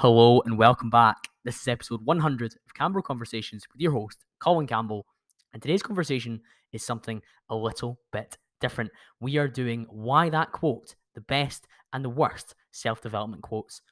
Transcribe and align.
Hello 0.00 0.40
and 0.46 0.56
welcome 0.56 0.88
back. 0.88 1.28
This 1.44 1.60
is 1.60 1.68
episode 1.68 2.00
100 2.06 2.54
of 2.54 2.74
Cambro 2.74 3.02
Conversations 3.04 3.66
with 3.70 3.82
your 3.82 3.92
host, 3.92 4.24
Colin 4.38 4.66
Campbell. 4.66 5.04
And 5.52 5.60
today's 5.60 5.82
conversation 5.82 6.40
is 6.72 6.82
something 6.82 7.20
a 7.50 7.54
little 7.54 8.00
bit 8.10 8.38
different. 8.62 8.92
We 9.20 9.36
are 9.36 9.46
doing 9.46 9.84
Why 9.90 10.30
That 10.30 10.52
Quote, 10.52 10.94
the 11.14 11.20
best 11.20 11.66
and 11.92 12.02
the 12.02 12.08
worst 12.08 12.54
self 12.70 13.02
development 13.02 13.42
quotes. 13.42 13.82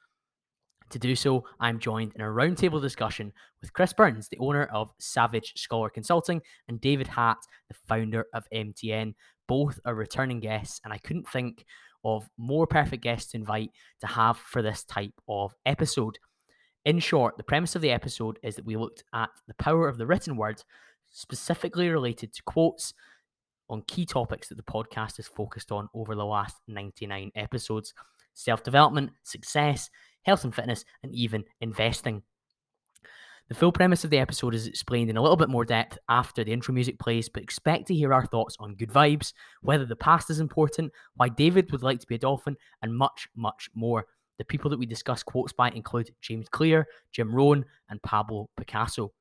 To 0.89 0.97
do 0.97 1.15
so, 1.15 1.45
I'm 1.59 1.77
joined 1.77 2.13
in 2.15 2.21
a 2.21 2.23
roundtable 2.23 2.81
discussion 2.81 3.31
with 3.61 3.73
Chris 3.73 3.93
Burns, 3.93 4.29
the 4.29 4.39
owner 4.39 4.63
of 4.63 4.91
Savage 4.97 5.53
Scholar 5.57 5.91
Consulting, 5.91 6.41
and 6.67 6.81
David 6.81 7.05
Hatt, 7.05 7.37
the 7.67 7.75
founder 7.87 8.25
of 8.33 8.47
MTN. 8.51 9.13
Both 9.47 9.79
are 9.85 9.93
returning 9.93 10.39
guests, 10.39 10.81
and 10.83 10.91
I 10.91 10.97
couldn't 10.97 11.29
think 11.29 11.65
of 12.03 12.29
more 12.37 12.67
perfect 12.67 13.03
guests 13.03 13.31
to 13.31 13.37
invite 13.37 13.71
to 14.01 14.07
have 14.07 14.37
for 14.37 14.61
this 14.61 14.83
type 14.83 15.13
of 15.27 15.53
episode. 15.65 16.17
In 16.85 16.99
short, 16.99 17.37
the 17.37 17.43
premise 17.43 17.75
of 17.75 17.81
the 17.81 17.91
episode 17.91 18.39
is 18.41 18.55
that 18.55 18.65
we 18.65 18.77
looked 18.77 19.03
at 19.13 19.29
the 19.47 19.53
power 19.55 19.87
of 19.87 19.97
the 19.97 20.07
written 20.07 20.37
word, 20.37 20.63
specifically 21.11 21.89
related 21.89 22.33
to 22.33 22.43
quotes 22.43 22.93
on 23.69 23.83
key 23.87 24.05
topics 24.05 24.49
that 24.49 24.55
the 24.55 24.63
podcast 24.63 25.17
has 25.17 25.27
focused 25.27 25.71
on 25.71 25.89
over 25.93 26.15
the 26.15 26.25
last 26.25 26.55
99 26.67 27.31
episodes 27.35 27.93
self 28.33 28.63
development, 28.63 29.11
success, 29.23 29.89
health 30.23 30.43
and 30.43 30.55
fitness, 30.55 30.85
and 31.03 31.13
even 31.13 31.43
investing. 31.61 32.23
The 33.49 33.55
full 33.55 33.71
premise 33.71 34.03
of 34.03 34.11
the 34.11 34.19
episode 34.19 34.53
is 34.53 34.67
explained 34.67 35.09
in 35.09 35.17
a 35.17 35.21
little 35.23 35.35
bit 35.35 35.49
more 35.49 35.65
depth 35.65 35.97
after 36.07 36.43
the 36.43 36.53
intro 36.53 36.71
music 36.71 36.99
plays, 36.99 37.29
but 37.29 37.41
expect 37.41 37.87
to 37.87 37.95
hear 37.95 38.13
our 38.13 38.27
thoughts 38.27 38.55
on 38.59 38.75
good 38.75 38.91
vibes, 38.91 39.33
whether 39.63 39.87
the 39.87 39.95
past 39.95 40.29
is 40.29 40.39
important, 40.39 40.91
why 41.15 41.29
David 41.29 41.71
would 41.71 41.81
like 41.81 41.99
to 41.99 42.05
be 42.05 42.13
a 42.13 42.19
dolphin, 42.19 42.55
and 42.83 42.95
much, 42.95 43.27
much 43.35 43.71
more. 43.73 44.05
The 44.37 44.45
people 44.45 44.69
that 44.69 44.77
we 44.77 44.85
discuss 44.85 45.23
quotes 45.23 45.51
by 45.51 45.71
include 45.71 46.11
James 46.21 46.47
Clear, 46.47 46.85
Jim 47.11 47.33
Rohn, 47.33 47.65
and 47.89 47.99
Pablo 48.03 48.51
Picasso. 48.55 49.13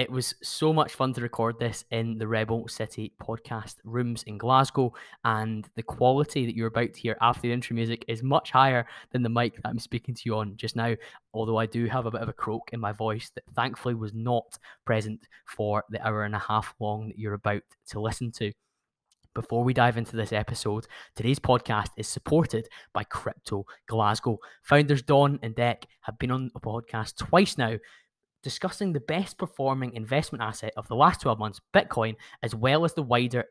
It 0.00 0.10
was 0.10 0.34
so 0.42 0.72
much 0.72 0.94
fun 0.94 1.12
to 1.12 1.20
record 1.20 1.58
this 1.58 1.84
in 1.90 2.16
the 2.16 2.26
Rebel 2.26 2.66
City 2.68 3.12
podcast 3.22 3.74
rooms 3.84 4.22
in 4.22 4.38
Glasgow, 4.38 4.94
and 5.24 5.68
the 5.76 5.82
quality 5.82 6.46
that 6.46 6.56
you're 6.56 6.68
about 6.68 6.94
to 6.94 7.00
hear 7.02 7.18
after 7.20 7.42
the 7.42 7.52
intro 7.52 7.74
music 7.74 8.06
is 8.08 8.22
much 8.22 8.50
higher 8.50 8.86
than 9.12 9.22
the 9.22 9.28
mic 9.28 9.56
that 9.56 9.68
I'm 9.68 9.78
speaking 9.78 10.14
to 10.14 10.22
you 10.24 10.36
on 10.36 10.56
just 10.56 10.74
now. 10.74 10.96
Although 11.34 11.58
I 11.58 11.66
do 11.66 11.84
have 11.84 12.06
a 12.06 12.10
bit 12.10 12.22
of 12.22 12.30
a 12.30 12.32
croak 12.32 12.70
in 12.72 12.80
my 12.80 12.92
voice 12.92 13.30
that 13.34 13.44
thankfully 13.54 13.92
was 13.92 14.14
not 14.14 14.58
present 14.86 15.28
for 15.44 15.84
the 15.90 16.02
hour 16.02 16.24
and 16.24 16.34
a 16.34 16.38
half 16.38 16.74
long 16.80 17.08
that 17.08 17.18
you're 17.18 17.34
about 17.34 17.60
to 17.88 18.00
listen 18.00 18.32
to. 18.38 18.52
Before 19.32 19.62
we 19.62 19.72
dive 19.72 19.96
into 19.96 20.16
this 20.16 20.32
episode, 20.32 20.88
today's 21.14 21.38
podcast 21.38 21.90
is 21.96 22.08
supported 22.08 22.68
by 22.92 23.04
Crypto 23.04 23.64
Glasgow. 23.86 24.38
Founders 24.62 25.02
Don 25.02 25.38
and 25.42 25.54
Deck 25.54 25.86
have 26.00 26.18
been 26.18 26.32
on 26.32 26.50
the 26.52 26.58
podcast 26.58 27.16
twice 27.16 27.56
now, 27.56 27.76
discussing 28.42 28.92
the 28.92 29.00
best 29.00 29.38
performing 29.38 29.92
investment 29.94 30.42
asset 30.42 30.72
of 30.76 30.88
the 30.88 30.96
last 30.96 31.20
12 31.20 31.38
months, 31.38 31.60
Bitcoin, 31.74 32.16
as 32.42 32.54
well 32.54 32.84
as 32.84 32.94
the 32.94 33.02
wider 33.02 33.44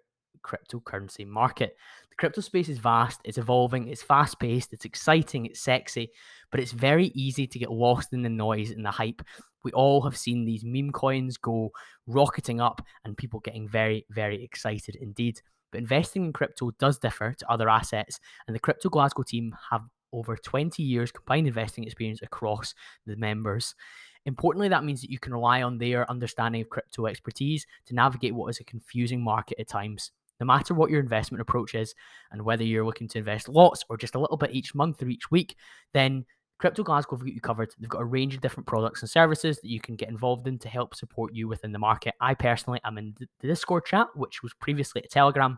cryptocurrency 0.44 1.26
market. 1.28 1.76
The 2.10 2.16
crypto 2.16 2.42
space 2.42 2.70
is 2.70 2.78
vast, 2.78 3.20
it's 3.24 3.38
evolving, 3.38 3.88
it's 3.88 4.02
fast 4.02 4.40
paced, 4.40 4.74
it's 4.74 4.86
exciting, 4.86 5.46
it's 5.46 5.60
sexy, 5.60 6.12
but 6.52 6.60
it's 6.60 6.72
very 6.72 7.08
easy 7.08 7.46
to 7.48 7.60
get 7.60 7.72
lost 7.72 8.14
in 8.14 8.22
the 8.22 8.30
noise 8.30 8.72
and 8.72 8.86
the 8.86 8.92
hype. 8.92 9.22
We 9.64 9.72
all 9.74 10.02
have 10.04 10.18
seen 10.18 10.46
these 10.46 10.64
meme 10.64 10.92
coins 10.92 11.38
go 11.38 11.72
rocketing 12.08 12.62
up 12.62 12.82
and 13.04 13.18
people 13.18 13.42
getting 13.42 13.68
very, 13.68 14.06
very 14.10 14.44
excited 14.44 14.96
indeed. 14.96 15.42
But 15.72 15.80
investing 15.80 16.26
in 16.26 16.34
crypto 16.34 16.72
does 16.80 16.98
differ 16.98 17.36
to 17.38 17.52
other 17.52 17.70
assets, 17.70 18.20
and 18.48 18.56
the 18.56 18.60
Crypto 18.60 18.90
Glasgow 18.90 19.24
team 19.24 19.56
have 19.70 19.84
over 20.12 20.36
20 20.36 20.82
years 20.82 21.12
combined 21.12 21.48
investing 21.48 21.84
experience 21.84 22.22
across 22.24 22.74
the 23.06 23.16
members. 23.16 23.76
Importantly, 24.26 24.70
that 24.70 24.84
means 24.84 25.02
that 25.02 25.12
you 25.12 25.20
can 25.20 25.34
rely 25.34 25.64
on 25.64 25.78
their 25.78 26.10
understanding 26.10 26.62
of 26.62 26.70
crypto 26.70 27.08
expertise 27.08 27.66
to 27.86 27.96
navigate 27.96 28.36
what 28.36 28.50
is 28.50 28.60
a 28.60 28.64
confusing 28.64 29.24
market 29.24 29.60
at 29.60 29.68
times. 29.68 30.12
No 30.40 30.46
matter 30.46 30.74
what 30.74 30.90
your 30.90 31.00
investment 31.00 31.42
approach 31.42 31.76
is, 31.76 31.94
and 32.32 32.44
whether 32.44 32.64
you're 32.64 32.86
looking 32.86 33.08
to 33.10 33.18
invest 33.18 33.50
lots 33.50 33.84
or 33.90 33.98
just 33.98 34.16
a 34.16 34.20
little 34.20 34.38
bit 34.38 34.52
each 34.52 34.74
month 34.74 35.02
or 35.02 35.10
each 35.10 35.30
week, 35.32 35.56
then 35.94 36.26
Crypto 36.60 36.84
Glasgow 36.84 37.16
have 37.16 37.26
got 37.26 37.34
you 37.34 37.42
covered. 37.42 37.74
They've 37.80 37.90
got 37.90 38.02
a 38.02 38.06
range 38.06 38.36
of 38.36 38.42
different 38.42 38.68
products 38.68 39.02
and 39.02 39.10
services 39.10 39.60
that 39.62 39.70
you 39.70 39.80
can 39.80 39.96
get 39.96 40.10
involved 40.10 40.46
in 40.48 40.60
to 40.60 40.70
help 40.70 40.94
support 40.94 41.34
you 41.34 41.48
within 41.48 41.72
the 41.72 41.80
market. 41.80 42.16
I 42.20 42.34
personally 42.34 42.82
am 42.84 42.98
in 42.98 43.16
the 43.40 43.48
Discord 43.48 43.86
chat, 43.86 44.08
which 44.16 44.44
was 44.44 44.54
previously 44.56 45.02
a 45.04 45.08
Telegram. 45.08 45.58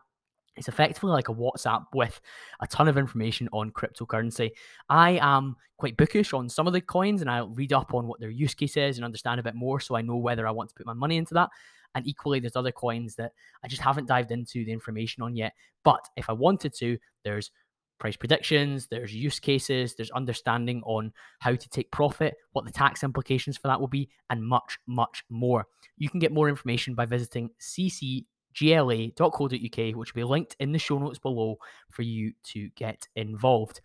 It's 0.57 0.67
effectively 0.67 1.11
like 1.11 1.29
a 1.29 1.33
WhatsApp 1.33 1.85
with 1.93 2.19
a 2.59 2.67
ton 2.67 2.87
of 2.87 2.97
information 2.97 3.47
on 3.53 3.71
cryptocurrency. 3.71 4.51
I 4.89 5.17
am 5.21 5.55
quite 5.77 5.97
bookish 5.97 6.33
on 6.33 6.49
some 6.49 6.67
of 6.67 6.73
the 6.73 6.81
coins 6.81 7.21
and 7.21 7.29
I'll 7.29 7.49
read 7.49 7.73
up 7.73 7.93
on 7.93 8.07
what 8.07 8.19
their 8.19 8.29
use 8.29 8.53
case 8.53 8.75
is 8.77 8.97
and 8.97 9.05
understand 9.05 9.39
a 9.39 9.43
bit 9.43 9.55
more 9.55 9.79
so 9.79 9.95
I 9.95 10.01
know 10.01 10.17
whether 10.17 10.47
I 10.47 10.51
want 10.51 10.69
to 10.69 10.75
put 10.75 10.85
my 10.85 10.93
money 10.93 11.17
into 11.17 11.33
that. 11.35 11.49
And 11.95 12.07
equally, 12.07 12.39
there's 12.39 12.55
other 12.55 12.71
coins 12.71 13.15
that 13.15 13.33
I 13.63 13.67
just 13.67 13.81
haven't 13.81 14.07
dived 14.07 14.31
into 14.31 14.63
the 14.63 14.71
information 14.71 15.23
on 15.23 15.35
yet. 15.35 15.53
But 15.83 16.07
if 16.15 16.29
I 16.29 16.33
wanted 16.33 16.73
to, 16.75 16.97
there's 17.23 17.51
price 17.99 18.15
predictions, 18.15 18.87
there's 18.87 19.13
use 19.13 19.39
cases, 19.39 19.95
there's 19.95 20.11
understanding 20.11 20.81
on 20.85 21.13
how 21.39 21.53
to 21.55 21.69
take 21.69 21.91
profit, 21.91 22.35
what 22.53 22.65
the 22.65 22.71
tax 22.71 23.03
implications 23.03 23.57
for 23.57 23.67
that 23.67 23.79
will 23.79 23.87
be, 23.87 24.09
and 24.29 24.43
much, 24.43 24.79
much 24.87 25.23
more. 25.29 25.67
You 25.97 26.09
can 26.09 26.19
get 26.19 26.31
more 26.31 26.49
information 26.49 26.95
by 26.95 27.05
visiting 27.05 27.49
CC 27.59 28.25
gla.co.uk, 28.53 29.95
which 29.95 30.15
will 30.15 30.19
be 30.19 30.23
linked 30.23 30.55
in 30.59 30.71
the 30.71 30.79
show 30.79 30.97
notes 30.97 31.19
below 31.19 31.57
for 31.89 32.01
you 32.01 32.33
to 32.43 32.69
get 32.75 33.07
involved. 33.15 33.81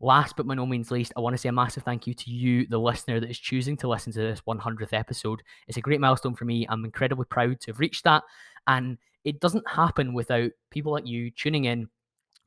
Last 0.00 0.36
but 0.36 0.46
by 0.46 0.54
no 0.54 0.66
means 0.66 0.90
least, 0.90 1.14
I 1.16 1.20
want 1.20 1.34
to 1.34 1.38
say 1.38 1.48
a 1.48 1.52
massive 1.52 1.82
thank 1.82 2.06
you 2.06 2.12
to 2.12 2.30
you, 2.30 2.66
the 2.66 2.78
listener 2.78 3.18
that 3.18 3.30
is 3.30 3.38
choosing 3.38 3.76
to 3.78 3.88
listen 3.88 4.12
to 4.12 4.18
this 4.18 4.42
100th 4.42 4.92
episode. 4.92 5.42
It's 5.68 5.78
a 5.78 5.82
great 5.82 6.00
milestone 6.00 6.34
for 6.34 6.44
me. 6.44 6.66
I'm 6.68 6.84
incredibly 6.84 7.24
proud 7.24 7.60
to 7.60 7.70
have 7.70 7.80
reached 7.80 8.04
that. 8.04 8.22
And 8.66 8.98
it 9.24 9.40
doesn't 9.40 9.68
happen 9.68 10.12
without 10.12 10.50
people 10.70 10.92
like 10.92 11.06
you 11.06 11.30
tuning 11.30 11.64
in 11.64 11.88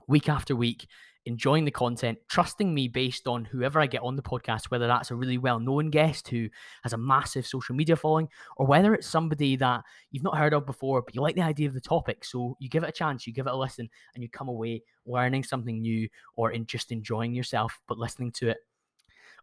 week 0.08 0.30
after 0.30 0.56
week 0.56 0.88
enjoying 1.26 1.66
the 1.66 1.72
content, 1.72 2.18
trusting 2.30 2.74
me 2.74 2.88
based 2.88 3.28
on 3.28 3.46
whoever 3.46 3.80
I 3.80 3.88
get 3.88 4.02
on 4.02 4.16
the 4.16 4.22
podcast, 4.22 4.66
whether 4.66 4.88
that's 4.88 5.12
a 5.12 5.16
really 5.16 5.38
well 5.38 5.60
known 5.60 5.90
guest 5.90 6.28
who 6.28 6.50
has 6.84 6.94
a 6.94 6.98
massive 6.98 7.46
social 7.46 7.76
media 7.76 7.96
following, 7.96 8.30
or 8.58 8.66
whether 8.66 8.94
it's 8.94 9.08
somebody 9.08 9.56
that 9.58 9.84
you've 10.12 10.24
not 10.24 10.38
heard 10.38 10.54
of 10.54 10.66
before, 10.66 11.02
but 11.02 11.16
you 11.16 11.22
like 11.22 11.36
the 11.36 11.42
idea 11.42 11.68
of 11.68 11.74
the 11.74 11.82
topic. 11.82 12.24
So 12.26 12.56
you 12.60 12.70
give 12.70 12.84
it 12.84 12.90
a 12.90 12.94
chance, 12.94 13.28
you 13.28 13.34
give 13.34 13.48
it 13.48 13.54
a 13.54 13.58
listen, 13.58 13.90
and 14.14 14.24
you 14.24 14.30
come 14.30 14.48
away 14.48 14.84
learning 15.06 15.44
something 15.44 15.82
new 15.82 16.08
or 16.36 16.52
in 16.52 16.66
just 16.66 16.92
enjoying 16.92 17.34
yourself, 17.34 17.80
but 17.88 17.98
listening 17.98 18.32
to 18.34 18.50
it. 18.50 18.58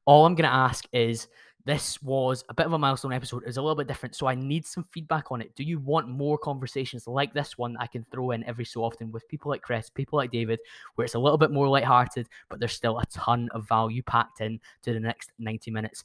All 0.07 0.25
I'm 0.25 0.35
going 0.35 0.49
to 0.49 0.55
ask 0.55 0.87
is 0.93 1.29
this 1.67 2.01
was 2.01 2.45
a 2.49 2.55
bit 2.55 2.65
of 2.65 2.73
a 2.73 2.79
milestone 2.79 3.13
episode. 3.13 3.43
It 3.43 3.49
was 3.49 3.57
a 3.57 3.63
little 3.63 3.75
bit 3.75 3.89
different. 3.89 4.15
So 4.15 4.29
I 4.29 4.37
need 4.37 4.65
some 4.65 4.85
feedback 4.85 5.33
on 5.33 5.43
it. 5.43 5.55
Do 5.57 5.65
you 5.65 5.81
want 5.81 6.09
more 6.09 6.39
conversations 6.39 7.09
like 7.09 7.35
this 7.35 7.59
one 7.59 7.77
I 7.81 7.89
can 7.89 8.07
throw 8.13 8.31
in 8.31 8.45
every 8.45 8.65
so 8.65 8.85
often 8.85 9.11
with 9.11 9.27
people 9.27 9.51
like 9.51 9.63
Chris, 9.63 9.91
people 9.91 10.17
like 10.17 10.31
David, 10.31 10.61
where 10.95 11.05
it's 11.05 11.17
a 11.17 11.19
little 11.19 11.37
bit 11.37 11.51
more 11.51 11.69
lighthearted, 11.69 12.29
but 12.49 12.61
there's 12.61 12.73
still 12.73 13.01
a 13.01 13.07
ton 13.07 13.49
of 13.51 13.69
value 13.69 14.03
packed 14.05 14.41
in 14.41 14.61
to 14.83 14.93
the 14.93 15.01
next 15.01 15.33
90 15.41 15.73
minutes? 15.73 16.05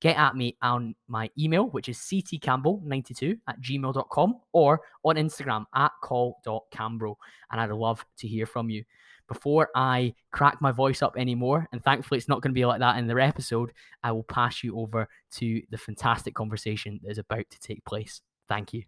Get 0.00 0.16
at 0.18 0.34
me 0.34 0.56
on 0.60 0.96
my 1.06 1.30
email, 1.38 1.68
which 1.70 1.88
is 1.88 1.98
ctcampbell92 1.98 3.38
at 3.48 3.60
gmail.com 3.60 4.40
or 4.52 4.80
on 5.04 5.14
Instagram 5.14 5.66
at 5.74 5.92
call.cambro. 6.02 7.14
And 7.52 7.60
I'd 7.60 7.70
love 7.70 8.04
to 8.18 8.28
hear 8.28 8.44
from 8.44 8.70
you 8.70 8.84
before 9.28 9.68
I 9.74 10.14
crack 10.32 10.58
my 10.60 10.72
voice 10.72 11.02
up 11.02 11.16
anymore, 11.16 11.68
and 11.72 11.82
thankfully 11.82 12.18
it's 12.18 12.28
not 12.28 12.42
going 12.42 12.52
to 12.52 12.58
be 12.58 12.66
like 12.66 12.80
that 12.80 12.98
in 12.98 13.06
the 13.06 13.16
episode, 13.16 13.72
I 14.02 14.12
will 14.12 14.24
pass 14.24 14.62
you 14.62 14.78
over 14.78 15.08
to 15.36 15.62
the 15.70 15.78
fantastic 15.78 16.34
conversation 16.34 17.00
that 17.02 17.10
is 17.10 17.18
about 17.18 17.44
to 17.50 17.60
take 17.60 17.84
place. 17.84 18.20
Thank 18.48 18.72
you. 18.72 18.84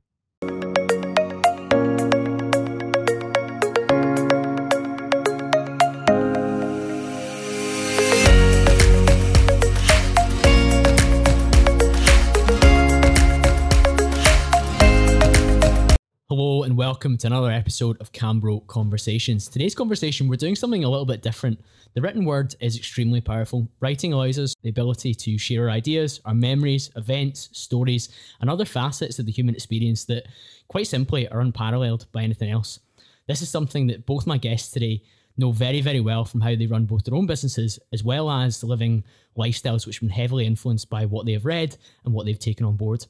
Welcome 16.79 17.19
to 17.19 17.27
another 17.27 17.51
episode 17.51 18.01
of 18.01 18.13
Cambro 18.13 18.65
Conversations. 18.69 19.49
Today's 19.49 19.75
conversation, 19.75 20.29
we're 20.29 20.37
doing 20.37 20.55
something 20.55 20.85
a 20.85 20.89
little 20.89 21.05
bit 21.05 21.23
different. 21.23 21.59
The 21.95 22.01
written 22.01 22.25
word 22.25 22.55
is 22.61 22.77
extremely 22.77 23.21
powerful. 23.21 23.67
Writing 23.81 24.13
allows 24.13 24.39
us 24.39 24.55
the 24.63 24.69
ability 24.69 25.13
to 25.13 25.39
share 25.39 25.65
our 25.65 25.71
ideas, 25.71 26.21
our 26.25 26.35
memories, 26.35 26.93
events, 26.95 27.49
stories, 27.51 28.11
and 28.41 28.49
other 28.49 28.65
facets 28.65 29.19
of 29.19 29.27
the 29.27 29.33
human 29.33 29.57
experience 29.57 30.05
that, 30.05 30.29
quite 30.69 30.87
simply, 30.87 31.27
are 31.31 31.41
unparalleled 31.41 32.07
by 32.13 32.23
anything 32.23 32.53
else. 32.53 32.79
This 33.27 33.43
is 33.43 33.51
something 33.51 33.89
that 33.89 34.07
both 34.07 34.25
my 34.25 34.39
guests 34.39 34.71
today 34.71 35.03
know 35.37 35.51
very, 35.51 35.81
very 35.81 35.99
well 35.99 36.25
from 36.25 36.43
how 36.43 36.55
they 36.55 36.69
run 36.69 36.85
both 36.85 37.03
their 37.03 37.17
own 37.17 37.27
businesses 37.27 37.81
as 37.93 38.05
well 38.05 38.31
as 38.31 38.63
living 38.63 39.03
lifestyles 39.37 39.85
which 39.85 39.97
have 39.97 40.03
been 40.03 40.11
heavily 40.11 40.47
influenced 40.47 40.89
by 40.89 41.07
what 41.07 41.27
they 41.27 41.33
have 41.33 41.45
read 41.45 41.77
and 42.05 42.15
what 42.15 42.25
they've 42.25 42.39
taken 42.39 42.65
on 42.65 42.77
board. 42.77 43.05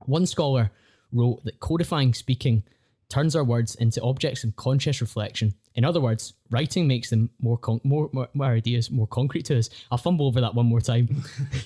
One 0.00 0.26
scholar 0.26 0.72
wrote 1.12 1.44
that 1.44 1.60
codifying 1.60 2.14
speaking 2.14 2.62
turns 3.08 3.36
our 3.36 3.44
words 3.44 3.74
into 3.76 4.02
objects 4.02 4.42
of 4.42 4.56
conscious 4.56 5.00
reflection. 5.00 5.54
In 5.76 5.84
other 5.84 6.00
words, 6.00 6.32
writing 6.50 6.88
makes 6.88 7.10
them 7.10 7.30
more, 7.40 7.58
con- 7.58 7.80
more, 7.84 8.08
more, 8.12 8.28
more 8.34 8.46
ideas 8.46 8.90
more 8.90 9.06
concrete 9.06 9.44
to 9.44 9.58
us. 9.58 9.68
I'll 9.90 9.98
fumble 9.98 10.26
over 10.26 10.40
that 10.40 10.54
one 10.54 10.66
more 10.66 10.80
time. 10.80 11.22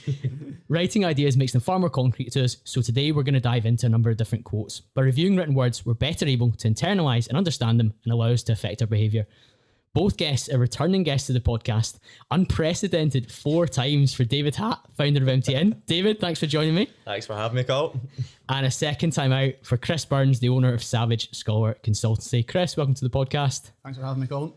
writing 0.68 1.04
ideas 1.04 1.36
makes 1.36 1.52
them 1.52 1.60
far 1.60 1.78
more 1.78 1.90
concrete 1.90 2.32
to 2.32 2.44
us. 2.44 2.56
So 2.64 2.82
today 2.82 3.12
we're 3.12 3.22
going 3.22 3.34
to 3.34 3.40
dive 3.40 3.66
into 3.66 3.86
a 3.86 3.88
number 3.88 4.10
of 4.10 4.16
different 4.16 4.44
quotes. 4.44 4.80
By 4.80 5.02
reviewing 5.02 5.36
written 5.36 5.54
words, 5.54 5.86
we're 5.86 5.94
better 5.94 6.26
able 6.26 6.50
to 6.52 6.68
internalize 6.68 7.28
and 7.28 7.38
understand 7.38 7.78
them 7.78 7.94
and 8.04 8.12
allow 8.12 8.32
us 8.32 8.42
to 8.44 8.52
affect 8.52 8.82
our 8.82 8.88
behavior. 8.88 9.26
Both 9.92 10.16
guests 10.16 10.48
are 10.48 10.58
returning 10.58 11.02
guests 11.02 11.26
to 11.26 11.32
the 11.32 11.40
podcast. 11.40 11.98
Unprecedented 12.30 13.30
four 13.32 13.66
times 13.66 14.14
for 14.14 14.22
David 14.22 14.54
Hatt, 14.54 14.78
founder 14.96 15.20
of 15.20 15.26
MTN. 15.26 15.84
David, 15.86 16.20
thanks 16.20 16.38
for 16.38 16.46
joining 16.46 16.76
me. 16.76 16.88
Thanks 17.04 17.26
for 17.26 17.34
having 17.34 17.56
me, 17.56 17.64
Carl. 17.64 18.00
And 18.48 18.66
a 18.66 18.70
second 18.70 19.10
time 19.10 19.32
out 19.32 19.54
for 19.62 19.76
Chris 19.76 20.04
Burns, 20.04 20.38
the 20.38 20.48
owner 20.48 20.72
of 20.72 20.84
Savage 20.84 21.34
Scholar 21.34 21.76
Consultancy. 21.82 22.46
Chris, 22.46 22.76
welcome 22.76 22.94
to 22.94 23.04
the 23.04 23.10
podcast. 23.10 23.72
Thanks 23.82 23.98
for 23.98 24.04
having 24.04 24.20
me, 24.20 24.28
Colin. 24.28 24.52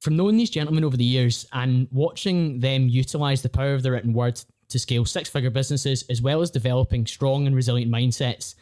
From 0.00 0.16
knowing 0.16 0.38
these 0.38 0.50
gentlemen 0.50 0.84
over 0.84 0.96
the 0.96 1.04
years 1.04 1.46
and 1.52 1.86
watching 1.92 2.60
them 2.60 2.88
utilize 2.88 3.42
the 3.42 3.50
power 3.50 3.74
of 3.74 3.82
the 3.82 3.90
written 3.90 4.14
word 4.14 4.40
to 4.70 4.78
scale 4.78 5.04
six 5.04 5.28
figure 5.28 5.50
businesses, 5.50 6.04
as 6.08 6.22
well 6.22 6.40
as 6.40 6.50
developing 6.50 7.04
strong 7.06 7.46
and 7.46 7.54
resilient 7.54 7.92
mindsets, 7.92 8.54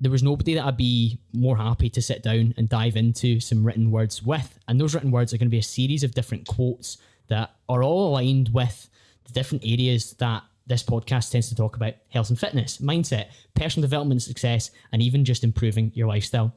there 0.00 0.10
was 0.10 0.22
nobody 0.22 0.54
that 0.54 0.64
I'd 0.64 0.76
be 0.76 1.18
more 1.32 1.56
happy 1.56 1.88
to 1.90 2.02
sit 2.02 2.22
down 2.22 2.52
and 2.56 2.68
dive 2.68 2.96
into 2.96 3.40
some 3.40 3.64
written 3.64 3.90
words 3.90 4.22
with. 4.22 4.58
And 4.68 4.80
those 4.80 4.94
written 4.94 5.10
words 5.10 5.32
are 5.32 5.38
going 5.38 5.48
to 5.48 5.50
be 5.50 5.58
a 5.58 5.62
series 5.62 6.04
of 6.04 6.14
different 6.14 6.46
quotes 6.46 6.98
that 7.28 7.54
are 7.68 7.82
all 7.82 8.08
aligned 8.08 8.50
with 8.50 8.88
the 9.24 9.32
different 9.32 9.64
areas 9.64 10.12
that 10.14 10.42
this 10.66 10.82
podcast 10.82 11.30
tends 11.30 11.48
to 11.48 11.54
talk 11.54 11.76
about 11.76 11.94
health 12.08 12.28
and 12.28 12.38
fitness, 12.38 12.78
mindset, 12.78 13.28
personal 13.54 13.82
development, 13.82 14.20
success, 14.22 14.70
and 14.92 15.00
even 15.00 15.24
just 15.24 15.44
improving 15.44 15.92
your 15.94 16.08
lifestyle. 16.08 16.54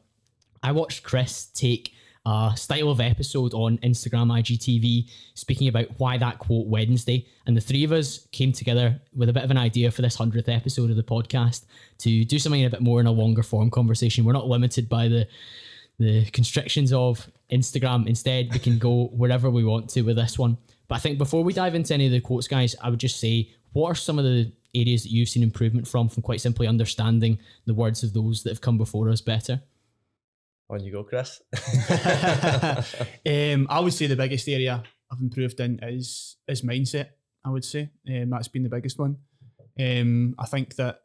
I 0.62 0.72
watched 0.72 1.04
Chris 1.04 1.46
take 1.46 1.94
a 2.30 2.56
style 2.56 2.90
of 2.90 3.02
episode 3.02 3.54
on 3.56 3.80
Instagram 3.80 4.32
IGTV 4.40 5.10
speaking 5.34 5.68
about 5.68 5.88
why 5.98 6.18
that 6.18 6.38
quote 6.38 6.68
Wednesday. 6.68 7.26
And 7.48 7.58
the 7.58 7.62
three 7.62 7.84
of 7.84 7.92
us 7.92 8.28
came 8.32 8.52
together 8.52 9.02
with 9.16 9.30
a 9.30 9.34
bit 9.34 9.44
of 9.44 9.50
an 9.50 9.58
idea 9.58 9.90
for 9.90 10.04
this 10.04 10.18
100th 10.18 10.48
episode 10.48 10.92
of 10.92 10.96
the 10.96 11.04
podcast 11.04 11.66
to 12.00 12.24
do 12.26 12.38
something 12.38 12.64
a 12.64 12.70
bit 12.70 12.82
more 12.82 13.00
in 13.00 13.08
a 13.08 13.12
longer 13.12 13.42
form 13.42 13.72
conversation. 13.72 14.26
We're 14.26 14.34
not 14.34 14.48
limited 14.48 14.88
by 14.88 15.08
the 15.08 15.28
the 15.98 16.26
constrictions 16.32 16.94
of 16.94 17.30
Instagram. 17.52 18.08
Instead, 18.08 18.54
we 18.54 18.60
can 18.60 18.78
go 18.78 19.08
wherever 19.14 19.50
we 19.50 19.66
want 19.66 19.90
to 19.90 20.02
with 20.04 20.16
this 20.16 20.40
one. 20.40 20.58
But 20.88 20.96
I 20.96 21.00
think 21.00 21.18
before 21.18 21.44
we 21.44 21.52
dive 21.52 21.76
into 21.76 21.94
any 21.94 22.06
of 22.06 22.12
the 22.14 22.22
quotes, 22.22 22.48
guys, 22.48 22.76
I 22.82 22.90
would 22.90 23.00
just 23.00 23.20
say, 23.20 23.50
what 23.74 23.90
are 23.90 23.96
some 23.96 24.18
of 24.18 24.24
the 24.24 24.52
areas 24.74 25.04
that 25.04 25.10
you've 25.10 25.28
seen 25.28 25.44
improvement 25.44 25.88
from, 25.88 26.08
from 26.08 26.24
quite 26.24 26.40
simply 26.40 26.68
understanding 26.68 27.38
the 27.66 27.74
words 27.74 28.02
of 28.02 28.14
those 28.14 28.44
that 28.44 28.52
have 28.52 28.62
come 28.62 28.78
before 28.78 29.10
us 29.10 29.20
better? 29.20 29.62
On 30.70 30.80
you 30.84 30.92
go, 30.92 31.04
Chris. 31.04 31.42
um, 33.26 33.68
I 33.70 33.80
would 33.80 33.94
say 33.94 34.06
the 34.06 34.16
biggest 34.16 34.48
area 34.48 34.84
I've 35.12 35.20
improved 35.20 35.60
in 35.60 35.80
is 35.82 36.38
is 36.48 36.62
mindset. 36.62 37.08
I 37.44 37.50
would 37.50 37.66
say 37.66 37.90
um, 38.08 38.30
that's 38.30 38.50
been 38.50 38.64
the 38.64 38.70
biggest 38.70 39.00
one. 39.00 39.18
Um, 39.80 40.36
I 40.38 40.46
think 40.46 40.76
that 40.76 41.02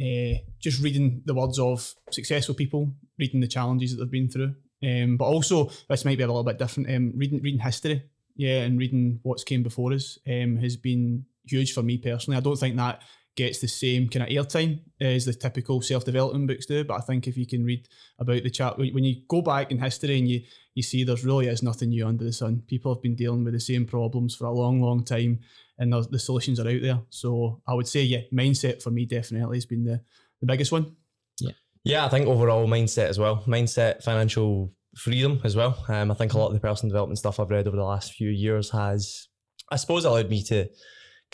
uh, 0.00 0.38
just 0.58 0.82
reading 0.82 1.22
the 1.24 1.34
words 1.34 1.58
of 1.58 1.94
successful 2.10 2.54
people, 2.54 2.92
reading 3.18 3.40
the 3.40 3.46
challenges 3.46 3.96
that 3.96 4.04
they've 4.04 4.10
been 4.10 4.28
through, 4.28 4.54
um, 4.82 5.16
but 5.16 5.26
also 5.26 5.70
this 5.88 6.04
might 6.04 6.18
be 6.18 6.24
a 6.24 6.26
little 6.26 6.44
bit 6.44 6.58
different. 6.58 6.90
Um, 6.90 7.12
reading 7.16 7.40
reading 7.42 7.60
history, 7.60 8.02
yeah, 8.36 8.62
and 8.62 8.78
reading 8.78 9.20
what's 9.22 9.44
came 9.44 9.62
before 9.62 9.94
us 9.94 10.18
um, 10.26 10.56
has 10.56 10.76
been 10.76 11.24
huge 11.46 11.72
for 11.72 11.82
me 11.82 11.96
personally. 11.96 12.36
I 12.36 12.40
don't 12.40 12.58
think 12.58 12.76
that 12.76 13.02
gets 13.36 13.58
the 13.58 13.68
same 13.68 14.08
kind 14.08 14.22
of 14.22 14.28
airtime 14.28 14.80
as 15.00 15.24
the 15.24 15.34
typical 15.34 15.80
self 15.80 16.04
development 16.04 16.46
books 16.46 16.66
do. 16.66 16.84
But 16.84 16.98
I 16.98 17.00
think 17.00 17.26
if 17.26 17.36
you 17.36 17.46
can 17.46 17.64
read 17.64 17.88
about 18.18 18.42
the 18.42 18.50
chat, 18.50 18.78
when 18.78 19.04
you 19.04 19.22
go 19.28 19.42
back 19.42 19.70
in 19.70 19.78
history 19.78 20.18
and 20.18 20.28
you 20.28 20.42
you 20.74 20.82
see 20.82 21.04
there's 21.04 21.24
really 21.24 21.46
is 21.46 21.62
nothing 21.62 21.90
new 21.90 22.06
under 22.06 22.24
the 22.24 22.32
sun. 22.32 22.62
People 22.66 22.92
have 22.92 23.02
been 23.02 23.14
dealing 23.14 23.44
with 23.44 23.54
the 23.54 23.60
same 23.60 23.86
problems 23.86 24.34
for 24.34 24.46
a 24.46 24.52
long, 24.52 24.80
long 24.80 25.04
time, 25.04 25.40
and 25.78 25.92
the 25.92 26.18
solutions 26.18 26.58
are 26.58 26.68
out 26.68 26.82
there. 26.82 27.00
So 27.10 27.60
I 27.66 27.74
would 27.74 27.88
say, 27.88 28.02
yeah, 28.02 28.20
mindset 28.32 28.82
for 28.82 28.90
me 28.90 29.06
definitely 29.06 29.56
has 29.56 29.66
been 29.66 29.84
the 29.84 30.00
the 30.40 30.46
biggest 30.46 30.72
one. 30.72 30.96
Yeah, 31.40 31.52
yeah, 31.84 32.04
I 32.04 32.08
think 32.08 32.26
overall 32.26 32.66
mindset 32.66 33.08
as 33.08 33.18
well. 33.18 33.44
Mindset, 33.46 34.02
financial 34.02 34.72
freedom 34.96 35.40
as 35.44 35.56
well. 35.56 35.84
Um, 35.88 36.10
I 36.10 36.14
think 36.14 36.34
a 36.34 36.38
lot 36.38 36.48
of 36.48 36.54
the 36.54 36.60
personal 36.60 36.90
development 36.90 37.18
stuff 37.18 37.40
I've 37.40 37.50
read 37.50 37.66
over 37.66 37.76
the 37.76 37.84
last 37.84 38.12
few 38.12 38.30
years 38.30 38.70
has, 38.70 39.28
I 39.70 39.76
suppose, 39.76 40.04
allowed 40.04 40.30
me 40.30 40.42
to 40.44 40.68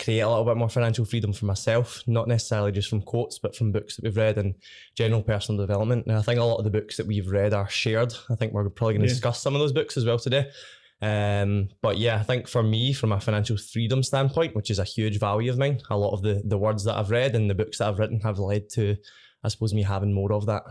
create 0.02 0.20
a 0.20 0.28
little 0.28 0.44
bit 0.44 0.56
more 0.56 0.68
financial 0.68 1.04
freedom 1.04 1.32
for 1.32 1.44
myself, 1.44 2.02
not 2.06 2.26
necessarily 2.26 2.72
just 2.72 2.88
from 2.88 3.02
quotes, 3.02 3.38
but 3.38 3.54
from 3.54 3.72
books 3.72 3.96
that 3.96 4.04
we've 4.04 4.16
read 4.16 4.38
and 4.38 4.54
general 4.94 5.22
personal 5.22 5.60
development. 5.60 6.06
And 6.06 6.16
I 6.16 6.22
think 6.22 6.40
a 6.40 6.44
lot 6.44 6.58
of 6.58 6.64
the 6.64 6.70
books 6.70 6.96
that 6.96 7.06
we've 7.06 7.30
read 7.30 7.52
are 7.52 7.68
shared. 7.68 8.14
I 8.30 8.34
think 8.34 8.52
we're 8.52 8.68
probably 8.70 8.94
going 8.94 9.02
to 9.02 9.08
yeah. 9.08 9.14
discuss 9.14 9.42
some 9.42 9.54
of 9.54 9.60
those 9.60 9.72
books 9.72 9.96
as 9.96 10.04
well 10.04 10.18
today. 10.18 10.50
Um, 11.02 11.68
but 11.80 11.98
yeah, 11.98 12.16
I 12.16 12.22
think 12.22 12.46
for 12.46 12.62
me, 12.62 12.92
from 12.92 13.12
a 13.12 13.20
financial 13.20 13.56
freedom 13.56 14.02
standpoint, 14.02 14.54
which 14.54 14.70
is 14.70 14.78
a 14.78 14.84
huge 14.84 15.18
value 15.18 15.50
of 15.50 15.58
mine, 15.58 15.80
a 15.90 15.96
lot 15.96 16.12
of 16.12 16.22
the 16.22 16.42
the 16.44 16.58
words 16.58 16.84
that 16.84 16.96
I've 16.96 17.10
read 17.10 17.34
and 17.34 17.48
the 17.48 17.54
books 17.54 17.78
that 17.78 17.88
I've 17.88 17.98
written 17.98 18.20
have 18.20 18.38
led 18.38 18.68
to, 18.70 18.96
I 19.42 19.48
suppose, 19.48 19.72
me 19.72 19.82
having 19.82 20.12
more 20.12 20.32
of 20.32 20.46
that. 20.46 20.62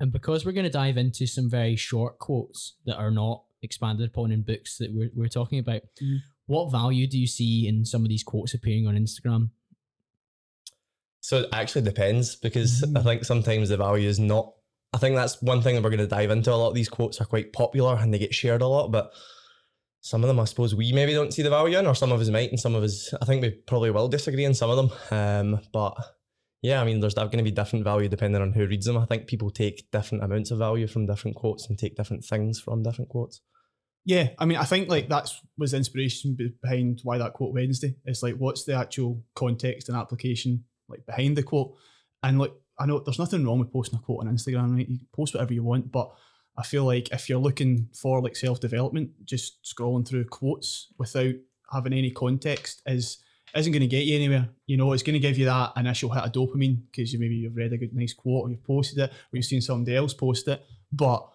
And 0.00 0.10
because 0.10 0.44
we're 0.44 0.52
going 0.52 0.64
to 0.64 0.70
dive 0.70 0.96
into 0.96 1.26
some 1.26 1.50
very 1.50 1.76
short 1.76 2.18
quotes 2.18 2.76
that 2.86 2.96
are 2.96 3.10
not 3.10 3.44
expanded 3.62 4.08
upon 4.08 4.32
in 4.32 4.42
books 4.42 4.78
that 4.78 4.92
we're, 4.92 5.10
we're 5.14 5.28
talking 5.28 5.58
about, 5.58 5.82
mm-hmm. 6.02 6.16
What 6.46 6.70
value 6.70 7.06
do 7.06 7.18
you 7.18 7.26
see 7.26 7.66
in 7.66 7.84
some 7.84 8.02
of 8.02 8.08
these 8.08 8.22
quotes 8.22 8.54
appearing 8.54 8.86
on 8.86 8.96
Instagram? 8.96 9.50
So 11.20 11.38
it 11.38 11.48
actually 11.52 11.82
depends 11.82 12.36
because 12.36 12.82
mm. 12.82 12.98
I 12.98 13.02
think 13.02 13.24
sometimes 13.24 13.70
the 13.70 13.78
value 13.78 14.08
is 14.08 14.18
not. 14.18 14.52
I 14.92 14.98
think 14.98 15.16
that's 15.16 15.40
one 15.40 15.62
thing 15.62 15.74
that 15.74 15.82
we're 15.82 15.90
going 15.90 15.98
to 15.98 16.06
dive 16.06 16.30
into. 16.30 16.52
A 16.52 16.54
lot 16.54 16.68
of 16.68 16.74
these 16.74 16.88
quotes 16.88 17.20
are 17.20 17.24
quite 17.24 17.52
popular 17.52 17.96
and 17.96 18.12
they 18.12 18.18
get 18.18 18.34
shared 18.34 18.62
a 18.62 18.68
lot, 18.68 18.92
but 18.92 19.10
some 20.02 20.22
of 20.22 20.28
them 20.28 20.38
I 20.38 20.44
suppose 20.44 20.74
we 20.74 20.92
maybe 20.92 21.14
don't 21.14 21.32
see 21.32 21.40
the 21.40 21.48
value 21.48 21.78
in, 21.78 21.86
or 21.86 21.94
some 21.94 22.12
of 22.12 22.20
us 22.20 22.28
might, 22.28 22.50
and 22.50 22.60
some 22.60 22.74
of 22.74 22.82
us 22.82 23.12
I 23.20 23.24
think 23.24 23.40
we 23.40 23.50
probably 23.50 23.90
will 23.90 24.06
disagree 24.06 24.44
in 24.44 24.52
some 24.52 24.70
of 24.70 24.76
them. 24.76 24.90
Um, 25.10 25.60
but 25.72 25.96
yeah, 26.60 26.80
I 26.80 26.84
mean, 26.84 27.00
there's 27.00 27.14
going 27.14 27.30
to 27.30 27.42
be 27.42 27.50
different 27.50 27.84
value 27.84 28.08
depending 28.08 28.42
on 28.42 28.52
who 28.52 28.66
reads 28.66 28.84
them. 28.84 28.98
I 28.98 29.06
think 29.06 29.26
people 29.26 29.50
take 29.50 29.90
different 29.90 30.24
amounts 30.24 30.50
of 30.50 30.58
value 30.58 30.86
from 30.86 31.06
different 31.06 31.36
quotes 31.36 31.68
and 31.68 31.78
take 31.78 31.96
different 31.96 32.24
things 32.24 32.60
from 32.60 32.82
different 32.82 33.08
quotes. 33.08 33.40
Yeah, 34.06 34.30
I 34.38 34.44
mean, 34.44 34.58
I 34.58 34.64
think 34.64 34.88
like 34.88 35.08
that's 35.08 35.40
was 35.56 35.72
inspiration 35.72 36.36
behind 36.60 37.00
why 37.04 37.18
that 37.18 37.32
quote 37.32 37.54
Wednesday. 37.54 37.96
It's 38.04 38.22
like, 38.22 38.34
what's 38.36 38.64
the 38.64 38.74
actual 38.74 39.22
context 39.34 39.88
and 39.88 39.96
application 39.96 40.64
like 40.88 41.06
behind 41.06 41.36
the 41.36 41.42
quote? 41.42 41.74
And 42.22 42.38
like, 42.38 42.52
I 42.78 42.86
know 42.86 42.98
there's 42.98 43.18
nothing 43.18 43.46
wrong 43.46 43.60
with 43.60 43.72
posting 43.72 43.98
a 43.98 44.02
quote 44.02 44.20
on 44.20 44.34
Instagram. 44.34 44.76
Right? 44.76 44.88
You 44.88 44.98
post 45.14 45.34
whatever 45.34 45.54
you 45.54 45.62
want, 45.62 45.90
but 45.90 46.12
I 46.56 46.62
feel 46.62 46.84
like 46.84 47.10
if 47.12 47.28
you're 47.28 47.38
looking 47.38 47.88
for 47.94 48.20
like 48.22 48.36
self 48.36 48.60
development, 48.60 49.10
just 49.24 49.64
scrolling 49.64 50.06
through 50.06 50.26
quotes 50.26 50.92
without 50.98 51.34
having 51.72 51.92
any 51.92 52.10
context 52.10 52.82
is 52.86 53.18
isn't 53.56 53.72
going 53.72 53.80
to 53.80 53.86
get 53.86 54.04
you 54.04 54.16
anywhere. 54.16 54.48
You 54.66 54.76
know, 54.76 54.92
it's 54.92 55.02
going 55.02 55.14
to 55.14 55.20
give 55.20 55.38
you 55.38 55.46
that 55.46 55.72
initial 55.76 56.10
hit 56.10 56.24
of 56.24 56.32
dopamine 56.32 56.82
because 56.90 57.12
you 57.12 57.18
maybe 57.18 57.36
you've 57.36 57.56
read 57.56 57.72
a 57.72 57.78
good 57.78 57.94
nice 57.94 58.12
quote 58.12 58.44
or 58.44 58.50
you've 58.50 58.64
posted 58.64 58.98
it 58.98 59.10
or 59.10 59.36
you've 59.36 59.44
seen 59.44 59.60
somebody 59.60 59.96
else 59.96 60.12
post 60.12 60.48
it. 60.48 60.64
But 60.92 61.26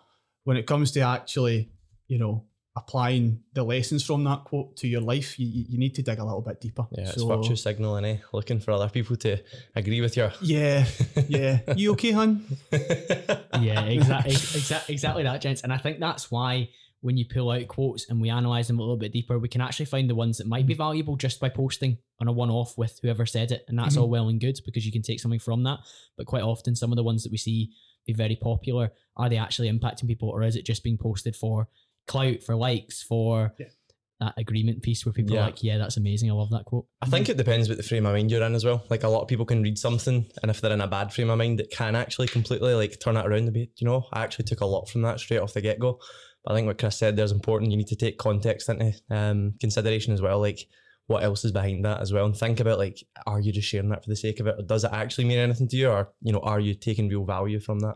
when 0.43 0.57
it 0.57 0.67
comes 0.67 0.91
to 0.91 1.01
actually, 1.01 1.71
you 2.07 2.17
know, 2.17 2.45
applying 2.79 3.41
the 3.53 3.63
lessons 3.63 4.05
from 4.05 4.23
that 4.23 4.43
quote 4.45 4.75
to 4.77 4.87
your 4.87 5.01
life, 5.01 5.37
you, 5.37 5.65
you 5.69 5.77
need 5.77 5.93
to 5.95 6.01
dig 6.01 6.17
a 6.17 6.23
little 6.23 6.41
bit 6.41 6.61
deeper. 6.61 6.87
Yeah, 6.91 7.05
so, 7.05 7.11
it's 7.11 7.23
virtue 7.23 7.55
signaling, 7.55 8.05
eh? 8.05 8.17
Looking 8.31 8.59
for 8.59 8.71
other 8.71 8.89
people 8.89 9.15
to 9.17 9.37
agree 9.75 10.01
with 10.01 10.15
you. 10.15 10.29
Yeah, 10.41 10.85
yeah. 11.27 11.59
you 11.75 11.91
okay, 11.93 12.11
hun? 12.11 12.45
yeah, 12.71 13.83
exactly, 13.83 14.31
exactly, 14.31 14.93
exactly 14.93 15.23
that, 15.23 15.41
gents. 15.41 15.61
And 15.61 15.73
I 15.73 15.77
think 15.77 15.99
that's 15.99 16.31
why 16.31 16.69
when 17.01 17.17
you 17.17 17.25
pull 17.25 17.51
out 17.51 17.67
quotes 17.67 18.09
and 18.09 18.21
we 18.21 18.29
analyze 18.29 18.67
them 18.67 18.79
a 18.79 18.81
little 18.81 18.97
bit 18.97 19.13
deeper, 19.13 19.39
we 19.39 19.47
can 19.47 19.61
actually 19.61 19.85
find 19.85 20.09
the 20.09 20.15
ones 20.15 20.37
that 20.37 20.47
might 20.47 20.65
be 20.65 20.73
mm-hmm. 20.73 20.83
valuable 20.83 21.15
just 21.15 21.39
by 21.39 21.49
posting 21.49 21.97
on 22.19 22.27
a 22.27 22.31
one-off 22.31 22.77
with 22.77 22.99
whoever 23.01 23.25
said 23.25 23.51
it, 23.51 23.63
and 23.67 23.77
that's 23.77 23.93
mm-hmm. 23.93 24.03
all 24.03 24.09
well 24.09 24.29
and 24.29 24.41
good 24.41 24.57
because 24.65 24.85
you 24.85 24.91
can 24.91 25.01
take 25.01 25.19
something 25.19 25.39
from 25.39 25.63
that. 25.63 25.79
But 26.17 26.27
quite 26.27 26.43
often, 26.43 26.75
some 26.75 26.91
of 26.91 26.97
the 26.97 27.03
ones 27.03 27.23
that 27.23 27.31
we 27.31 27.37
see 27.37 27.71
be 28.05 28.13
very 28.13 28.35
popular 28.35 28.91
are 29.17 29.29
they 29.29 29.37
actually 29.37 29.71
impacting 29.71 30.07
people, 30.07 30.29
or 30.29 30.43
is 30.43 30.55
it 30.55 30.65
just 30.65 30.83
being 30.83 30.97
posted 30.97 31.35
for 31.35 31.67
clout, 32.07 32.43
for 32.43 32.55
likes, 32.55 33.03
for 33.03 33.53
yeah. 33.59 33.67
that 34.19 34.33
agreement 34.37 34.81
piece 34.81 35.05
where 35.05 35.13
people 35.13 35.35
yeah. 35.35 35.41
are 35.41 35.45
like, 35.45 35.63
yeah, 35.63 35.77
that's 35.77 35.97
amazing. 35.97 36.29
I 36.29 36.33
love 36.33 36.49
that 36.51 36.65
quote. 36.65 36.85
I 37.01 37.07
think 37.07 37.29
it 37.29 37.37
depends 37.37 37.67
what 37.67 37.77
the 37.77 37.83
frame 37.83 38.05
of 38.05 38.13
mind 38.13 38.31
you're 38.31 38.43
in 38.43 38.55
as 38.55 38.65
well. 38.65 38.83
Like 38.89 39.03
a 39.03 39.09
lot 39.09 39.21
of 39.21 39.27
people 39.27 39.45
can 39.45 39.61
read 39.61 39.77
something 39.77 40.25
and 40.41 40.51
if 40.51 40.61
they're 40.61 40.73
in 40.73 40.81
a 40.81 40.87
bad 40.87 41.13
frame 41.13 41.29
of 41.29 41.37
mind, 41.37 41.59
it 41.59 41.71
can 41.71 41.95
actually 41.95 42.27
completely 42.27 42.73
like 42.73 42.99
turn 42.99 43.17
it 43.17 43.25
around 43.25 43.47
a 43.47 43.51
bit. 43.51 43.69
You 43.77 43.85
know, 43.85 44.05
I 44.13 44.23
actually 44.23 44.45
took 44.45 44.61
a 44.61 44.65
lot 44.65 44.89
from 44.89 45.01
that 45.03 45.19
straight 45.19 45.39
off 45.39 45.53
the 45.53 45.61
get 45.61 45.79
go. 45.79 45.99
But 46.43 46.53
I 46.53 46.55
think 46.55 46.67
what 46.67 46.77
Chris 46.77 46.97
said 46.97 47.15
there's 47.15 47.31
important. 47.31 47.71
You 47.71 47.77
need 47.77 47.87
to 47.87 47.95
take 47.95 48.17
context 48.17 48.69
into 48.69 48.93
um, 49.09 49.55
consideration 49.59 50.13
as 50.13 50.21
well. 50.21 50.39
Like 50.39 50.67
what 51.09 51.23
else 51.23 51.43
is 51.43 51.51
behind 51.51 51.83
that 51.83 51.99
as 52.01 52.13
well 52.13 52.25
and 52.25 52.37
think 52.37 52.59
about 52.59 52.77
like 52.77 53.03
are 53.25 53.39
you 53.39 53.51
just 53.51 53.67
sharing 53.67 53.89
that 53.89 54.03
for 54.03 54.11
the 54.11 54.15
sake 54.15 54.39
of 54.39 54.45
it 54.45 54.53
or 54.59 54.63
does 54.63 54.83
it 54.83 54.91
actually 54.93 55.25
mean 55.25 55.39
anything 55.39 55.67
to 55.67 55.75
you 55.75 55.89
or 55.89 56.13
you 56.21 56.31
know 56.31 56.39
are 56.41 56.59
you 56.59 56.75
taking 56.75 57.09
real 57.09 57.25
value 57.25 57.59
from 57.59 57.79
that 57.79 57.95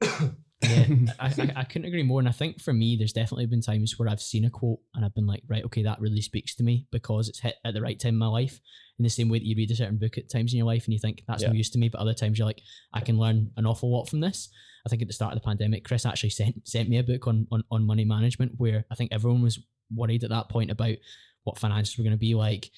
Yeah, 0.62 0.86
I, 1.20 1.26
I, 1.38 1.52
I 1.56 1.64
couldn't 1.64 1.86
agree 1.88 2.02
more. 2.02 2.18
And 2.20 2.28
I 2.28 2.32
think 2.32 2.60
for 2.60 2.72
me, 2.72 2.96
there's 2.96 3.12
definitely 3.12 3.46
been 3.46 3.60
times 3.60 3.98
where 3.98 4.08
I've 4.08 4.20
seen 4.20 4.44
a 4.44 4.50
quote 4.50 4.80
and 4.94 5.04
I've 5.04 5.14
been 5.14 5.26
like, 5.26 5.42
right, 5.48 5.64
okay, 5.66 5.82
that 5.84 6.00
really 6.00 6.20
speaks 6.20 6.54
to 6.56 6.64
me 6.64 6.86
because 6.90 7.28
it's 7.28 7.40
hit 7.40 7.56
at 7.64 7.74
the 7.74 7.80
right 7.82 7.98
time 7.98 8.14
in 8.14 8.18
my 8.18 8.26
life. 8.26 8.60
In 8.98 9.04
the 9.04 9.08
same 9.10 9.28
way 9.28 9.38
that 9.38 9.46
you 9.46 9.54
read 9.56 9.70
a 9.70 9.76
certain 9.76 9.98
book 9.98 10.18
at 10.18 10.28
times 10.28 10.52
in 10.52 10.56
your 10.58 10.66
life 10.66 10.84
and 10.86 10.92
you 10.92 10.98
think 10.98 11.22
that's 11.28 11.42
Yeah. 11.42 11.48
no 11.50 11.54
use 11.54 11.70
to 11.70 11.78
me, 11.78 11.88
but 11.88 12.00
other 12.00 12.14
times 12.14 12.36
you're 12.38 12.46
like, 12.48 12.60
I 12.92 13.00
can 13.00 13.16
learn 13.18 13.52
an 13.56 13.64
awful 13.66 13.92
lot 13.92 14.08
from 14.08 14.18
this. 14.20 14.48
I 14.84 14.88
think 14.88 15.02
at 15.02 15.06
the 15.08 15.14
start 15.14 15.32
of 15.32 15.40
the 15.40 15.46
pandemic, 15.46 15.84
Chris 15.84 16.04
actually 16.04 16.30
sent 16.30 16.66
sent 16.66 16.88
me 16.88 16.98
a 16.98 17.04
book 17.04 17.28
on 17.28 17.46
on, 17.52 17.62
on 17.70 17.86
money 17.86 18.04
management 18.04 18.52
where 18.56 18.84
I 18.90 18.96
think 18.96 19.12
everyone 19.12 19.42
was 19.42 19.60
worried 19.94 20.24
at 20.24 20.30
that 20.30 20.48
point 20.48 20.70
about 20.72 20.96
what 21.44 21.58
finances 21.58 21.96
were 21.96 22.02
going 22.04 22.12
to 22.16 22.18
be 22.18 22.34
like. 22.34 22.70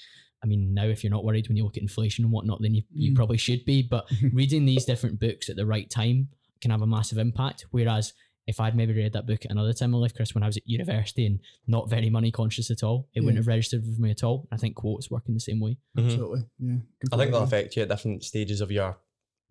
I 0.42 0.46
mean, 0.46 0.74
now 0.74 0.84
if 0.84 1.02
you're 1.04 1.10
not 1.10 1.24
worried 1.24 1.48
when 1.48 1.56
you 1.56 1.64
look 1.64 1.76
at 1.76 1.82
inflation 1.82 2.24
and 2.24 2.32
whatnot, 2.32 2.60
then 2.62 2.74
you, 2.74 2.82
you 2.92 3.12
Mm. 3.12 3.16
probably 3.16 3.36
should 3.38 3.64
be. 3.64 3.82
But 3.82 4.06
reading 4.32 4.64
these 4.66 4.84
different 4.84 5.18
books 5.20 5.48
at 5.48 5.56
the 5.56 5.66
right 5.66 5.88
time 5.88 6.28
can 6.60 6.70
have 6.70 6.82
a 6.82 6.86
massive 6.86 7.18
impact. 7.18 7.66
Whereas 7.70 8.12
if 8.46 8.58
I'd 8.58 8.74
maybe 8.74 8.92
read 8.94 9.12
that 9.12 9.26
book 9.26 9.44
at 9.44 9.50
another 9.50 9.72
time 9.72 9.88
in 9.88 9.90
my 9.92 9.98
life, 9.98 10.14
Chris, 10.14 10.34
when 10.34 10.42
I 10.42 10.46
was 10.46 10.56
at 10.56 10.66
university 10.66 11.26
and 11.26 11.38
not 11.66 11.88
very 11.88 12.10
money 12.10 12.30
conscious 12.32 12.70
at 12.70 12.82
all, 12.82 13.08
it 13.14 13.20
wouldn't 13.20 13.36
have 13.36 13.46
registered 13.46 13.82
with 13.86 13.98
me 13.98 14.10
at 14.10 14.24
all. 14.24 14.48
I 14.50 14.56
think 14.56 14.74
quotes 14.76 15.10
work 15.10 15.24
in 15.28 15.34
the 15.34 15.40
same 15.40 15.60
way. 15.60 15.76
Mhm. 15.96 16.04
Absolutely. 16.06 16.40
Yeah. 16.58 16.72
I 16.72 16.76
think 16.76 17.00
completely 17.00 17.30
they'll 17.32 17.42
affect 17.42 17.76
you 17.76 17.82
at 17.82 17.88
different 17.88 18.24
stages 18.24 18.60
of 18.60 18.70
your 18.72 18.98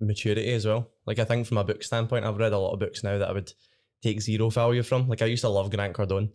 maturity 0.01 0.51
as 0.54 0.66
well. 0.66 0.89
Like 1.06 1.20
I 1.20 1.25
think 1.25 1.46
from 1.48 1.58
a 1.58 1.63
book 1.63 1.84
standpoint, 1.84 2.25
I've 2.25 2.38
read 2.38 2.54
a 2.54 2.58
lot 2.60 2.74
of 2.74 2.80
books 2.80 3.04
now 3.04 3.18
that 3.18 3.30
I 3.30 3.32
would 3.32 3.54
take 4.01 4.22
zero 4.22 4.50
value 4.50 4.84
from. 4.84 5.08
Like 5.08 5.22
I 5.22 5.25
used 5.25 5.42
to 5.42 5.50
love 5.50 5.70
Grant 5.72 5.96
Cardone. 5.96 6.32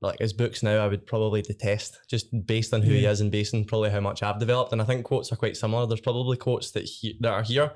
Like 0.00 0.18
his 0.18 0.32
books 0.32 0.62
now 0.64 0.84
I 0.84 0.88
would 0.88 1.06
probably 1.06 1.42
detest 1.42 1.98
just 2.08 2.26
based 2.46 2.74
on 2.74 2.82
who 2.82 2.90
he 2.92 3.04
is 3.06 3.20
and 3.20 3.30
based 3.30 3.54
on 3.54 3.64
probably 3.64 3.90
how 3.90 4.00
much 4.00 4.22
I've 4.22 4.40
developed. 4.40 4.72
And 4.72 4.82
I 4.82 4.84
think 4.84 5.04
quotes 5.04 5.30
are 5.32 5.36
quite 5.36 5.56
similar. 5.56 5.86
There's 5.86 6.00
probably 6.00 6.36
quotes 6.36 6.72
that 6.72 6.84
he, 6.84 7.16
that 7.20 7.32
are 7.32 7.42
here 7.42 7.72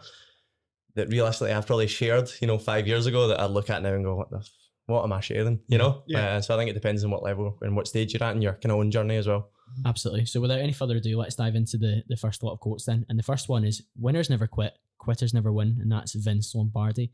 that 0.96 1.08
realistically 1.08 1.52
I've 1.52 1.66
probably 1.66 1.86
shared, 1.86 2.30
you 2.40 2.46
know, 2.46 2.58
five 2.58 2.86
years 2.86 3.06
ago 3.06 3.28
that 3.28 3.40
I 3.40 3.46
look 3.46 3.70
at 3.70 3.82
now 3.82 3.92
and 3.92 4.04
go, 4.04 4.16
what 4.16 4.30
the 4.30 4.38
f- 4.38 4.50
what 4.86 5.02
am 5.02 5.12
I 5.12 5.20
sharing? 5.20 5.60
You 5.68 5.78
know? 5.78 6.02
Yeah. 6.06 6.36
Uh, 6.36 6.40
so 6.40 6.54
I 6.54 6.58
think 6.58 6.70
it 6.70 6.74
depends 6.74 7.04
on 7.04 7.10
what 7.10 7.22
level 7.22 7.58
and 7.60 7.74
what 7.74 7.88
stage 7.88 8.14
you're 8.14 8.22
at 8.22 8.36
in 8.36 8.42
your 8.42 8.52
kind 8.52 8.70
of 8.72 8.78
own 8.78 8.90
journey 8.90 9.16
as 9.16 9.26
well. 9.26 9.50
Absolutely. 9.84 10.26
So 10.26 10.40
without 10.40 10.60
any 10.60 10.72
further 10.72 10.96
ado, 10.96 11.18
let's 11.18 11.34
dive 11.34 11.56
into 11.56 11.76
the, 11.76 12.02
the 12.08 12.16
first 12.16 12.42
lot 12.42 12.52
of 12.52 12.60
quotes 12.60 12.84
then. 12.84 13.04
And 13.08 13.18
the 13.18 13.24
first 13.24 13.48
one 13.48 13.64
is 13.64 13.82
winners 13.98 14.30
never 14.30 14.46
quit, 14.46 14.74
quitters 14.98 15.34
never 15.34 15.52
win, 15.52 15.78
and 15.80 15.90
that's 15.90 16.14
Vince 16.14 16.54
Lombardi. 16.54 17.12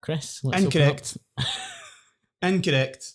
Chris, 0.00 0.40
let's 0.42 0.64
open 0.64 0.82
up. 0.82 0.88
Incorrect. 0.88 1.18
Incorrect. 2.42 3.12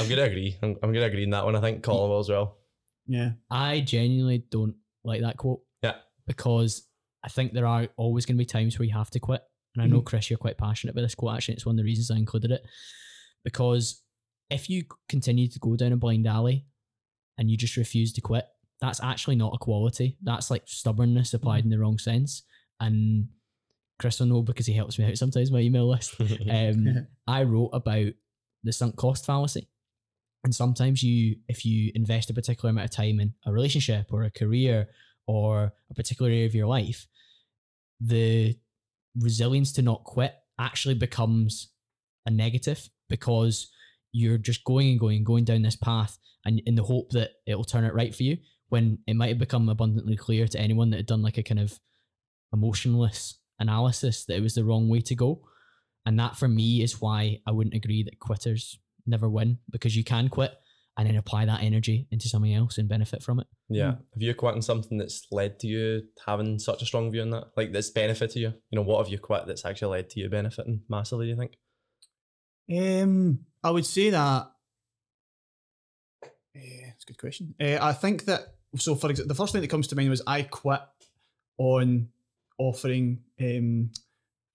I'm 0.00 0.08
gonna 0.08 0.22
agree. 0.22 0.58
I'm, 0.62 0.76
I'm 0.82 0.92
gonna 0.92 1.06
agree 1.06 1.22
in 1.22 1.30
that 1.30 1.44
one. 1.44 1.54
I 1.54 1.60
think 1.60 1.82
Colin 1.82 2.10
will 2.10 2.18
as 2.18 2.28
well. 2.28 2.56
Yeah. 3.06 3.32
I 3.50 3.80
genuinely 3.80 4.44
don't 4.50 4.74
like 5.04 5.20
that 5.20 5.36
quote. 5.36 5.60
Yeah. 5.82 5.96
Because 6.26 6.86
I 7.26 7.28
think 7.28 7.52
there 7.52 7.66
are 7.66 7.88
always 7.96 8.24
going 8.24 8.36
to 8.36 8.40
be 8.40 8.46
times 8.46 8.78
where 8.78 8.86
you 8.86 8.94
have 8.94 9.10
to 9.10 9.20
quit. 9.20 9.42
And 9.74 9.82
I 9.82 9.88
know, 9.88 10.00
Chris, 10.00 10.30
you're 10.30 10.38
quite 10.38 10.56
passionate 10.56 10.92
about 10.92 11.02
this 11.02 11.14
quote. 11.14 11.34
Actually, 11.34 11.54
it's 11.54 11.66
one 11.66 11.74
of 11.74 11.78
the 11.78 11.84
reasons 11.84 12.10
I 12.10 12.16
included 12.16 12.52
it. 12.52 12.64
Because 13.44 14.00
if 14.48 14.70
you 14.70 14.84
continue 15.08 15.48
to 15.48 15.58
go 15.58 15.76
down 15.76 15.92
a 15.92 15.96
blind 15.96 16.26
alley 16.26 16.64
and 17.36 17.50
you 17.50 17.56
just 17.56 17.76
refuse 17.76 18.12
to 18.14 18.20
quit, 18.20 18.46
that's 18.80 19.02
actually 19.02 19.36
not 19.36 19.54
a 19.54 19.58
quality. 19.58 20.16
That's 20.22 20.50
like 20.50 20.62
stubbornness 20.66 21.34
applied 21.34 21.64
in 21.64 21.70
the 21.70 21.78
wrong 21.78 21.98
sense. 21.98 22.44
And 22.80 23.28
Chris 23.98 24.20
will 24.20 24.28
know 24.28 24.42
because 24.42 24.66
he 24.66 24.72
helps 24.74 24.98
me 24.98 25.06
out 25.06 25.18
sometimes, 25.18 25.50
my 25.50 25.60
email 25.60 25.88
list 25.88 26.14
um, 26.50 27.06
I 27.26 27.42
wrote 27.42 27.70
about 27.72 28.12
the 28.62 28.72
sunk 28.72 28.96
cost 28.96 29.26
fallacy. 29.26 29.68
And 30.44 30.54
sometimes 30.54 31.02
you, 31.02 31.36
if 31.48 31.64
you 31.64 31.90
invest 31.94 32.30
a 32.30 32.34
particular 32.34 32.70
amount 32.70 32.84
of 32.84 32.90
time 32.92 33.18
in 33.18 33.34
a 33.44 33.52
relationship 33.52 34.12
or 34.12 34.22
a 34.22 34.30
career 34.30 34.88
or 35.26 35.72
a 35.90 35.94
particular 35.94 36.30
area 36.30 36.46
of 36.46 36.54
your 36.54 36.68
life, 36.68 37.08
the 38.00 38.56
resilience 39.18 39.72
to 39.72 39.82
not 39.82 40.04
quit 40.04 40.34
actually 40.58 40.94
becomes 40.94 41.72
a 42.26 42.30
negative 42.30 42.88
because 43.08 43.70
you're 44.12 44.38
just 44.38 44.64
going 44.64 44.90
and 44.90 45.00
going 45.00 45.18
and 45.18 45.26
going 45.26 45.44
down 45.44 45.62
this 45.62 45.76
path 45.76 46.18
and 46.44 46.60
in 46.66 46.74
the 46.74 46.82
hope 46.82 47.10
that 47.10 47.30
it'll 47.46 47.64
turn 47.64 47.84
it 47.84 47.94
right 47.94 48.14
for 48.14 48.22
you 48.22 48.36
when 48.68 48.98
it 49.06 49.14
might 49.14 49.28
have 49.28 49.38
become 49.38 49.68
abundantly 49.68 50.16
clear 50.16 50.46
to 50.46 50.58
anyone 50.58 50.90
that 50.90 50.96
had 50.96 51.06
done 51.06 51.22
like 51.22 51.38
a 51.38 51.42
kind 51.42 51.60
of 51.60 51.78
emotionless 52.52 53.38
analysis 53.58 54.24
that 54.24 54.36
it 54.36 54.42
was 54.42 54.54
the 54.54 54.64
wrong 54.64 54.88
way 54.88 55.00
to 55.00 55.14
go. 55.14 55.40
And 56.04 56.18
that 56.18 56.36
for 56.36 56.48
me 56.48 56.82
is 56.82 57.00
why 57.00 57.40
I 57.46 57.52
wouldn't 57.52 57.74
agree 57.74 58.02
that 58.04 58.18
quitters 58.18 58.78
never 59.06 59.28
win 59.28 59.58
because 59.70 59.96
you 59.96 60.04
can 60.04 60.28
quit 60.28 60.52
and 60.98 61.06
then 61.06 61.16
apply 61.16 61.44
that 61.44 61.62
energy 61.62 62.06
into 62.10 62.28
something 62.28 62.54
else 62.54 62.78
and 62.78 62.88
benefit 62.88 63.22
from 63.22 63.40
it. 63.40 63.46
Yeah. 63.68 63.84
Mm. 63.84 63.98
Have 64.14 64.22
you 64.22 64.34
quit 64.34 64.54
on 64.54 64.62
something 64.62 64.96
that's 64.96 65.26
led 65.30 65.58
to 65.60 65.66
you 65.66 66.02
having 66.26 66.58
such 66.58 66.82
a 66.82 66.86
strong 66.86 67.10
view 67.10 67.22
on 67.22 67.30
that? 67.30 67.48
Like 67.56 67.72
that's 67.72 67.90
benefited 67.90 68.36
you? 68.36 68.54
You 68.70 68.76
know, 68.76 68.82
what 68.82 69.04
have 69.04 69.12
you 69.12 69.18
quit 69.18 69.46
that's 69.46 69.64
actually 69.64 69.98
led 69.98 70.10
to 70.10 70.20
you 70.20 70.30
benefiting 70.30 70.82
massively, 70.88 71.26
do 71.26 71.30
you 71.30 71.36
think? 71.36 71.52
Um, 72.68 73.40
I 73.62 73.70
would 73.70 73.86
say 73.86 74.10
that. 74.10 74.50
yeah, 76.54 76.90
It's 76.94 77.04
a 77.04 77.06
good 77.06 77.18
question. 77.18 77.54
Uh, 77.60 77.78
I 77.80 77.92
think 77.92 78.24
that 78.24 78.54
so. 78.76 78.94
For 78.94 79.10
example, 79.10 79.28
the 79.28 79.34
first 79.34 79.52
thing 79.52 79.62
that 79.62 79.68
comes 79.68 79.88
to 79.88 79.96
mind 79.96 80.10
was 80.10 80.22
I 80.26 80.42
quit 80.42 80.80
on 81.58 82.08
offering 82.58 83.20
um, 83.40 83.90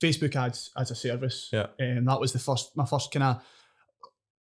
Facebook 0.02 0.36
ads 0.36 0.72
as 0.76 0.92
a 0.92 0.96
service. 0.96 1.50
Yeah. 1.54 1.68
Um, 1.80 2.06
that 2.06 2.20
was 2.20 2.34
the 2.34 2.40
first. 2.40 2.76
My 2.76 2.86
first 2.86 3.12
kind 3.12 3.24
of 3.24 3.44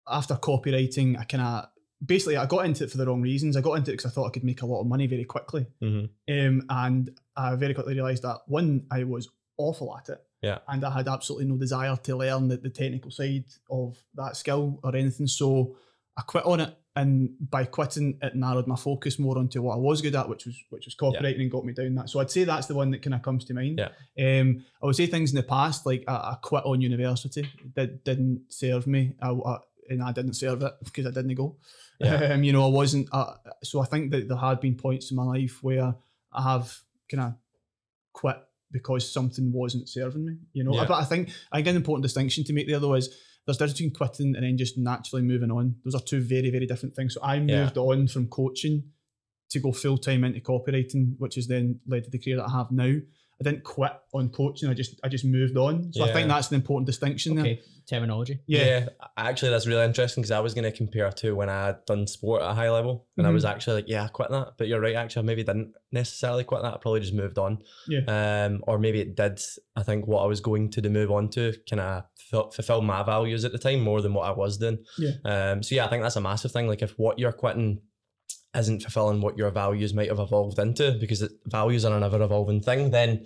after 0.07 0.35
copywriting. 0.35 1.19
I 1.19 1.25
kind 1.25 1.43
of 1.43 1.69
basically 2.05 2.37
I 2.37 2.45
got 2.45 2.65
into 2.65 2.83
it 2.83 2.91
for 2.91 2.97
the 2.97 3.05
wrong 3.05 3.21
reasons. 3.21 3.57
I 3.57 3.61
got 3.61 3.73
into 3.73 3.91
it 3.91 3.97
because 3.97 4.11
I 4.11 4.13
thought 4.13 4.27
I 4.27 4.31
could 4.31 4.43
make 4.43 4.61
a 4.61 4.65
lot 4.65 4.81
of 4.81 4.87
money 4.87 5.07
very 5.07 5.25
quickly. 5.25 5.67
Mm-hmm. 5.81 6.33
Um, 6.33 6.65
and 6.69 7.19
I 7.35 7.55
very 7.55 7.73
quickly 7.73 7.93
realised 7.95 8.23
that 8.23 8.39
one, 8.47 8.85
I 8.91 9.03
was 9.03 9.29
awful 9.57 9.95
at 9.97 10.09
it. 10.09 10.23
Yeah. 10.41 10.59
And 10.67 10.85
I 10.85 10.91
had 10.91 11.07
absolutely 11.07 11.47
no 11.47 11.57
desire 11.57 11.97
to 11.97 12.15
learn 12.15 12.47
the, 12.47 12.57
the 12.57 12.69
technical 12.69 13.11
side 13.11 13.45
of 13.69 13.97
that 14.15 14.37
skill 14.37 14.79
or 14.83 14.95
anything. 14.95 15.27
So 15.27 15.75
I 16.17 16.21
quit 16.21 16.45
on 16.45 16.61
it. 16.61 16.75
And 16.95 17.35
by 17.39 17.63
quitting, 17.63 18.17
it 18.21 18.35
narrowed 18.35 18.67
my 18.67 18.75
focus 18.75 19.19
more 19.19 19.37
onto 19.37 19.61
what 19.61 19.75
I 19.75 19.77
was 19.77 20.01
good 20.01 20.15
at, 20.15 20.27
which 20.27 20.45
was 20.45 20.57
which 20.69 20.85
was 20.85 20.95
copywriting 20.95 21.39
and 21.41 21.51
got 21.51 21.63
me 21.63 21.71
down 21.71 21.95
that. 21.95 22.09
So 22.09 22.19
I'd 22.19 22.31
say 22.31 22.43
that's 22.43 22.67
the 22.67 22.75
one 22.75 22.91
that 22.91 23.01
kind 23.01 23.13
of 23.13 23.21
comes 23.21 23.45
to 23.45 23.53
mind. 23.53 23.79
Yeah. 23.79 24.39
Um, 24.41 24.65
I 24.81 24.85
would 24.85 24.97
say 24.97 25.05
things 25.05 25.29
in 25.29 25.37
the 25.37 25.43
past, 25.43 25.85
like 25.85 26.03
I, 26.09 26.13
I 26.13 26.37
quit 26.41 26.65
on 26.65 26.81
university, 26.81 27.47
that 27.75 28.03
didn't 28.03 28.45
serve 28.49 28.85
me. 28.85 29.13
I, 29.21 29.29
I, 29.29 29.57
and 29.89 30.03
I 30.03 30.11
didn't 30.11 30.33
serve 30.33 30.61
it 30.61 30.73
because 30.83 31.05
I 31.05 31.11
didn't 31.11 31.35
go. 31.35 31.55
Yeah. 31.99 32.33
Um, 32.33 32.43
you 32.43 32.53
know, 32.53 32.63
I 32.65 32.69
wasn't. 32.69 33.09
Uh, 33.11 33.33
so 33.63 33.81
I 33.81 33.85
think 33.85 34.11
that 34.11 34.27
there 34.27 34.37
had 34.37 34.59
been 34.61 34.75
points 34.75 35.11
in 35.11 35.17
my 35.17 35.23
life 35.23 35.59
where 35.61 35.93
I 36.31 36.41
have 36.43 36.73
kind 37.11 37.21
of 37.23 37.33
quit 38.13 38.37
because 38.71 39.11
something 39.11 39.51
wasn't 39.51 39.89
serving 39.89 40.25
me. 40.25 40.37
You 40.53 40.63
know, 40.63 40.73
Yeah. 40.75 40.85
but 40.87 40.95
I 40.95 41.03
think 41.03 41.29
I 41.51 41.57
think 41.57 41.67
an 41.67 41.75
important 41.75 42.03
distinction 42.03 42.43
to 42.45 42.53
make 42.53 42.67
there 42.67 42.79
though 42.79 42.93
is 42.95 43.09
there's 43.45 43.57
a 43.57 43.59
difference 43.59 43.73
between 43.73 43.93
quitting 43.93 44.35
and 44.35 44.45
then 44.45 44.57
just 44.57 44.77
naturally 44.77 45.23
moving 45.23 45.51
on. 45.51 45.75
Those 45.83 45.95
are 45.95 46.01
two 46.01 46.21
very 46.21 46.49
very 46.51 46.65
different 46.67 46.95
things. 46.95 47.15
So 47.15 47.21
I 47.21 47.35
Yeah. 47.35 47.63
moved 47.63 47.77
on 47.77 48.07
from 48.07 48.27
coaching 48.27 48.83
to 49.49 49.59
go 49.59 49.71
full 49.71 49.97
time 49.97 50.23
into 50.23 50.39
copywriting, 50.39 51.15
which 51.17 51.35
has 51.35 51.47
then 51.47 51.79
led 51.87 52.03
to 52.03 52.09
the 52.11 52.19
career 52.19 52.37
that 52.37 52.47
I 52.47 52.51
have 52.51 52.71
now. 52.71 52.95
I 53.41 53.43
didn't 53.43 53.63
quit 53.63 53.93
on 54.13 54.29
coaching. 54.29 54.69
I 54.69 54.73
just 54.73 54.99
I 55.03 55.07
just 55.07 55.23
moved 55.25 55.55
on. 55.57 55.93
So 55.93 56.03
I 56.03 56.11
think 56.11 56.27
that's 56.27 56.49
an 56.49 56.55
important 56.55 56.85
distinction 56.87 57.35
there. 57.35 57.57
Terminology. 57.89 58.39
Yeah. 58.45 58.89
Actually, 59.17 59.49
that's 59.49 59.65
really 59.65 59.83
interesting 59.83 60.21
because 60.21 60.29
I 60.29 60.41
was 60.41 60.53
going 60.53 60.69
to 60.69 60.71
compare 60.71 61.09
to 61.11 61.31
when 61.35 61.49
I 61.49 61.65
had 61.67 61.85
done 61.85 62.05
sport 62.05 62.43
at 62.43 62.51
a 62.51 62.53
high 62.53 62.69
level. 62.69 63.07
And 63.17 63.25
I 63.25 63.31
was 63.31 63.43
Mm-hmm. 63.45 63.51
actually 63.55 63.75
like, 63.77 63.85
yeah, 63.89 64.03
I 64.03 64.07
quit 64.09 64.29
that. 64.29 64.49
But 64.59 64.67
you're 64.67 64.79
right, 64.79 64.93
actually, 64.95 65.21
I 65.21 65.25
maybe 65.25 65.43
didn't 65.43 65.73
necessarily 65.91 66.43
quit 66.43 66.61
that. 66.61 66.73
I 66.75 66.77
probably 66.77 66.99
just 66.99 67.15
moved 67.15 67.39
on. 67.39 67.63
Yeah. 67.87 68.01
Um, 68.45 68.63
or 68.67 68.77
maybe 68.77 68.99
it 68.99 69.15
did. 69.15 69.41
I 69.75 69.81
think 69.81 70.05
what 70.05 70.21
I 70.21 70.27
was 70.27 70.39
going 70.39 70.69
to 70.71 70.87
move 70.89 71.09
on 71.09 71.29
to 71.29 71.55
kind 71.67 71.79
of 71.79 72.03
fulfill 72.29 72.81
my 72.83 73.01
values 73.01 73.43
at 73.43 73.53
the 73.53 73.57
time 73.57 73.79
more 73.81 74.01
than 74.01 74.13
what 74.13 74.27
I 74.27 74.31
was 74.33 74.57
doing. 74.57 74.77
Yeah. 74.99 75.11
Um, 75.25 75.63
so 75.63 75.73
yeah, 75.73 75.85
I 75.85 75.89
think 75.89 76.03
that's 76.03 76.15
a 76.17 76.21
massive 76.21 76.51
thing. 76.51 76.67
Like 76.67 76.83
if 76.83 76.91
what 76.99 77.17
you're 77.17 77.31
quitting 77.31 77.81
isn't 78.55 78.81
fulfilling 78.81 79.21
what 79.21 79.37
your 79.37 79.51
values 79.51 79.93
might 79.93 80.09
have 80.09 80.19
evolved 80.19 80.59
into, 80.59 80.97
because 80.99 81.21
it, 81.21 81.31
values 81.45 81.85
are 81.85 81.95
an 81.95 82.03
ever 82.03 82.21
evolving 82.21 82.61
thing, 82.61 82.91
then 82.91 83.25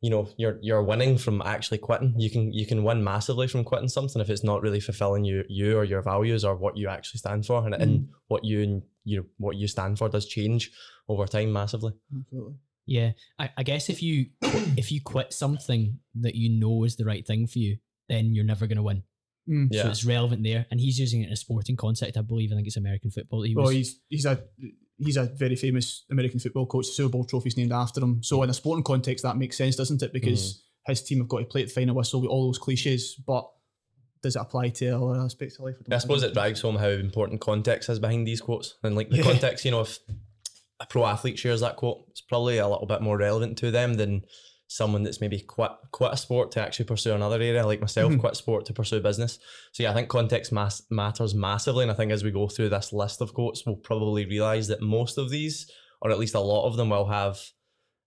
you 0.00 0.10
know 0.10 0.28
you're 0.36 0.58
you're 0.62 0.82
winning 0.82 1.18
from 1.18 1.42
actually 1.42 1.78
quitting. 1.78 2.14
You 2.16 2.30
can 2.30 2.52
you 2.52 2.66
can 2.66 2.84
win 2.84 3.04
massively 3.04 3.48
from 3.48 3.64
quitting 3.64 3.88
something 3.88 4.20
if 4.20 4.30
it's 4.30 4.44
not 4.44 4.62
really 4.62 4.80
fulfilling 4.80 5.24
you 5.24 5.44
you 5.48 5.78
or 5.78 5.84
your 5.84 6.02
values 6.02 6.44
or 6.44 6.56
what 6.56 6.76
you 6.76 6.88
actually 6.88 7.18
stand 7.18 7.46
for, 7.46 7.64
and, 7.64 7.74
and 7.74 8.00
mm. 8.00 8.08
what 8.28 8.44
you 8.44 8.62
and 8.62 8.82
you 9.04 9.18
know, 9.18 9.26
what 9.38 9.56
you 9.56 9.66
stand 9.66 9.98
for 9.98 10.08
does 10.08 10.26
change 10.26 10.70
over 11.08 11.26
time 11.26 11.52
massively. 11.52 11.92
Absolutely. 12.18 12.54
Yeah, 12.86 13.12
I, 13.38 13.50
I 13.56 13.62
guess 13.62 13.88
if 13.88 14.02
you 14.02 14.26
if 14.42 14.90
you 14.90 15.00
quit 15.02 15.32
something 15.32 15.98
that 16.20 16.34
you 16.34 16.58
know 16.58 16.84
is 16.84 16.96
the 16.96 17.04
right 17.04 17.26
thing 17.26 17.46
for 17.46 17.58
you, 17.58 17.78
then 18.08 18.34
you're 18.34 18.44
never 18.44 18.66
going 18.66 18.76
to 18.76 18.82
win. 18.82 19.04
Mm. 19.50 19.68
Yeah. 19.70 19.82
So 19.82 19.88
it's 19.88 20.04
relevant 20.04 20.44
there, 20.44 20.66
and 20.70 20.78
he's 20.80 20.98
using 20.98 21.22
it 21.22 21.26
in 21.26 21.32
a 21.32 21.36
sporting 21.36 21.76
context. 21.76 22.16
I 22.16 22.22
believe. 22.22 22.52
I 22.52 22.54
think 22.54 22.66
it's 22.66 22.76
American 22.76 23.10
football. 23.10 23.42
He 23.42 23.54
Well, 23.54 23.68
he's 23.68 24.00
he's 24.08 24.24
a 24.26 24.42
he's 24.98 25.16
a 25.16 25.24
very 25.24 25.56
famous 25.56 26.04
American 26.10 26.38
football 26.38 26.66
coach. 26.66 26.86
The 26.86 26.92
Super 26.92 27.08
Bowl 27.10 27.24
trophy's 27.24 27.56
named 27.56 27.72
after 27.72 28.00
him. 28.00 28.22
So 28.22 28.42
in 28.42 28.50
a 28.50 28.54
sporting 28.54 28.84
context, 28.84 29.24
that 29.24 29.36
makes 29.36 29.56
sense, 29.56 29.76
doesn't 29.76 30.02
it? 30.02 30.12
Because 30.12 30.62
his 30.86 31.02
team 31.02 31.18
have 31.18 31.28
got 31.28 31.38
to 31.40 31.44
play 31.46 31.62
at 31.62 31.68
the 31.68 31.74
final 31.74 31.94
whistle 31.94 32.20
with 32.20 32.30
all 32.30 32.46
those 32.46 32.58
cliches, 32.58 33.14
but 33.26 33.48
does 34.22 34.36
it 34.36 34.40
apply 34.42 34.68
to 34.68 34.88
other 34.90 35.18
aspects 35.20 35.58
of 35.58 35.64
life? 35.64 35.76
don't 35.78 35.94
I 35.94 35.98
suppose 35.98 36.22
it 36.22 36.34
drives 36.34 36.60
home 36.60 36.76
how 36.76 36.88
important 36.88 37.40
context 37.40 37.88
is 37.88 37.98
behind 37.98 38.26
these 38.26 38.40
quotes. 38.42 38.76
And 38.82 38.94
like 38.94 39.08
the 39.08 39.16
Yeah. 39.16 39.22
context, 39.22 39.64
you 39.64 39.70
know, 39.70 39.80
if 39.80 39.98
a 40.78 40.86
pro 40.86 41.06
athlete 41.06 41.38
shares 41.38 41.60
that 41.62 41.76
quote, 41.76 42.04
it's 42.10 42.20
probably 42.20 42.58
a 42.58 42.68
little 42.68 42.86
bit 42.86 43.00
more 43.00 43.16
relevant 43.16 43.56
to 43.58 43.70
them 43.70 43.94
than 43.94 44.22
someone 44.72 45.02
that's 45.02 45.20
maybe 45.20 45.40
quit 45.40 45.72
quit 45.90 46.12
a 46.12 46.16
sport 46.16 46.52
to 46.52 46.60
actually 46.60 46.84
pursue 46.84 47.12
another 47.12 47.42
area, 47.42 47.66
like 47.66 47.80
myself, 47.80 48.12
Mhm. 48.12 48.20
quit 48.20 48.36
sport 48.36 48.64
to 48.66 48.72
pursue 48.72 49.00
business. 49.00 49.40
So 49.72 49.82
yeah, 49.82 49.90
I 49.90 49.94
think 49.94 50.08
context 50.08 50.52
mass- 50.52 50.82
matters 50.90 51.34
massively, 51.34 51.82
and 51.82 51.90
I 51.90 51.94
think 51.94 52.12
as 52.12 52.22
we 52.22 52.30
go 52.30 52.46
through 52.48 52.68
this 52.68 52.92
list 52.92 53.20
of 53.20 53.34
quotes, 53.34 53.66
we'll 53.66 53.74
probably 53.76 54.24
realize 54.26 54.68
that 54.68 54.80
most 54.80 55.18
of 55.18 55.28
these, 55.28 55.68
or 56.00 56.12
at 56.12 56.20
least 56.20 56.36
a 56.36 56.40
lot 56.40 56.66
of 56.68 56.76
them, 56.76 56.90
will 56.90 57.06
have 57.08 57.40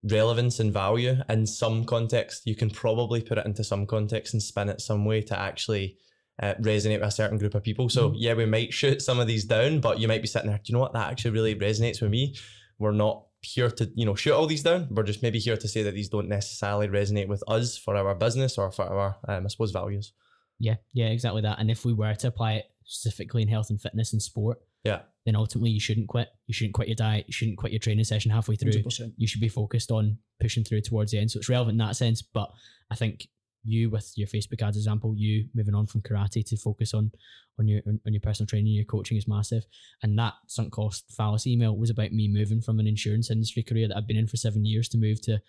relevance 0.09 0.59
and 0.59 0.71
value 0.71 1.17
in 1.27 1.45
some 1.45 1.83
context. 1.83 2.43
You 2.45 2.55
can 2.55 2.69
probably 2.69 3.21
put 3.21 3.37
it 3.37 3.45
into 3.45 3.63
some 3.65 3.85
context 3.85 4.33
and 4.33 4.41
spin 4.41 4.69
it 4.69 4.79
some 4.79 5.03
way 5.05 5.21
to 5.21 5.37
actually 5.37 5.97
uh, 6.41 6.55
resonate 6.61 6.99
with 6.99 7.07
a 7.09 7.11
certain 7.11 7.37
group 7.37 7.53
of 7.53 7.61
people. 7.61 7.87
So 7.89 8.09
Mhm. 8.09 8.15
yeah, 8.17 8.33
we 8.33 8.47
might 8.47 8.73
shoot 8.73 9.03
some 9.03 9.19
of 9.19 9.27
these 9.27 9.45
down, 9.45 9.81
but 9.81 9.99
you 9.99 10.07
might 10.07 10.23
be 10.23 10.27
sitting 10.27 10.49
there. 10.49 10.57
Do 10.57 10.63
you 10.65 10.73
know 10.73 10.79
what? 10.79 10.93
That 10.93 11.11
actually 11.11 11.29
really 11.29 11.53
resonates 11.53 12.01
with 12.01 12.09
me. 12.09 12.35
We're 12.79 12.91
not 12.91 13.27
here 13.43 13.69
to 13.69 13.91
you 13.95 14.05
know 14.05 14.15
shoot 14.15 14.33
all 14.33 14.47
these 14.47 14.63
down. 14.63 14.87
We're 14.89 15.03
just 15.03 15.21
maybe 15.23 15.39
here 15.39 15.57
to 15.57 15.67
say 15.67 15.83
that 15.83 15.93
these 15.93 16.09
don't 16.09 16.29
necessarily 16.29 16.87
resonate 16.87 17.27
with 17.27 17.43
us 17.47 17.77
for 17.77 17.95
our 17.95 18.15
business 18.15 18.57
or 18.57 18.71
for 18.71 18.83
our 18.85 19.17
um, 19.27 19.45
I 19.45 19.47
suppose 19.49 19.71
values. 19.71 20.13
Yeah, 20.59 20.75
yeah, 20.93 21.07
exactly 21.07 21.41
that. 21.41 21.59
And 21.59 21.69
if 21.69 21.83
we 21.85 21.93
were 21.93 22.13
to 22.15 22.27
apply 22.27 22.53
it 22.53 22.65
specifically 22.85 23.41
in 23.41 23.47
health 23.47 23.69
and 23.69 23.81
fitness 23.81 24.13
and 24.13 24.21
sport, 24.21 24.59
Yeah. 24.83 25.01
then 25.25 25.35
ultimately 25.35 25.71
you 25.71 25.79
shouldn't 25.79 26.07
quit. 26.07 26.29
You 26.47 26.53
shouldn't 26.53 26.73
quit 26.73 26.87
your 26.87 26.95
diet. 26.95 27.25
You 27.27 27.33
shouldn't 27.33 27.57
quit 27.57 27.71
your 27.71 27.79
training 27.79 28.05
session 28.05 28.31
halfway 28.31 28.55
through. 28.55 28.71
100%. 28.71 29.13
You 29.17 29.27
should 29.27 29.41
be 29.41 29.49
focused 29.49 29.91
on 29.91 30.17
pushing 30.39 30.63
through 30.63 30.81
towards 30.81 31.11
the 31.11 31.19
end. 31.19 31.31
So 31.31 31.39
it's 31.39 31.49
relevant 31.49 31.73
in 31.73 31.85
that 31.85 31.95
sense. 31.95 32.21
But 32.21 32.51
I 32.91 32.95
think 32.95 33.27
you 33.63 33.89
with 33.89 34.11
your 34.15 34.27
Facebook 34.27 34.61
ads 34.61 34.77
example, 34.77 35.13
you 35.15 35.47
moving 35.53 35.75
on 35.75 35.87
from 35.87 36.01
karate 36.01 36.45
to 36.45 36.57
focus 36.57 36.93
on 36.93 37.11
on 37.59 37.67
your 37.67 37.81
on, 37.87 37.99
on 38.05 38.13
your 38.13 38.21
personal 38.21 38.47
training, 38.47 38.73
your 38.73 38.85
coaching 38.85 39.17
is 39.17 39.27
massive. 39.27 39.65
And 40.01 40.17
that 40.19 40.33
sunk 40.47 40.71
cost 40.73 41.05
fallacy 41.15 41.53
email 41.53 41.75
was 41.77 41.89
about 41.89 42.11
me 42.11 42.27
moving 42.27 42.61
from 42.61 42.79
an 42.79 42.87
insurance 42.87 43.29
industry 43.31 43.63
career 43.63 43.87
that 43.87 43.97
I've 43.97 44.07
been 44.07 44.17
in 44.17 44.27
for 44.27 44.37
seven 44.37 44.65
years 44.65 44.89
to 44.89 44.97
move 44.97 45.21
to 45.23 45.39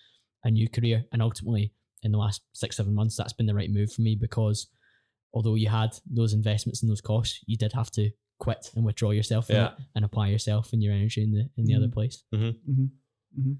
a 0.44 0.50
new 0.50 0.68
career. 0.68 1.04
And 1.12 1.22
ultimately 1.22 1.72
in 2.02 2.12
the 2.12 2.18
last 2.18 2.42
six, 2.52 2.76
seven 2.76 2.94
months, 2.94 3.16
that's 3.16 3.32
been 3.32 3.46
the 3.46 3.54
right 3.54 3.70
move 3.70 3.90
for 3.92 4.02
me 4.02 4.14
because 4.14 4.66
although 5.32 5.54
you 5.54 5.68
had 5.68 5.96
those 6.10 6.34
investments 6.34 6.82
and 6.82 6.90
those 6.90 7.00
costs, 7.00 7.40
you 7.46 7.56
did 7.56 7.72
have 7.72 7.90
to 7.92 8.10
quit 8.38 8.70
and 8.76 8.84
withdraw 8.84 9.10
yourself 9.10 9.46
from 9.46 9.56
Yeah. 9.56 9.68
it 9.68 9.74
and 9.94 10.04
apply 10.04 10.28
yourself 10.28 10.72
and 10.74 10.82
your 10.82 10.92
energy 10.92 11.22
in 11.22 11.32
the 11.32 11.48
in 11.56 11.64
the 11.64 11.74
other 11.74 11.86
Mhm. 11.88 11.92
place. 11.92 12.22
Mm-hmm. 12.34 12.70
Mm-hmm. 13.40 13.52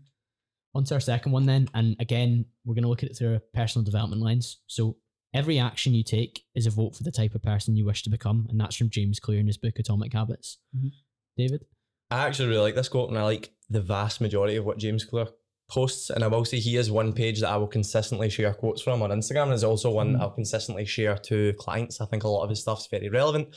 On 0.74 0.84
to 0.84 0.94
our 0.94 1.00
second 1.00 1.32
one 1.32 1.46
then, 1.46 1.68
and 1.74 1.94
again, 2.00 2.44
we're 2.64 2.74
going 2.74 2.82
to 2.82 2.88
look 2.88 3.02
at 3.02 3.10
it 3.10 3.16
through 3.16 3.34
a 3.36 3.40
personal 3.56 3.84
development 3.84 4.22
lens. 4.22 4.60
So 4.66 4.96
every 5.32 5.58
action 5.58 5.94
you 5.94 6.02
take 6.02 6.42
is 6.54 6.66
a 6.66 6.70
vote 6.70 6.96
for 6.96 7.04
the 7.04 7.12
type 7.12 7.34
of 7.34 7.42
person 7.42 7.76
you 7.76 7.84
wish 7.84 8.02
to 8.02 8.10
become, 8.10 8.46
and 8.50 8.58
that's 8.60 8.76
from 8.76 8.90
James 8.90 9.20
Clear 9.20 9.38
in 9.40 9.46
his 9.46 9.56
book 9.56 9.78
Atomic 9.78 10.12
Habits. 10.12 10.58
Mhm. 10.76 10.90
David, 11.36 11.64
I 12.10 12.26
actually 12.26 12.48
really 12.48 12.62
like 12.62 12.74
this 12.74 12.88
quote, 12.88 13.08
and 13.08 13.18
I 13.18 13.22
like 13.22 13.52
the 13.70 13.80
vast 13.80 14.20
majority 14.20 14.56
of 14.56 14.64
what 14.64 14.78
James 14.78 15.04
Clear 15.04 15.28
posts. 15.70 16.10
And 16.10 16.22
I 16.22 16.26
will 16.26 16.44
say 16.44 16.58
he 16.58 16.76
is 16.76 16.90
one 16.90 17.12
page 17.12 17.40
that 17.40 17.48
I 17.50 17.56
will 17.56 17.66
consistently 17.66 18.28
share 18.28 18.52
quotes 18.52 18.82
from 18.82 19.00
on 19.02 19.10
Instagram, 19.10 19.44
and 19.44 19.52
is 19.54 19.64
also 19.64 19.90
one 19.90 20.14
Mm. 20.14 20.20
I'll 20.20 20.30
consistently 20.30 20.84
share 20.84 21.16
to 21.18 21.52
clients. 21.54 22.00
I 22.00 22.06
think 22.06 22.24
a 22.24 22.28
lot 22.28 22.42
of 22.42 22.50
his 22.50 22.60
stuff's 22.60 22.88
very 22.88 23.08
relevant. 23.08 23.48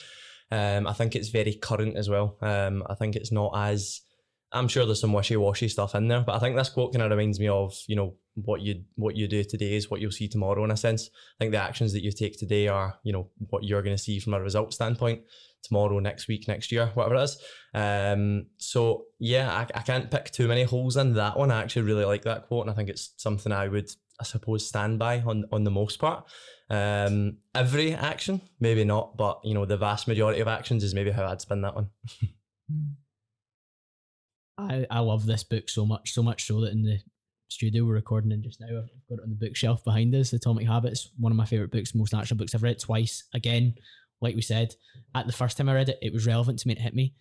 Um, 0.49 0.87
I 0.87 0.93
think 0.93 1.15
it's 1.15 1.27
very 1.29 1.55
current 1.55 1.97
as 1.97 2.09
well. 2.09 2.37
Um, 2.41 2.83
I 2.87 2.95
think 2.95 3.15
it's 3.15 3.31
not 3.31 3.51
as 3.55 4.01
I'm 4.51 4.67
sure 4.67 4.85
there's 4.85 5.01
some 5.01 5.13
wishy-washy 5.13 5.67
stuff 5.67 5.93
in 5.95 6.07
there, 6.07 6.21
but 6.21 6.35
I 6.35 6.39
think 6.39 6.55
this 6.55 6.69
quote 6.69 6.93
kind 6.93 7.03
of 7.03 7.11
reminds 7.11 7.39
me 7.39 7.49
of 7.49 7.73
you 7.87 7.95
know 7.95 8.15
what 8.35 8.61
you 8.61 8.83
what 8.95 9.15
you 9.15 9.27
do 9.27 9.43
today 9.43 9.75
is 9.75 9.89
what 9.89 9.99
you'll 9.99 10.11
see 10.11 10.27
tomorrow. 10.27 10.63
In 10.63 10.71
a 10.71 10.77
sense, 10.77 11.09
I 11.09 11.43
think 11.43 11.51
the 11.51 11.61
actions 11.61 11.91
that 11.93 12.03
you 12.03 12.11
take 12.11 12.39
today 12.39 12.67
are 12.67 12.97
you 13.03 13.11
know 13.11 13.29
what 13.49 13.63
you're 13.63 13.81
going 13.81 13.95
to 13.95 14.01
see 14.01 14.19
from 14.19 14.33
a 14.33 14.41
result 14.41 14.73
standpoint 14.73 15.21
tomorrow, 15.63 15.99
next 15.99 16.27
week, 16.27 16.47
next 16.47 16.71
year, 16.71 16.91
whatever 16.93 17.15
it 17.15 17.23
is. 17.23 17.41
Um, 17.73 18.45
so 18.57 19.05
yeah, 19.19 19.51
I, 19.51 19.79
I 19.79 19.81
can't 19.81 20.09
pick 20.09 20.31
too 20.31 20.47
many 20.47 20.63
holes 20.63 20.95
in 20.95 21.13
that 21.15 21.37
one. 21.37 21.51
I 21.51 21.61
actually 21.61 21.81
really 21.81 22.05
like 22.05 22.23
that 22.23 22.47
quote, 22.47 22.61
and 22.61 22.71
I 22.71 22.73
think 22.73 22.89
it's 22.89 23.13
something 23.17 23.51
I 23.51 23.67
would, 23.67 23.89
I 24.19 24.23
suppose, 24.23 24.67
stand 24.67 24.97
by 24.97 25.19
on 25.21 25.45
on 25.51 25.65
the 25.65 25.71
most 25.71 25.99
part. 25.99 26.25
Um, 26.69 27.37
every 27.53 27.93
action, 27.93 28.41
maybe 28.59 28.85
not, 28.85 29.17
but 29.17 29.41
you 29.43 29.53
know, 29.53 29.65
the 29.65 29.77
vast 29.77 30.07
majority 30.07 30.39
of 30.39 30.47
actions 30.47 30.83
is 30.83 30.93
maybe 30.93 31.11
how 31.11 31.25
I'd 31.25 31.41
spin 31.41 31.61
that 31.61 31.75
one. 31.75 31.89
I, 34.57 34.85
I 34.89 34.99
love 34.99 35.25
this 35.25 35.43
book 35.43 35.69
so 35.69 35.85
much, 35.85 36.13
so 36.13 36.23
much 36.23 36.47
so 36.47 36.61
that 36.61 36.71
in 36.71 36.83
the 36.83 36.99
studio 37.49 37.85
we're 37.85 37.93
recording 37.93 38.31
in 38.31 38.43
just 38.43 38.59
now, 38.59 38.67
I've 38.67 39.07
got 39.09 39.19
it 39.19 39.23
on 39.23 39.29
the 39.29 39.47
bookshelf 39.47 39.83
behind 39.83 40.13
us. 40.15 40.33
Atomic 40.33 40.67
Habits, 40.67 41.11
one 41.17 41.31
of 41.31 41.37
my 41.37 41.45
favorite 41.45 41.71
books, 41.71 41.93
most 41.93 42.13
natural 42.13 42.37
books. 42.37 42.55
I've 42.55 42.63
read 42.63 42.79
twice. 42.79 43.23
Again, 43.33 43.75
like 44.21 44.35
we 44.35 44.41
said, 44.41 44.73
at 45.15 45.27
the 45.27 45.33
first 45.33 45.57
time 45.57 45.69
I 45.69 45.75
read 45.75 45.89
it, 45.89 45.99
it 46.01 46.13
was 46.13 46.25
relevant 46.25 46.59
to 46.59 46.67
me. 46.67 46.73
It 46.73 46.81
hit 46.81 46.95
me 46.95 47.13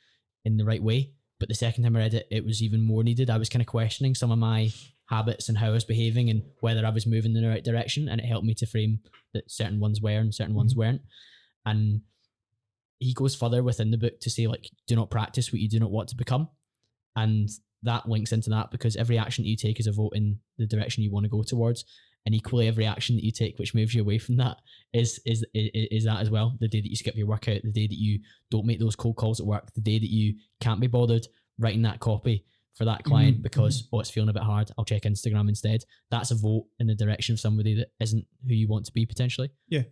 in 0.45 0.57
the 0.57 0.65
right 0.65 0.83
way. 0.83 1.13
But 1.39 1.49
the 1.49 1.55
second 1.55 1.85
time 1.85 1.97
I 1.97 2.01
read 2.01 2.15
it, 2.15 2.27
it 2.31 2.45
was 2.45 2.63
even 2.63 2.81
more 2.81 3.05
needed. 3.05 3.29
I 3.29 3.37
was 3.37 3.51
kind 3.51 3.61
of 3.61 3.67
questioning 3.67 4.15
some 4.15 4.31
of 4.31 4.39
my 4.39 4.73
habits 5.11 5.49
and 5.49 5.59
how 5.59 5.69
I 5.69 5.73
was 5.73 5.85
behaving 5.85 6.31
and 6.31 6.43
whether 6.61 6.85
I 6.85 6.91
was 6.91 7.07
moving 7.07 7.37
in 7.37 7.43
the 7.43 7.49
right 7.49 7.65
direction. 7.65 8.09
And 8.09 8.21
it 8.21 8.27
helped 8.27 8.47
me 8.47 8.55
to 8.55 8.67
frame 8.67 9.01
that 9.35 9.51
certain 9.51 9.79
ones 9.79 10.01
were 10.01 10.19
and 10.19 10.35
certain 10.35 10.55
ones 10.55 10.73
mm-hmm. 10.73 10.81
weren't. 10.81 11.03
And 11.67 12.01
he 12.99 13.13
goes 13.13 13.35
further 13.35 13.63
within 13.63 13.91
the 13.91 13.99
book 13.99 14.21
to 14.21 14.31
say, 14.31 14.47
like, 14.47 14.71
do 14.87 14.97
not 14.97 15.11
practice 15.11 15.53
what 15.53 15.61
you 15.61 15.69
do 15.69 15.79
not 15.79 15.91
want 15.91 16.09
to 16.09 16.17
become. 16.17 16.49
And 17.17 17.49
that 17.83 18.09
links 18.09 18.33
into 18.33 18.51
that 18.51 18.71
because 18.71 18.97
every 18.97 19.19
action 19.19 19.45
that 19.45 19.49
you 19.49 19.57
take 19.57 19.81
is 19.81 19.87
a 19.87 19.93
vote 19.93 20.13
in 20.15 20.39
the 20.59 20.67
direction 20.67 21.03
you 21.03 21.11
want 21.11 21.25
to 21.25 21.31
go 21.31 21.43
towards. 21.43 21.85
And 22.25 22.35
equally, 22.35 22.67
every 22.67 22.87
action 22.87 23.17
that 23.17 23.25
you 23.25 23.31
take 23.31 23.59
which 23.59 23.75
moves 23.75 23.95
you 23.95 24.03
away 24.03 24.19
from 24.19 24.37
that 24.39 24.57
is 24.93 25.21
is 25.25 25.45
is, 25.55 25.71
is 25.91 26.05
that 26.05 26.21
as 26.21 26.31
well. 26.31 26.57
The 26.61 26.69
day 26.69 26.81
that 26.81 26.91
you 26.91 26.97
skip 26.97 27.17
your 27.17 27.29
workout, 27.29 27.63
the 27.63 27.73
day 27.73 27.87
that 27.87 27.99
you 27.99 28.21
don't 28.51 28.67
make 28.67 28.81
those 28.81 28.97
cold 28.97 29.17
calls 29.17 29.41
at 29.41 29.47
work, 29.47 29.73
the 29.75 29.81
day 29.81 29.99
that 29.99 30.11
you 30.11 30.35
can't 30.61 30.81
be 30.81 30.89
bothered 30.89 31.27
writing 31.59 31.83
that 31.83 32.01
copy 32.01 32.45
for 32.75 32.85
that 32.85 33.05
client 33.05 33.39
Mhm, 33.39 33.43
because 33.43 33.89
oh 33.93 34.01
it's 34.01 34.11
feeling 34.11 34.29
a 34.29 34.33
bit 34.35 34.43
hard, 34.43 34.71
I'll 34.77 34.85
check 34.85 35.03
Instagram 35.03 35.49
instead. 35.49 35.85
That's 36.11 36.33
a 36.33 36.35
vote 36.35 36.67
in 36.79 36.87
the 36.87 36.95
direction 36.95 37.33
of 37.33 37.41
somebody 37.41 37.75
that 37.77 37.89
isn't 38.01 38.27
who 38.47 38.55
you 38.55 38.69
want 38.69 38.85
to 38.87 38.93
be 38.93 39.07
potentially. 39.07 39.51
Yeah 39.69 39.85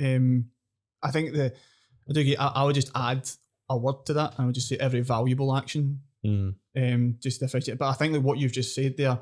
um, 0.00 0.46
I 1.02 1.10
think 1.10 1.32
the 1.32 1.52
I 2.08 2.12
do 2.12 2.24
get. 2.24 2.40
I, 2.40 2.48
I 2.48 2.64
would 2.64 2.74
just 2.74 2.90
add 2.94 3.28
a 3.68 3.76
word 3.76 4.06
to 4.06 4.14
that. 4.14 4.34
I 4.38 4.46
would 4.46 4.54
just 4.54 4.68
say 4.68 4.76
every 4.76 5.00
valuable 5.00 5.54
action. 5.56 6.00
Mm. 6.24 6.54
Um, 6.76 7.16
just 7.20 7.40
differentiate. 7.40 7.78
But 7.78 7.88
I 7.88 7.94
think 7.94 8.12
that 8.12 8.20
what 8.20 8.38
you've 8.38 8.52
just 8.52 8.74
said 8.74 8.96
there 8.96 9.18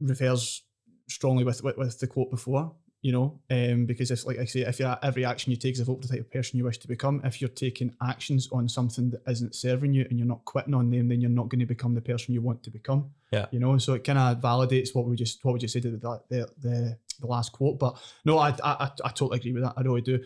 refers 0.00 0.62
strongly 1.08 1.44
with, 1.44 1.62
with 1.62 1.76
with 1.76 1.98
the 1.98 2.06
quote 2.06 2.30
before. 2.30 2.74
You 3.00 3.12
know, 3.12 3.40
um, 3.48 3.86
because 3.86 4.10
if 4.10 4.26
like 4.26 4.40
I 4.40 4.44
say, 4.44 4.62
if 4.62 4.80
you're, 4.80 4.98
every 5.04 5.24
action 5.24 5.52
you 5.52 5.56
take 5.56 5.74
is 5.74 5.80
a 5.80 5.84
vote 5.84 6.02
for 6.02 6.08
the 6.08 6.14
type 6.14 6.20
of 6.20 6.32
person 6.32 6.58
you 6.58 6.64
wish 6.64 6.78
to 6.78 6.88
become. 6.88 7.20
If 7.22 7.40
you're 7.40 7.48
taking 7.48 7.94
actions 8.02 8.48
on 8.50 8.68
something 8.68 9.10
that 9.10 9.22
isn't 9.28 9.54
serving 9.54 9.92
you 9.92 10.04
and 10.10 10.18
you're 10.18 10.26
not 10.26 10.44
quitting 10.44 10.74
on 10.74 10.90
them, 10.90 11.06
then 11.06 11.20
you're 11.20 11.30
not 11.30 11.48
going 11.48 11.60
to 11.60 11.66
become 11.66 11.94
the 11.94 12.00
person 12.00 12.34
you 12.34 12.42
want 12.42 12.64
to 12.64 12.70
become. 12.70 13.10
Yeah. 13.30 13.46
You 13.52 13.60
know, 13.60 13.78
so 13.78 13.94
it 13.94 14.02
kind 14.02 14.18
of 14.18 14.38
validates 14.38 14.96
what 14.96 15.06
we 15.06 15.14
just 15.14 15.44
what 15.44 15.52
we 15.52 15.60
just 15.60 15.74
said 15.74 15.86
at 15.86 16.00
the 16.00 16.20
the, 16.28 16.48
the 16.60 16.98
the 17.20 17.26
last 17.28 17.52
quote. 17.52 17.78
But 17.78 18.02
no, 18.24 18.38
I, 18.38 18.48
I 18.48 18.56
I 18.64 18.90
I 19.04 19.08
totally 19.10 19.38
agree 19.38 19.52
with 19.52 19.62
that. 19.62 19.74
I 19.76 19.82
really 19.82 20.00
do. 20.00 20.18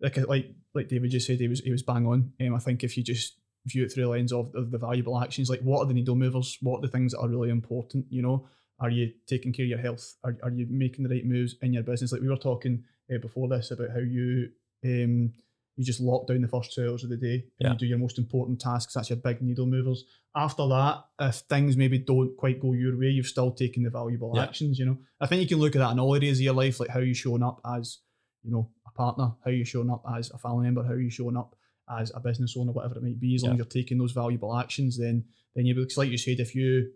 Like 0.00 0.16
like 0.18 0.54
like 0.72 0.86
David 0.86 1.10
just 1.10 1.26
said, 1.26 1.40
he 1.40 1.48
was 1.48 1.58
he 1.58 1.72
was 1.72 1.82
bang 1.82 2.06
on. 2.06 2.32
Um, 2.40 2.54
I 2.54 2.60
think 2.60 2.84
if 2.84 2.96
you 2.96 3.02
just 3.02 3.39
view 3.66 3.84
it 3.84 3.92
through 3.92 4.04
the 4.04 4.08
lens 4.08 4.32
of, 4.32 4.54
of 4.54 4.70
the 4.70 4.78
valuable 4.78 5.20
actions, 5.20 5.50
like 5.50 5.60
what 5.60 5.80
are 5.80 5.86
the 5.86 5.94
needle 5.94 6.16
movers? 6.16 6.56
What 6.60 6.78
are 6.78 6.82
the 6.82 6.88
things 6.88 7.12
that 7.12 7.20
are 7.20 7.28
really 7.28 7.50
important? 7.50 8.06
You 8.10 8.22
know, 8.22 8.48
are 8.80 8.90
you 8.90 9.12
taking 9.26 9.52
care 9.52 9.64
of 9.64 9.70
your 9.70 9.78
health? 9.78 10.16
Are, 10.24 10.36
are 10.42 10.50
you 10.50 10.66
making 10.70 11.04
the 11.04 11.10
right 11.14 11.26
moves 11.26 11.56
in 11.62 11.72
your 11.72 11.82
business? 11.82 12.12
Like 12.12 12.22
we 12.22 12.28
were 12.28 12.36
talking 12.36 12.84
uh, 13.14 13.18
before 13.18 13.48
this 13.48 13.70
about 13.70 13.90
how 13.90 13.98
you 14.00 14.50
um 14.84 15.32
you 15.76 15.84
just 15.84 16.00
lock 16.00 16.26
down 16.26 16.42
the 16.42 16.48
first 16.48 16.74
two 16.74 16.90
hours 16.90 17.04
of 17.04 17.10
the 17.10 17.16
day 17.16 17.34
and 17.34 17.44
Yeah. 17.60 17.72
you 17.72 17.78
do 17.78 17.86
your 17.86 17.98
most 17.98 18.18
important 18.18 18.60
tasks. 18.60 18.92
That's 18.94 19.08
your 19.08 19.16
big 19.18 19.40
needle 19.40 19.64
movers. 19.66 20.04
After 20.34 20.66
that, 20.68 21.04
if 21.20 21.36
things 21.36 21.76
maybe 21.76 21.98
don't 21.98 22.36
quite 22.36 22.60
go 22.60 22.72
your 22.74 22.98
way, 22.98 23.08
you've 23.08 23.26
still 23.26 23.50
taken 23.50 23.82
the 23.84 23.90
valuable 23.90 24.32
Yeah. 24.34 24.42
actions. 24.42 24.78
You 24.78 24.86
know, 24.86 24.98
I 25.20 25.26
think 25.26 25.40
you 25.42 25.48
can 25.48 25.58
look 25.58 25.74
at 25.76 25.78
that 25.78 25.92
in 25.92 25.98
all 26.00 26.14
areas 26.14 26.38
of 26.38 26.42
your 26.42 26.54
life, 26.54 26.80
like 26.80 26.90
how 26.90 27.00
you're 27.00 27.14
showing 27.14 27.42
up 27.42 27.60
as 27.64 27.98
you 28.42 28.50
know 28.50 28.68
a 28.86 28.90
partner, 28.90 29.32
how 29.44 29.50
you're 29.50 29.64
showing 29.64 29.90
up 29.90 30.04
as 30.16 30.30
a 30.30 30.38
family 30.38 30.64
member, 30.64 30.82
how 30.82 30.94
you're 30.94 31.10
showing 31.10 31.36
up 31.36 31.54
as 31.98 32.12
a 32.14 32.20
business 32.20 32.56
owner, 32.56 32.72
whatever 32.72 32.96
it 32.96 33.02
might 33.02 33.18
be. 33.20 33.34
As 33.34 33.42
long 33.42 33.50
Yeah. 33.50 33.54
as 33.54 33.58
you're 33.58 33.82
taking 33.82 33.98
those 33.98 34.12
valuable 34.12 34.56
actions, 34.56 34.98
then 34.98 35.24
then 35.54 35.66
you 35.66 35.74
because 35.74 35.96
like 35.96 36.10
you 36.10 36.18
said, 36.18 36.38
if 36.40 36.54
you 36.54 36.90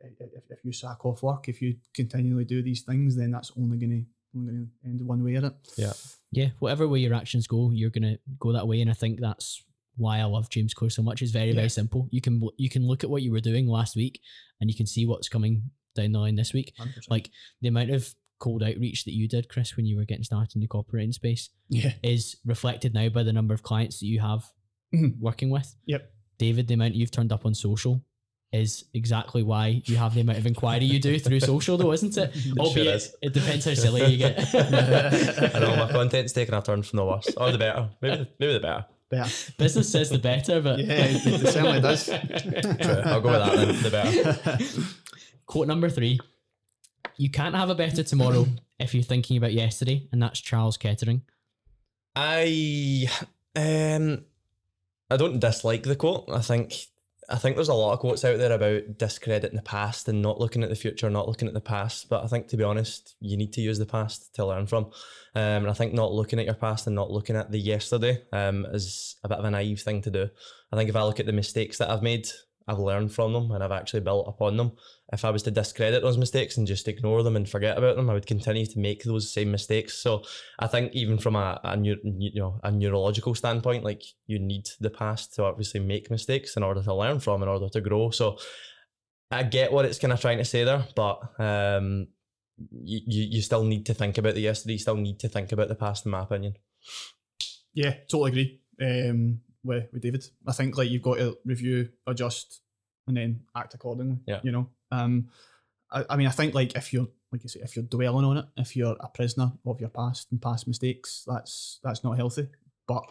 if, 0.00 0.42
if 0.50 0.58
you 0.64 0.72
sack 0.72 1.04
off 1.06 1.22
work, 1.22 1.48
if 1.48 1.62
you 1.62 1.76
continually 1.94 2.44
do 2.44 2.62
these 2.62 2.82
things, 2.82 3.16
then 3.16 3.30
that's 3.30 3.52
only 3.56 3.78
going 3.78 3.90
to 3.90 4.04
only 4.38 4.52
going 4.52 4.68
to 4.82 4.88
end 4.88 5.00
one 5.06 5.24
way 5.24 5.36
at 5.36 5.44
it. 5.44 5.54
Yeah. 5.76 5.92
yeah, 6.32 6.48
whatever 6.58 6.86
way 6.86 6.98
your 7.00 7.14
actions 7.14 7.46
go, 7.46 7.70
you're 7.72 7.88
gonna 7.90 8.18
go 8.38 8.52
that 8.52 8.68
way, 8.68 8.80
and 8.82 8.90
I 8.90 8.94
think 8.94 9.20
that's 9.20 9.62
why 9.96 10.18
I 10.18 10.24
love 10.24 10.50
James 10.50 10.74
Clear 10.74 10.90
so 10.90 11.02
much. 11.02 11.22
It's 11.22 11.32
very 11.32 11.48
Yeah. 11.48 11.54
very 11.54 11.70
simple. 11.70 12.08
You 12.10 12.20
can 12.20 12.42
you 12.58 12.68
can 12.68 12.86
look 12.86 13.02
at 13.04 13.10
what 13.10 13.22
you 13.22 13.32
were 13.32 13.40
doing 13.40 13.66
last 13.66 13.96
week, 13.96 14.20
and 14.60 14.68
you 14.70 14.76
can 14.76 14.86
see 14.86 15.06
what's 15.06 15.28
coming 15.30 15.70
down 15.96 16.12
the 16.12 16.18
line 16.18 16.36
this 16.36 16.52
week. 16.52 16.74
100%. 16.78 17.08
Like 17.10 17.30
the 17.62 17.68
amount 17.68 17.90
of 17.90 18.14
cold 18.38 18.62
outreach 18.62 19.04
that 19.04 19.14
you 19.14 19.28
did, 19.28 19.48
Chris, 19.48 19.76
when 19.76 19.86
you 19.86 19.96
were 19.96 20.04
getting 20.04 20.24
started 20.24 20.54
in 20.54 20.60
the 20.60 20.68
copywriting 20.68 21.12
space, 21.14 21.50
yeah, 21.68 21.92
is 22.02 22.36
reflected 22.44 22.94
now 22.94 23.08
by 23.08 23.22
the 23.22 23.32
number 23.32 23.54
of 23.54 23.62
clients 23.62 24.00
that 24.00 24.06
you 24.06 24.20
have 24.20 24.44
Mhm. 24.94 25.18
working 25.18 25.50
with. 25.50 25.74
Yep. 25.86 26.10
David, 26.38 26.68
the 26.68 26.74
amount 26.74 26.94
you've 26.94 27.10
turned 27.10 27.32
up 27.32 27.44
on 27.44 27.54
social 27.54 28.04
is 28.52 28.84
exactly 28.94 29.42
why 29.42 29.82
you 29.84 29.96
have 29.96 30.14
the 30.14 30.20
amount 30.22 30.38
of 30.38 30.46
inquiry 30.46 30.84
you 30.86 30.98
do 30.98 31.18
through 31.18 31.40
social, 31.40 31.76
though, 31.76 31.92
isn't 31.92 32.16
it? 32.16 32.34
sure 32.36 32.54
Albeit, 32.58 32.94
is. 32.96 33.14
it 33.20 33.34
depends 33.34 33.64
how 33.66 33.74
silly 33.74 34.06
you 34.06 34.16
get. 34.18 34.38
I 35.54 35.58
know 35.58 35.76
my 35.76 35.90
content's 35.90 36.32
taking 36.32 36.54
a 36.54 36.62
turn 36.62 36.82
from 36.82 36.96
the 36.96 37.04
worse 37.04 37.28
or 37.36 37.52
the 37.52 37.58
better. 37.58 37.90
Maybe 38.00 38.26
maybe 38.38 38.52
the 38.54 38.60
better. 38.60 38.86
better. 39.10 39.30
Business 39.58 39.90
says 39.92 40.08
the 40.08 40.18
better, 40.18 40.62
but 40.62 40.78
Yeah, 40.78 40.92
it, 40.94 41.26
it 41.26 41.52
certainly 41.52 41.80
does. 41.82 42.06
True. 42.06 43.02
I'll 43.04 43.20
go 43.20 43.30
with 43.32 43.42
that 43.42 43.56
then. 43.56 43.82
The 43.82 43.90
better. 43.90 44.64
Quote 45.44 45.66
number 45.68 45.90
three 45.90 46.18
You 47.18 47.30
can't 47.30 47.54
have 47.54 47.68
a 47.68 47.74
better 47.74 48.02
tomorrow 48.02 48.46
if 48.78 48.94
you're 48.94 49.02
thinking 49.02 49.36
about 49.36 49.52
yesterday, 49.52 50.08
and 50.12 50.22
that's 50.22 50.40
Charles 50.40 50.76
Kettering. 50.76 51.22
I 52.16 53.08
um 53.54 54.24
I 55.10 55.16
don't 55.16 55.40
dislike 55.40 55.82
the 55.82 55.96
quote. 55.96 56.28
I 56.32 56.40
think 56.40 56.74
I 57.28 57.36
think 57.36 57.56
there's 57.56 57.68
a 57.68 57.74
lot 57.74 57.92
of 57.92 57.98
quotes 57.98 58.24
out 58.24 58.38
there 58.38 58.52
about 58.52 58.96
discrediting 58.96 59.56
the 59.56 59.62
past 59.62 60.08
and 60.08 60.22
not 60.22 60.40
looking 60.40 60.62
at 60.62 60.70
the 60.70 60.76
future, 60.76 61.10
not 61.10 61.28
looking 61.28 61.48
at 61.48 61.54
the 61.54 61.60
past. 61.60 62.08
But 62.08 62.24
I 62.24 62.28
think 62.28 62.48
to 62.48 62.56
be 62.56 62.64
honest, 62.64 63.16
you 63.20 63.36
need 63.36 63.52
to 63.54 63.60
use 63.60 63.78
the 63.78 63.84
past 63.84 64.34
to 64.36 64.46
learn 64.46 64.66
from. 64.66 64.84
Um, 65.34 65.64
and 65.64 65.70
I 65.70 65.74
think 65.74 65.92
not 65.92 66.12
looking 66.12 66.38
at 66.38 66.46
your 66.46 66.54
past 66.54 66.86
and 66.86 66.96
not 66.96 67.10
looking 67.10 67.36
at 67.36 67.50
the 67.50 67.58
yesterday 67.58 68.22
um, 68.32 68.64
is 68.66 69.16
a 69.24 69.28
bit 69.28 69.38
of 69.38 69.44
a 69.44 69.50
naive 69.50 69.80
thing 69.80 70.00
to 70.02 70.10
do. 70.10 70.28
I 70.72 70.76
think 70.76 70.88
if 70.88 70.96
I 70.96 71.02
look 71.02 71.20
at 71.20 71.26
the 71.26 71.32
mistakes 71.32 71.78
that 71.78 71.90
I've 71.90 72.02
made, 72.02 72.28
I've 72.68 72.78
learned 72.78 73.12
from 73.12 73.32
them 73.32 73.50
and 73.50 73.64
I've 73.64 73.72
actually 73.72 74.00
built 74.00 74.28
upon 74.28 74.58
them. 74.58 74.72
If 75.12 75.24
I 75.24 75.30
was 75.30 75.42
to 75.44 75.50
discredit 75.50 76.02
those 76.02 76.18
mistakes 76.18 76.58
and 76.58 76.66
just 76.66 76.86
ignore 76.86 77.22
them 77.22 77.34
and 77.34 77.48
forget 77.48 77.78
about 77.78 77.96
them, 77.96 78.10
I 78.10 78.12
would 78.12 78.26
continue 78.26 78.66
to 78.66 78.78
make 78.78 79.02
those 79.04 79.32
same 79.32 79.50
mistakes. 79.50 79.94
So 79.94 80.22
I 80.58 80.66
think 80.66 80.92
even 80.92 81.16
from 81.16 81.34
a, 81.34 81.58
a 81.64 81.78
you 81.78 82.32
know 82.34 82.60
a 82.62 82.70
neurological 82.70 83.34
standpoint, 83.34 83.84
like 83.84 84.02
you 84.26 84.38
need 84.38 84.68
the 84.80 84.90
past 84.90 85.34
to 85.34 85.44
obviously 85.44 85.80
make 85.80 86.10
mistakes 86.10 86.56
in 86.56 86.62
order 86.62 86.82
to 86.82 86.94
learn 86.94 87.20
from, 87.20 87.42
in 87.42 87.48
order 87.48 87.70
to 87.70 87.80
grow. 87.80 88.10
So 88.10 88.38
I 89.30 89.44
get 89.44 89.72
what 89.72 89.86
it's 89.86 89.98
kind 89.98 90.12
of 90.12 90.20
trying 90.20 90.38
to 90.38 90.44
say 90.44 90.64
there, 90.64 90.84
but 90.94 91.20
um, 91.38 92.08
you, 92.70 93.00
you 93.06 93.22
you 93.30 93.42
still 93.42 93.64
need 93.64 93.86
to 93.86 93.94
think 93.94 94.18
about 94.18 94.34
the 94.34 94.40
yesterday. 94.40 94.74
You 94.74 94.78
still 94.78 94.96
need 94.96 95.20
to 95.20 95.28
think 95.28 95.52
about 95.52 95.68
the 95.68 95.74
past, 95.74 96.04
in 96.04 96.12
my 96.12 96.22
opinion. 96.22 96.54
Yeah, 97.72 97.94
totally 98.10 98.30
agree. 98.30 98.60
Um, 98.80 99.40
with, 99.68 99.84
with 99.92 100.02
David. 100.02 100.24
I 100.46 100.52
think 100.52 100.76
like 100.76 100.90
you've 100.90 101.02
got 101.02 101.18
to 101.18 101.38
review, 101.44 101.90
adjust, 102.06 102.60
and 103.06 103.16
then 103.16 103.40
act 103.54 103.74
accordingly. 103.74 104.18
Yeah. 104.26 104.40
You 104.42 104.50
know. 104.52 104.68
Um, 104.90 105.28
I, 105.92 106.04
I 106.10 106.16
mean, 106.16 106.26
I 106.26 106.30
think 106.30 106.54
like 106.54 106.74
if 106.74 106.92
you're 106.92 107.06
like 107.30 107.42
you 107.42 107.48
say, 107.48 107.60
if 107.62 107.76
you're 107.76 107.84
dwelling 107.84 108.24
on 108.24 108.38
it, 108.38 108.46
if 108.56 108.74
you're 108.74 108.96
a 109.00 109.08
prisoner 109.08 109.52
of 109.66 109.80
your 109.80 109.90
past 109.90 110.28
and 110.32 110.40
past 110.42 110.66
mistakes, 110.66 111.24
that's 111.26 111.78
that's 111.84 112.02
not 112.02 112.16
healthy. 112.16 112.48
But 112.86 113.04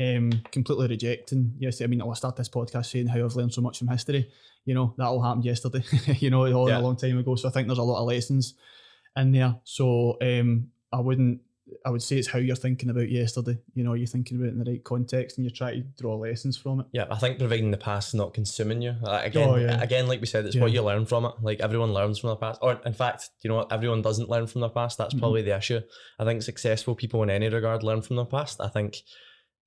um, 0.00 0.32
completely 0.50 0.88
rejecting. 0.88 1.54
Yes, 1.58 1.80
I 1.82 1.86
mean, 1.86 2.00
I'll 2.02 2.14
start 2.14 2.34
this 2.36 2.48
podcast 2.48 2.86
saying 2.86 3.08
how 3.08 3.22
I've 3.24 3.36
learned 3.36 3.52
so 3.52 3.60
much 3.60 3.78
from 3.78 3.88
history. 3.88 4.30
You 4.64 4.74
know, 4.74 4.94
that 4.96 5.06
all 5.06 5.22
happened 5.22 5.44
yesterday. 5.44 5.84
you 6.18 6.30
know, 6.30 6.46
all 6.52 6.68
Yeah. 6.68 6.78
a 6.78 6.80
long 6.80 6.96
time 6.96 7.18
ago. 7.18 7.34
So 7.36 7.48
I 7.48 7.52
think 7.52 7.68
there's 7.68 7.78
a 7.78 7.82
lot 7.82 8.00
of 8.00 8.06
lessons 8.08 8.54
in 9.16 9.32
there. 9.32 9.56
So 9.64 10.16
um, 10.22 10.68
I 10.92 11.00
wouldn't. 11.00 11.40
I 11.84 11.90
would 11.90 12.02
say 12.02 12.16
it's 12.16 12.28
how 12.28 12.38
you're 12.38 12.56
thinking 12.56 12.90
about 12.90 13.10
yesterday. 13.10 13.58
You 13.74 13.84
know, 13.84 13.94
you're 13.94 14.06
thinking 14.06 14.36
about 14.36 14.48
it 14.48 14.52
in 14.52 14.58
the 14.58 14.70
right 14.70 14.84
context, 14.84 15.38
and 15.38 15.44
you 15.44 15.50
try 15.50 15.74
to 15.74 15.80
draw 16.00 16.16
lessons 16.16 16.56
from 16.56 16.80
it. 16.80 16.86
Yeah, 16.92 17.06
I 17.10 17.16
think 17.16 17.38
providing 17.38 17.70
the 17.70 17.76
past 17.76 18.08
is 18.08 18.14
not 18.14 18.34
consuming 18.34 18.82
you. 18.82 18.94
Uh, 19.04 19.20
again, 19.22 19.48
Oh, 19.48 19.56
yeah. 19.56 19.82
again, 19.82 20.08
like 20.08 20.20
we 20.20 20.26
said, 20.26 20.46
it's 20.46 20.54
Yeah. 20.56 20.62
what 20.62 20.72
you 20.72 20.82
learn 20.82 21.06
from 21.06 21.24
it. 21.24 21.32
Like 21.42 21.60
everyone 21.60 21.92
learns 21.92 22.18
from 22.18 22.28
their 22.28 22.36
past, 22.36 22.58
or 22.62 22.80
in 22.84 22.92
fact, 22.92 23.30
you 23.42 23.48
know 23.48 23.56
what? 23.56 23.72
Everyone 23.72 24.02
doesn't 24.02 24.28
learn 24.28 24.46
from 24.46 24.60
their 24.60 24.70
past. 24.70 24.98
That's 24.98 25.14
probably 25.14 25.42
the 25.42 25.56
issue. 25.56 25.80
I 26.18 26.24
think 26.24 26.42
successful 26.42 26.94
people 26.94 27.22
in 27.22 27.30
any 27.30 27.48
regard 27.48 27.82
learn 27.82 28.02
from 28.02 28.16
their 28.16 28.24
past. 28.26 28.60
I 28.60 28.68
think 28.68 28.98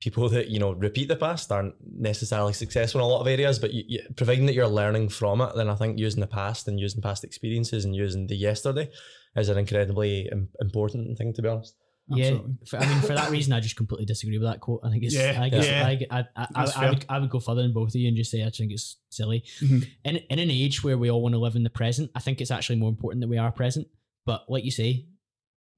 people 0.02 0.28
that 0.28 0.50
you 0.50 0.60
know 0.60 0.74
repeat 0.74 1.08
the 1.08 1.15
past 1.15 1.52
aren't 1.52 1.74
necessarily 1.82 2.52
successful 2.54 3.00
in 3.00 3.06
a 3.06 3.08
lot 3.08 3.22
of 3.22 3.28
areas, 3.28 3.60
but 3.60 3.74
you, 3.74 3.84
you, 3.88 4.00
providing 4.18 4.46
that 4.46 4.54
you're 4.54 4.68
learning 4.68 5.08
from 5.10 5.39
it, 5.41 5.52
then 5.56 5.70
I 5.70 5.76
think 5.76 5.98
using 5.98 6.20
the 6.22 6.28
past 6.28 6.68
and 6.68 6.80
using 6.80 7.02
past 7.02 7.24
experiences 7.24 7.86
and 7.86 7.96
using 7.96 8.28
the 8.28 8.36
yesterday 8.36 8.89
is 9.38 9.48
an 9.50 9.58
incredibly 9.58 10.28
im- 10.32 10.50
important 10.60 11.18
thing 11.18 11.34
to 11.34 11.41
be 11.41 11.48
honest. 11.48 11.76
Absolutely. 12.12 12.52
Yeah, 12.62 12.68
for, 12.70 12.78
I 12.78 12.88
mean, 12.88 13.02
for 13.02 13.15
that 13.15 13.32
reason, 13.32 13.52
I 13.54 13.60
just 13.60 13.76
completely 13.76 14.06
disagree 14.06 14.38
with 14.38 14.48
that 14.48 14.60
quote. 14.60 14.82
I 14.84 14.89
think 14.91 15.04
it's, 15.04 15.15
Yeah, 15.15 15.39
I, 15.41 15.50
guess, 15.50 15.68
yeah. 15.68 15.86
I, 15.86 16.20
I, 16.20 16.26
I, 16.36 16.48
I, 16.56 16.72
I, 16.76 16.89
would, 16.89 17.06
I 17.10 17.20
would 17.20 17.30
go 17.30 17.39
further 17.39 17.63
than 17.63 17.74
both 17.74 17.89
of 17.89 17.96
you 17.96 18.08
and 18.08 18.15
just 18.15 18.30
say 18.30 18.44
I 18.46 18.50
think 18.52 18.72
it's 18.72 18.98
silly. 19.10 19.44
Mhm. 19.60 19.88
In, 20.04 20.18
in 20.18 20.39
an 20.39 20.52
age 20.52 20.84
where 20.84 20.98
we 20.98 21.10
all 21.10 21.22
want 21.24 21.34
to 21.34 21.39
live 21.39 21.56
in 21.56 21.63
the 21.63 21.70
present, 21.70 22.12
I 22.15 22.20
think 22.20 22.41
it's 22.41 22.52
actually 22.52 22.76
more 22.78 22.89
important 22.89 23.22
that 23.22 23.28
we 23.28 23.39
are 23.39 23.52
present. 23.52 23.88
But 24.26 24.46
like 24.50 24.63
you 24.63 24.72
say, 24.72 25.08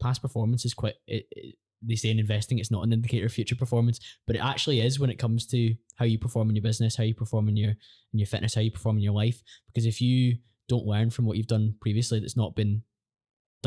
past 0.02 0.22
performance 0.22 0.66
is 0.66 0.74
quite. 0.74 0.96
It, 1.08 1.28
it, 1.32 1.56
they 1.84 1.96
say 1.96 2.10
in 2.10 2.18
investing, 2.20 2.58
it's 2.58 2.72
not 2.72 2.84
an 2.84 2.92
indicator 2.92 3.28
of 3.28 3.32
future 3.32 3.56
performance, 3.56 4.00
but 4.26 4.36
it 4.36 4.40
actually 4.44 4.82
is 4.82 5.00
when 5.00 5.12
it 5.12 5.20
comes 5.20 5.46
to 5.48 5.76
how 5.96 6.06
you 6.06 6.18
perform 6.18 6.50
in 6.50 6.56
your 6.56 6.64
business, 6.64 6.96
how 6.96 7.04
you 7.04 7.14
perform 7.14 7.48
in 7.50 7.56
your 7.56 7.70
in 7.70 8.20
your 8.20 8.26
fitness, 8.26 8.56
how 8.56 8.62
you 8.62 8.72
perform 8.72 8.98
in 8.98 9.04
your 9.04 9.14
life. 9.14 9.42
Because 9.68 9.86
if 9.86 10.02
you 10.02 10.38
don't 10.68 10.88
learn 10.88 11.12
from 11.12 11.26
what 11.26 11.38
you've 11.38 11.48
done 11.48 11.76
previously, 11.80 12.20
that's 12.20 12.36
not 12.36 12.56
been 12.56 12.82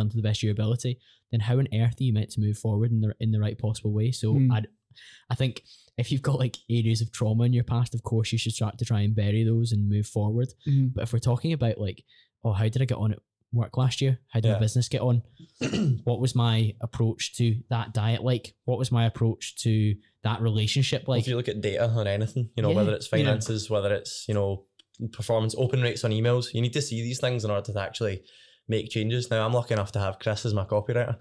done 0.01 0.09
to 0.11 0.17
the 0.17 0.23
best 0.29 0.41
of 0.41 0.45
your 0.45 0.53
ability, 0.53 0.99
then 1.31 1.41
how 1.41 1.59
on 1.59 1.69
earth 1.75 2.01
are 2.01 2.05
you 2.05 2.13
meant 2.13 2.31
to 2.33 2.41
move 2.41 2.59
forward 2.59 2.91
in 2.91 3.01
the 3.01 3.15
in 3.21 3.31
the 3.31 3.41
right 3.41 3.59
possible 3.59 3.93
way? 3.93 4.11
So 4.13 4.33
Hmm. 4.35 4.51
I, 4.53 4.63
I 5.29 5.35
think 5.35 5.63
if 5.99 6.11
you've 6.11 6.23
got 6.31 6.39
like 6.39 6.57
areas 6.69 7.01
of 7.03 7.13
trauma 7.13 7.45
in 7.45 7.53
your 7.53 7.65
past, 7.65 7.95
of 7.95 8.03
course 8.03 8.33
you 8.33 8.39
should 8.39 8.53
start 8.61 8.79
to 8.79 8.85
try 8.85 9.01
and 9.03 9.15
bury 9.15 9.45
those 9.45 9.73
and 9.73 9.89
move 9.89 10.07
forward. 10.07 10.49
Mhm. 10.67 10.95
But 10.95 11.03
if 11.05 11.13
we're 11.13 11.19
talking 11.31 11.53
about 11.53 11.79
like, 11.79 12.03
oh, 12.45 12.53
how 12.53 12.69
did 12.69 12.83
I 12.83 12.87
get 12.87 12.99
on 12.99 13.13
at 13.13 13.21
work 13.53 13.77
last 13.77 14.01
year? 14.01 14.19
How 14.29 14.41
did 14.41 14.49
Yeah. 14.49 14.55
my 14.55 14.61
business 14.61 14.89
get 14.89 15.01
on? 15.03 15.23
what 16.05 16.21
was 16.21 16.35
my 16.35 16.75
approach 16.81 17.37
to 17.37 17.57
that 17.69 17.93
diet 17.95 18.23
like? 18.25 18.55
What 18.65 18.79
was 18.79 18.91
my 18.91 19.05
approach 19.07 19.57
to 19.65 19.95
that 20.23 20.41
relationship 20.41 21.07
like? 21.09 21.21
if 21.23 21.29
you 21.29 21.37
look 21.37 21.49
at 21.49 21.61
data 21.61 21.87
on 21.89 22.07
anything, 22.07 22.51
you 22.57 22.63
know, 22.63 22.71
Yeah, 22.71 22.77
whether 22.77 22.95
it's 22.95 23.07
yeah. 23.07 23.19
finances, 23.19 23.69
whether 23.71 23.93
it's, 23.95 24.25
you 24.29 24.35
know, 24.35 24.65
performance, 25.13 25.55
open 25.57 25.81
rates 25.83 26.05
on 26.05 26.11
emails, 26.11 26.53
you 26.55 26.61
need 26.63 26.73
to 26.75 26.83
see 26.83 27.03
these 27.03 27.21
things 27.21 27.45
in 27.45 27.51
order 27.51 27.73
to 27.73 27.81
actually 27.81 28.23
make 28.71 28.89
changes. 28.89 29.31
Now, 29.31 29.45
I'm 29.45 29.53
lucky 29.53 29.75
enough 29.75 29.93
to 29.93 29.99
have 29.99 30.19
Chris 30.19 30.47
as 30.47 30.55
my 30.55 30.65
copywriter. 30.65 31.17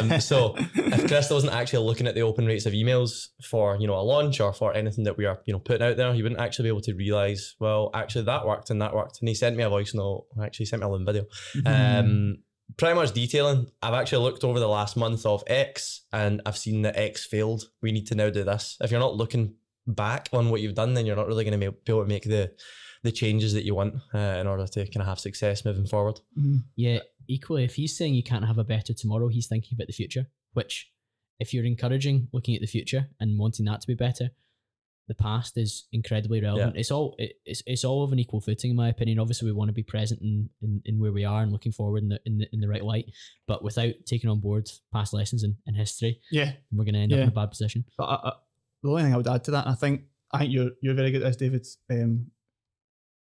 Um, 0.00 0.20
so 0.20 0.54
if 0.56 1.06
Chris 1.08 1.28
wasn't 1.28 1.52
actually 1.52 1.84
looking 1.84 2.06
at 2.06 2.14
the 2.14 2.22
open 2.22 2.46
rates 2.46 2.64
of 2.66 2.72
emails 2.72 3.26
for, 3.42 3.76
you 3.78 3.86
know, 3.86 3.96
a 3.98 4.00
launch 4.00 4.40
or 4.40 4.52
for 4.54 4.72
anything 4.72 5.04
that 5.04 5.18
we 5.18 5.26
are, 5.26 5.40
you 5.44 5.52
know, 5.52 5.58
putting 5.58 5.86
out 5.86 5.96
there, 5.96 6.14
he 6.14 6.22
wouldn't 6.22 6.40
actually 6.40 6.62
be 6.64 6.68
able 6.68 6.80
to 6.82 6.94
realize, 6.94 7.56
well, 7.60 7.90
actually 7.92 8.24
that 8.24 8.46
worked 8.46 8.70
and 8.70 8.80
that 8.80 8.94
worked. 8.94 9.18
And 9.20 9.28
he 9.28 9.34
sent 9.34 9.56
me 9.56 9.64
a 9.64 9.68
voice 9.68 9.92
note, 9.94 10.26
actually 10.42 10.66
sent 10.66 10.80
me 10.80 10.86
a 10.86 10.88
little 10.88 11.04
video 11.04 11.24
Mhm. 11.56 12.00
um, 12.00 12.36
pretty 12.76 12.94
much 12.94 13.12
detailing. 13.12 13.66
I've 13.82 13.94
actually 13.94 14.22
looked 14.22 14.44
over 14.44 14.60
the 14.60 14.68
last 14.68 14.96
month 14.96 15.26
of 15.26 15.42
X 15.46 16.02
and 16.12 16.40
I've 16.46 16.56
seen 16.56 16.82
that 16.82 16.96
X 16.96 17.26
failed. 17.26 17.64
We 17.82 17.92
need 17.92 18.06
to 18.08 18.14
now 18.14 18.30
do 18.30 18.44
this. 18.44 18.76
If 18.80 18.90
you're 18.90 19.00
not 19.00 19.16
looking 19.16 19.54
back 19.88 20.28
on 20.32 20.50
what 20.50 20.60
you've 20.60 20.74
done, 20.74 20.94
then 20.94 21.06
you're 21.06 21.16
not 21.16 21.26
really 21.26 21.44
going 21.44 21.58
to 21.58 21.70
be 21.70 21.92
able 21.92 22.02
to 22.02 22.08
make 22.08 22.24
the 22.24 22.52
the 23.04 23.12
changes 23.12 23.52
that 23.54 23.64
you 23.64 23.74
want 23.76 23.94
uh, 24.12 24.18
in 24.18 24.46
order 24.48 24.66
to 24.66 24.80
kind 24.86 25.02
of 25.02 25.06
have 25.06 25.20
success 25.20 25.64
moving 25.64 25.86
forward. 25.86 26.18
Mhm. 26.36 26.64
Yeah, 26.74 26.98
equally, 27.28 27.62
if 27.64 27.76
he's 27.76 27.96
saying 27.96 28.14
you 28.14 28.24
can't 28.24 28.44
have 28.44 28.58
a 28.58 28.64
better 28.64 28.92
tomorrow, 28.92 29.28
he's 29.28 29.46
thinking 29.46 29.76
about 29.76 29.86
the 29.86 29.92
future, 29.92 30.26
which, 30.54 30.90
if 31.38 31.54
you're 31.54 31.64
encouraging 31.64 32.28
looking 32.32 32.56
at 32.56 32.60
the 32.60 32.66
future 32.66 33.08
and 33.20 33.38
wanting 33.38 33.66
that 33.66 33.80
to 33.82 33.86
be 33.86 33.94
better, 33.94 34.30
the 35.06 35.14
past 35.14 35.56
is 35.56 35.86
incredibly 35.92 36.40
relevant. 36.40 36.76
It's 36.76 36.90
all 36.90 37.14
it, 37.18 37.34
it's, 37.46 37.62
it's 37.66 37.84
all 37.84 38.02
of 38.02 38.12
an 38.12 38.18
equal 38.18 38.40
footing, 38.40 38.72
in 38.72 38.76
my 38.76 38.88
opinion. 38.88 39.20
Obviously, 39.20 39.46
we 39.46 39.52
want 39.52 39.68
to 39.68 39.72
be 39.72 39.84
present 39.84 40.20
in, 40.20 40.50
in, 40.60 40.82
in 40.84 40.98
where 40.98 41.12
we 41.12 41.24
are 41.24 41.42
and 41.42 41.52
looking 41.52 41.72
forward 41.72 42.02
in 42.02 42.08
the, 42.08 42.20
in 42.26 42.38
the 42.38 42.48
in 42.52 42.60
the 42.60 42.68
right 42.68 42.84
light, 42.84 43.06
but 43.46 43.62
without 43.62 43.94
taking 44.06 44.28
on 44.28 44.40
board 44.40 44.68
past 44.92 45.14
lessons 45.14 45.44
in, 45.44 45.56
in 45.68 45.74
history, 45.76 46.20
Yeah, 46.32 46.50
we're 46.72 46.84
going 46.84 46.94
to 46.94 47.00
end 47.00 47.12
up 47.12 47.20
in 47.20 47.28
a 47.28 47.30
bad 47.30 47.50
position. 47.50 47.84
but 47.96 48.04
I, 48.04 48.14
I, 48.30 48.32
the 48.82 48.90
only 48.90 49.02
thing 49.02 49.14
I 49.14 49.16
would 49.16 49.28
add 49.28 49.44
to 49.44 49.50
that, 49.52 49.66
I 49.66 49.74
think, 49.74 50.02
I 50.32 50.38
think 50.38 50.52
you're 50.52 50.70
you're 50.82 50.94
very 50.94 51.10
good 51.10 51.22
at 51.22 51.28
this, 51.28 51.36
David. 51.36 51.66
Um, 51.90 52.30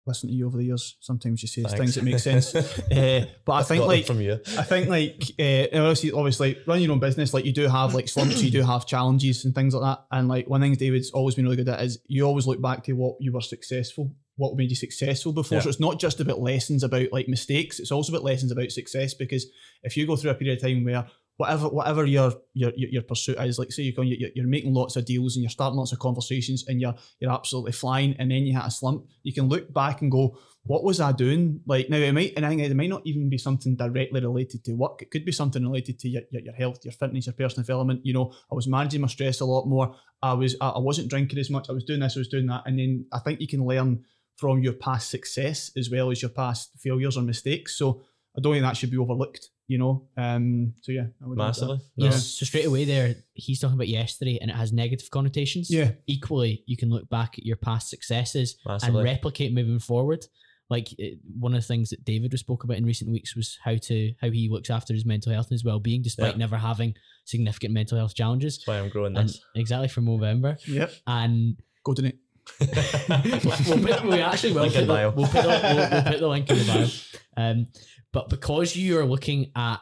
listen 0.07 0.29
to 0.29 0.36
you 0.36 0.47
over 0.47 0.57
the 0.57 0.63
years. 0.63 0.97
Sometimes 1.01 1.41
you 1.41 1.47
say 1.47 1.63
things 1.63 1.95
that 1.95 2.03
make 2.03 2.19
sense. 2.19 2.55
uh, 2.55 3.25
but 3.45 3.53
I 3.53 3.63
think 3.63 3.86
like 3.86 4.05
from 4.05 4.21
you. 4.21 4.39
I 4.57 4.63
think 4.63 4.88
like 4.88 5.21
uh, 5.38 5.67
obviously, 5.77 6.12
obviously, 6.12 6.57
running 6.65 6.86
your 6.86 6.93
own 6.93 6.99
business, 6.99 7.33
like 7.33 7.45
you 7.45 7.51
do 7.51 7.67
have 7.67 7.93
like 7.93 8.07
slumps, 8.07 8.41
you 8.41 8.49
do 8.49 8.63
have 8.63 8.86
challenges 8.86 9.45
and 9.45 9.53
things 9.53 9.75
like 9.75 9.83
that. 9.83 10.05
And 10.12 10.27
like 10.27 10.47
one 10.47 10.62
thing 10.62 10.73
David's 10.73 11.12
always 11.12 11.36
been 11.36 11.45
really 11.45 11.57
good 11.57 11.69
at 11.69 11.83
is 11.83 11.99
you 12.07 12.23
always 12.23 12.47
look 12.47 12.62
back 12.62 12.83
to 12.86 12.93
what 12.93 13.17
you 13.19 13.31
were 13.31 13.41
successful, 13.41 14.15
what 14.38 14.55
made 14.55 14.69
you 14.69 14.75
successful 14.75 15.33
before. 15.33 15.57
Yeah. 15.57 15.63
So 15.63 15.69
it's 15.69 15.79
not 15.79 15.99
just 15.99 16.19
about 16.19 16.39
lessons 16.39 16.83
about 16.83 17.12
like 17.12 17.27
mistakes; 17.27 17.79
it's 17.79 17.91
also 17.91 18.13
about 18.13 18.23
lessons 18.23 18.51
about 18.51 18.71
success. 18.71 19.13
Because 19.13 19.45
if 19.83 19.97
you 19.97 20.07
go 20.07 20.15
through 20.15 20.31
a 20.31 20.36
period 20.36 20.57
of 20.57 20.63
time 20.63 20.83
where 20.86 21.05
whatever 21.38 21.69
whatever 21.69 22.06
your 22.06 22.34
your 22.54 22.71
your, 22.76 23.04
pursuit 23.04 23.38
is, 23.39 23.58
like 23.58 23.71
say 23.71 23.84
you're 23.84 23.95
going, 23.95 24.15
you're, 24.36 24.47
making 24.47 24.73
lots 24.73 24.95
of 24.95 25.06
deals 25.06 25.36
and 25.36 25.43
you're 25.43 25.50
starting 25.50 25.78
lots 25.78 25.91
of 25.91 26.00
conversations 26.00 26.65
and 26.67 26.82
you're 26.82 26.95
you're 27.19 27.32
absolutely 27.32 27.71
flying, 27.71 28.15
and 28.19 28.30
then 28.30 28.45
you 28.45 28.54
hit 28.54 28.65
a 28.65 28.71
slump, 28.71 29.06
you 29.23 29.34
can 29.34 29.47
look 29.47 29.71
back 29.73 30.02
and 30.02 30.12
go, 30.12 30.38
what 30.63 30.84
was 30.84 31.00
I 31.00 31.12
doing? 31.12 31.62
Like 31.65 31.89
now 31.89 31.97
it 31.97 32.12
might, 32.12 32.34
and 32.36 32.45
I 32.45 32.50
think 32.50 32.62
it 32.62 32.76
might 32.76 32.89
not 32.89 33.04
even 33.06 33.30
be 33.30 33.38
something 33.38 33.76
directly 33.76 34.19
related 34.19 34.65
to 34.65 34.73
work. 34.73 35.02
It 35.02 35.12
could 35.12 35.26
be 35.26 35.32
something 35.32 35.63
related 35.63 36.00
to 36.00 36.10
your, 36.10 36.23
your, 36.32 36.41
your 36.41 36.54
health, 36.54 36.80
your 36.84 36.91
fitness, 36.91 37.28
your 37.28 37.34
personal 37.34 37.63
development. 37.63 38.02
You 38.04 38.13
know, 38.13 38.34
I 38.52 38.56
was 38.56 38.67
managing 38.67 39.02
my 39.02 39.08
stress 39.08 39.39
a 39.39 39.45
lot 39.45 39.67
more. 39.67 39.95
I 40.21 40.34
was, 40.34 40.56
I 40.60 40.80
wasn't 40.80 41.10
drinking 41.10 41.39
as 41.39 41.50
much. 41.50 41.69
I 41.69 41.73
was 41.73 41.86
doing 41.86 42.02
this, 42.02 42.17
I 42.17 42.19
was 42.19 42.28
doing 42.28 42.47
that, 42.47 42.63
and 42.65 42.78
then 42.78 43.06
I 43.13 43.19
think 43.19 43.39
you 43.39 43.47
can 43.47 43.65
learn 43.65 44.04
from 44.36 44.62
your 44.62 44.73
past 44.73 45.10
success 45.10 45.71
as 45.78 45.89
well 45.89 46.12
as 46.12 46.21
your 46.21 46.30
past 46.30 46.71
failures 46.80 47.17
or 47.17 47.21
mistakes. 47.21 47.78
So 47.78 48.04
I 48.38 48.41
don't 48.41 48.54
think 48.54 48.63
that 48.63 48.78
should 48.78 48.91
be 48.91 48.97
overlooked. 48.97 49.50
You 49.69 49.77
know, 49.77 50.08
um. 50.15 50.73
So 50.82 50.91
yeah, 50.93 51.08
I 51.21 51.27
would 51.27 51.34
add 51.38 51.43
that. 51.43 51.47
Massively. 51.47 51.80
No. 51.97 52.06
Yes. 52.06 52.25
So 52.25 52.45
straight 52.45 52.65
away 52.65 52.86
there, 52.86 53.15
he's 53.34 53.60
talking 53.60 53.75
about 53.75 53.89
yesterday, 53.89 54.38
and 54.41 54.49
it 54.49 54.56
has 54.56 54.71
negative 54.71 55.10
connotations. 55.10 55.69
Yeah. 55.69 55.91
Equally, 56.08 56.63
you 56.67 56.77
can 56.77 56.89
look 56.89 57.10
back 57.10 57.38
at 57.38 57.45
your 57.45 57.58
past 57.58 57.89
successes 57.89 58.56
Massively. 58.65 58.95
and 59.01 59.03
replicate 59.03 59.53
moving 59.53 59.80
forward. 59.80 60.25
Like 60.69 60.97
it, 60.99 61.19
one 61.39 61.53
of 61.53 61.62
the 61.62 61.67
things 61.67 61.89
that 61.91 62.03
David 62.06 62.32
was 62.32 62.41
spoke 62.41 62.63
about 62.65 62.77
in 62.77 62.86
recent 62.86 63.10
weeks 63.12 63.36
was 63.36 63.58
how 63.63 63.75
to 63.75 64.13
how 64.21 64.30
he 64.32 64.47
looks 64.49 64.69
after 64.69 64.93
his 64.93 65.06
mental 65.06 65.32
health 65.34 65.47
and 65.47 65.56
his 65.56 65.63
well 65.65 65.80
being, 65.80 66.01
despite 66.01 66.34
Yeah. 66.34 66.38
never 66.39 66.58
having 66.58 66.95
significant 67.25 67.73
mental 67.73 67.97
health 67.97 68.15
challenges. 68.15 68.58
That's 68.58 68.67
why 68.67 68.80
I'm 68.80 68.89
growing 68.89 69.17
And 69.17 69.27
this. 69.30 69.41
exactly 69.56 69.88
from 69.89 70.06
Movember, 70.06 70.58
Yep. 70.67 70.91
and 71.08 71.58
Go 71.84 71.93
donate. 71.93 72.17
we'll 72.60 73.80
put, 73.80 74.06
we 74.06 74.19
actually 74.21 74.53
will 74.53 74.62
Link 74.62 74.73
put 74.73 74.82
in 74.82 74.88
the, 74.88 74.93
bio. 74.93 75.10
we'll, 75.12 75.25
put 75.27 75.41
the, 75.43 75.47
we'll, 75.47 75.89
we'll 75.89 76.03
put 76.03 76.19
the 76.19 76.27
link 76.27 76.49
in 76.49 76.58
the 76.58 76.65
bio. 76.65 76.88
Um, 77.39 77.67
But 78.13 78.30
because 78.30 78.76
you 78.76 78.98
are 79.00 79.06
looking 79.06 79.52
at 79.56 79.78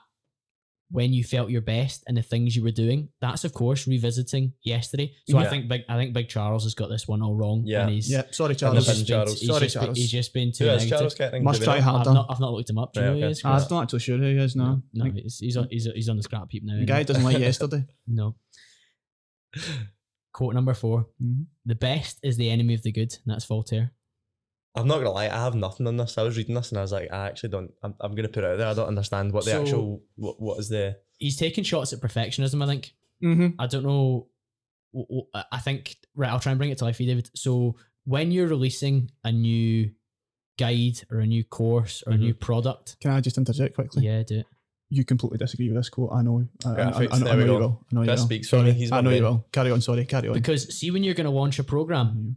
when 0.92 1.12
you 1.14 1.24
felt 1.24 1.50
your 1.50 1.62
best 1.62 2.04
and 2.08 2.16
the 2.16 2.22
things 2.22 2.56
you 2.56 2.64
were 2.64 2.72
doing, 2.72 3.10
that's 3.20 3.44
of 3.44 3.54
course 3.54 3.88
revisiting 3.88 4.54
yesterday. 4.64 5.14
So 5.28 5.38
I 5.38 5.48
think 5.48 5.68
big 5.68 5.82
I 5.90 5.98
think 5.98 6.14
Big 6.14 6.30
Charles 6.30 6.64
has 6.64 6.76
got 6.76 6.90
this 6.90 7.08
one 7.08 7.22
all 7.24 7.36
wrong. 7.36 7.64
Yeah. 7.66 7.82
and 7.84 7.90
he's, 7.92 8.10
Yeah, 8.10 8.24
sorry, 8.32 8.56
Charles. 8.56 8.86
he's, 8.86 8.88
bin 8.88 8.98
been, 8.98 9.06
Charles. 9.08 9.40
he's, 9.40 9.50
Sorry, 9.50 9.60
just 9.62 9.76
been, 9.76 9.84
Charles. 9.84 9.98
he's 9.98 10.12
just 10.12 10.34
been 10.34 10.52
too 10.52 10.66
Who 10.66 10.70
is 10.72 10.78
negative. 10.84 11.00
Charles 11.00 11.16
getting? 11.16 11.44
Must 11.44 11.64
try 11.64 11.80
harder. 11.80 12.10
I've 12.12 12.16
not, 12.16 12.28
I've 12.30 12.40
not 12.40 12.52
looked 12.54 12.70
him 12.70 12.78
up. 12.78 12.94
Do 12.94 13.00
you 13.00 13.06
Right, 13.06 13.10
know 13.10 13.14
who 13.16 13.20
he 13.20 13.24
okay. 13.26 13.32
is, 13.32 13.42
I'm 13.46 13.62
not 13.72 13.84
actually 13.84 14.00
sure 14.00 14.18
who 14.18 14.24
he 14.24 14.38
is 14.38 14.56
now. 14.56 14.82
No, 14.94 15.06
he's, 15.06 15.40
he's, 15.40 15.58
on, 15.58 15.68
he's, 15.72 15.86
he's 15.86 16.08
on 16.10 16.18
the 16.18 16.24
scrap 16.24 16.48
heap 16.52 16.64
now. 16.64 16.78
the 16.78 16.86
guy 16.86 17.02
doesn't 17.04 17.24
like 17.24 17.38
yesterday. 17.40 17.84
No. 18.08 18.36
Quote 20.34 20.54
number 20.54 20.74
4 20.74 21.08
Mhm. 21.24 21.46
The 21.66 21.76
best 21.76 22.20
is 22.22 22.38
the 22.38 22.50
enemy 22.50 22.74
of 22.74 22.84
the 22.84 22.92
good, 22.92 23.14
and 23.26 23.34
that's 23.34 23.46
Voltaire. 23.46 23.92
I'm 24.76 24.88
not 24.88 24.98
gonna 24.98 25.12
lie, 25.12 25.26
I 25.26 25.44
have 25.44 25.56
nothing 25.56 25.88
on 25.88 25.98
this. 25.98 26.18
I 26.18 26.24
was 26.24 26.38
reading 26.38 26.56
this 26.56 26.70
and 26.72 26.78
I 26.78 26.82
was 26.82 26.92
like, 26.92 27.12
I 27.12 27.28
actually 27.28 27.50
don't. 27.50 27.72
I'm, 27.84 27.96
I'm 28.02 28.16
gonna 28.16 28.28
put 28.30 28.44
it 28.44 28.50
out 28.52 28.58
there. 28.58 28.68
I 28.68 28.74
don't 28.74 28.88
understand 28.88 29.32
what 29.34 29.46
the 29.46 29.52
So- 29.52 29.62
actual 29.62 30.04
what, 30.16 30.42
what 30.42 30.60
is 30.60 30.70
the 30.70 30.98
He's 31.18 31.38
taking 31.38 31.64
shots 31.64 31.94
at 31.94 32.02
perfectionism, 32.02 32.62
I 32.62 32.68
think. 32.68 32.94
Mm-hmm. 33.24 33.60
I 33.60 33.68
don't 33.68 33.84
know. 33.84 34.28
I 35.52 35.60
think 35.60 35.96
right. 36.16 36.30
I'll 36.30 36.40
try 36.40 36.52
and 36.52 36.60
bring 36.60 36.70
it 36.72 36.78
to 36.80 36.86
life 36.86 36.98
for 36.98 37.04
you, 37.04 37.10
David. 37.10 37.30
So 37.36 37.76
when 38.06 38.32
you're 38.32 38.48
releasing 38.48 39.12
a 39.24 39.32
new 39.32 39.92
guide 40.58 41.02
or 41.12 41.20
a 41.20 41.26
new 41.26 41.44
course 41.44 42.04
or 42.08 42.14
a 42.14 42.18
new 42.18 42.34
product, 42.34 42.98
Can 43.02 43.12
I 43.12 43.20
just 43.22 43.38
interject 43.38 43.76
quickly? 43.76 44.06
yeah, 44.06 44.24
do 44.24 44.40
it. 44.40 44.46
You 44.90 45.04
completely 45.04 45.38
disagree 45.38 45.68
with 45.70 45.78
this 45.78 45.90
quote. 45.90 46.12
I 46.14 46.22
know. 46.22 46.48
I, 46.66 46.70
I, 46.70 46.72
I, 46.72 46.76
Perfect. 46.92 47.14
I, 47.14 47.16
I 47.16 47.20
There 47.20 47.26
know 47.34 47.36
we 47.36 47.42
you 47.42 47.48
go. 47.48 47.60
will. 47.60 47.86
I 47.92 47.96
know 47.96 48.02
you 48.02 48.08
Chris 48.08 48.20
will. 48.20 48.26
speaks 48.28 48.50
sorry. 48.50 48.72
He's 48.74 48.92
I 48.92 49.02
know 49.02 49.10
you 49.10 49.22
man. 49.22 49.32
will. 49.32 49.46
Carry 49.52 49.72
on. 49.72 49.82
Sorry. 49.82 50.06
Carry 50.06 50.28
on. 50.30 50.34
Because 50.34 50.78
see, 50.78 50.92
when 50.92 51.04
you're 51.04 51.16
going 51.16 51.26
to 51.26 51.32
launch 51.32 51.60
a 51.60 51.64
program, 51.64 52.08
Mhm. 52.08 52.36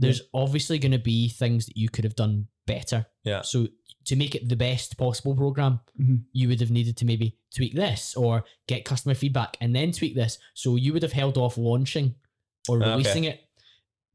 There's 0.00 0.22
obviously 0.34 0.78
going 0.78 0.92
to 0.92 0.98
be 0.98 1.28
things 1.28 1.66
that 1.66 1.76
you 1.76 1.88
could 1.88 2.04
have 2.04 2.16
done 2.16 2.46
better. 2.66 3.06
yeah 3.24 3.42
So 3.42 3.68
to 4.06 4.16
make 4.16 4.34
it 4.34 4.48
the 4.48 4.56
best 4.56 4.96
possible 4.96 5.34
program, 5.36 5.80
Mhm. 6.00 6.24
you 6.32 6.48
would 6.48 6.60
have 6.60 6.70
needed 6.70 6.96
to 6.98 7.04
maybe 7.04 7.36
tweak 7.54 7.74
this 7.74 8.14
or 8.16 8.44
get 8.66 8.84
customer 8.84 9.14
feedback 9.14 9.56
and 9.60 9.74
then 9.76 9.92
tweak 9.92 10.14
this. 10.14 10.38
So 10.54 10.76
you 10.76 10.92
would 10.92 11.02
have 11.02 11.12
held 11.12 11.36
off 11.36 11.56
launching 11.58 12.14
or 12.68 12.76
Ah, 12.78 12.82
okay. 12.84 12.90
releasing 12.92 13.24
it 13.24 13.40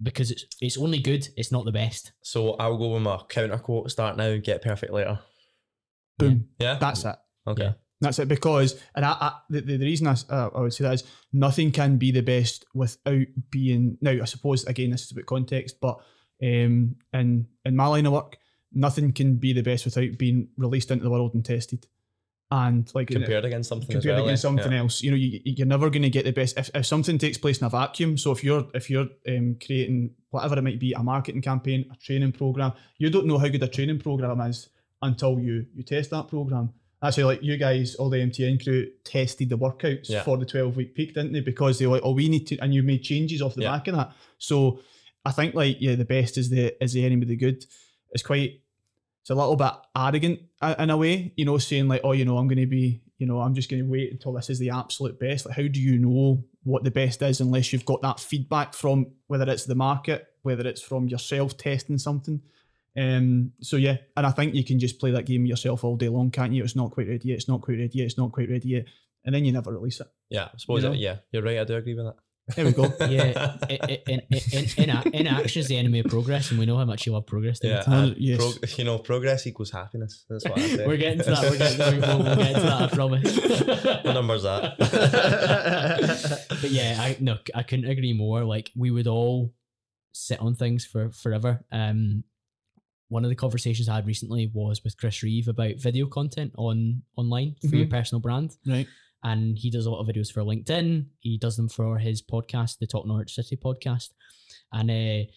because 0.02 0.32
it's 0.32 0.45
it's 0.62 0.78
only 0.78 1.00
good. 1.00 1.28
It's 1.38 1.52
not 1.52 1.65
the 1.65 1.71
best. 1.71 2.12
So 2.24 2.54
I'll 2.54 2.78
go 2.78 2.93
with 2.93 3.04
my 3.04 3.17
counter 3.30 3.58
quote. 3.60 3.91
Start 3.91 4.17
now, 4.17 4.38
get 4.38 4.62
perfect 4.63 4.91
later. 4.91 5.19
Boom. 6.17 6.50
Yeah. 6.60 6.76
That's 6.80 7.06
it. 7.06 7.15
okay. 7.48 7.63
Yeah. 7.63 7.74
That's 8.06 8.20
it. 8.20 8.28
Because, 8.28 8.80
and 8.96 9.06
I, 9.06 9.12
I 9.12 9.34
the, 9.50 9.62
the, 9.62 9.78
reason 9.80 10.08
I, 10.08 10.15
uh, 10.30 10.50
I 10.56 10.62
would 10.62 10.74
say 10.74 10.84
that 10.84 10.94
is 10.94 11.04
nothing 11.34 11.72
can 11.72 11.98
be 11.98 12.12
the 12.12 12.22
best 12.22 12.65
without 12.74 13.26
being. 13.52 13.98
Now, 14.02 14.12
I 14.12 14.26
suppose 14.26 14.63
again 14.65 14.91
this 14.91 15.04
is 15.04 15.12
about 15.12 15.26
context, 15.26 15.80
but 15.82 15.98
um, 16.41 16.96
in 17.13 17.48
in 17.63 17.76
my 17.76 17.88
line 17.88 18.06
of 18.06 18.13
work, 18.13 18.38
nothing 18.72 19.12
can 19.13 19.36
be 19.38 19.54
the 19.54 19.63
best 19.63 19.86
without 19.86 20.18
being 20.18 20.50
released 20.58 20.91
into 20.91 21.04
the 21.04 21.10
world 21.10 21.34
and 21.34 21.44
tested. 21.44 21.86
And 22.52 22.89
like 22.94 23.08
Compared 23.08 23.44
against 23.44 23.70
something. 23.70 23.89
compared 23.89 24.18
well, 24.18 24.26
against 24.26 24.44
something 24.44 24.72
Yeah. 24.72 24.80
else. 24.80 25.02
You 25.02 25.12
know, 25.12 25.18
you, 25.18 25.39
you're 25.44 25.65
never 25.65 25.89
going 25.89 26.04
to 26.04 26.12
get 26.12 26.26
the 26.26 26.32
best 26.32 26.58
if, 26.60 26.70
if 26.76 26.86
something 26.86 27.18
takes 27.18 27.39
place 27.39 27.58
in 27.58 27.65
a 27.65 27.70
vacuum. 27.70 28.18
So 28.20 28.32
if 28.32 28.44
you're 28.44 28.68
if 28.76 28.89
you're 28.89 29.08
um, 29.28 29.58
creating 29.65 30.12
whatever 30.30 30.58
it 30.60 30.62
might 30.62 30.80
be, 30.80 30.94
a 30.94 31.02
marketing 31.02 31.41
campaign, 31.41 31.89
a 31.91 31.96
training 31.96 32.34
program, 32.34 32.74
you 33.00 33.10
don't 33.10 33.26
know 33.26 33.39
how 33.39 33.48
good 33.48 33.63
a 33.63 33.68
training 33.68 34.00
program 34.00 34.41
is 34.41 34.70
until 35.02 35.39
you 35.39 35.65
you 35.74 35.84
test 35.84 36.12
that 36.12 36.28
program. 36.28 36.70
Actually, 37.04 37.24
like 37.26 37.44
you 37.44 37.58
guys, 37.58 37.96
all 37.96 38.10
the 38.10 38.18
MTN 38.18 38.64
crew 38.64 38.88
tested 39.04 39.50
the 39.50 39.58
workouts 39.58 40.10
Yeah. 40.10 40.24
for 40.24 40.38
the 40.38 40.46
12 40.46 40.76
week 40.76 40.96
peak, 40.96 41.14
didn't 41.14 41.34
they? 41.34 41.42
Because 41.42 41.78
they 41.78 41.86
were 41.86 41.94
like, 41.96 42.02
oh, 42.06 42.12
we 42.14 42.30
need 42.30 42.48
to, 42.48 42.58
and 42.60 42.74
you 42.74 42.82
made 42.84 43.04
changes 43.04 43.42
off 43.42 43.54
the 43.56 43.62
Yeah. 43.64 43.72
back 43.78 43.88
of 43.88 43.96
that. 43.96 44.14
So 44.38 44.80
I 45.26 45.32
think 45.32 45.54
like 45.56 45.78
yeah, 45.80 45.96
the 45.96 46.06
best 46.06 46.38
is 46.38 46.50
the 46.50 46.82
is 46.84 46.94
the 46.94 47.06
enemy 47.06 47.24
of 47.24 47.30
the 47.30 47.36
good. 47.36 47.66
It's 48.12 48.24
quite 48.24 48.62
it's 49.22 49.30
a 49.32 49.36
little 49.36 49.56
bit 49.56 49.72
arrogant 49.96 50.40
in 50.80 50.90
a 50.92 50.98
way, 50.98 51.34
you 51.36 51.46
know, 51.46 51.58
saying 51.58 51.88
like, 51.88 52.02
oh, 52.04 52.12
you 52.12 52.26
know, 52.26 52.38
I'm 52.38 52.48
going 52.48 52.60
to 52.60 52.68
be, 52.68 53.02
you 53.18 53.26
know, 53.26 53.40
I'm 53.42 53.56
just 53.56 53.72
going 53.72 53.84
to 53.84 53.90
wait 53.90 54.12
until 54.12 54.34
this 54.34 54.52
is 54.52 54.60
the 54.60 54.70
absolute 54.70 55.20
best. 55.20 55.48
Like, 55.48 55.56
how 55.56 55.68
do 55.68 55.82
you 55.82 55.98
know 55.98 56.44
what 56.64 56.84
the 56.84 56.92
best 56.92 57.24
is 57.24 57.42
unless 57.42 57.74
you've 57.74 57.86
got 57.86 58.04
that 58.04 58.20
feedback 58.20 58.76
from 58.76 59.08
whether 59.26 59.50
it's 59.52 59.66
the 59.66 59.74
market, 59.74 60.28
whether 60.44 60.68
it's 60.68 60.82
from 60.82 61.08
yourself 61.08 61.58
testing 61.58 61.98
something? 61.98 62.40
Um, 62.98 63.52
so 63.62 63.78
yeah, 63.78 63.98
and 64.16 64.26
I 64.26 64.32
think 64.32 64.56
you 64.56 64.64
can 64.64 64.80
just 64.80 65.00
play 65.00 65.12
that 65.12 65.26
game 65.26 65.46
yourself 65.46 65.84
all 65.84 65.98
day 65.98 66.10
long, 66.10 66.32
can't 66.32 66.54
you? 66.54 66.64
It's 66.64 66.76
not 66.76 66.92
quite 66.92 67.08
ready 67.08 67.30
yet. 67.30 67.36
It's 67.36 67.48
not 67.48 67.62
quite 67.62 67.78
ready 67.78 67.98
yet. 67.98 68.06
It's 68.06 68.18
not 68.18 68.32
quite 68.32 68.50
ready 68.50 68.70
yet, 68.70 68.86
and 69.26 69.36
then 69.36 69.44
you 69.46 69.52
never 69.52 69.72
release 69.74 70.00
it. 70.00 70.08
Yeah. 70.30 70.46
I 70.46 70.58
suppose. 70.58 70.84
You 70.84 70.90
know? 70.90 70.96
it, 70.96 71.00
yeah. 71.00 71.18
You're 71.32 71.44
right. 71.44 71.60
I 71.60 71.64
do 71.64 71.76
agree 71.76 71.94
with 71.96 72.06
that. 72.06 72.16
There 72.56 72.64
we 72.66 72.74
go. 72.74 72.84
Yeah, 73.10 73.58
in, 73.70 74.00
in, 74.08 74.22
in, 74.52 74.66
in, 74.78 74.90
a- 74.92 75.04
inaction 75.14 75.62
is 75.62 75.68
the 75.68 75.78
enemy 75.78 76.00
of 76.00 76.08
progress, 76.08 76.52
and 76.52 76.60
we 76.60 76.68
know 76.68 76.78
how 76.78 76.86
much 76.86 77.06
you 77.08 77.12
love 77.12 77.26
progress. 77.26 77.60
Yeah. 77.62 77.84
Uh, 77.88 78.12
yes. 78.18 78.38
pro- 78.38 78.70
you 78.78 78.84
know, 78.84 79.00
progress 79.00 79.48
equals 79.48 79.72
happiness. 79.72 80.26
That's 80.30 80.46
what 80.46 80.60
I 80.60 80.68
say. 80.68 80.86
We're 80.86 80.98
getting 80.98 81.20
to 81.20 81.32
that. 81.32 81.42
We're 81.50 81.58
getting, 81.58 82.02
we'll, 82.02 82.24
we'll 82.24 82.36
get 82.36 82.54
to 82.54 82.62
that. 82.62 82.82
I 82.82 82.88
promise. 82.88 84.04
what 84.04 84.14
number's 84.14 84.44
that? 84.44 84.76
but 86.62 86.70
yeah, 86.70 86.98
I 87.00 87.18
no, 87.20 87.38
I 87.56 87.64
couldn't 87.64 87.90
agree 87.90 88.14
more. 88.14 88.44
Like 88.44 88.72
we 88.76 88.92
would 88.92 89.08
all 89.08 89.52
sit 90.12 90.40
on 90.40 90.54
things 90.56 90.86
for 90.86 91.12
forever. 91.12 91.66
Um, 91.72 92.24
one 93.10 93.24
of 93.24 93.30
the 93.30 93.36
conversations 93.36 93.88
I 93.89 93.96
had 93.96 94.08
recently 94.08 94.50
was 94.54 94.84
with 94.84 94.98
Chris 94.98 95.22
Reeve 95.24 95.48
about 95.48 95.76
video 95.78 96.08
content 96.08 96.54
on 96.58 97.04
online 97.15 97.56
for 97.70 97.76
your 97.76 97.88
personal 97.88 98.20
brand, 98.20 98.56
right. 98.65 98.88
and 99.24 99.58
he 99.58 99.70
does 99.70 99.86
a 99.86 99.91
lot 99.91 100.00
of 100.02 100.08
videos 100.08 100.32
for 100.32 100.41
LinkedIn. 100.41 101.06
He 101.20 101.38
does 101.38 101.56
them 101.56 101.70
for 101.70 101.98
his 102.00 102.22
podcast, 102.22 102.80
the 102.80 102.88
Talk 102.88 103.06
Norwich 103.06 103.34
City 103.36 103.58
podcast, 103.58 104.10
and 104.74 104.89
uh, 104.89 105.30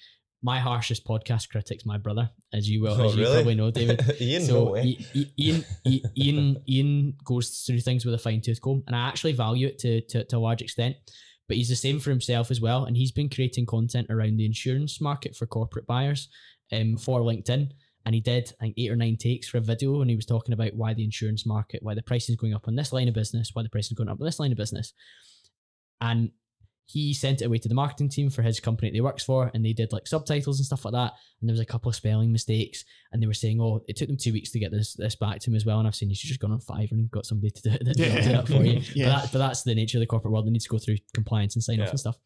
my 0.42 0.58
harshest 0.60 1.04
podcast 1.06 1.48
critic's 1.50 1.84
my 1.84 1.98
brother, 1.98 2.30
as 2.54 2.70
you 2.70 2.80
will, 2.80 2.92
Oh, 2.98 3.06
as 3.06 3.16
you 3.16 3.22
really? 3.22 3.34
probably 3.34 3.54
know, 3.56 3.70
David. 3.70 4.00
Ian, 4.20 4.42
no 4.42 4.48
So. 4.48 4.76
I- 4.76 4.96
I- 5.14 5.30
Ian, 5.38 5.64
I- 5.86 6.00
Ian, 6.16 6.56
Ian 6.68 7.14
goes 7.24 7.64
through 7.66 7.80
things 7.80 8.04
with 8.04 8.14
a 8.14 8.18
fine 8.18 8.40
tooth 8.40 8.60
comb, 8.60 8.82
and 8.86 8.94
I 8.96 9.08
actually 9.08 9.32
value 9.32 9.66
it 9.66 9.78
to, 9.80 10.00
to 10.02 10.24
to 10.24 10.36
a 10.36 10.38
large 10.38 10.62
extent. 10.62 10.96
But 11.48 11.56
he's 11.56 11.68
the 11.70 11.76
same 11.76 11.98
for 11.98 12.10
himself 12.10 12.50
as 12.50 12.60
well, 12.60 12.84
and 12.84 12.96
he's 12.96 13.10
been 13.12 13.28
creating 13.30 13.64
content 13.66 14.08
around 14.10 14.36
the 14.36 14.44
insurance 14.46 15.00
market 15.00 15.34
for 15.34 15.46
corporate 15.46 15.86
buyers, 15.86 16.28
um, 16.72 16.96
for 16.96 17.20
LinkedIn. 17.20 17.70
And 18.06 18.14
he 18.14 18.20
did, 18.22 18.52
I 18.60 18.64
think, 18.64 18.74
eight 18.78 18.90
or 18.90 18.96
nine 18.96 19.16
takes 19.16 19.48
for 19.48 19.58
a 19.58 19.60
video, 19.60 20.00
and 20.00 20.08
he 20.08 20.16
was 20.16 20.24
talking 20.24 20.54
about 20.54 20.74
why 20.74 20.94
the 20.94 21.04
insurance 21.04 21.44
market, 21.44 21.82
why 21.82 21.94
the 21.94 22.02
pricing 22.02 22.32
is 22.34 22.40
going 22.40 22.54
up 22.54 22.66
on 22.66 22.74
this 22.74 22.92
line 22.92 23.08
of 23.08 23.14
business, 23.14 23.50
why 23.52 23.62
the 23.62 23.68
pricing 23.68 23.94
is 23.94 23.98
going 23.98 24.08
up 24.08 24.18
on 24.20 24.24
this 24.24 24.40
line 24.40 24.52
of 24.52 24.56
business. 24.56 24.94
And 26.00 26.30
he 26.86 27.12
sent 27.12 27.42
it 27.42 27.44
away 27.44 27.58
to 27.58 27.68
the 27.68 27.74
marketing 27.74 28.08
team 28.08 28.30
for 28.30 28.40
his 28.40 28.60
company 28.60 28.88
that 28.88 28.94
he 28.94 29.02
works 29.02 29.22
for, 29.22 29.50
and 29.52 29.62
they 29.62 29.74
did 29.74 29.92
like 29.92 30.06
subtitles 30.06 30.58
and 30.58 30.64
stuff 30.64 30.86
like 30.86 30.92
that. 30.94 31.12
And 31.40 31.48
there 31.48 31.52
was 31.52 31.60
a 31.60 31.66
couple 31.66 31.90
of 31.90 31.96
spelling 31.96 32.32
mistakes, 32.32 32.82
and 33.12 33.22
they 33.22 33.26
were 33.26 33.34
saying, 33.34 33.60
"Oh, 33.60 33.82
it 33.88 33.96
took 33.96 34.08
them 34.08 34.16
two 34.16 34.32
weeks 34.32 34.52
to 34.52 34.58
get 34.58 34.70
this 34.72 34.94
this 34.94 35.14
back 35.14 35.40
to 35.40 35.50
him 35.50 35.56
as 35.56 35.66
well." 35.66 35.78
And 35.78 35.86
I've 35.86 35.94
seen 35.94 36.08
you 36.08 36.14
should 36.14 36.28
just 36.28 36.40
gone 36.40 36.52
on 36.52 36.60
Fiverr 36.60 36.92
and 36.92 37.10
got 37.10 37.26
somebody 37.26 37.50
to 37.50 37.62
do 37.62 37.70
it, 37.72 37.96
do 37.96 38.02
Yeah. 38.04 38.32
that 38.32 38.46
for 38.46 38.64
you. 38.64 38.80
Yeah. 38.94 39.06
But, 39.10 39.22
that, 39.22 39.32
but 39.32 39.38
that's 39.38 39.64
the 39.64 39.74
nature 39.74 39.98
of 39.98 40.00
the 40.00 40.06
corporate 40.06 40.32
world. 40.32 40.46
They 40.46 40.50
need 40.50 40.62
to 40.62 40.68
go 40.70 40.78
through 40.78 40.96
compliance 41.12 41.56
and 41.56 41.62
sign 41.62 41.82
off 41.82 41.90
and 41.90 42.00
stuff. 42.00 42.16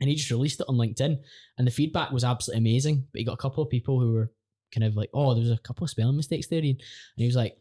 And 0.00 0.10
he 0.10 0.16
just 0.16 0.30
released 0.30 0.60
it 0.60 0.66
on 0.68 0.76
LinkedIn, 0.76 1.18
and 1.56 1.66
the 1.66 1.70
feedback 1.70 2.10
was 2.10 2.24
absolutely 2.24 2.58
amazing. 2.58 3.06
But 3.12 3.18
he 3.20 3.24
got 3.24 3.34
a 3.34 3.36
couple 3.38 3.62
of 3.62 3.70
people 3.70 4.00
who 4.00 4.12
were 4.12 4.32
kind 4.72 4.84
of 4.84 4.96
like, 4.96 5.10
"Oh, 5.14 5.34
there 5.34 5.42
was 5.42 5.50
a 5.52 5.58
couple 5.58 5.84
of 5.84 5.90
spelling 5.90 6.16
mistakes 6.16 6.48
there," 6.48 6.58
and 6.60 6.80
he 7.16 7.26
was 7.26 7.36
like, 7.36 7.56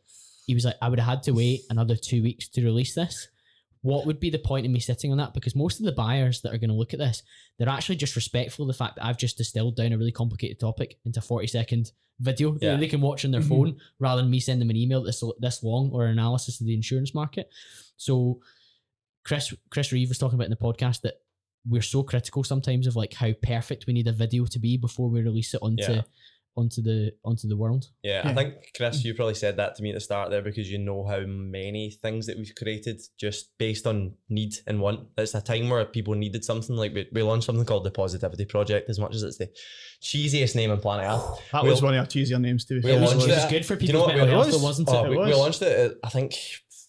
"He 0.48 0.54
was 0.56 0.66
like, 0.66 0.76
I 0.82 0.90
would 0.90 1.00
have 1.00 1.08
had 1.08 1.24
to 1.24 1.32
wait 1.32 1.62
another 1.70 1.96
two 1.96 2.24
weeks 2.24 2.48
to 2.50 2.64
release 2.64 2.96
this." 2.96 3.28
What 3.82 4.06
would 4.06 4.20
be 4.20 4.30
the 4.30 4.40
point 4.40 4.66
of 4.66 4.72
me 4.72 4.80
sitting 4.80 5.12
on 5.12 5.18
that? 5.18 5.34
Because 5.34 5.56
most 5.56 5.80
of 5.80 5.86
the 5.86 5.92
buyers 5.92 6.40
that 6.42 6.54
are 6.54 6.58
going 6.58 6.70
to 6.70 6.76
look 6.76 6.94
at 6.94 7.00
this, 7.00 7.22
they're 7.60 7.68
actually 7.70 7.98
just 7.98 8.16
respectful 8.16 8.64
of 8.64 8.68
the 8.68 8.74
fact 8.78 8.96
that 8.96 9.06
I've 9.06 9.18
just 9.18 9.38
distilled 9.38 9.76
down 9.76 9.92
a 9.92 9.98
really 9.98 10.12
complicated 10.14 10.58
topic 10.60 10.98
into 11.06 11.20
a 11.20 11.22
40 11.22 11.48
second 11.48 11.92
video 12.20 12.54
Yeah. 12.62 12.72
that 12.72 12.80
they 12.80 12.88
can 12.88 13.02
watch 13.02 13.26
on 13.26 13.32
their 13.32 13.42
Mhm. 13.42 13.50
phone 13.50 13.78
rather 14.00 14.22
than 14.22 14.32
me 14.32 14.40
sending 14.40 14.60
them 14.68 14.70
an 14.70 14.78
email 14.82 15.04
this 15.04 15.22
this 15.40 15.62
long 15.64 15.90
or 15.92 16.06
an 16.06 16.12
analysis 16.12 16.62
of 16.62 16.66
the 16.68 16.74
insurance 16.74 17.14
market. 17.14 17.50
So 17.98 18.40
Chris 19.26 19.54
Chris 19.70 19.92
Reeve 19.92 20.10
was 20.10 20.18
talking 20.18 20.36
about 20.36 20.46
in 20.46 20.52
the 20.52 20.56
podcast 20.58 21.02
that 21.02 21.16
we're 21.68 21.82
so 21.82 22.04
critical 22.04 22.44
sometimes 22.44 22.88
of 22.88 22.96
like 22.96 23.14
how 23.14 23.32
perfect 23.42 23.86
we 23.88 23.94
need 23.94 24.08
a 24.08 24.12
video 24.12 24.46
to 24.46 24.60
be 24.60 24.78
before 24.78 25.10
we 25.10 25.22
release 25.22 25.54
it 25.54 25.62
onto 25.62 25.84
Yeah. 25.94 26.02
onto 26.56 26.82
the 26.84 27.12
onto 27.26 27.48
the 27.48 27.58
world. 27.58 27.86
Yeah, 28.04 28.22
I 28.26 28.34
think 28.34 28.54
Chris, 28.78 29.04
you 29.04 29.16
probably 29.16 29.34
said 29.34 29.56
that 29.58 29.76
to 29.76 29.82
me 29.82 29.90
at 29.90 29.96
the 29.96 30.00
start 30.02 30.30
there 30.30 30.42
because 30.44 30.70
you 30.72 30.78
know 30.78 31.04
how 31.08 31.22
many 31.26 31.90
things 31.90 32.28
that 32.28 32.38
we've 32.38 32.54
created 32.56 33.02
just 33.18 33.58
based 33.58 33.88
on 33.88 34.14
need 34.30 34.54
and 34.68 34.80
want. 34.80 35.08
It's 35.18 35.34
a 35.34 35.42
time 35.42 35.70
where 35.70 35.84
people 35.86 36.14
needed 36.14 36.46
something. 36.46 36.76
Like 36.76 36.94
we, 36.94 37.08
we 37.12 37.24
launched 37.24 37.46
something 37.48 37.66
called 37.66 37.86
the 37.86 37.92
Positivity 37.92 38.46
Project, 38.46 38.88
as 38.90 39.00
much 39.00 39.16
as 39.16 39.24
it's 39.24 39.38
the 39.40 39.50
cheesiest 40.02 40.56
name 40.56 40.70
on 40.70 40.80
planet 40.80 41.08
Earth. 41.10 41.40
That 41.54 41.64
We'll- 41.64 41.72
was 41.72 41.82
one 41.82 41.96
of 41.96 42.00
our 42.02 42.06
cheesier 42.06 42.40
names 42.40 42.66
too. 42.66 42.82
be 42.82 42.88
we 42.88 42.92
fair. 42.92 43.00
launched 43.02 43.16
Which 43.24 43.30
it- 43.32 43.38
is 43.38 43.46
good 43.46 43.66
for 43.66 43.76
do 43.76 43.86
you 43.86 43.94
know 43.94 44.00
people's 44.06 44.08
what 44.08 44.16
mental 44.18 44.26
we 44.28 44.32
health, 44.34 44.46
was? 44.48 44.56
though, 44.62 44.68
wasn't 44.68 44.90
Oh, 44.90 45.06
it? 45.06 45.10
we, 45.10 45.16
It 45.18 45.26
we 45.26 45.34
launched 45.34 45.62
it, 45.64 45.98
I 46.04 46.10
think, 46.10 46.36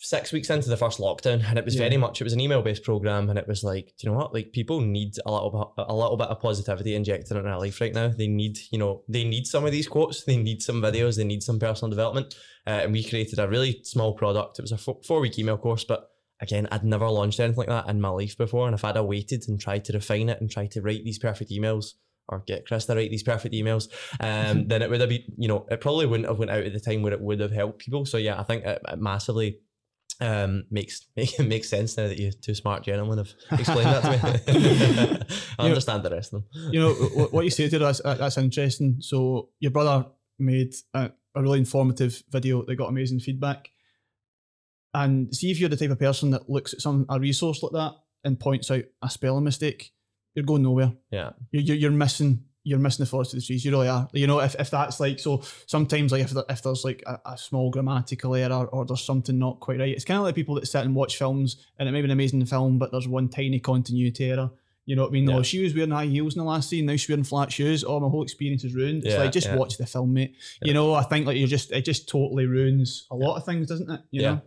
six 0.05 0.33
weeks 0.33 0.51
into 0.51 0.69
the 0.69 0.77
first 0.77 0.99
lockdown, 0.99 1.43
and 1.49 1.59
it 1.59 1.65
was 1.65 1.75
Yeah. 1.75 1.89
very 1.89 1.97
much. 1.97 2.21
It 2.21 2.25
was 2.25 2.33
an 2.33 2.41
email-based 2.41 2.83
program, 2.83 3.31
and 3.31 3.39
it 3.39 3.49
was 3.49 3.65
like, 3.65 3.87
do 3.99 4.07
you 4.07 4.11
know 4.11 4.19
what? 4.19 4.35
Like 4.35 4.53
people 4.53 4.81
need 4.81 5.15
a 5.25 5.33
little 5.33 5.73
bit, 5.77 5.85
a 5.89 5.95
little 5.95 6.17
bit 6.17 6.29
of 6.29 6.41
positivity 6.41 6.95
injected 6.95 7.31
into 7.31 7.43
their 7.43 7.59
life 7.59 7.81
right 7.81 7.95
now. 7.95 8.09
They 8.09 8.29
need, 8.29 8.59
you 8.71 8.79
know, 8.79 9.03
they 9.09 9.25
need 9.25 9.47
some 9.47 9.65
of 9.65 9.73
these 9.73 9.89
quotes. 9.89 10.25
They 10.25 10.37
need 10.37 10.63
some 10.63 10.83
videos. 10.83 11.17
They 11.17 11.25
need 11.25 11.43
some 11.43 11.59
personal 11.59 11.91
development. 11.91 12.35
Uh, 12.67 12.81
and 12.85 12.93
we 12.93 13.03
created 13.05 13.39
a 13.39 13.49
really 13.49 13.81
small 13.85 14.15
product. 14.15 14.59
It 14.59 14.63
was 14.63 14.73
a 14.73 14.79
four-week 14.79 15.39
email 15.39 15.59
course, 15.59 15.85
but 15.85 16.09
again, 16.41 16.67
I'd 16.71 16.85
never 16.85 17.09
launched 17.09 17.41
anything 17.41 17.59
like 17.59 17.69
that 17.69 17.89
in 17.89 18.01
my 18.01 18.09
life 18.09 18.37
before. 18.37 18.67
And 18.67 18.75
if 18.75 18.85
I'd 18.85 18.97
have 18.97 19.05
waited 19.05 19.45
and 19.49 19.61
tried 19.61 19.85
to 19.87 19.93
refine 19.93 20.29
it 20.29 20.41
and 20.41 20.51
tried 20.51 20.71
to 20.73 20.83
write 20.83 21.05
these 21.05 21.19
perfect 21.19 21.51
emails, 21.51 21.95
or 22.29 22.43
get 22.47 22.67
Chris 22.67 22.87
to 22.87 22.95
write 22.95 23.11
these 23.11 23.23
perfect 23.23 23.55
emails, 23.55 23.89
um, 24.19 24.67
then 24.69 24.81
it 24.81 24.89
would 24.89 25.01
have 25.01 25.11
been, 25.11 25.25
you 25.37 25.47
know, 25.47 25.67
it 25.71 25.83
probably 25.83 26.07
wouldn't 26.07 26.27
have 26.29 26.39
went 26.39 26.51
out 26.51 26.65
at 26.65 26.73
the 26.73 26.81
time 26.81 27.03
where 27.03 27.13
it 27.13 27.21
would 27.21 27.39
have 27.41 27.53
helped 27.53 27.81
people. 27.85 28.07
So 28.07 28.17
yeah, 28.17 28.41
I 28.41 28.45
think 28.45 28.65
it, 28.65 28.81
it 28.89 28.99
massively 28.99 29.59
um, 30.21 30.65
makes 30.71 31.07
make, 31.17 31.39
makes 31.41 31.69
sense 31.69 31.97
now 31.97 32.07
that 32.09 32.19
you 32.19 32.31
two 32.33 32.55
smart 32.55 32.85
gentlemen 32.85 33.19
have 33.19 33.33
explained 33.59 33.87
that 33.91 34.03
to 34.03 34.11
me. 34.11 34.19
I 35.59 35.63
You 35.63 35.69
know- 35.69 35.75
understand 35.75 36.03
the 36.03 36.11
rest 36.11 36.33
of 36.33 36.43
them. 36.53 36.73
you 36.73 36.81
know 36.81 36.93
wh- 36.95 37.33
what 37.33 37.45
you 37.45 37.51
say 37.51 37.69
there 37.69 37.81
that's, 37.81 38.01
that's 38.03 38.39
interesting 38.39 38.97
so 39.01 39.51
your 39.61 39.71
brother 39.73 40.07
made 40.39 40.73
a, 40.95 41.11
a 41.35 41.43
really 41.43 41.59
informative 41.61 42.23
video 42.31 42.63
that 42.65 42.77
got 42.77 42.89
amazing 42.89 43.21
feedback 43.21 43.69
and 44.93 45.35
see 45.35 45.51
if 45.51 45.59
you're 45.59 45.69
the 45.69 45.77
type 45.77 45.91
of 45.91 45.99
person 45.99 46.31
that 46.31 46.49
looks 46.49 46.73
at 46.75 46.81
some 46.81 47.07
a 47.09 47.19
resource 47.19 47.63
like 47.63 47.73
that 47.73 47.93
and 48.25 48.39
points 48.39 48.71
out 48.71 48.85
a 49.03 49.11
spelling 49.11 49.45
mistake 49.45 49.93
you're 50.35 50.45
going 50.45 50.63
nowhere 50.63 50.93
Yeah, 51.11 51.31
you're, 51.53 51.63
you're, 51.63 51.77
you're 51.77 51.91
missing 51.91 52.45
you're 52.67 52.79
missing 52.79 53.05
the 53.05 53.09
forest 53.09 53.31
to 53.31 53.37
the 53.37 53.43
trees 53.43 53.65
you 53.65 53.71
really 53.71 53.89
are 53.89 54.09
you 54.15 54.27
know 54.27 54.41
if, 54.41 54.55
if 54.59 54.71
that's 54.71 54.99
like 54.99 55.19
so 55.21 55.43
sometimes 55.67 56.11
like 56.13 56.23
if, 56.23 56.31
there- 56.31 56.45
if 56.49 56.63
there's 56.63 56.83
like 56.85 57.03
a, 57.07 57.21
a 57.27 57.39
small 57.39 57.71
grammatical 57.71 58.35
error 58.35 58.67
or 58.73 58.85
there's 58.87 59.05
something 59.05 59.39
not 59.39 59.61
quite 59.61 59.79
right 59.79 59.95
it's 59.95 60.05
kind 60.05 60.19
of 60.19 60.25
like 60.25 60.35
people 60.35 60.55
that 60.55 60.67
sit 60.67 60.85
and 60.85 60.95
watch 60.95 61.19
films 61.19 61.57
and 61.79 61.89
it 61.89 61.93
may 61.93 62.01
be 62.01 62.07
an 62.07 62.11
amazing 62.11 62.45
film 62.47 62.79
but 62.79 62.91
there's 62.91 63.07
one 63.07 63.29
tiny 63.29 63.61
continuity 63.61 64.31
error 64.31 64.51
you 64.87 64.95
know 64.97 65.03
what 65.05 65.09
I 65.09 65.13
mean? 65.13 65.31
Yeah. 65.31 65.37
Oh, 65.37 65.43
she 65.43 65.63
was 65.63 65.75
wearing 65.75 65.93
high 65.93 66.05
heels 66.05 66.35
in 66.35 66.41
the 66.41 66.45
last 66.45 66.69
scene. 66.69 66.85
Now 66.85 66.93
she's 66.97 67.09
wearing 67.09 67.25
flat 67.25 67.51
shoes. 67.51 67.85
Oh, 67.89 67.99
my 68.01 68.09
whole 68.11 68.23
experience 68.23 68.65
is 68.65 68.75
ruined. 68.75 69.03
It's 69.07 69.15
Yeah, 69.15 69.21
like 69.23 69.33
just 69.33 69.47
yeah. 69.47 69.57
watch 69.57 69.79
the 69.79 69.87
film, 69.87 70.13
mate. 70.13 70.37
You 70.61 70.75
know, 70.75 70.93
I 70.93 71.03
think 71.05 71.27
like 71.27 71.39
you're 71.39 71.49
just 71.49 71.73
it 71.73 71.87
just 71.87 72.07
totally 72.07 72.45
ruins 72.45 73.07
a 73.11 73.17
lot 73.17 73.37
of 73.39 73.47
things, 73.47 73.67
doesn't 73.67 73.91
it? 73.91 74.01
You 74.11 74.21
Yeah. 74.21 74.29
know, 74.33 74.43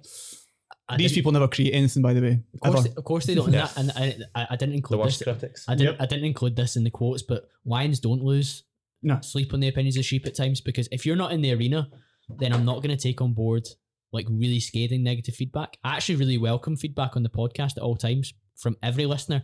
I 0.89 0.97
these 0.97 1.13
people 1.13 1.31
never 1.31 1.47
create 1.47 1.73
anything, 1.73 2.01
by 2.01 2.13
the 2.13 2.21
way. 2.21 2.41
of 2.63 2.71
course, 2.73 2.85
ever. 2.85 2.93
of 2.97 3.03
course 3.03 3.25
they 3.25 3.35
don't. 3.35 3.51
Yeah. 3.51 3.69
And, 3.75 3.91
and 3.97 4.25
I, 4.35 4.47
I 4.51 4.55
didn't 4.55 4.75
include 4.75 4.99
the 4.99 5.03
include 5.03 5.05
worst 5.05 5.19
this. 5.19 5.25
critics. 5.37 5.65
I 5.67 5.75
didn't. 5.75 5.93
Yep. 5.93 6.01
I 6.01 6.05
didn't 6.05 6.25
include 6.25 6.55
this 6.55 6.75
in 6.77 6.83
the 6.83 6.89
quotes, 6.89 7.23
but 7.23 7.49
Lions 7.65 7.99
don't 7.99 8.23
lose 8.23 8.63
No. 9.03 9.19
sleep 9.21 9.53
on 9.53 9.59
the 9.59 9.67
opinions 9.67 9.97
of 9.97 10.05
sheep 10.05 10.25
at 10.25 10.35
times 10.35 10.61
because 10.61 10.87
if 10.91 11.05
you're 11.05 11.15
not 11.17 11.31
in 11.33 11.41
the 11.41 11.53
arena, 11.53 11.89
then 12.37 12.53
I'm 12.53 12.63
not 12.65 12.81
going 12.83 12.95
to 12.95 13.01
take 13.01 13.21
on 13.21 13.33
board 13.33 13.67
like 14.13 14.25
really 14.29 14.59
scathing 14.61 15.03
negative 15.03 15.35
feedback. 15.35 15.77
I 15.83 15.95
actually 15.97 16.15
really 16.15 16.37
welcome 16.37 16.77
feedback 16.77 17.17
on 17.17 17.23
the 17.23 17.29
podcast 17.29 17.75
at 17.77 17.83
all 17.83 17.95
times 17.97 18.33
from 18.55 18.77
every 18.81 19.05
listener, 19.05 19.43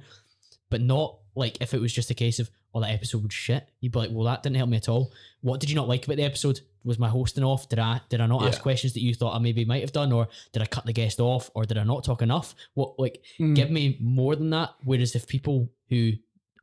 but 0.70 0.80
not 0.82 1.18
like 1.36 1.58
if 1.62 1.74
it 1.74 1.82
was 1.82 1.92
just 1.94 2.10
a 2.10 2.14
case 2.14 2.40
of 2.40 2.50
oh 2.74 2.82
that 2.82 2.92
episode 2.92 3.24
was 3.24 3.34
shit. 3.34 3.68
You'd 3.82 3.92
be 3.92 4.00
like, 4.00 4.10
well 4.12 4.26
that 4.26 4.44
didn't 4.44 4.56
help 4.58 4.70
me 4.70 4.78
at 4.78 4.90
all. 4.90 5.12
What 5.42 5.60
did 5.60 5.70
you 5.70 5.76
not 5.76 5.88
like 5.88 6.06
about 6.06 6.18
the 6.18 6.24
episode? 6.24 6.60
Was 6.86 7.00
my 7.00 7.08
hosting 7.08 7.44
off? 7.46 7.70
Did 7.70 7.80
I 7.80 8.02
did 8.10 8.20
I 8.20 8.26
not 8.26 8.44
ask 8.44 8.62
questions 8.62 8.94
that 8.94 9.02
you 9.02 9.14
thought 9.14 9.36
I 9.36 9.40
maybe 9.40 9.64
might 9.66 9.82
have 9.82 9.94
done, 9.94 10.12
or 10.12 10.28
did 10.52 10.62
I 10.62 10.66
cut 10.66 10.86
the 10.86 10.92
guest 10.94 11.20
off, 11.20 11.50
or 11.56 11.64
did 11.66 11.78
I 11.78 11.84
not 11.84 12.04
talk 12.04 12.22
enough? 12.22 12.56
What 12.74 13.00
like 13.00 13.24
Mm. 13.40 13.56
give 13.56 13.72
me 13.72 13.98
more 14.02 14.36
than 14.36 14.50
that. 14.50 14.72
Whereas 14.84 15.16
if 15.16 15.28
people 15.28 15.70
who 15.90 16.12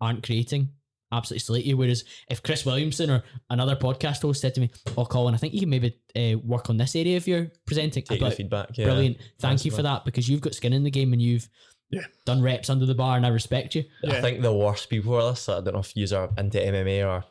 aren't 0.00 0.22
creating 0.22 0.68
absolutely 1.12 1.40
slate 1.40 1.64
you, 1.64 1.76
whereas 1.76 2.04
if 2.30 2.40
Chris 2.42 2.64
Williamson 2.64 3.10
or 3.10 3.24
another 3.48 3.74
podcast 3.74 4.22
host 4.22 4.40
said 4.42 4.54
to 4.54 4.60
me, 4.60 4.70
"Oh, 4.96 5.04
Colin, 5.04 5.34
I 5.34 5.38
think 5.38 5.54
you 5.54 5.60
can 5.60 5.68
maybe 5.70 5.96
uh, 6.14 6.38
work 6.38 6.70
on 6.70 6.76
this 6.76 6.94
area 6.94 7.16
if 7.16 7.26
you're 7.26 7.50
presenting," 7.66 8.04
Take 8.04 8.20
like, 8.20 8.34
feedback. 8.36 8.76
Yeah. 8.76 8.84
brilliant. 8.84 9.16
Thank 9.40 9.64
you 9.64 9.70
for 9.70 9.82
that 9.82 10.04
because 10.04 10.28
you've 10.28 10.40
got 10.40 10.54
skin 10.54 10.72
in 10.72 10.84
the 10.84 10.90
game 10.90 11.12
and 11.12 11.20
you've 11.22 11.48
Yeah. 11.90 12.02
done 12.24 12.40
reps 12.40 12.70
under 12.70 12.86
the 12.86 12.94
bar, 12.94 13.16
and 13.16 13.26
I 13.26 13.30
respect 13.30 13.74
you. 13.74 13.84
Yeah. 14.02 14.14
I 14.14 14.20
think 14.20 14.42
the 14.42 14.52
worst 14.52 14.88
people 14.88 15.12
for 15.12 15.30
this, 15.30 15.48
I 15.48 15.60
don't 15.60 15.74
know 15.74 15.80
if 15.80 15.96
you 15.96 16.06
are 16.16 16.30
into 16.38 16.58
MMA 16.58 17.06
or 17.06 17.24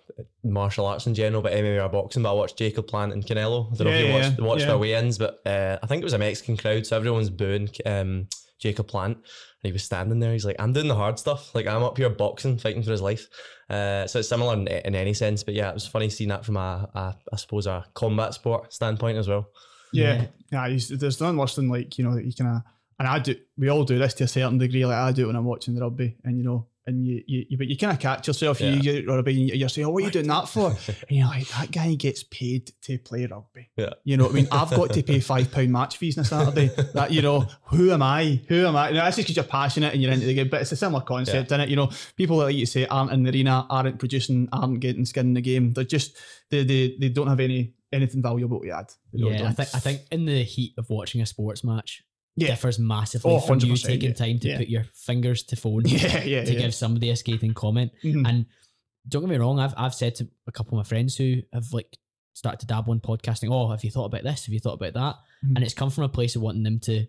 martial 0.44 0.86
arts 0.86 1.08
in 1.08 1.14
general, 1.14 1.42
but 1.42 1.54
MMA 1.54 1.84
or 1.84 1.90
boxing, 1.90 2.24
but 2.24 2.32
I 2.32 2.34
watched 2.34 2.58
Caleb 2.58 2.88
Plant 2.88 3.14
and 3.14 3.26
Canelo. 3.26 3.72
I 3.72 3.76
don't 3.78 3.88
know 3.88 3.94
if 3.94 4.06
you 4.08 4.14
watched, 4.14 4.40
yeah, 4.40 4.46
watched 4.46 4.62
yeah. 4.62 4.68
their 4.68 4.78
weigh-ins, 4.78 5.18
but 5.18 5.40
uh, 5.46 5.78
I 5.82 5.88
think 5.88 6.02
it 6.02 6.06
was 6.06 6.14
a 6.14 6.18
Mexican 6.18 6.58
crowd, 6.58 6.86
so 6.86 6.98
everyone's 6.98 7.30
booing 7.30 7.70
um, 7.86 8.28
Caleb 8.60 8.88
Plant. 8.88 9.18
And 9.18 9.68
he 9.68 9.72
was 9.72 9.84
standing 9.84 10.20
there, 10.20 10.34
he's 10.34 10.46
like, 10.46 10.56
I'm 10.60 10.74
doing 10.74 10.88
the 10.88 10.96
hard 10.96 11.20
stuff. 11.20 11.54
Like, 11.54 11.68
I'm 11.68 11.84
up 11.84 11.98
here 11.98 12.10
boxing, 12.10 12.58
fighting 12.58 12.84
for 12.84 12.92
his 12.92 13.02
life. 13.02 13.28
Uh, 13.70 14.08
so 14.08 14.20
it's 14.20 14.30
similar 14.30 14.54
in, 14.54 14.68
in 14.68 14.96
any 14.96 15.14
sense, 15.14 15.44
but 15.44 15.54
yeah, 15.54 15.70
it 15.70 15.74
was 15.74 15.86
funny 15.86 16.10
seeing 16.10 16.30
that 16.30 16.46
from 16.46 16.58
a, 16.58 16.90
a, 16.94 17.16
I 17.32 17.36
suppose, 17.36 17.68
a 17.68 17.86
combat 17.94 18.34
sport 18.34 18.74
standpoint 18.74 19.18
as 19.18 19.28
well. 19.28 19.48
Yeah, 19.94 20.28
yeah. 20.52 20.68
he's- 20.68 20.90
there's 20.90 21.20
nothing 21.20 21.38
worse 21.38 21.56
than 21.56 21.70
like 21.70 21.98
you 21.98 22.04
know 22.04 22.16
that 22.16 22.26
you 22.26 22.34
kind 22.34 22.58
of 22.58 22.62
and 23.00 23.08
I 23.08 23.20
do. 23.20 23.36
We 23.58 23.70
all 23.70 23.84
do 23.84 23.98
this 23.98 24.14
to 24.16 24.26
a 24.26 24.28
certain 24.28 24.58
degree. 24.58 24.86
Like 24.86 24.98
I 24.98 25.12
do 25.12 25.28
when 25.28 25.36
I'm 25.36 25.46
watching 25.46 25.74
the 25.76 25.82
rugby, 25.82 26.18
and 26.24 26.38
you 26.38 26.44
know, 26.44 26.68
and 26.86 27.06
you 27.06 27.24
you 27.28 27.46
you, 27.50 27.58
but 27.58 27.68
you 27.68 27.78
kind 27.78 27.94
of 27.94 28.00
catch 28.00 28.28
yourself. 28.28 28.60
You 28.62 28.68
Yeah. 28.72 28.80
get 28.80 29.08
rugby, 29.08 29.50
and 29.52 29.60
you're 29.60 29.70
saying, 29.70 29.88
"Oh, 29.88 29.92
what 29.92 30.04
are 30.04 30.06
you 30.08 30.12
doing 30.12 30.28
that 30.28 30.48
for?" 30.50 30.68
and 30.88 31.18
you're 31.18 31.28
like, 31.28 31.48
"That 31.50 31.72
guy 31.72 31.94
gets 31.96 32.24
paid 32.24 32.72
to 32.84 32.98
play 32.98 33.26
rugby." 33.26 33.70
Yeah. 33.78 33.94
You 34.04 34.18
know 34.18 34.26
what 34.26 34.32
I 34.34 34.36
mean? 34.36 34.48
I've 34.52 34.70
got 34.70 34.92
to 34.94 35.04
pay 35.04 35.20
five 35.20 35.52
pound 35.52 35.72
match 35.72 35.98
fees 35.98 36.18
on 36.18 36.24
a 36.24 36.26
Saturday. 36.26 36.68
that 36.94 37.12
you 37.12 37.22
know, 37.22 37.48
who 37.66 37.92
am 37.92 38.02
I? 38.02 38.42
Who 38.48 38.66
am 38.66 38.76
I? 38.76 38.92
Now, 38.92 39.04
that's 39.06 39.18
just 39.18 39.28
because 39.28 39.36
you're 39.38 39.46
passionate 39.46 39.94
and 39.94 40.02
you're 40.02 40.12
into 40.12 40.26
the 40.26 40.34
game, 40.34 40.50
but 40.50 40.62
it's 40.62 40.72
a 40.72 40.76
similar 40.76 41.04
concept, 41.04 41.52
in 41.52 41.62
it? 41.62 41.70
You 41.70 41.76
know, 41.76 41.90
people 42.16 42.38
that 42.40 42.46
like 42.46 42.56
you 42.56 42.66
say 42.66 42.86
aren't 42.88 43.12
in 43.12 43.24
the 43.24 43.32
arena, 43.32 43.66
aren't 43.70 44.00
producing, 44.00 44.50
aren't 44.52 44.80
getting 44.80 45.06
skin 45.06 45.28
in 45.28 45.34
the 45.36 45.42
game. 45.42 45.74
They're 45.74 45.84
just 45.84 46.18
they 46.50 46.64
they, 46.64 46.96
they 47.00 47.10
don't 47.10 47.28
have 47.28 47.40
any 47.40 47.74
anything 47.92 48.22
valuable 48.22 48.60
to 48.62 48.70
add. 48.70 48.92
They 49.14 49.22
really 49.24 49.36
Yeah, 49.36 49.40
I 49.40 49.44
don't. 49.46 49.56
think 49.58 49.70
I 49.74 49.80
think 49.80 50.02
in 50.12 50.26
the 50.26 50.44
heat 50.44 50.74
of 50.78 50.90
watching 50.90 51.22
a 51.22 51.26
sports 51.26 51.64
match 51.64 52.04
Yeah. 52.40 52.48
differs 52.48 52.80
massively 52.80 53.32
Oh, 53.32 53.40
from 53.40 53.60
you 53.60 53.76
taking 53.78 54.10
yeah. 54.10 54.16
time 54.16 54.40
to 54.40 54.48
Yeah. 54.50 54.58
put 54.58 54.68
your 54.68 54.84
fingers 54.94 55.44
to 55.44 55.56
phone 55.56 55.84
Yeah, 55.86 56.24
yeah, 56.24 56.44
to 56.46 56.54
yeah. 56.54 56.60
give 56.60 56.74
somebody 56.74 57.10
a 57.10 57.16
scathing 57.16 57.54
comment. 57.54 57.92
Mhm. 58.04 58.28
And 58.28 58.46
don't 59.08 59.22
get 59.24 59.30
me 59.30 59.38
wrong, 59.38 59.60
I've 59.60 59.74
I've 59.78 59.96
said 59.96 60.16
to 60.16 60.28
a 60.48 60.52
couple 60.52 60.78
of 60.78 60.84
my 60.86 60.88
friends 60.88 61.16
who 61.16 61.42
have 61.54 61.72
like 61.74 61.98
started 62.34 62.60
to 62.62 62.68
dabble 62.68 62.94
in 62.94 63.00
podcasting, 63.00 63.50
oh, 63.52 63.70
have 63.70 63.84
you 63.84 63.92
thought 63.92 64.06
about 64.06 64.24
this? 64.24 64.46
Have 64.46 64.54
you 64.54 64.60
thought 64.60 64.74
about 64.82 64.94
that? 64.94 65.16
Mhm. 65.46 65.56
And 65.56 65.64
it's 65.64 65.74
come 65.74 65.90
from 65.90 66.04
a 66.06 66.10
place 66.10 66.36
of 66.36 66.42
wanting 66.42 66.64
them 66.64 66.80
to 66.82 67.06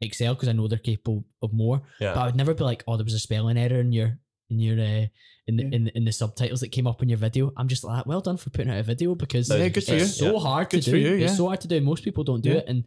excel 0.00 0.34
because 0.34 0.48
I 0.48 0.52
know 0.52 0.68
they're 0.68 0.78
capable 0.78 1.24
of 1.42 1.52
more. 1.52 1.82
Yeah. 2.00 2.14
But 2.14 2.20
I 2.20 2.26
would 2.26 2.36
never 2.36 2.54
be 2.54 2.62
like, 2.64 2.84
oh, 2.86 2.96
there 2.96 3.04
was 3.04 3.14
a 3.14 3.18
spelling 3.18 3.56
error 3.58 3.80
in 3.80 3.92
your 3.92 4.18
in 4.50 4.58
your 4.60 4.78
uh, 4.80 5.06
in 5.46 5.56
the 5.56 5.62
Yeah. 5.64 5.68
in, 5.72 5.84
the, 5.84 5.96
in 5.98 6.04
the 6.04 6.12
subtitles 6.12 6.60
that 6.60 6.68
came 6.68 6.86
up 6.86 7.02
in 7.02 7.08
your 7.08 7.18
video. 7.18 7.52
I'm 7.56 7.68
just 7.68 7.82
like, 7.84 8.06
well 8.06 8.20
done 8.20 8.36
for 8.36 8.50
putting 8.50 8.70
out 8.70 8.78
a 8.78 8.82
video 8.82 9.14
because 9.14 9.48
Yeah, 9.50 9.56
it's 9.74 10.16
so 10.16 10.34
Yeah. 10.34 10.38
hard 10.40 10.70
Good 10.70 10.82
to 10.84 10.90
for 10.90 10.96
do. 10.96 11.02
you, 11.02 11.14
yeah. 11.16 11.26
It's 11.26 11.36
so 11.36 11.46
hard 11.48 11.60
to 11.62 11.68
do. 11.68 11.80
Most 11.80 12.02
people 12.04 12.22
don't 12.24 12.40
do 12.42 12.50
Yeah. 12.50 12.56
it, 12.58 12.64
and 12.68 12.84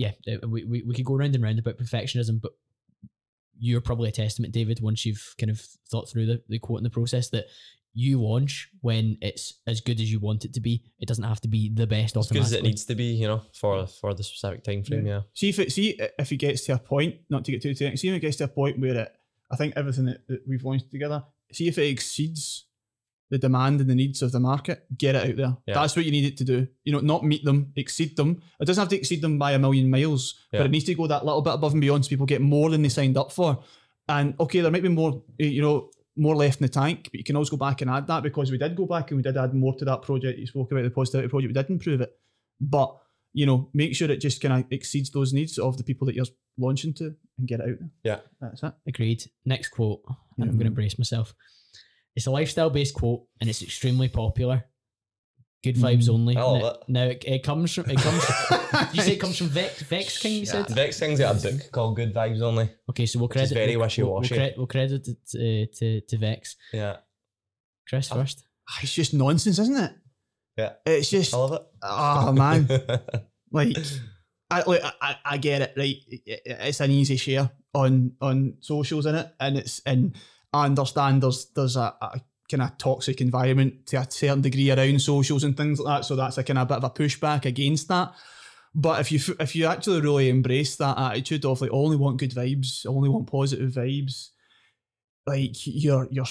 yeah, 0.00 0.12
uh, 0.26 0.48
we, 0.48 0.64
we 0.64 0.82
we 0.82 0.94
could 0.94 1.04
go 1.04 1.14
round 1.14 1.34
and 1.34 1.44
round 1.44 1.58
about 1.58 1.76
perfectionism, 1.76 2.40
but 2.40 2.52
you're 3.58 3.82
probably 3.82 4.08
a 4.08 4.12
testament, 4.12 4.54
David, 4.54 4.80
once 4.80 5.04
you've 5.04 5.34
kind 5.38 5.50
of 5.50 5.60
thought 5.90 6.08
through 6.08 6.24
the, 6.24 6.42
the 6.48 6.58
quote 6.58 6.78
in 6.78 6.84
the 6.84 6.90
process 6.90 7.28
that 7.28 7.44
you 7.92 8.18
launch 8.18 8.70
when 8.80 9.18
it's 9.20 9.60
as 9.66 9.82
good 9.82 10.00
as 10.00 10.10
you 10.10 10.18
want 10.18 10.46
it 10.46 10.54
to 10.54 10.60
be. 10.60 10.82
It 11.00 11.06
doesn't 11.06 11.24
have 11.24 11.42
to 11.42 11.48
be 11.48 11.68
the 11.68 11.86
best 11.86 12.16
As 12.16 12.28
good 12.28 12.40
as 12.40 12.52
it 12.52 12.62
needs 12.62 12.86
to 12.86 12.94
be, 12.94 13.12
you 13.12 13.26
know, 13.26 13.42
for 13.52 13.86
for 13.86 14.14
the 14.14 14.22
specific 14.22 14.64
time 14.64 14.84
frame. 14.84 15.06
Yeah. 15.06 15.20
See 15.34 15.50
if 15.50 15.58
it 15.58 15.70
see 15.70 16.00
if 16.18 16.32
it 16.32 16.36
gets 16.36 16.64
to 16.64 16.74
a 16.74 16.78
point, 16.78 17.16
not 17.28 17.44
to 17.44 17.52
get 17.52 17.60
too 17.60 17.74
technical, 17.74 17.98
see 17.98 18.08
if 18.08 18.14
it 18.14 18.20
gets 18.20 18.38
to 18.38 18.44
a 18.44 18.48
point 18.48 18.80
where 18.80 18.96
it 18.96 19.12
I 19.52 19.56
think 19.56 19.74
everything 19.76 20.06
that, 20.06 20.26
that 20.28 20.40
we've 20.48 20.64
launched 20.64 20.90
together, 20.90 21.24
see 21.52 21.68
if 21.68 21.76
it 21.76 21.88
exceeds 21.88 22.64
the 23.30 23.38
demand 23.38 23.80
and 23.80 23.88
the 23.88 23.94
needs 23.94 24.22
of 24.22 24.32
the 24.32 24.40
market, 24.40 24.84
get 24.98 25.14
it 25.14 25.30
out 25.30 25.36
there. 25.36 25.56
Yeah. 25.66 25.74
That's 25.74 25.94
what 25.96 26.04
you 26.04 26.10
need 26.10 26.24
it 26.24 26.36
to 26.38 26.44
do. 26.44 26.66
You 26.84 26.92
know, 26.92 27.00
not 27.00 27.24
meet 27.24 27.44
them, 27.44 27.72
exceed 27.76 28.16
them. 28.16 28.42
It 28.60 28.64
doesn't 28.66 28.80
have 28.82 28.88
to 28.90 28.96
exceed 28.96 29.22
them 29.22 29.38
by 29.38 29.52
a 29.52 29.58
million 29.58 29.88
miles, 29.88 30.34
Yeah. 30.52 30.60
but 30.60 30.66
it 30.66 30.70
needs 30.72 30.84
to 30.86 30.94
go 30.94 31.06
that 31.06 31.24
little 31.24 31.42
bit 31.42 31.54
above 31.54 31.72
and 31.72 31.80
beyond 31.80 32.04
so 32.04 32.08
people 32.08 32.26
get 32.26 32.40
more 32.42 32.70
than 32.70 32.82
they 32.82 32.88
signed 32.88 33.16
up 33.16 33.30
for. 33.32 33.62
And 34.08 34.34
okay, 34.40 34.60
there 34.60 34.70
might 34.72 34.82
be 34.82 34.88
more, 34.88 35.22
eh, 35.38 35.44
you 35.46 35.62
know, 35.62 35.90
more 36.16 36.34
left 36.34 36.60
in 36.60 36.66
the 36.66 36.72
tank, 36.72 37.04
but 37.04 37.14
you 37.18 37.24
can 37.24 37.36
always 37.36 37.50
go 37.50 37.56
back 37.56 37.80
and 37.80 37.90
add 37.90 38.08
that 38.08 38.22
because 38.24 38.50
we 38.50 38.58
did 38.58 38.74
go 38.76 38.84
back 38.86 39.10
and 39.10 39.18
we 39.18 39.22
did 39.22 39.36
add 39.36 39.54
more 39.54 39.74
to 39.76 39.84
that 39.84 40.02
project. 40.02 40.38
You 40.38 40.46
spoke 40.46 40.72
about 40.72 40.82
the 40.82 40.90
positivity 40.90 41.28
project, 41.28 41.50
we 41.50 41.54
did 41.62 41.70
improve 41.70 42.00
it. 42.00 42.12
But 42.60 42.96
you 43.32 43.46
know, 43.46 43.70
make 43.72 43.94
sure 43.94 44.10
it 44.10 44.20
just 44.20 44.40
kind 44.42 44.64
of 44.64 44.72
exceeds 44.72 45.08
those 45.10 45.32
needs 45.32 45.56
of 45.56 45.76
the 45.76 45.84
people 45.84 46.04
that 46.06 46.16
you're 46.16 46.26
launching 46.58 46.92
to 46.94 47.14
and 47.38 47.46
get 47.46 47.60
it 47.60 47.68
out 47.70 47.78
there. 47.78 47.90
Yeah. 48.02 48.18
That's 48.40 48.64
it. 48.64 48.72
Agreed. 48.88 49.22
Next 49.46 49.68
quote, 49.68 50.02
and 50.36 50.50
I'm 50.50 50.56
going 50.56 50.64
to 50.64 50.72
brace 50.72 50.98
myself. 50.98 51.32
It's 52.20 52.26
a 52.26 52.30
lifestyle 52.30 52.68
based 52.68 52.92
quote, 52.92 53.22
and 53.40 53.48
it's 53.48 53.62
extremely 53.62 54.08
popular. 54.08 54.66
Good 55.64 55.76
vibes 55.76 56.04
Mm, 56.04 56.14
only. 56.14 56.36
I 56.36 56.42
love 56.42 56.60
now, 56.60 56.68
it. 56.68 56.76
now 56.88 57.04
it, 57.04 57.24
it 57.26 57.42
comes 57.42 57.72
from. 57.74 57.88
It 57.88 57.96
comes. 57.98 58.22
Did 58.90 58.94
you 58.94 59.02
say 59.02 59.12
it 59.12 59.20
comes 59.20 59.38
from 59.38 59.46
Vex? 59.48 59.80
Vex 59.84 60.18
King. 60.22 60.40
You 60.40 60.44
said. 60.46 60.68
Vex 60.68 60.98
King's 61.00 61.18
got 61.18 61.42
a 61.42 61.50
book 61.50 61.72
called 61.72 61.96
Good 61.96 62.12
Vibes 62.14 62.42
Only. 62.42 62.68
Okay, 62.90 63.06
so 63.06 63.18
we'll 63.20 63.28
Which 63.28 63.36
is 63.38 63.48
credit. 63.52 63.54
very 63.54 63.76
we'll, 63.76 63.86
wishy-washy. 63.86 64.34
We'll, 64.34 64.38
credit, 64.38 64.54
we'll 64.58 64.66
credit 64.66 65.08
it 65.08 65.18
to, 65.30 65.66
to, 65.66 66.00
to 66.02 66.18
Vex. 66.18 66.56
Yeah. 66.74 66.96
Chris 67.88 68.08
first. 68.10 68.44
Ah, 68.68 68.78
It's 68.82 68.92
just 68.94 69.14
nonsense, 69.14 69.58
isn't 69.58 69.76
it? 69.82 69.92
Yeah. 70.58 70.72
It's 70.84 71.08
just, 71.08 71.32
I 71.32 71.38
love 71.38 71.52
it. 71.54 71.62
oh 71.82 72.32
man, 72.32 72.66
like, 73.50 73.76
I, 74.50 74.62
like 74.66 74.82
I, 74.84 74.92
I- 75.00 75.16
I 75.24 75.36
get 75.38 75.62
it, 75.62 75.72
right? 75.74 75.96
It- 76.08 76.22
it- 76.26 76.42
It's 76.60 76.80
an 76.80 76.90
easy 76.90 77.16
share 77.16 77.50
on 77.74 78.12
on 78.20 78.56
socials 78.60 79.06
in 79.06 79.14
it, 79.14 79.26
and 79.40 79.56
it's 79.56 79.80
and 79.86 80.14
I 80.52 80.66
understand 80.66 81.22
there's 81.22 81.46
there's 81.54 81.76
a, 81.76 81.94
a 82.00 82.20
kind 82.50 82.62
of 82.62 82.76
toxic 82.78 83.20
environment 83.20 83.86
to 83.86 83.96
a 83.96 84.10
certain 84.10 84.40
degree 84.40 84.70
around 84.70 85.00
socials 85.00 85.44
and 85.44 85.56
things 85.56 85.78
like 85.78 86.00
that. 86.00 86.06
So 86.06 86.16
that's 86.16 86.38
a 86.38 86.44
kind 86.44 86.58
of 86.58 86.68
bit 86.68 86.78
of 86.78 86.84
a 86.84 86.90
pushback 86.90 87.44
against 87.44 87.88
that. 87.88 88.12
But 88.74 89.00
if 89.00 89.12
you 89.12 89.36
if 89.40 89.56
you 89.56 89.66
actually 89.66 90.00
really 90.00 90.28
embrace 90.28 90.76
that 90.76 90.98
attitude 90.98 91.44
of 91.44 91.60
like 91.60 91.72
only 91.72 91.96
want 91.96 92.18
good 92.18 92.32
vibes, 92.32 92.86
only 92.86 93.08
want 93.08 93.26
positive 93.26 93.72
vibes, 93.72 94.28
like 95.26 95.66
you're 95.66 96.08
you're 96.10 96.26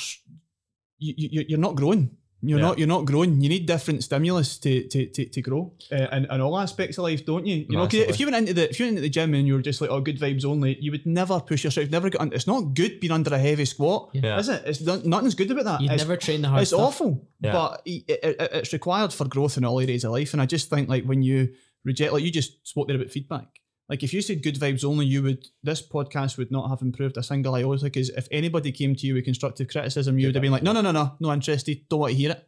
you, 1.00 1.14
you 1.18 1.46
you're 1.50 1.60
not 1.60 1.76
growing. 1.76 2.16
You're 2.42 2.58
Yeah. 2.60 2.66
not 2.68 2.80
you're 2.80 2.88
not 2.88 3.04
growing. 3.06 3.42
You 3.42 3.50
need 3.50 3.66
different 3.66 4.02
stimulus 4.04 4.58
to 4.60 4.88
to, 4.88 5.06
to, 5.08 5.26
to 5.26 5.42
grow 5.42 5.74
uh, 5.92 6.08
in, 6.16 6.24
in 6.32 6.40
all 6.42 6.58
aspects 6.58 6.98
of 6.98 7.04
life, 7.04 7.26
don't 7.26 7.46
you? 7.46 7.66
You 7.70 7.76
know, 7.78 7.84
'cause 7.86 7.96
if 8.08 8.18
you 8.20 8.28
went 8.28 8.38
into 8.38 8.54
the 8.54 8.70
if 8.70 8.80
you 8.80 8.86
went 8.86 8.98
into 8.98 9.02
the 9.02 9.10
gym 9.10 9.34
and 9.34 9.46
you 9.46 9.56
were 9.56 9.62
just 9.62 9.82
like, 9.82 9.90
oh, 9.90 10.00
good 10.00 10.18
vibes 10.20 10.46
only, 10.46 10.78
you 10.80 10.92
would 10.92 11.06
never 11.06 11.40
push 11.42 11.66
yourself. 11.66 11.90
Never 11.90 12.10
get. 12.10 12.22
Un- 12.22 12.32
it's 12.34 12.48
not 12.48 12.74
good 12.74 13.02
being 13.02 13.12
under 13.12 13.34
a 13.36 13.38
heavy 13.40 13.66
squat, 13.66 14.12
Yeah. 14.14 14.40
is 14.40 14.48
it? 14.48 14.64
It's 14.66 14.80
nothing's 14.82 15.36
good 15.36 15.52
about 15.52 15.66
that. 15.66 15.82
You'd 15.82 15.98
never 15.98 16.16
train 16.16 16.42
the 16.42 16.48
hard 16.48 16.62
it's 16.62 16.72
stuff. 16.72 16.80
awful, 16.82 17.28
Yeah. 17.42 17.52
but 17.52 17.82
it, 17.86 18.04
it, 18.08 18.20
it- 18.40 18.52
it's 18.54 18.72
required 18.72 19.12
for 19.12 19.28
growth 19.28 19.58
in 19.58 19.66
all 19.66 19.80
areas 19.82 20.06
of 20.06 20.12
life. 20.14 20.32
And 20.34 20.42
I 20.42 20.46
just 20.46 20.70
think 20.70 20.88
like 20.88 21.04
when 21.04 21.22
you 21.22 21.50
reject, 21.84 22.14
like 22.14 22.24
you 22.24 22.32
just 22.32 22.66
spoke 22.66 22.88
there 22.88 22.96
about 22.96 23.12
feedback. 23.12 23.48
Like 23.90 24.04
if 24.04 24.14
you 24.14 24.22
said 24.22 24.44
good 24.44 24.56
vibes 24.56 24.86
only, 24.86 25.06
you 25.08 25.24
would 25.24 25.48
this 25.64 25.82
podcast 25.82 26.38
would 26.38 26.52
not 26.52 26.70
have 26.70 26.82
improved 26.82 27.18
a 27.18 27.24
single 27.24 27.56
iota. 27.56 27.86
Because 27.86 28.10
if 28.10 28.28
anybody 28.32 28.72
came 28.72 28.96
to 28.96 29.08
you 29.08 29.16
with 29.16 29.26
constructive 29.26 29.68
criticism, 29.68 30.20
you 30.20 30.28
would 30.28 30.36
have 30.36 30.44
been 30.44 30.52
like, 30.52 30.64
no, 30.64 30.72
no, 30.74 30.82
no, 30.82 30.92
no, 30.92 31.14
no 31.20 31.34
interested, 31.34 31.88
don't 31.90 32.00
want 32.02 32.12
to 32.12 32.18
hear 32.18 32.32
it. 32.32 32.46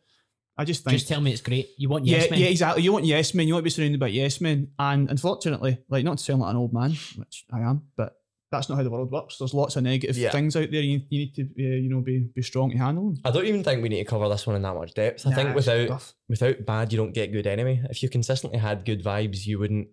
I 0.58 0.66
just 0.66 0.84
think 0.84 0.94
Just 0.98 1.08
tell 1.08 1.22
me 1.22 1.32
it's 1.32 1.42
great. 1.42 1.70
You 1.78 1.89
want 1.89 2.06
yeah, 2.06 2.18
yes 2.18 2.30
men. 2.30 2.39
yeah, 2.39 2.46
exactly. 2.48 2.84
You 2.84 2.94
want 2.94 3.06
yes 3.06 3.34
men. 3.34 3.48
You 3.48 3.54
want 3.56 3.64
to 3.64 3.66
be 3.66 3.70
surrounded 3.72 4.00
by 4.00 4.08
yes 4.08 4.39
men. 4.39 4.68
And 4.78 5.10
unfortunately, 5.10 5.80
like 5.89 6.04
not 6.06 6.20
to 6.20 6.24
sound 6.24 6.42
like 6.42 6.52
an 6.52 6.58
old 6.58 6.74
man, 6.74 6.92
which 7.16 7.46
I 7.52 7.62
am, 7.62 7.84
but 7.98 8.18
that's 8.52 8.68
not 8.70 8.76
how 8.76 8.84
the 8.84 8.89
world 8.92 9.10
works. 9.12 9.38
There's 9.38 9.54
lots 9.54 9.78
of 9.78 9.84
negative 9.84 10.18
Yeah. 10.18 10.30
things 10.30 10.56
out 10.58 10.70
there. 10.70 10.82
You, 10.82 11.02
you 11.10 11.20
need 11.20 11.36
to, 11.36 11.44
uh, 11.44 11.78
you 11.78 11.89
know, 11.89 12.02
be 12.02 12.30
be 12.36 12.42
strong 12.44 12.70
to 12.72 12.78
handle 12.78 13.06
them. 13.12 13.22
I 13.26 13.32
don't 13.32 13.46
even 13.48 13.64
think 13.64 13.82
we 13.82 13.89
need 13.89 14.04
to 14.04 14.10
cover 14.10 14.28
this 14.30 14.46
one 14.46 14.58
in 14.58 14.62
that 14.62 14.76
much 14.76 14.94
depth. 14.94 15.26
I 15.26 15.30
Nah, 15.30 15.36
think 15.38 15.56
without 15.56 16.14
without 16.30 16.66
bad, 16.66 16.92
you 16.92 16.98
don't 16.98 17.14
get 17.14 17.32
good 17.32 17.48
anyway. 17.48 17.82
If 17.89 18.04
you 18.04 18.10
consistently 18.10 18.60
had 18.60 18.86
good 18.86 19.04
vibes, 19.04 19.48
you 19.48 19.58
wouldn't 19.58 19.88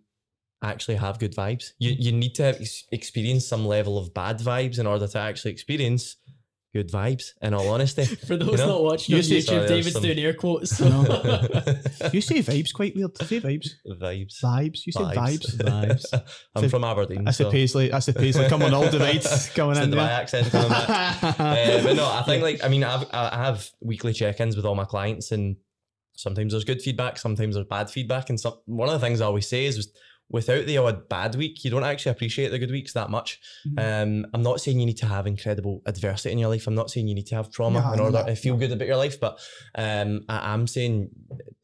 actually 0.62 0.96
have 0.96 1.18
good 1.18 1.34
vibes. 1.34 1.72
You 1.78 1.94
you 1.98 2.12
need 2.12 2.34
to 2.36 2.44
ex- 2.61 2.84
experience 2.92 3.46
some 3.46 3.66
level 3.66 3.96
of 3.98 4.12
bad 4.14 4.38
vibes 4.40 4.78
in 4.78 4.86
order 4.86 5.06
to 5.06 5.18
actually 5.18 5.52
experience 5.52 6.16
good 6.74 6.90
vibes. 6.90 7.30
In 7.40 7.54
all 7.54 7.68
honesty, 7.68 8.04
For 8.26 8.36
those 8.36 8.50
You 8.52 8.56
know? 8.59 8.66
not 8.66 8.82
watching 8.82 9.12
You 9.14 9.18
on 9.18 9.22
say- 9.24 9.38
YouTube, 9.38 9.44
Sorry, 9.44 9.68
David's 9.68 9.92
some- 9.92 10.02
doing 10.02 10.18
air 10.18 10.34
quotes. 10.34 10.80
I 10.82 10.88
know. 10.88 11.02
you 12.12 12.20
say 12.20 12.40
vibes 12.42 12.74
quite 12.74 12.94
weird. 12.94 13.12
You 13.20 13.26
say 13.26 13.40
vibes. 13.40 13.68
vibes. 13.88 14.34
Vibes. 14.44 14.80
You 14.84 14.92
say 14.92 15.00
vibes. 15.00 15.56
Vibes. 15.56 16.04
I'm 16.54 16.64
So- 16.64 16.68
from 16.68 16.84
Aberdeen. 16.84 17.24
That's 17.24 17.38
so 17.38 17.48
a 17.48 17.50
Paisley. 17.52 17.88
That's 17.88 18.09
a 18.09 18.12
Paisley. 18.12 18.48
Come 18.48 18.62
on, 18.62 18.74
all 18.74 18.90
divides 18.90 19.48
coming 19.50 19.76
it's 19.76 19.84
in 19.84 19.90
the 19.90 19.96
there. 19.96 20.11
accent 20.11 20.50
coming 20.50 20.68
back. 20.70 21.22
uh, 21.40 21.82
but 21.84 21.94
no, 21.94 22.04
I 22.06 22.22
think 22.26 22.42
like 22.42 22.62
I 22.64 22.68
mean 22.68 22.84
I've, 22.84 23.06
I 23.12 23.36
have 23.46 23.66
weekly 23.80 24.12
check-ins 24.12 24.54
with 24.56 24.66
all 24.66 24.74
my 24.74 24.84
clients, 24.84 25.30
and 25.32 25.56
sometimes 26.16 26.52
there's 26.52 26.64
good 26.64 26.82
feedback, 26.82 27.16
sometimes 27.16 27.54
there's 27.54 27.66
bad 27.66 27.88
feedback, 27.90 28.28
and 28.28 28.38
some 28.38 28.54
one 28.66 28.88
of 28.88 29.00
the 29.00 29.04
things 29.06 29.20
I 29.22 29.24
always 29.26 29.48
say 29.48 29.64
is 29.64 29.90
without 30.31 30.66
the 30.66 30.79
odd 30.79 31.09
bad 31.09 31.35
week, 31.35 31.64
you 31.64 31.70
don't 31.70 31.85
actually 31.85 32.12
appreciate 32.12 32.51
the 32.51 32.59
good 32.59 32.70
weeks 32.70 32.93
that 32.93 33.11
much. 33.11 33.41
Um, 33.79 34.26
I'm 34.35 34.43
not 34.43 34.61
saying 34.61 34.79
you 34.79 34.87
need 34.87 34.99
to 34.99 35.07
have 35.07 35.26
incredible 35.26 35.83
adversity 35.87 36.33
in 36.33 36.39
your 36.39 36.51
life. 36.51 36.66
I'm 36.66 36.74
not 36.74 36.91
saying 36.91 37.09
you 37.09 37.14
need 37.14 37.26
to 37.29 37.37
have 37.37 37.51
trauma 37.51 37.81
No, 37.81 37.93
in 37.93 38.01
order 38.01 38.18
no, 38.18 38.26
to 38.26 38.37
feel 38.37 38.57
good 38.57 38.72
about 38.72 38.89
your 38.89 38.97
life, 38.97 39.18
but 39.18 39.39
um, 39.74 40.20
I, 40.29 40.53
I'm 40.53 40.66
saying 40.66 41.11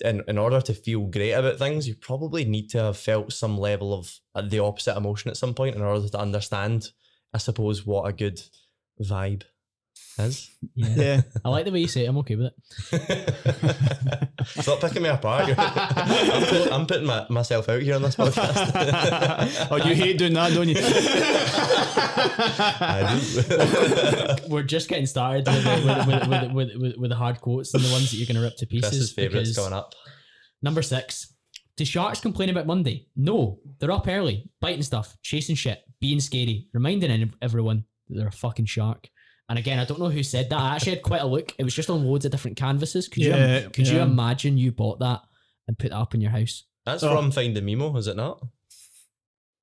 in, 0.04 0.22
in 0.26 0.38
order 0.38 0.60
to 0.62 0.74
feel 0.74 1.06
great 1.06 1.32
about 1.32 1.58
things, 1.58 1.86
you 1.86 1.94
probably 1.94 2.44
need 2.44 2.70
to 2.70 2.78
have 2.78 2.96
felt 2.96 3.32
some 3.32 3.58
level 3.58 3.92
of 3.92 4.12
uh, 4.34 4.42
the 4.42 4.60
opposite 4.60 4.96
emotion 4.96 5.30
at 5.30 5.36
some 5.36 5.54
point 5.54 5.76
in 5.76 5.82
order 5.82 6.08
to 6.08 6.18
understand, 6.18 6.90
I 7.32 7.38
suppose, 7.38 7.84
what 7.84 8.08
a 8.08 8.12
good 8.12 8.40
vibe 9.02 9.42
is. 10.18 10.50
Yeah. 10.74 10.94
Yeah. 10.96 11.20
I 11.44 11.48
like 11.48 11.64
the 11.64 11.72
way 11.72 11.80
you 11.80 11.88
say 11.88 12.04
it. 12.04 12.08
I'm 12.08 12.18
okay 12.18 12.36
with 12.36 12.52
it. 12.92 14.28
Stop 14.46 14.80
picking 14.80 15.02
me 15.02 15.08
apart. 15.08 15.54
I'm, 15.58 16.44
put- 16.46 16.72
I'm 16.72 16.86
putting 16.86 17.06
my, 17.06 17.26
myself 17.30 17.68
out 17.68 17.82
here 17.82 17.94
on 17.96 18.02
this 18.02 18.16
podcast. 18.16 19.68
oh, 19.70 19.76
you 19.76 19.94
hate 19.94 20.18
doing 20.18 20.34
that, 20.34 20.52
don't 20.52 20.68
you? 20.68 20.76
I 22.80 23.20
do. 24.40 24.48
We're 24.48 24.62
just 24.62 24.88
getting 24.88 25.06
started 25.06 25.46
with, 25.46 25.64
the- 25.64 25.70
with, 25.86 26.06
with, 26.06 26.28
with, 26.28 26.52
with, 26.52 26.76
with, 26.76 26.96
with 26.98 27.10
the 27.10 27.16
hard 27.16 27.40
quotes 27.40 27.74
and 27.74 27.82
the 27.82 27.90
ones 27.92 28.10
that 28.10 28.16
you're 28.16 28.26
going 28.26 28.36
to 28.36 28.42
rip 28.42 28.56
to 28.58 28.66
pieces. 28.66 28.90
Chris's 28.90 29.12
favourites 29.12 29.56
going 29.56 29.72
up. 29.72 29.94
Number 30.62 30.82
six. 30.82 31.32
Do 31.76 31.84
sharks 31.84 32.20
complain 32.20 32.50
about 32.50 32.66
Monday? 32.66 33.08
No. 33.16 33.58
They're 33.80 33.90
up 33.90 34.06
early, 34.06 34.48
biting 34.60 34.82
stuff, 34.82 35.16
chasing 35.22 35.56
shit, 35.56 35.82
being 36.00 36.20
scary, 36.20 36.68
reminding 36.72 37.32
everyone 37.42 37.84
that 38.08 38.16
they're 38.16 38.28
a 38.28 38.32
fucking 38.32 38.66
shark. 38.66 39.08
And 39.54 39.58
again, 39.60 39.78
I 39.78 39.84
don't 39.84 40.00
know 40.00 40.08
who 40.10 40.24
said 40.24 40.50
that. 40.50 40.58
I 40.58 40.74
actually 40.74 40.94
had 40.96 41.02
quite 41.04 41.20
a 41.22 41.26
look. 41.26 41.52
It 41.58 41.62
was 41.62 41.72
just 41.72 41.88
on 41.88 42.04
loads 42.04 42.24
of 42.24 42.32
different 42.32 42.56
canvases. 42.56 43.06
Could 43.06 43.22
you 43.22 43.30
Yeah, 43.30 43.68
could 43.68 43.86
you 43.86 44.00
imagine 44.00 44.58
you 44.58 44.72
bought 44.72 44.98
that 44.98 45.20
and 45.68 45.78
put 45.78 45.90
that 45.90 45.96
up 45.96 46.12
in 46.12 46.20
your 46.20 46.32
house? 46.32 46.64
That's 46.84 47.04
Oh. 47.04 47.14
from 47.14 47.30
Finding 47.30 47.64
Nemo, 47.64 47.96
is 47.96 48.08
it 48.08 48.16
not? 48.16 48.42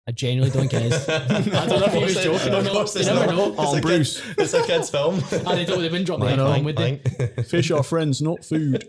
I 0.07 0.13
genuinely 0.13 0.49
don't 0.57 0.69
think 0.69 0.85
it 0.85 0.93
is. 0.93 1.09
I 1.09 1.67
don't 1.67 1.79
know 1.81 1.85
if 1.87 1.93
he 1.93 2.03
was 2.05 2.15
joking 2.23 2.53
or 2.53 2.61
not. 2.63 2.95
You 2.95 3.03
never 3.05 3.33
know. 3.33 3.53
Oh, 3.57 3.75
It's 3.75 3.79
a 3.79 3.81
Bruce. 3.81 4.21
Kid, 4.21 4.35
it's 4.39 4.53
a 4.53 4.63
kid's 4.65 4.89
film. 4.89 5.21
Ah, 5.45 5.55
they 5.55 5.65
don't. 5.65 5.81
They 5.81 5.89
wouldn't 5.89 6.05
drop 6.05 6.19
the 6.21 6.25
I 6.27 6.31
F 6.31 6.37
know. 6.37 6.45
bomb, 6.53 6.63
would 6.63 6.77
they? 6.77 6.97
Fish 7.45 7.69
are 7.69 7.83
friends, 7.83 8.21
not 8.21 8.45
food. 8.45 8.87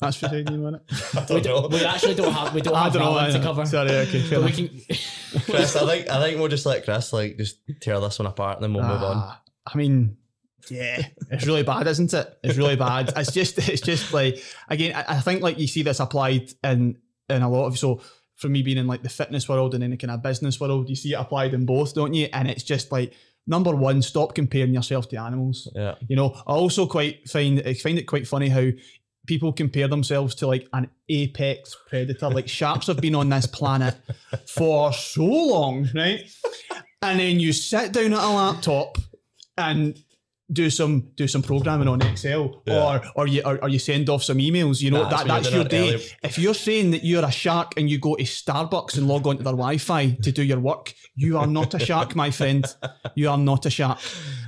That's 0.00 0.18
for 0.18 0.28
saying 0.28 0.48
you, 0.52 0.68
it? 0.68 0.74
I 1.14 1.20
We, 1.34 1.40
don't 1.40 1.44
know. 1.44 1.60
don't, 1.62 1.72
we 1.72 1.82
actually 1.84 2.14
don't 2.14 2.32
have. 2.32 2.52
We 2.54 2.60
don't 2.60 2.74
I 2.76 2.84
have 2.84 2.92
don't 2.92 3.02
that 3.02 3.08
know. 3.08 3.12
one 3.16 3.32
to 3.32 3.40
cover. 3.40 3.64
Sorry, 3.64 3.90
okay. 3.90 4.20
fair 4.20 4.40
we 4.42 4.52
can. 4.52 4.68
Chris, 5.46 5.74
I 5.76 5.86
think 5.86 6.10
I 6.10 6.20
think 6.22 6.38
we'll 6.38 6.48
just 6.48 6.66
let 6.66 6.84
Chris 6.84 7.12
like 7.14 7.38
just 7.38 7.56
tear 7.80 7.98
this 8.00 8.18
one 8.18 8.26
apart 8.26 8.58
and 8.58 8.64
then 8.64 8.74
we'll 8.74 8.84
move 8.84 9.02
on. 9.02 9.16
Ah, 9.16 9.40
I 9.66 9.76
mean, 9.76 10.16
yeah, 10.70 11.06
it's 11.30 11.46
really 11.46 11.62
bad, 11.62 11.86
isn't 11.86 12.12
it? 12.12 12.38
It's 12.42 12.58
really 12.58 12.76
bad. 12.76 13.12
It's 13.16 13.32
just, 13.32 13.58
it's 13.68 13.82
just 13.82 14.12
like 14.12 14.42
again. 14.68 14.94
I, 14.94 15.16
I 15.16 15.20
think 15.20 15.42
like 15.42 15.58
you 15.58 15.66
see 15.66 15.82
this 15.82 16.00
applied 16.00 16.52
in 16.62 16.98
in 17.28 17.42
a 17.42 17.48
lot 17.50 17.66
of 17.66 17.78
so. 17.78 18.00
For 18.38 18.50
me 18.50 18.60
being 18.60 18.76
in 18.76 18.86
like 18.86 19.02
the 19.02 19.08
fitness 19.08 19.48
world 19.48 19.74
and 19.74 19.82
in 19.82 19.92
the 19.92 19.96
kind 19.96 20.10
of 20.10 20.22
business 20.22 20.60
world, 20.60 20.90
you 20.90 20.94
see 20.94 21.14
it 21.14 21.18
applied 21.18 21.54
in 21.54 21.64
both, 21.64 21.94
don't 21.94 22.12
you? 22.12 22.28
And 22.34 22.50
it's 22.50 22.64
just 22.64 22.92
like 22.92 23.14
number 23.46 23.74
one, 23.74 24.02
stop 24.02 24.34
comparing 24.34 24.74
yourself 24.74 25.08
to 25.08 25.16
animals. 25.16 25.72
Yeah. 25.74 25.94
You 26.06 26.16
know, 26.16 26.34
I 26.46 26.52
also 26.52 26.86
quite 26.86 27.26
find 27.30 27.62
I 27.64 27.72
find 27.72 27.96
it 27.96 28.02
quite 28.02 28.28
funny 28.28 28.50
how 28.50 28.68
people 29.26 29.54
compare 29.54 29.88
themselves 29.88 30.34
to 30.34 30.46
like 30.46 30.68
an 30.74 30.90
apex 31.08 31.74
predator. 31.88 32.28
Like 32.28 32.46
sharks 32.46 32.88
have 32.88 33.00
been 33.00 33.14
on 33.14 33.30
this 33.30 33.46
planet 33.46 33.96
for 34.46 34.92
so 34.92 35.24
long, 35.24 35.88
right? 35.94 36.20
And 37.00 37.18
then 37.18 37.40
you 37.40 37.54
sit 37.54 37.92
down 37.92 38.12
at 38.12 38.22
a 38.22 38.28
laptop 38.28 38.98
and 39.56 39.98
do 40.52 40.70
some 40.70 41.08
do 41.16 41.26
some 41.26 41.42
programming 41.42 41.88
on 41.88 42.00
Excel, 42.02 42.62
Yeah. 42.66 42.84
or 42.84 43.02
or 43.16 43.26
you 43.26 43.42
or, 43.44 43.58
or 43.62 43.68
you 43.68 43.78
send 43.80 44.08
off 44.08 44.22
some 44.22 44.38
emails. 44.38 44.80
You 44.80 44.90
know 44.92 45.02
Nah, 45.02 45.08
that 45.10 45.26
that's 45.26 45.50
your 45.52 45.64
day. 45.64 45.94
earlier. 45.94 45.98
If 46.22 46.38
you're 46.38 46.54
saying 46.54 46.92
that 46.92 47.04
you're 47.04 47.24
a 47.24 47.32
shark 47.32 47.72
and 47.76 47.90
you 47.90 47.98
go 47.98 48.14
to 48.16 48.22
Starbucks 48.22 48.96
and 48.96 49.08
log 49.08 49.26
onto 49.26 49.42
their 49.42 49.52
Wi-Fi 49.52 50.10
to 50.22 50.30
do 50.32 50.42
your 50.44 50.60
work, 50.60 50.94
you 51.16 51.36
are 51.38 51.46
not 51.48 51.74
a 51.74 51.78
shark, 51.78 52.14
my 52.14 52.30
friend. 52.30 52.64
You 53.16 53.28
are 53.30 53.38
not 53.38 53.66
a 53.66 53.70
shark. 53.70 53.98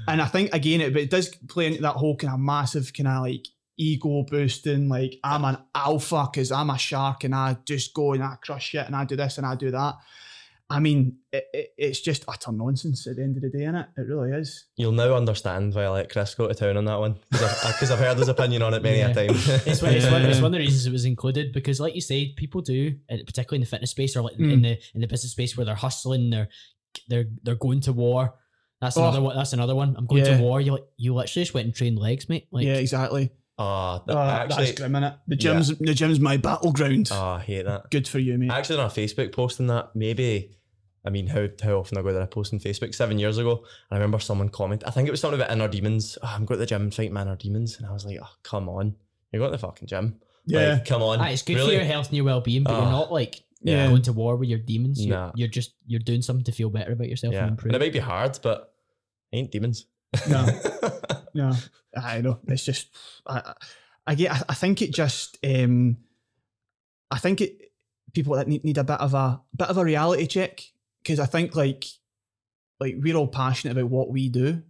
And 0.07 0.23
I 0.23 0.27
think 0.27 0.55
again, 0.55 0.81
it, 0.81 0.93
but 0.93 1.03
it 1.03 1.11
does 1.11 1.29
play 1.49 1.67
into 1.67 1.83
that 1.83 1.97
whole 1.97 2.17
kind 2.17 2.33
of 2.33 2.39
massive 2.41 2.93
kind 2.97 3.09
of 3.09 3.23
like 3.23 3.47
ego 3.77 4.25
boosting. 4.29 4.89
Like 4.89 5.15
I'm 5.25 5.45
an 5.45 5.59
alpha 5.75 6.29
because 6.33 6.53
I'm 6.53 6.71
a 6.71 6.79
shark 6.79 7.25
and 7.25 7.35
I 7.35 7.57
just 7.67 7.93
go 7.93 8.13
and 8.13 8.23
I 8.23 8.37
crush 8.43 8.69
shit 8.69 8.87
and 8.87 8.95
I 8.95 9.05
do 9.05 9.17
this 9.17 9.37
and 9.39 9.47
I 9.47 9.57
do 9.57 9.71
that. 9.73 9.97
I 10.71 10.81
mean, 10.81 11.17
it, 11.33 11.45
it, 11.55 11.69
it's 11.79 12.01
just 12.01 12.25
utter 12.29 12.53
nonsense 12.53 13.07
at 13.07 13.17
the 13.17 13.23
end 13.23 13.37
of 13.37 13.43
the 13.43 13.49
day, 13.49 13.65
innit? 13.65 13.87
It 13.97 14.03
really 14.03 14.33
is. 14.37 14.67
You'll 14.77 14.93
now 14.93 15.15
understand 15.15 15.75
why 15.75 15.85
I 15.85 15.89
let 15.89 16.13
Chris 16.13 16.35
go 16.35 16.47
to 16.47 16.55
town 16.55 16.77
on 16.77 16.85
that 16.85 16.99
one 17.01 17.17
because 17.31 17.91
I've, 17.91 17.99
heard 17.99 18.19
his 18.19 18.29
opinion 18.29 18.61
on 18.63 18.75
it 18.75 18.83
many 18.83 18.99
Yeah. 18.99 19.09
a 19.09 19.15
time. 19.15 19.29
It's 19.67 19.81
one, 19.81 19.95
it's, 19.95 20.11
one, 20.11 20.23
it's 20.23 20.39
one 20.41 20.47
of 20.47 20.53
the 20.53 20.59
reasons 20.59 20.87
it 20.87 20.93
was 20.93 21.07
included 21.07 21.53
because, 21.55 21.81
like 21.81 21.95
you 21.95 22.03
say, 22.03 22.35
people 22.37 22.61
do, 22.61 22.95
particularly 23.09 23.57
in 23.57 23.61
the 23.63 23.67
fitness 23.67 23.93
space 23.93 24.15
or 24.15 24.21
like 24.23 24.37
Mm. 24.37 24.53
in 24.53 24.63
the 24.63 24.79
in 24.95 25.01
the 25.01 25.07
business 25.07 25.33
space 25.33 25.57
where 25.57 25.65
they're 25.65 25.75
hustling, 25.75 26.29
they're 26.31 26.49
they're 27.09 27.27
they're 27.43 27.55
going 27.55 27.81
to 27.81 27.93
war. 27.95 28.35
That's 28.83 28.97
Oh. 28.99 29.03
another 29.05 29.23
one. 29.23 29.37
That's 29.37 29.55
another 29.55 29.75
one. 29.75 29.95
I'm 29.97 30.05
going 30.07 30.25
Yeah. 30.27 30.37
to 30.37 30.43
war. 30.43 30.61
You 30.61 30.73
like 30.73 30.85
you 30.99 31.15
literally 31.15 31.45
just 31.45 31.55
went 31.55 31.65
and 31.65 31.75
trained 31.75 31.99
legs, 31.99 32.29
mate. 32.29 32.47
Like 32.51 32.67
yeah, 32.67 32.75
exactly. 32.75 33.31
Oh, 33.61 34.05
Oh, 34.07 34.17
actually, 34.19 34.67
that's 34.67 34.79
grim, 34.79 34.93
innit? 34.93 35.17
The 35.27 35.35
yeah. 35.35 35.37
gym's 35.41 35.79
the 35.79 35.95
gym's 35.95 36.21
my 36.21 36.37
battleground. 36.37 37.09
oh, 37.11 37.21
I 37.31 37.41
hate 37.41 37.65
that. 37.65 37.91
Good 37.91 38.07
for 38.07 38.21
you, 38.21 38.39
mate. 38.39 38.51
I 38.51 38.59
actually 38.59 38.79
on 38.79 38.87
a 38.87 38.89
Facebook 38.91 39.33
post 39.33 39.59
on 39.61 39.67
that. 39.67 39.97
Maybe, 39.97 40.53
I 41.05 41.11
mean, 41.11 41.27
how 41.29 41.47
how 41.63 41.79
often 41.79 41.97
ago 41.99 42.13
did 42.13 42.21
I 42.23 42.27
post 42.27 42.53
on 42.53 42.59
Facebook? 42.61 42.95
Seven 42.95 43.19
years 43.19 43.39
ago. 43.39 43.53
And 43.59 43.65
I 43.93 43.97
remember 43.97 44.19
someone 44.19 44.49
comment. 44.49 44.83
I 44.87 44.91
think 44.91 45.09
it 45.09 45.11
was 45.11 45.21
something 45.21 45.41
about 45.41 45.53
inner 45.53 45.69
demons. 45.69 46.19
Oh, 46.23 46.33
I'm 46.35 46.45
going 46.45 46.57
to 46.59 46.61
the 46.61 46.67
gym 46.67 46.83
and 46.83 46.95
fight 46.95 47.13
my 47.13 47.23
inner 47.23 47.37
demons. 47.37 47.79
And 47.79 47.87
I 47.87 47.93
was 47.93 48.05
like, 48.05 48.19
oh, 48.23 48.31
come 48.43 48.69
on. 48.69 48.95
You're 49.33 49.41
going 49.41 49.51
to 49.53 49.57
the 49.57 49.67
fucking 49.67 49.89
gym. 49.89 50.21
yeah, 50.47 50.75
Like, 50.75 50.85
come 50.87 51.03
on. 51.03 51.21
ah, 51.21 51.29
it's 51.29 51.43
good 51.43 51.57
really? 51.57 51.69
for 51.71 51.75
your 51.77 51.85
health 51.85 52.09
and 52.09 52.17
your 52.17 52.25
well 52.25 52.41
being, 52.41 52.65
but 52.65 52.75
Oh. 52.75 52.81
you're 52.83 52.91
not 52.91 53.13
like 53.13 53.43
yeah. 53.63 53.87
going 53.89 54.03
to 54.03 54.13
war 54.13 54.37
with 54.37 54.49
your 54.49 54.59
demons. 54.59 55.05
You're, 55.05 55.17
Nah. 55.17 55.33
you're 55.35 55.49
just 55.49 55.75
you're 55.87 56.01
doing 56.01 56.23
something 56.23 56.45
to 56.45 56.53
feel 56.53 56.71
better 56.71 56.93
about 56.93 57.09
yourself 57.09 57.33
Yeah. 57.35 57.41
and 57.41 57.49
And 57.51 57.59
improve. 57.59 57.75
it 57.75 57.81
might 57.81 57.93
be 57.93 57.99
hard, 57.99 58.39
but 58.43 58.73
I 59.33 59.37
ain't 59.37 59.51
demons. 59.53 59.87
No. 60.29 60.47
No, 61.35 61.53
I 61.95 62.21
know. 62.23 62.41
It's 62.49 62.65
just, 62.65 62.89
I, 63.27 63.39
I, 63.39 63.55
I 64.09 64.15
get. 64.17 64.33
I, 64.33 64.43
I 64.49 64.55
think 64.55 64.83
it 64.83 64.93
just. 64.93 65.39
um 65.45 65.99
I 67.11 67.19
think 67.19 67.41
it 67.41 67.71
people 68.13 68.35
that 68.37 68.49
need, 68.49 68.65
need 68.65 68.79
a 68.79 68.83
bit 68.85 68.99
of 68.99 69.15
a 69.15 69.41
bit 69.57 69.69
of 69.69 69.77
a 69.79 69.85
reality 69.85 70.27
check 70.27 70.63
because 71.09 71.21
I 71.21 71.27
think 71.27 71.57
like 71.57 71.85
like 72.81 72.97
we're 72.99 73.17
all 73.17 73.29
passionate 73.29 73.77
about 73.77 73.91
what 73.91 74.11
we 74.11 74.29
do, 74.29 74.63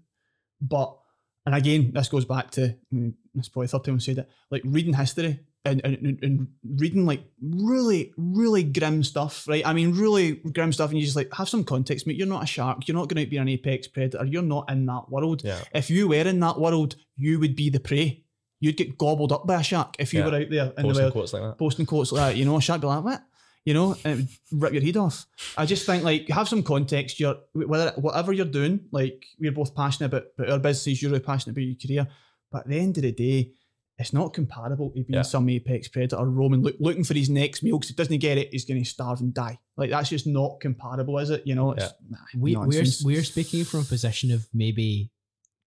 but 0.60 0.96
and 1.44 1.54
again 1.54 1.90
this 1.92 2.08
goes 2.08 2.24
back 2.24 2.50
to 2.52 2.76
mm, 2.94 3.12
it's 3.34 3.48
probably 3.48 3.66
third 3.68 3.84
time 3.84 3.96
I 3.96 3.98
said 3.98 4.18
it 4.18 4.28
like 4.50 4.62
reading 4.64 4.94
history 4.94 5.40
and, 5.64 5.80
and, 5.84 6.18
and- 6.22 6.48
reading 6.76 7.06
like 7.06 7.24
really 7.42 8.12
really 8.16 8.62
grim 8.62 9.02
stuff 9.02 9.46
right 9.48 9.66
I 9.66 9.72
mean 9.72 9.92
really 9.92 10.32
grim 10.32 10.72
stuff 10.72 10.90
and 10.90 10.98
you 10.98 11.04
just 11.04 11.16
like 11.16 11.32
have 11.34 11.48
some 11.48 11.64
context 11.64 12.06
mate 12.06 12.16
you're 12.16 12.26
not 12.26 12.42
a 12.44 12.46
shark 12.46 12.86
you're 12.86 12.96
not 12.96 13.08
going 13.08 13.24
to 13.24 13.30
be 13.30 13.36
an 13.38 13.48
apex 13.48 13.86
predator 13.88 14.24
you're 14.24 14.42
not 14.42 14.70
in 14.70 14.86
that 14.86 15.10
world 15.10 15.42
yeah. 15.44 15.60
if 15.74 15.90
you 15.90 16.06
were 16.08 16.16
in 16.16 16.40
that 16.40 16.58
world, 16.60 16.96
you 17.16 17.40
would 17.40 17.56
be 17.56 17.70
the 17.70 17.80
prey. 17.80 18.24
you'd 18.60 18.76
get 18.76 18.96
gobbled 18.98 19.32
up 19.32 19.46
by 19.46 19.60
a 19.60 19.62
shark 19.62 19.96
if 19.98 20.12
you 20.14 20.20
Yeah. 20.20 20.26
were 20.26 20.36
out 20.36 20.50
there 20.50 20.66
in 20.66 20.74
the 20.76 20.82
Posting 20.82 21.02
wild 21.02 21.12
quotes 21.12 21.32
like 21.32 21.42
that. 21.42 21.58
posting 21.58 21.86
quotes 21.86 22.12
like 22.12 22.32
that. 22.32 22.36
You 22.38 22.44
know, 22.44 22.56
a 22.56 22.60
shark 22.60 22.80
be 22.80 22.86
like, 22.86 23.04
what? 23.04 23.22
You 23.68 23.74
know, 23.74 23.96
and 24.04 24.28
rip 24.62 24.72
your 24.72 24.82
head 24.82 24.96
off. 24.96 25.26
I 25.56 25.66
just 25.66 25.84
think 25.84 26.02
like 26.02 26.26
have 26.38 26.48
some 26.48 26.62
context. 26.62 27.20
You're 27.20 27.36
whether 27.52 27.90
whatever 28.06 28.32
you're 28.32 28.46
doing, 28.58 28.80
like 28.98 29.26
we're 29.38 29.52
both 29.52 29.74
passionate 29.74 30.06
about, 30.12 30.24
about 30.38 30.50
our 30.52 30.58
businesses. 30.58 31.02
You're 31.02 31.10
really 31.12 31.24
passionate 31.30 31.52
about 31.52 31.66
your 31.70 31.76
career, 31.84 32.04
but 32.50 32.60
at 32.62 32.68
the 32.68 32.78
end 32.78 32.96
of 32.98 33.02
the 33.02 33.12
day, 33.12 33.52
it's 33.98 34.12
not 34.14 34.32
comparable 34.32 34.88
to 34.90 34.94
being 34.94 35.06
Yeah. 35.18 35.22
some 35.34 35.48
apex 35.50 35.88
predator 35.88 36.24
roaming 36.24 36.62
look, 36.62 36.76
looking 36.80 37.04
for 37.04 37.14
his 37.14 37.28
next 37.28 37.62
meal 37.62 37.76
because 37.78 37.90
he 37.90 37.94
doesn't 37.94 38.18
get 38.18 38.38
it, 38.38 38.48
he's 38.52 38.64
going 38.64 38.82
to 38.82 38.88
starve 38.88 39.20
and 39.20 39.34
die. 39.34 39.58
Like 39.76 39.90
that's 39.90 40.08
just 40.08 40.26
not 40.26 40.60
comparable, 40.60 41.18
is 41.18 41.30
it? 41.30 41.42
You 41.44 41.54
know, 41.54 41.72
it's 41.72 41.92
nah, 42.08 42.18
We, 42.44 42.56
we're 42.56 42.84
we're 43.04 43.24
speaking 43.24 43.64
from 43.64 43.80
a 43.80 43.84
position 43.84 44.30
of 44.30 44.46
maybe 44.54 45.10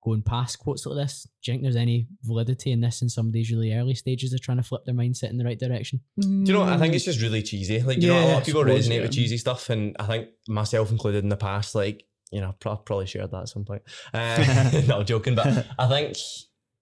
going 0.02 0.22
past 0.22 0.60
quotes 0.60 0.86
like 0.86 0.96
this. 1.06 1.28
Do 1.44 1.52
you 1.52 1.54
think 1.54 1.64
there's 1.64 1.76
any 1.76 2.08
validity 2.24 2.72
in 2.72 2.82
this 2.82 3.02
in 3.02 3.10
somebody's 3.10 3.52
really 3.52 3.74
early 3.74 3.94
stages 3.96 4.34
of 4.34 4.42
trying 4.42 4.58
to 4.58 4.64
flip 4.64 4.84
their 4.86 4.96
mindset 4.96 5.30
in 5.30 5.38
the 5.38 5.46
right 5.46 5.60
direction? 5.60 6.02
Do 6.20 6.28
you 6.28 6.54
know? 6.54 6.62
what? 6.62 6.70
I 6.70 6.78
think 6.78 6.94
Mm. 6.94 6.96
it's 6.96 7.06
just 7.06 7.22
really 7.22 7.44
cheesy. 7.44 7.82
Like 7.82 8.02
you 8.02 8.08
know, 8.08 8.20
a 8.20 8.26
lot 8.28 8.38
of 8.40 8.46
people 8.46 8.64
resonate 8.64 8.96
yeah. 8.96 9.02
with 9.02 9.12
cheesy 9.12 9.38
stuff, 9.38 9.70
and 9.70 9.96
I 10.00 10.06
think 10.08 10.30
myself 10.48 10.92
included 10.92 11.24
in 11.24 11.30
the 11.30 11.38
past. 11.38 11.76
Like 11.76 12.04
you 12.32 12.42
know, 12.42 12.56
pro- 12.60 12.78
probably 12.78 13.06
shared 13.08 13.32
that 13.32 13.42
at 13.42 13.50
some 13.50 13.66
point. 13.66 13.84
Uh, 14.14 14.82
no, 14.88 15.00
I'm 15.00 15.06
joking, 15.06 15.36
but 15.36 15.68
I 15.78 15.88
think 15.88 16.18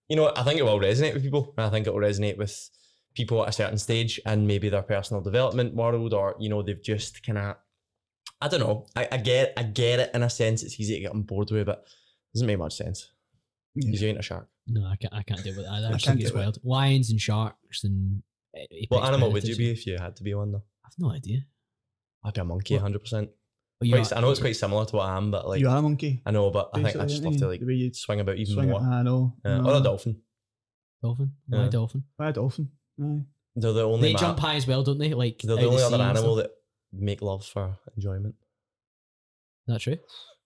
you 0.08 0.16
know, 0.16 0.32
I 0.36 0.44
think 0.44 0.60
it 0.60 0.64
will 0.64 0.80
resonate 0.80 1.14
with 1.14 1.24
people, 1.24 1.54
and 1.58 1.66
I 1.66 1.70
think 1.70 1.88
it 1.88 1.94
will 1.94 2.02
resonate 2.02 2.38
with 2.38 2.70
people 3.16 3.44
at 3.44 3.50
a 3.50 3.52
certain 3.52 3.78
stage 3.78 4.20
and 4.26 4.48
maybe 4.48 4.70
their 4.70 4.82
personal 4.82 5.22
development 5.22 5.76
world, 5.76 6.14
or 6.14 6.36
you 6.40 6.50
know, 6.50 6.62
they've 6.62 6.82
just 6.82 7.22
kind 7.26 7.38
of. 7.38 7.56
I 8.42 8.48
don't 8.48 8.62
know. 8.62 8.86
I, 8.96 9.06
I 9.12 9.18
get, 9.18 9.52
I 9.58 9.64
get 9.64 10.00
it 10.00 10.12
in 10.14 10.24
a 10.24 10.30
sense. 10.30 10.64
It's 10.64 10.80
easy 10.80 10.94
to 10.96 11.02
get 11.02 11.12
on 11.12 11.24
board 11.24 11.52
with, 11.52 11.66
but 11.66 11.80
it 11.80 11.86
doesn't 12.34 12.48
make 12.48 12.58
much 12.60 12.76
sense. 12.76 13.10
Yeah. 13.76 13.86
Because 13.88 14.02
you 14.02 14.10
ain't 14.10 14.20
a 14.20 14.22
shark. 14.24 14.48
No, 14.68 14.86
I 14.86 14.96
can't. 14.98 15.14
I 15.14 15.24
can't 15.24 15.44
deal 15.44 15.56
with 15.56 15.66
that. 15.66 15.72
Either. 15.74 15.88
I, 15.88 15.90
I 15.90 15.94
just 15.94 16.06
can't 16.06 16.16
think 16.18 16.24
it's 16.26 16.32
do 16.32 16.38
it. 16.38 16.42
wild. 16.42 16.58
Lions 16.64 17.12
and 17.12 17.20
sharks 17.20 17.84
and. 17.84 18.22
apex 18.56 18.86
What 18.90 19.04
animal 19.06 19.32
would 19.32 19.44
you 19.44 19.56
be 19.56 19.72
if 19.72 19.86
you 19.88 19.98
had 19.98 20.16
to 20.18 20.24
be 20.24 20.34
one 20.34 20.52
though? 20.52 20.64
I've 20.86 20.94
no 21.00 21.12
idea. 21.12 21.40
I'd 22.24 22.34
be 22.34 22.42
a 22.42 22.44
monkey, 22.46 22.74
What? 22.76 22.82
hundred 22.82 23.00
percent. 23.00 23.30
Quite- 23.82 24.12
are- 24.12 24.18
I 24.18 24.22
know 24.22 24.32
it's 24.32 24.42
quite 24.42 24.56
similar 24.58 24.86
to 24.86 24.96
what 24.98 25.06
I 25.08 25.16
am, 25.18 25.32
but 25.32 25.48
like 25.48 25.60
you 25.62 25.70
are 25.70 25.78
a 25.78 25.82
monkey. 25.82 26.22
I 26.26 26.32
know, 26.32 26.50
but 26.52 26.70
I 26.74 26.84
think 26.84 26.98
I 26.98 27.06
just 27.06 27.24
love 27.24 27.38
to 27.38 27.48
like 27.48 27.62
the 27.62 27.66
way 27.66 27.74
you 27.74 27.94
swing 27.94 28.20
about 28.20 28.38
even 28.38 28.54
swing 28.54 28.68
it. 28.70 28.72
more. 28.72 28.82
I 28.82 29.02
know. 29.04 29.36
Yeah. 29.46 29.58
know. 29.62 29.70
Or 29.72 29.78
a 29.78 29.82
dolphin. 29.82 30.22
dolphin. 31.02 31.32
Why 31.48 31.64
Yeah. 31.64 31.70
dolphin? 31.70 32.04
Why 32.18 32.30
a 32.30 32.34
dolphin? 32.34 32.70
Aye. 33.02 33.22
They're 33.56 33.72
the 33.74 33.84
only 33.84 34.10
They 34.10 34.14
ma- 34.14 34.20
jump 34.20 34.40
high 34.40 34.56
as 34.56 34.68
well, 34.68 34.84
don't 34.84 34.98
they? 34.98 35.14
Like 35.14 35.42
they're 35.44 35.56
the 35.56 35.64
only 35.66 35.78
sea 35.78 35.84
other 35.86 36.04
animal 36.04 36.36
that 36.36 36.52
make 36.92 37.22
love 37.22 37.46
for 37.46 37.78
enjoyment. 37.96 38.36
Is 39.68 39.74
that 39.74 39.80
true? 39.80 39.98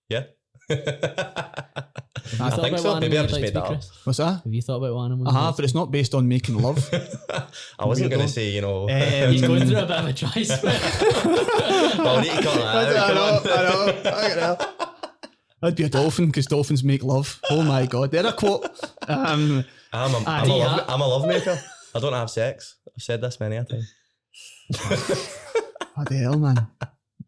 Yeah. 0.08 0.24
Have 0.68 0.78
I 2.40 2.50
think 2.50 2.78
so. 2.78 2.92
what 2.92 3.00
Maybe 3.00 3.18
I've 3.18 3.24
just 3.24 3.32
like 3.34 3.42
made 3.42 3.54
that 3.54 3.64
up. 3.64 3.82
What's 4.04 4.18
that? 4.18 4.42
Have 4.44 4.54
you 4.54 4.62
thought 4.62 4.76
about 4.76 4.94
what 4.94 5.04
animal? 5.04 5.28
I 5.28 5.30
you'd 5.32 5.38
have, 5.38 5.56
but 5.56 5.64
it's 5.64 5.74
not 5.74 5.90
based 5.90 6.14
on 6.14 6.26
making 6.26 6.58
love. 6.58 6.88
I 7.78 7.84
wasn't 7.86 8.10
going 8.10 8.22
to 8.22 8.28
say, 8.28 8.50
you 8.50 8.60
know. 8.60 8.88
Um, 8.94 9.30
He's 9.32 9.42
going 9.42 9.66
through 9.66 9.78
a 9.78 9.86
bit 9.86 9.96
of 9.96 10.06
a 10.06 10.12
dry 10.12 10.42
spell. 10.42 12.04
well, 12.04 12.16
we 12.20 12.22
need 12.22 12.36
to 12.36 12.42
cut 12.42 12.54
that 12.54 12.96
I 12.96 13.10
out. 13.10 13.14
know, 13.14 13.52
I 13.52 13.62
know, 13.62 14.10
I 14.10 14.34
know. 14.34 14.88
I'd 15.62 15.76
be 15.76 15.84
a 15.84 15.88
dolphin 15.88 16.26
because 16.26 16.46
dolphins 16.46 16.84
make 16.84 17.02
love. 17.02 17.40
Oh 17.50 17.62
my 17.62 17.86
god, 17.86 18.10
they're 18.10 18.26
a 18.26 18.32
quote. 18.32 18.66
Um, 19.08 19.64
I'm 19.92 20.14
a, 20.14 20.18
I'm, 20.26 20.50
a 20.50 20.54
love, 20.56 20.84
I'm 20.88 21.00
a 21.00 21.04
lovemaker. 21.04 21.58
I 21.94 22.00
don't 22.00 22.12
have 22.12 22.30
sex. 22.30 22.76
I've 22.94 23.02
said 23.02 23.20
this 23.20 23.40
many 23.40 23.56
a 23.56 23.64
time. 23.64 23.82
what 25.94 26.08
the 26.08 26.16
hell, 26.16 26.38
man? 26.38 26.66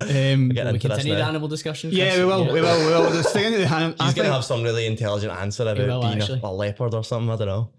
Um, 0.00 0.08
we 0.10 0.58
into 0.58 0.72
this 0.72 0.82
continue 0.82 1.14
the 1.14 1.24
animal 1.24 1.48
discussion. 1.48 1.90
yeah, 1.90 2.08
Chris? 2.10 2.18
we 2.18 2.24
will, 2.26 2.44
we 2.52 2.60
will, 2.60 2.78
we 2.86 2.86
will. 2.92 3.10
The 3.10 3.22
thing 3.22 3.52
is, 3.54 3.70
I 3.72 3.86
He's 3.86 4.14
going 4.14 4.26
to 4.26 4.32
have 4.32 4.44
some 4.44 4.62
really 4.62 4.86
intelligent 4.86 5.32
answer 5.32 5.62
about 5.62 5.78
will, 5.78 6.00
being 6.02 6.14
a, 6.18 6.22
actually. 6.22 6.40
a 6.42 6.52
leopard 6.52 6.92
or 6.94 7.02
something. 7.04 7.30
I 7.30 7.36
don't 7.36 7.46
know. 7.48 7.70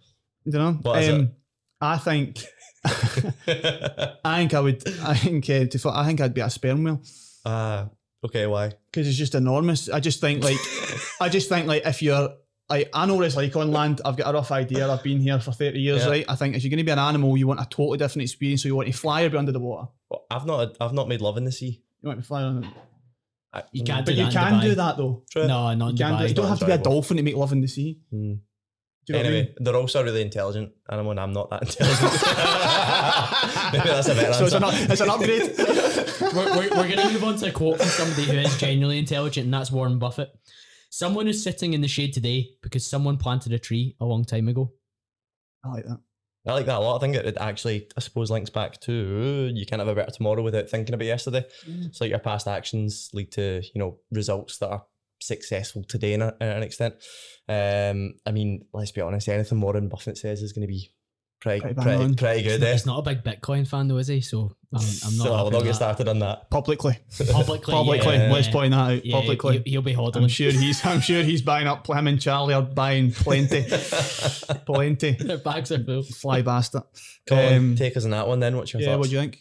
you 0.45 0.51
know, 0.53 0.71
What 0.81 1.03
is 1.03 1.09
um, 1.09 1.31
I 1.79 1.97
think, 1.97 2.39
I 2.85 4.37
think 4.37 4.53
I 4.53 4.59
would, 4.59 4.83
I 5.01 5.15
think, 5.15 5.49
uh, 5.49 5.65
to, 5.65 5.89
I 5.89 6.05
think 6.05 6.21
I'd 6.21 6.33
be 6.33 6.41
a 6.41 6.49
sperm 6.49 6.83
whale 6.83 7.01
uh, 7.45 7.85
okay, 8.25 8.47
why? 8.47 8.71
because 8.91 9.07
it's 9.07 9.17
just 9.17 9.35
enormous. 9.35 9.89
I 9.89 9.99
just 9.99 10.19
think 10.19 10.43
like, 10.43 10.57
I 11.21 11.29
just 11.29 11.49
think 11.49 11.67
like 11.67 11.85
if 11.85 12.01
you're. 12.01 12.29
Like, 12.69 12.89
I 12.93 13.05
know 13.05 13.15
what 13.15 13.23
it's 13.25 13.37
like 13.37 13.55
on 13.55 13.71
land. 13.71 14.01
I've 14.03 14.17
got 14.17 14.29
a 14.29 14.33
rough 14.33 14.51
idea. 14.51 14.91
I've 14.91 15.01
been 15.01 15.21
here 15.21 15.39
for 15.39 15.53
30 15.53 15.79
years, 15.79 16.03
Yeah. 16.03 16.09
right? 16.09 16.25
I 16.27 16.35
think 16.35 16.53
if 16.53 16.63
you're 16.63 16.69
going 16.69 16.79
to 16.79 16.83
be 16.83 16.91
an 16.91 16.99
animal, 16.99 17.37
you 17.37 17.47
want 17.47 17.61
a 17.61 17.63
totally 17.69 17.97
different 17.97 18.23
experience. 18.23 18.61
So 18.63 18.67
you 18.67 18.75
want 18.75 18.89
to 18.89 18.93
fly 18.93 19.21
or 19.21 19.29
be 19.29 19.37
under 19.37 19.53
the 19.53 19.59
water. 19.61 19.87
Well, 20.09 20.25
I've 20.29 20.45
not 20.45 20.75
I've 20.81 20.91
not 20.91 21.07
made 21.07 21.21
love 21.21 21.37
in 21.37 21.45
the 21.45 21.51
sea. 21.53 21.81
You 22.01 22.07
want 22.09 22.19
to 22.21 22.25
fly 22.25 22.43
on 22.43 22.67
I, 23.53 23.63
You 23.71 23.83
mm. 23.83 23.87
can't 23.87 24.05
But 24.05 24.11
do 24.15 24.17
you 24.21 24.25
that 24.25 24.33
in 24.33 24.39
can 24.39 24.53
Dubai. 24.53 24.61
do 24.61 24.75
that 24.75 24.97
though. 24.97 25.23
True. 25.31 25.47
No, 25.47 25.73
not 25.73 25.89
in 25.89 25.97
You, 25.97 26.03
can 26.05 26.19
do, 26.21 26.27
you 26.27 26.33
don't 26.33 26.47
have 26.47 26.59
to 26.59 26.65
be 26.65 26.71
a 26.73 26.77
dolphin 26.77 27.17
to 27.17 27.23
make 27.23 27.35
love 27.35 27.51
in 27.51 27.61
the 27.61 27.67
sea. 27.67 27.99
Hmm. 28.11 28.33
Do 29.05 29.13
you 29.13 29.13
know 29.13 29.19
what 29.19 29.25
I 29.25 29.29
Anyway, 29.29 29.43
mean? 29.45 29.55
they're 29.61 29.75
also 29.77 30.03
really 30.03 30.21
intelligent 30.21 30.71
animal, 30.91 31.11
and 31.11 31.19
I'm 31.21 31.31
not 31.31 31.49
that 31.49 31.61
intelligent. 31.61 32.11
Maybe 33.73 33.89
that's 33.89 34.07
a 34.09 34.15
better 34.15 34.33
So 34.33 34.45
it's 34.45 34.53
answer. 34.53 34.83
an, 34.85 34.91
it's 34.91 35.01
an 35.01 35.09
upgrade. 35.09 35.53
we're, 36.35 36.57
we're, 36.57 36.69
we're 36.75 36.89
going 36.95 37.07
to 37.07 37.13
move 37.13 37.23
on 37.23 37.37
to 37.37 37.47
a 37.47 37.51
quote 37.51 37.77
from 37.77 37.87
somebody 37.87 38.23
who 38.23 38.33
is 38.37 38.57
genuinely 38.57 38.97
intelligent, 38.99 39.45
and 39.45 39.53
that's 39.53 39.71
Warren 39.71 39.97
Buffett. 39.97 40.29
Someone 40.89 41.27
is 41.29 41.41
sitting 41.41 41.73
in 41.73 41.79
the 41.81 41.87
shade 41.87 42.13
today 42.13 42.49
because 42.61 42.85
someone 42.85 43.17
planted 43.17 43.53
a 43.53 43.59
tree 43.59 43.95
a 44.01 44.05
long 44.05 44.25
time 44.25 44.47
ago. 44.49 44.73
I 45.63 45.69
like 45.69 45.85
that. 45.85 45.99
I 46.47 46.53
like 46.53 46.65
that 46.67 46.77
a 46.77 46.79
lot. 46.79 46.97
I 46.97 46.99
think 46.99 47.15
it, 47.15 47.25
it 47.25 47.37
actually, 47.39 47.87
I 47.97 47.99
suppose, 47.99 48.31
links 48.31 48.49
back 48.49 48.79
to 48.81 49.51
you 49.53 49.65
can't 49.65 49.79
have 49.79 49.87
a 49.87 49.95
better 49.95 50.11
tomorrow 50.11 50.41
without 50.41 50.69
thinking 50.69 50.95
about 50.95 51.05
yesterday. 51.05 51.45
Mm. 51.67 51.87
It's 51.87 52.01
like 52.01 52.09
your 52.09 52.19
past 52.19 52.47
actions 52.47 53.09
lead 53.13 53.31
to 53.33 53.61
you 53.73 53.79
know 53.79 53.97
results 54.11 54.57
that 54.59 54.69
are 54.69 54.85
successful 55.19 55.83
today 55.83 56.13
in 56.13 56.21
a, 56.21 56.33
in 56.39 56.47
an 56.47 56.63
extent. 56.63 56.95
Um, 57.49 58.15
I 58.25 58.31
mean, 58.31 58.65
let's 58.73 58.91
be 58.91 59.01
honest, 59.01 59.27
anything 59.27 59.61
Warren 59.61 59.89
Buffett 59.89 60.17
says 60.17 60.41
is 60.41 60.53
going 60.53 60.67
to 60.67 60.71
be 60.71 60.91
pretty 61.39 61.61
Pretty 61.61 61.75
pretty, 61.81 62.15
pretty, 62.15 62.43
good. 62.43 62.63
He's 62.63 62.85
not 62.85 62.99
a 62.99 63.01
big 63.01 63.23
Bitcoin 63.23 63.67
fan, 63.67 63.87
though, 63.87 63.97
is 63.97 64.07
he? 64.07 64.21
So 64.21 64.55
I'm, 64.73 64.81
I'm 64.81 65.17
not. 65.17 65.27
so 65.27 65.33
I'll 65.33 65.51
not 65.51 65.63
get 65.63 65.75
started 65.75 66.07
on 66.07 66.19
that. 66.19 66.49
Publicly. 66.49 66.97
Publicly, 67.31 67.71
Publicly. 67.73 68.15
yeah, 68.15 68.31
Let's 68.31 68.47
point 68.47 68.71
that 68.71 68.91
out. 68.91 69.05
Yeah, 69.05 69.15
Publicly. 69.15 69.63
he, 69.65 69.77
will 69.77 69.83
be 69.83 69.95
I'm 69.95 70.27
sure 70.27 70.51
he's 70.51 70.85
I'm 70.85 70.99
sure 70.99 71.23
he's 71.23 71.41
buying 71.53 71.67
up 71.67 71.87
him 71.87 72.07
and 72.07 72.19
Charlie 72.21 72.53
are 72.53 72.61
buying 72.61 73.11
plenty. 73.11 73.63
plenty. 74.65 75.11
Their 75.11 75.37
bags 75.37 75.71
are 75.71 75.83
full. 75.83 76.03
Fly 76.03 76.41
bastard. 76.41 76.83
Come 77.27 77.37
on, 77.39 77.53
Um, 77.53 77.75
take 77.75 77.95
us 77.97 78.05
on 78.05 78.11
that 78.11 78.27
one 78.27 78.39
then. 78.39 78.57
What's 78.57 78.73
your 78.73 78.81
yeah, 78.81 78.89
thoughts? 78.89 78.99
what 78.99 79.09
do 79.09 79.15
you 79.15 79.21
think? 79.21 79.39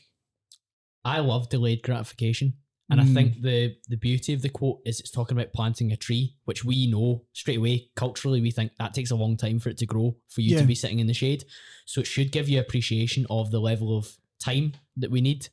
I 1.04 1.20
love 1.20 1.48
delayed 1.48 1.82
gratification. 1.82 2.54
And 2.88 3.00
I 3.00 3.04
Mm. 3.04 3.14
think 3.14 3.42
the 3.42 3.74
the 3.88 3.96
beauty 3.96 4.32
of 4.32 4.42
the 4.42 4.48
quote 4.48 4.80
is 4.86 5.00
it's 5.00 5.10
talking 5.10 5.36
about 5.36 5.52
planting 5.52 5.90
a 5.92 5.96
tree, 5.96 6.36
which 6.44 6.64
we 6.64 6.86
know 6.86 7.24
straight 7.32 7.58
away 7.58 7.90
culturally 7.96 8.40
we 8.40 8.52
think 8.52 8.72
that 8.78 8.94
takes 8.94 9.10
a 9.10 9.16
long 9.16 9.36
time 9.36 9.58
for 9.58 9.70
it 9.70 9.78
to 9.78 9.86
grow, 9.86 10.16
for 10.28 10.40
you 10.40 10.52
Yeah. 10.52 10.60
to 10.60 10.66
be 10.66 10.74
sitting 10.76 11.00
in 11.00 11.06
the 11.08 11.14
shade. 11.14 11.44
So 11.84 12.00
it 12.00 12.06
should 12.06 12.30
give 12.30 12.48
you 12.48 12.60
appreciation 12.60 13.26
of 13.28 13.50
the 13.50 13.60
level 13.60 13.96
of 13.96 14.16
time 14.38 14.74
that 14.98 15.10
we 15.10 15.20
need 15.20 15.48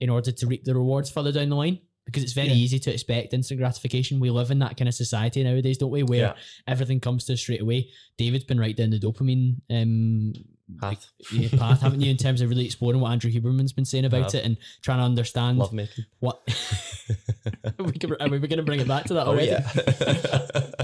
in 0.00 0.10
order 0.10 0.32
to 0.32 0.46
reap 0.46 0.64
the 0.64 0.74
rewards 0.74 1.08
further 1.10 1.30
down 1.32 1.50
the 1.50 1.56
line. 1.56 1.78
Because 2.04 2.24
it's 2.24 2.32
very 2.32 2.48
Yeah. 2.48 2.54
easy 2.56 2.80
to 2.80 2.92
expect 2.92 3.32
instant 3.32 3.58
gratification. 3.60 4.18
We 4.18 4.30
live 4.30 4.50
in 4.50 4.58
that 4.58 4.76
kind 4.76 4.88
of 4.88 4.94
society 4.94 5.44
nowadays, 5.44 5.78
don't 5.78 5.92
we? 5.92 6.02
Where 6.02 6.20
Yeah. 6.20 6.36
everything 6.66 6.98
comes 6.98 7.24
to 7.26 7.34
us 7.34 7.40
straight 7.40 7.60
away. 7.60 7.90
David's 8.18 8.42
been 8.42 8.58
right 8.58 8.76
down 8.76 8.90
the 8.90 8.98
dopamine 8.98 9.60
um, 9.70 10.32
Path. 10.80 11.06
yeah, 11.32 11.48
path, 11.50 11.80
haven't 11.80 12.00
you? 12.00 12.10
In 12.10 12.16
terms 12.16 12.40
of 12.40 12.48
really 12.48 12.64
exploring 12.64 13.00
what 13.00 13.10
Andrew 13.12 13.30
Huberman's 13.30 13.72
been 13.72 13.84
saying 13.84 14.04
about 14.06 14.34
it 14.34 14.44
and 14.44 14.56
trying 14.80 14.98
to 14.98 15.04
understand 15.04 15.58
Love 15.58 15.72
making. 15.72 16.06
what 16.20 16.40
are 16.46 17.72
we, 17.84 17.92
gonna- 17.92 18.16
are 18.20 18.28
we 18.28 18.38
going 18.38 18.56
to 18.56 18.62
bring 18.62 18.80
it 18.80 18.88
back 18.88 19.04
to 19.06 19.14
that 19.14 19.26
Oh 19.26 19.30
already? 19.30 19.48
yeah. 19.48 19.68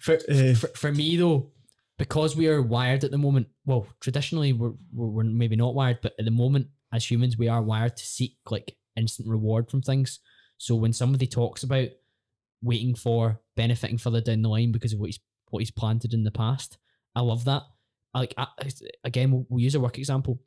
For, 0.00 0.14
Uh, 0.30 0.54
for 0.54 0.68
for 0.68 0.92
me 0.92 1.16
though, 1.16 1.50
because 1.98 2.36
we 2.36 2.46
are 2.48 2.62
wired 2.62 3.04
at 3.04 3.10
the 3.10 3.18
moment. 3.18 3.48
Well, 3.66 3.86
traditionally 4.00 4.52
we're, 4.52 4.72
we're 4.92 5.06
we're 5.08 5.24
maybe 5.24 5.56
not 5.56 5.74
wired, 5.74 5.98
but 6.02 6.14
at 6.18 6.24
the 6.24 6.30
moment 6.30 6.68
as 6.92 7.08
humans 7.10 7.36
we 7.36 7.48
are 7.48 7.62
wired 7.62 7.96
to 7.96 8.06
seek 8.06 8.36
like 8.50 8.76
instant 8.96 9.28
reward 9.28 9.70
from 9.70 9.82
things. 9.82 10.20
So 10.56 10.74
when 10.74 10.92
somebody 10.92 11.26
talks 11.26 11.62
about 11.62 11.88
waiting 12.62 12.94
for 12.94 13.40
benefiting 13.56 13.98
further 13.98 14.20
down 14.20 14.42
the 14.42 14.48
line 14.48 14.72
because 14.72 14.92
of 14.92 14.98
what 15.00 15.06
he's 15.06 15.20
what 15.50 15.60
he's 15.60 15.70
planted 15.70 16.14
in 16.14 16.24
the 16.24 16.30
past, 16.30 16.78
I 17.14 17.20
love 17.20 17.44
that. 17.44 17.62
Like 18.18 18.34
I, 18.36 18.46
again, 19.04 19.30
we'll, 19.30 19.46
we'll 19.48 19.62
use 19.62 19.74
a 19.74 19.80
work 19.80 19.98
example. 19.98 20.40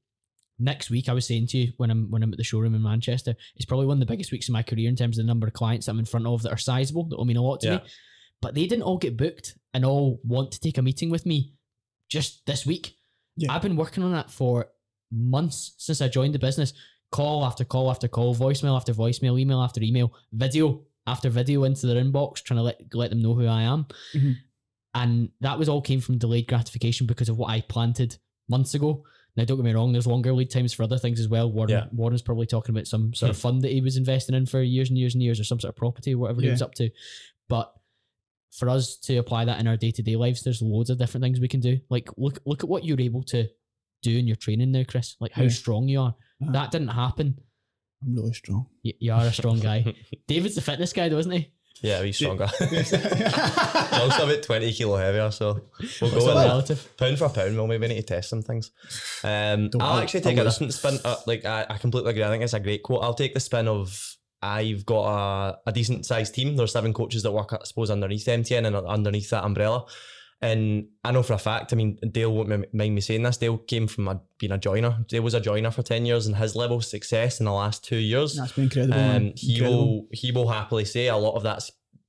Next 0.60 0.92
week, 0.92 1.10
I 1.10 1.14
was 1.14 1.26
saying 1.26 1.48
to 1.48 1.58
you 1.58 1.74
when 1.78 1.90
I'm 1.90 2.12
when 2.12 2.22
I'm 2.22 2.32
at 2.32 2.38
the 2.38 2.44
showroom 2.44 2.76
in 2.76 2.84
Manchester, 2.84 3.36
it's 3.56 3.66
probably 3.66 3.88
one 3.88 3.96
of 3.98 4.00
the 4.00 4.06
biggest 4.12 4.32
weeks 4.32 4.48
of 4.48 4.54
my 4.54 4.62
career 4.62 4.90
in 4.90 4.96
terms 4.96 5.18
of 5.18 5.24
the 5.26 5.28
number 5.28 5.48
of 5.48 5.54
clients 5.54 5.88
I'm 5.88 5.98
in 6.00 6.06
front 6.06 6.28
of 6.28 6.44
that 6.44 6.52
are 6.52 6.58
sizable 6.58 7.06
that 7.06 7.18
will 7.18 7.26
mean 7.26 7.38
a 7.38 7.42
lot 7.42 7.62
to 7.62 7.68
Yeah. 7.68 7.76
me. 7.78 7.84
But 8.42 8.54
they 8.56 8.68
didn't 8.68 8.84
all 8.84 8.98
get 8.98 9.18
booked 9.18 9.56
and 9.74 9.84
all 9.86 10.20
want 10.24 10.52
to 10.52 10.60
take 10.60 10.78
a 10.78 10.82
meeting 10.82 11.10
with 11.10 11.26
me 11.26 11.54
just 12.10 12.46
this 12.46 12.66
week. 12.66 12.96
Yeah. 13.38 13.52
I've 13.54 13.62
been 13.64 13.76
working 13.76 14.04
on 14.04 14.12
that 14.12 14.30
for 14.30 14.68
months 15.12 15.74
since 15.78 16.02
I 16.02 16.08
joined 16.08 16.36
the 16.36 16.40
business. 16.40 16.74
Call 17.12 17.44
after 17.46 17.66
call 17.66 17.90
after 17.90 18.08
call, 18.08 18.36
voicemail 18.36 18.76
after 18.76 18.94
voicemail, 18.94 19.40
email 19.40 19.62
after 19.62 19.82
email, 19.82 20.14
video 20.32 20.82
after 21.08 21.30
video 21.30 21.64
into 21.64 21.88
their 21.88 22.02
inbox, 22.04 22.44
trying 22.44 22.58
to 22.58 22.64
let 22.64 22.82
let 22.94 23.10
them 23.10 23.22
know 23.22 23.34
who 23.34 23.48
I 23.48 23.64
am. 23.64 23.86
Mhm. 24.14 24.36
And 24.94 25.30
that 25.40 25.58
was 25.58 25.70
all 25.70 25.82
came 25.82 26.02
from 26.02 26.18
delayed 26.18 26.48
gratification 26.48 27.08
because 27.08 27.30
of 27.30 27.38
what 27.38 27.50
I 27.50 27.62
planted 27.62 28.18
months 28.50 28.74
ago. 28.74 29.04
Now, 29.38 29.46
don't 29.46 29.56
get 29.58 29.64
me 29.64 29.72
wrong, 29.72 29.94
there's 29.94 30.08
longer 30.08 30.34
lead 30.34 30.50
times 30.52 30.74
for 30.74 30.84
other 30.84 30.98
things 30.98 31.20
as 31.22 31.30
well. 31.30 31.50
Warren, 31.50 31.70
Yeah. 31.70 31.86
Warren's 31.94 32.22
probably 32.22 32.46
talking 32.46 32.76
about 32.76 32.88
some 32.88 33.14
sort 33.14 33.30
of 33.30 33.38
fund 33.38 33.62
that 33.62 33.72
he 33.72 33.80
was 33.80 33.96
investing 33.96 34.36
in 34.36 34.46
for 34.46 34.62
years 34.62 34.90
and 34.90 34.98
years 34.98 35.14
and 35.16 35.24
years, 35.24 35.40
or 35.40 35.46
some 35.46 35.60
sort 35.62 35.70
of 35.70 35.78
property, 35.78 36.14
or 36.14 36.18
whatever 36.18 36.42
he 36.42 36.50
was 36.50 36.62
up 36.62 36.74
to. 36.76 36.90
But 37.48 37.74
for 38.52 38.68
us 38.68 38.98
to 38.98 39.16
apply 39.16 39.46
that 39.46 39.62
in 39.62 39.68
our 39.68 39.78
day 39.78 39.92
to 39.92 40.04
day 40.04 40.18
lives, 40.18 40.44
there's 40.44 40.62
loads 40.62 40.90
of 40.90 40.98
different 40.98 41.24
things 41.24 41.40
we 41.40 41.48
can 41.48 41.62
do. 41.62 41.80
Like 41.90 42.10
look 42.18 42.40
look 42.46 42.64
at 42.66 42.70
what 42.70 42.84
you're 42.84 43.00
able 43.00 43.24
to 43.24 43.48
do 44.04 44.18
in 44.18 44.28
your 44.28 44.36
training 44.36 44.74
now, 44.74 44.84
Chris. 44.86 45.16
Like 45.22 45.32
how 45.32 45.44
Yeah. 45.44 45.50
strong 45.50 45.88
you 45.88 46.02
are. 46.02 46.16
Uh-huh. 46.42 46.52
That 46.52 46.72
didn't 46.72 46.90
happen. 46.90 47.38
I'm 48.04 48.16
really 48.16 48.34
strong. 48.34 48.66
You, 48.84 48.94
you 49.00 49.14
are 49.14 49.26
a 49.28 49.32
strong 49.32 49.60
guy. 49.60 49.96
David's 50.28 50.56
the 50.56 50.62
fitness 50.62 50.92
guy, 50.92 51.08
though, 51.08 51.20
isn't 51.20 51.32
he? 51.32 51.52
Yeah, 51.82 52.04
he's 52.04 52.16
stronger. 52.18 52.48
Yes. 52.72 52.94
also 52.94 54.24
about 54.30 54.44
20 54.44 54.74
kilo 54.74 54.98
heavier, 54.98 55.32
so 55.32 55.54
we'll 55.54 55.62
What's 55.82 56.00
go 56.00 56.10
that 56.10 56.16
with 56.16 56.26
that. 56.36 56.46
relative? 56.48 56.98
Pound 56.98 57.18
for 57.18 57.30
pound, 57.30 57.56
we'll 57.56 57.68
maybe 57.68 57.88
need 57.88 57.96
to 57.96 58.04
test 58.04 58.30
some 58.30 58.42
things. 58.42 58.72
Um, 59.24 59.70
Don't 59.70 59.82
I'll 59.82 59.94
worry, 59.96 60.04
actually 60.04 60.22
take 60.22 60.38
a 60.38 60.44
different 60.44 60.74
spin. 60.74 61.00
Uh, 61.04 61.16
like 61.26 61.44
I, 61.46 61.66
I 61.70 61.78
completely 61.78 62.12
agree. 62.12 62.24
I 62.24 62.30
think 62.30 62.44
it's 62.44 62.54
a 62.54 62.60
great 62.60 62.84
quote. 62.84 63.04
I'll 63.04 63.14
take 63.16 63.34
the 63.34 63.40
spin 63.40 63.68
of 63.68 64.16
I've 64.44 64.86
got 64.86 65.06
a, 65.56 65.60
a 65.68 65.72
decent 65.72 66.06
sized 66.06 66.34
team. 66.36 66.56
There's 66.56 66.72
seven 66.72 66.94
coaches 66.94 67.24
that 67.24 67.32
work, 67.32 67.54
I 67.54 67.60
suppose, 67.64 67.90
underneath 67.92 68.26
MTN 68.26 68.66
and 68.68 68.76
underneath 68.76 69.30
that 69.32 69.44
umbrella. 69.44 69.86
And 70.44 70.88
I 71.04 71.12
know 71.12 71.22
for 71.22 71.34
a 71.34 71.38
fact, 71.38 71.72
I 71.72 71.76
mean, 71.76 72.00
Dale 72.12 72.34
won't 72.34 72.50
mind 72.74 72.96
me 72.96 73.02
saying 73.02 73.22
this. 73.22 73.38
Dale 73.38 73.58
came 73.60 73.88
from 73.88 74.08
a, 74.08 74.22
being 74.40 74.52
a 74.52 74.58
joiner. 74.58 75.06
Dale 75.08 75.22
was 75.22 75.36
a 75.36 75.40
joiner 75.40 75.70
for 75.70 75.84
10 75.84 76.06
years, 76.06 76.26
and 76.26 76.36
his 76.36 76.56
level 76.56 76.78
of 76.78 76.86
success 76.86 77.40
in 77.40 77.46
the 77.46 77.52
last 77.52 77.84
two 77.84 77.98
years 77.98 78.36
That's 78.36 78.52
been 78.54 78.64
incredible. 78.66 78.94
um, 79.00 79.34
he 79.36 79.54
Incredible. 79.58 79.78
will 79.98 80.08
he 80.12 80.32
will 80.32 80.48
happily 80.48 80.86
say 80.86 81.08
a 81.10 81.16
lot 81.18 81.36
of 81.36 81.44
that 81.44 81.62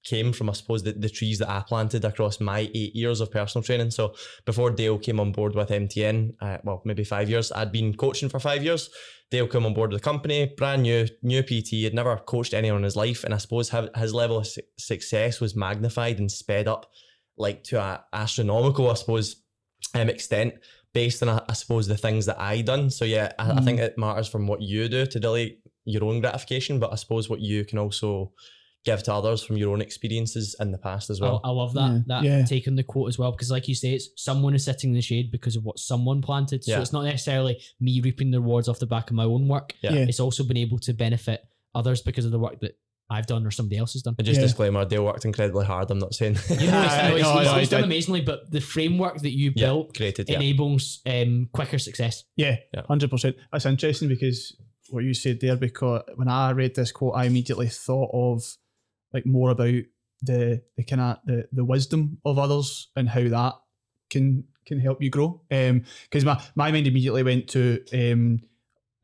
came 0.05 0.33
from 0.33 0.51
I 0.51 0.55
suppose 0.55 0.83
the, 0.83 0.93
the 0.93 1.09
trees 1.09 1.39
that 1.39 1.49
I 1.51 1.61
planted 1.69 2.05
across 2.05 2.41
my 2.41 2.61
eight 2.75 2.97
years 2.97 3.21
of 3.21 3.31
personal 3.31 3.63
training. 3.63 3.91
So 3.93 4.15
before 4.47 4.71
Dale 4.71 4.99
came 4.99 5.21
on 5.21 5.31
board 5.33 5.55
with 5.55 5.69
MTN, 5.69 6.35
uh, 6.41 6.59
well 6.65 6.81
maybe 6.87 7.05
five 7.05 7.29
years, 7.29 7.53
I'd 7.53 7.71
been 7.71 7.95
coaching 7.95 8.29
for 8.31 8.41
five 8.41 8.65
years. 8.65 8.89
Dale 9.31 9.47
came 9.47 9.65
on 9.67 9.75
board 9.75 9.93
with 9.93 10.01
the 10.01 10.05
company, 10.05 10.53
brand 10.57 10.83
new, 10.83 11.07
new 11.23 11.43
PT, 11.43 11.85
had 11.85 11.95
never 11.95 12.17
coached 12.17 12.53
anyone 12.55 12.79
in 12.79 12.85
his 12.85 12.97
life, 12.97 13.25
and 13.25 13.33
I 13.33 13.39
suppose 13.39 13.69
his, 13.71 13.89
his 13.97 14.13
level 14.15 14.39
of 14.39 14.47
su- 14.47 14.63
success 14.77 15.41
was 15.41 15.55
magnified 15.55 16.19
and 16.19 16.31
sped 16.33 16.67
up 16.67 16.91
like 17.37 17.65
to 17.65 17.81
a 17.81 18.05
astronomical, 18.13 18.91
I 18.91 18.95
suppose, 18.95 19.37
um, 19.95 20.09
extent 20.09 20.55
based 20.95 21.23
on 21.23 21.29
I, 21.31 21.41
I 21.49 21.53
suppose 21.55 21.87
the 21.87 21.97
things 21.97 22.27
that 22.27 22.39
I 22.41 22.61
done. 22.61 22.91
So 22.91 23.05
yeah, 23.05 23.33
I, 23.39 23.53
I 23.53 23.61
think 23.61 23.81
it 23.81 23.97
matters 23.97 24.29
from 24.29 24.47
what 24.47 24.61
you 24.61 24.89
do 24.89 25.07
to 25.07 25.21
delay 25.21 25.59
your 25.85 26.05
own 26.05 26.21
gratification, 26.21 26.79
but 26.79 26.93
I 26.93 26.97
suppose 26.97 27.29
what 27.31 27.41
you 27.41 27.65
can 27.65 27.79
also 27.79 28.33
give 28.85 29.03
to 29.05 29.15
others 29.15 29.43
from 29.45 29.57
your 29.57 29.73
own 29.73 29.81
experiences 29.81 30.57
in 30.61 30.73
the 30.73 30.79
past 30.79 31.09
as 31.09 31.21
well. 31.21 31.41
I, 31.45 31.49
I 31.49 31.53
love 31.53 31.73
that 31.75 31.91
Yeah. 31.93 32.01
that 32.09 32.25
Yeah. 32.25 32.45
take 32.45 32.67
on 32.69 32.75
the 32.77 32.83
quote 32.83 33.09
as 33.09 33.19
well 33.19 33.31
because, 33.31 33.51
like 33.51 33.69
you 33.69 33.75
say, 33.77 33.95
it's 33.95 34.09
someone 34.17 34.55
is 34.55 34.65
sitting 34.65 34.91
in 34.91 34.95
the 34.95 35.01
shade 35.01 35.31
because 35.31 35.57
of 35.57 35.65
what 35.65 35.79
someone 35.79 36.21
planted. 36.21 36.65
So 36.65 36.73
Yeah. 36.73 36.81
it's 36.81 36.93
not 36.93 37.05
necessarily 37.05 37.61
me 37.81 38.01
reaping 38.01 38.31
the 38.33 38.41
rewards 38.41 38.69
off 38.69 38.79
the 38.81 38.87
back 38.87 39.09
of 39.11 39.17
my 39.17 39.25
own 39.25 39.47
work. 39.49 39.75
Yeah. 39.83 39.93
Yeah. 39.95 40.07
It's 40.09 40.21
also 40.21 40.43
been 40.45 40.57
able 40.57 40.79
to 40.81 40.93
benefit 40.93 41.43
others 41.75 42.03
because 42.03 42.25
of 42.25 42.33
the 42.33 42.39
work 42.41 42.61
that 42.61 42.77
I've 43.13 43.27
done 43.27 43.47
or 43.47 43.51
somebody 43.51 43.77
else 43.79 43.93
has 43.93 44.03
done. 44.03 44.15
And 44.19 44.27
just 44.27 44.41
Yeah. 44.41 44.47
disclaimer, 44.47 44.85
Dale 44.85 45.05
worked 45.05 45.25
incredibly 45.25 45.65
hard. 45.67 45.91
I'm 45.91 45.99
not 45.99 46.15
saying 46.15 46.37
You 46.49 46.57
know, 46.57 46.57
he's, 46.61 46.63
Yeah, 46.63 47.09
no, 47.09 47.17
he's- 47.17 47.23
no, 47.23 47.33
he's- 47.41 47.47
no, 47.53 47.59
he's 47.59 47.69
done 47.69 47.85
amazingly, 47.85 48.21
but 48.23 48.51
the 48.51 48.61
framework 48.61 49.19
that 49.23 49.33
you 49.33 49.53
yeah, 49.55 49.67
built 49.67 49.97
created. 49.97 50.29
Yeah, 50.29 50.37
enables 50.37 51.01
um, 51.07 51.49
quicker 51.53 51.79
success. 51.79 52.25
Yeah, 52.37 52.57
Yeah. 52.75 52.83
hundred 52.89 53.11
percent. 53.11 53.37
That's 53.53 53.67
interesting 53.67 54.09
because 54.09 54.57
what 54.91 55.05
you 55.05 55.15
said 55.15 55.41
there. 55.41 55.57
Because 55.57 56.03
when 56.17 56.29
I 56.29 56.51
read 56.53 56.75
this 56.75 56.93
quote, 56.93 57.15
I 57.17 57.25
immediately 57.27 57.69
thought 57.69 58.11
of 58.13 58.57
like 59.13 59.27
more 59.27 59.51
about 59.51 59.83
the 60.23 60.63
the 60.77 60.85
kind 60.85 61.01
of 61.01 61.19
the 61.27 61.49
the 61.53 61.65
wisdom 61.65 62.19
of 62.25 62.39
others 62.39 62.89
and 62.97 63.09
how 63.09 63.27
that 63.29 63.55
can 64.11 64.45
can 64.67 64.79
help 64.79 65.03
you 65.03 65.11
grow. 65.11 65.43
Um, 65.51 65.85
because 66.05 66.25
my 66.25 66.41
my 66.55 66.71
mind 66.71 66.87
immediately 66.87 67.23
went 67.25 67.49
to 67.49 67.83
um, 67.93 68.41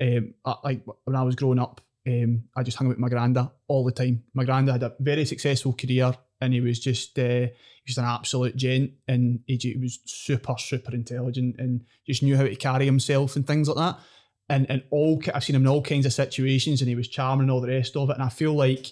um, 0.00 0.34
uh, 0.44 0.54
like 0.62 0.82
when 1.04 1.16
I 1.16 1.22
was 1.24 1.34
growing 1.34 1.58
up, 1.58 1.80
um, 2.08 2.44
I 2.56 2.62
just 2.62 2.76
hung 2.78 2.86
out 2.86 2.96
with 2.96 2.98
my 2.98 3.08
granda 3.08 3.50
all 3.66 3.84
the 3.84 3.92
time. 3.92 4.24
My 4.32 4.44
granda 4.44 4.72
had 4.72 4.82
a 4.82 4.94
very 4.98 5.24
successful 5.24 5.74
career, 5.74 6.12
and 6.40 6.54
he 6.54 6.60
was 6.60 6.80
just 6.80 7.18
uh, 7.18 7.46
he 7.48 7.86
was 7.86 7.98
an 7.98 8.04
absolute 8.04 8.56
gent, 8.56 8.92
and 9.06 9.40
he, 9.46 9.56
he 9.56 9.76
was 9.76 10.00
super 10.06 10.54
super 10.58 10.94
intelligent 10.94 11.56
and 11.58 11.84
just 12.06 12.22
knew 12.22 12.36
how 12.36 12.44
to 12.44 12.56
carry 12.56 12.86
himself 12.86 13.36
and 13.36 13.46
things 13.46 13.68
like 13.68 13.76
that. 13.76 14.00
And 14.48 14.66
and 14.70 14.82
all 14.90 15.22
I've 15.34 15.44
seen 15.44 15.56
him 15.56 15.62
in 15.62 15.68
all 15.68 15.82
kinds 15.82 16.06
of 16.06 16.12
situations, 16.12 16.80
and 16.80 16.88
he 16.88 16.94
was 16.94 17.08
charming 17.08 17.42
and 17.42 17.50
all 17.50 17.60
the 17.60 17.68
rest 17.68 17.96
of 17.96 18.08
it. 18.10 18.14
And 18.14 18.22
I 18.22 18.30
feel 18.30 18.54
like, 18.54 18.86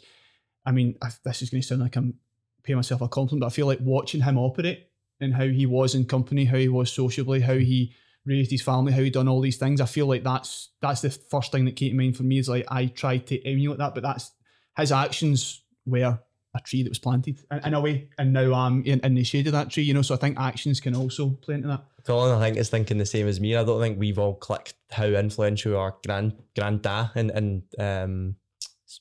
I 0.67 0.73
mean, 0.73 0.97
I, 1.03 1.11
this 1.25 1.43
is 1.43 1.51
going 1.51 1.63
to 1.63 1.67
sound 1.67 1.81
like 1.81 1.97
I'm 1.97 2.15
paying 2.63 2.77
myself 2.77 3.01
a 3.01 3.09
compliment, 3.09 3.41
but 3.41 3.47
I 3.47 3.57
feel 3.57 3.67
like 3.67 3.79
watching 3.81 4.23
him 4.23 4.39
operate 4.39 4.89
and 5.21 5.35
how 5.35 5.47
he 5.47 5.65
was 5.65 5.95
in 5.95 6.05
company, 6.05 6.45
how 6.45 6.59
he 6.59 6.69
was 6.69 6.93
sociably, 6.93 7.41
how 7.41 7.55
he 7.55 7.95
raised 8.27 8.51
his 8.51 8.63
family, 8.63 8.93
how 8.93 9.01
he 9.01 9.11
done 9.11 9.29
all 9.29 9.41
these 9.41 9.57
things. 9.57 9.81
I 9.81 9.87
feel 9.87 10.07
like 10.07 10.23
that's 10.23 10.71
that's 10.83 11.01
the 11.01 11.11
first 11.11 11.53
thing 11.53 11.65
that 11.65 11.77
came 11.77 11.91
to 11.91 11.97
mind 11.97 12.17
for 12.17 12.25
me. 12.25 12.39
Is 12.39 12.49
like 12.49 12.67
I 12.69 12.87
tried 12.87 13.27
to 13.29 13.47
emulate 13.47 13.79
that, 13.79 13.95
but 13.95 14.03
that's 14.03 14.33
his 14.77 14.93
actions 14.93 15.63
were 15.87 16.19
a 16.55 16.61
tree 16.61 16.83
that 16.83 16.91
was 16.91 16.99
planted 16.99 17.39
in, 17.51 17.59
in 17.67 17.75
a 17.75 17.81
way, 17.81 18.09
and 18.19 18.33
now 18.33 18.53
I'm 18.53 18.83
in, 18.85 19.01
in 19.01 19.15
the 19.15 19.25
shade 19.25 19.47
of 19.47 19.53
that 19.53 19.71
tree. 19.71 19.85
You 19.85 19.95
know, 19.95 20.03
so 20.03 20.15
I 20.15 20.19
think 20.19 20.39
actions 20.39 20.81
can 20.81 20.97
also 20.97 21.31
play 21.31 21.55
into 21.55 21.69
that. 21.69 21.85
Colin, 22.05 22.37
I 22.37 22.41
think 22.41 22.57
is 22.57 22.71
thinking 22.71 22.99
the 22.99 23.07
same 23.07 23.27
as 23.27 23.41
me. 23.41 23.57
I 23.57 23.65
don't 23.65 23.81
think 23.81 23.99
we've 23.99 24.19
all 24.19 24.35
clicked 24.35 24.75
how 24.91 25.07
influential 25.07 25.77
our 25.77 25.97
grand 26.05 26.35
granda 26.57 27.13
and 27.15 27.31
and 27.31 27.63
um, 27.79 28.37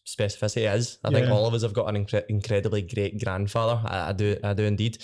specificity 0.07 0.71
is. 0.73 0.97
I 1.03 1.11
think 1.11 1.29
all 1.29 1.45
of 1.45 1.53
us 1.53 1.61
have 1.61 1.73
got 1.73 1.88
an 1.93 2.05
incre- 2.05 2.25
incredibly 2.27 2.81
great 2.81 3.23
grandfather. 3.23 3.81
I, 3.86 4.09
I 4.09 4.13
do, 4.13 4.36
I 4.43 4.53
do 4.53 4.63
indeed. 4.63 4.97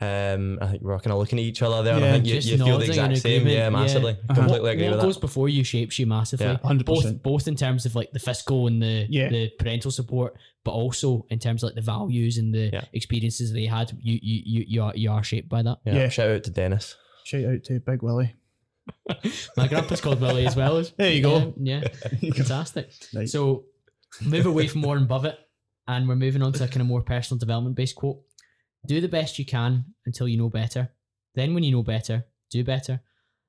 Um, 0.00 0.58
I 0.62 0.66
think 0.68 0.82
we're 0.82 0.98
kind 1.00 1.12
of 1.12 1.18
looking 1.18 1.38
at 1.40 1.44
each 1.44 1.60
other 1.62 1.82
there, 1.82 1.94
and 1.96 2.04
I 2.04 2.12
think 2.12 2.26
you, 2.26 2.34
just 2.34 2.48
you 2.48 2.56
feel 2.56 2.66
the 2.66 2.72
nodding 2.72 2.88
exact 2.90 3.16
same. 3.18 3.32
agreement, 3.42 3.56
Yeah, 3.56 3.62
yeah. 3.64 3.68
massively, 3.70 4.12
Uh-huh. 4.12 4.34
completely 4.34 4.60
what 4.60 4.72
agree 4.72 4.84
what 4.84 4.92
with 4.96 5.02
goes 5.02 5.14
that. 5.16 5.20
before 5.20 5.48
you 5.48 5.64
shapes 5.64 5.98
you 5.98 6.06
massively. 6.06 6.46
Yeah. 6.46 6.58
100%. 6.58 6.84
Both 6.84 7.22
both 7.22 7.48
in 7.48 7.56
terms 7.56 7.84
of 7.86 7.94
like 7.96 8.12
the 8.12 8.20
fiscal 8.20 8.66
and 8.68 8.80
the 8.80 9.06
Yeah. 9.10 9.28
the 9.28 9.50
parental 9.58 9.90
support, 9.90 10.36
but 10.64 10.70
also 10.70 11.26
in 11.30 11.38
terms 11.40 11.62
of 11.62 11.68
like 11.68 11.74
the 11.74 11.80
values 11.82 12.38
and 12.38 12.54
the 12.54 12.70
Yeah. 12.72 12.84
experiences 12.92 13.52
they 13.52 13.66
had. 13.66 13.90
You 14.00 14.18
you 14.22 14.42
you 14.46 14.64
you 14.68 14.82
are 14.82 14.92
you 14.94 15.10
are 15.10 15.24
shaped 15.24 15.48
by 15.48 15.62
that. 15.62 15.78
Yeah, 15.84 15.94
Yeah. 15.94 16.08
shout 16.10 16.30
out 16.30 16.44
to 16.44 16.50
Dennis. 16.50 16.94
Shout 17.24 17.44
out 17.44 17.64
to 17.64 17.80
Big 17.80 18.02
Willie. 18.02 18.34
My 19.56 19.68
grandpa's 19.68 20.00
called 20.00 20.20
Willie 20.20 20.46
as 20.46 20.56
well. 20.56 20.82
There 20.96 21.12
you 21.12 21.22
go. 21.22 21.52
Yeah, 21.60 21.82
yeah. 22.20 22.32
fantastic. 22.32 22.90
Right. 23.14 23.28
So 23.28 23.64
move 24.22 24.46
away 24.46 24.66
from 24.68 24.82
Warren 24.82 25.06
Buffett, 25.06 25.38
and 25.86 26.08
we're 26.08 26.16
moving 26.16 26.42
on 26.42 26.52
to 26.54 26.64
a 26.64 26.68
kind 26.68 26.80
of 26.80 26.86
more 26.86 27.02
personal 27.02 27.38
development 27.38 27.76
based 27.76 27.96
quote. 27.96 28.20
Do 28.86 29.00
the 29.00 29.08
best 29.08 29.38
you 29.38 29.44
can 29.44 29.84
until 30.06 30.28
you 30.28 30.38
know 30.38 30.48
better. 30.48 30.90
Then, 31.34 31.54
when 31.54 31.62
you 31.64 31.72
know 31.72 31.82
better, 31.82 32.24
do 32.50 32.64
better. 32.64 33.00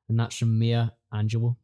And 0.09 0.19
that's 0.19 0.37
from 0.37 0.57
Maya 0.59 0.89
Angelou. 1.13 1.55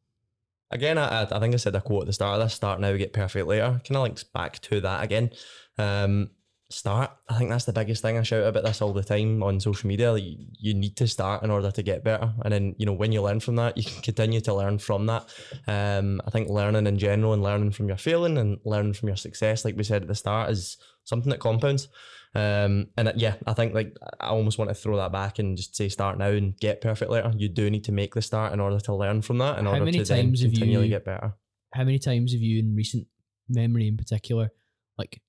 Again, 0.72 0.98
I, 0.98 1.24
I- 1.24 1.40
think 1.40 1.54
I 1.54 1.58
said 1.58 1.76
a 1.76 1.82
quote 1.82 2.02
at 2.02 2.08
the 2.08 2.14
start 2.14 2.40
of 2.40 2.46
this: 2.46 2.54
"Start 2.54 2.80
now, 2.80 2.92
we 2.92 2.98
get 2.98 3.14
perfect 3.14 3.48
later." 3.48 3.82
Kind 3.84 3.98
of 3.98 4.04
links 4.04 4.24
back 4.24 4.60
to 4.62 4.82
that 4.82 5.04
again. 5.04 5.32
Um, 5.78 6.30
start. 6.70 7.12
I 7.30 7.38
think 7.38 7.50
that's 7.50 7.66
the 7.66 7.74
biggest 7.74 8.02
thing. 8.02 8.18
I 8.18 8.24
shout 8.24 8.44
about 8.44 8.64
this 8.64 8.82
all 8.82 8.94
the 8.94 9.04
time 9.04 9.44
on 9.44 9.60
social 9.60 9.88
media. 9.88 10.12
Like, 10.12 10.24
you, 10.60 10.74
need 10.74 10.96
to 10.98 11.08
start 11.08 11.44
in 11.44 11.52
order 11.52 11.72
to 11.72 11.84
get 11.84 12.04
better, 12.04 12.34
and 12.44 12.54
then 12.54 12.76
you 12.78 12.86
know 12.86 12.94
when 12.94 13.12
you 13.12 13.22
learn 13.22 13.40
from 13.40 13.56
that, 13.58 13.78
you 13.78 13.84
can 13.84 14.02
continue 14.02 14.42
to 14.42 14.54
learn 14.54 14.80
from 14.80 15.06
that. 15.06 15.26
Um, 15.68 16.22
I 16.26 16.30
think 16.32 16.50
learning 16.50 16.88
in 16.88 16.98
general 16.98 17.34
and 17.34 17.44
learning 17.44 17.72
from 17.72 17.88
your 17.88 17.98
failing 17.98 18.38
and 18.38 18.58
learning 18.66 18.94
from 18.94 19.10
your 19.10 19.18
success, 19.18 19.64
like 19.66 19.76
we 19.78 19.84
said 19.84 20.02
at 20.02 20.08
the 20.08 20.16
start, 20.16 20.50
is 20.50 20.78
something 21.04 21.30
that 21.30 21.40
compounds. 21.40 21.88
Um, 22.34 22.88
and 22.98 23.08
it- 23.08 23.18
yeah, 23.18 23.36
I 23.48 23.54
think 23.54 23.74
like 23.74 23.96
I 24.20 24.28
almost 24.28 24.58
want 24.58 24.70
to 24.70 24.76
throw 24.76 24.98
that 24.98 25.12
back 25.12 25.40
and 25.40 25.56
just 25.56 25.76
say 25.76 25.88
start 25.88 26.18
now 26.18 26.28
and 26.30 26.58
get 26.60 26.82
perfect 26.82 27.10
later. 27.12 27.32
You 27.38 27.48
do 27.48 27.70
need 27.70 27.86
to 27.86 27.92
make 27.94 28.14
the 28.16 28.22
start 28.22 28.52
in 28.54 28.60
order 28.60 28.80
to 28.82 28.96
learn 28.96 29.22
from 29.22 29.38
that, 29.38 29.58
in 29.60 29.66
How 29.66 29.72
order 29.74 29.86
many 29.86 30.00
to 30.00 30.04
then 30.04 30.26
times 30.26 30.42
have 30.42 30.52
continually 30.52 30.86
you- 30.86 30.90
get 30.90 31.06
better. 31.06 31.36
How 31.74 31.84
many 31.84 32.00
times 32.00 32.32
have 32.34 32.42
you, 32.42 32.60
in 32.60 32.74
recent 32.76 33.08
memory 33.50 33.88
in 33.88 33.98
particular, 33.98 34.50
like 34.98 35.22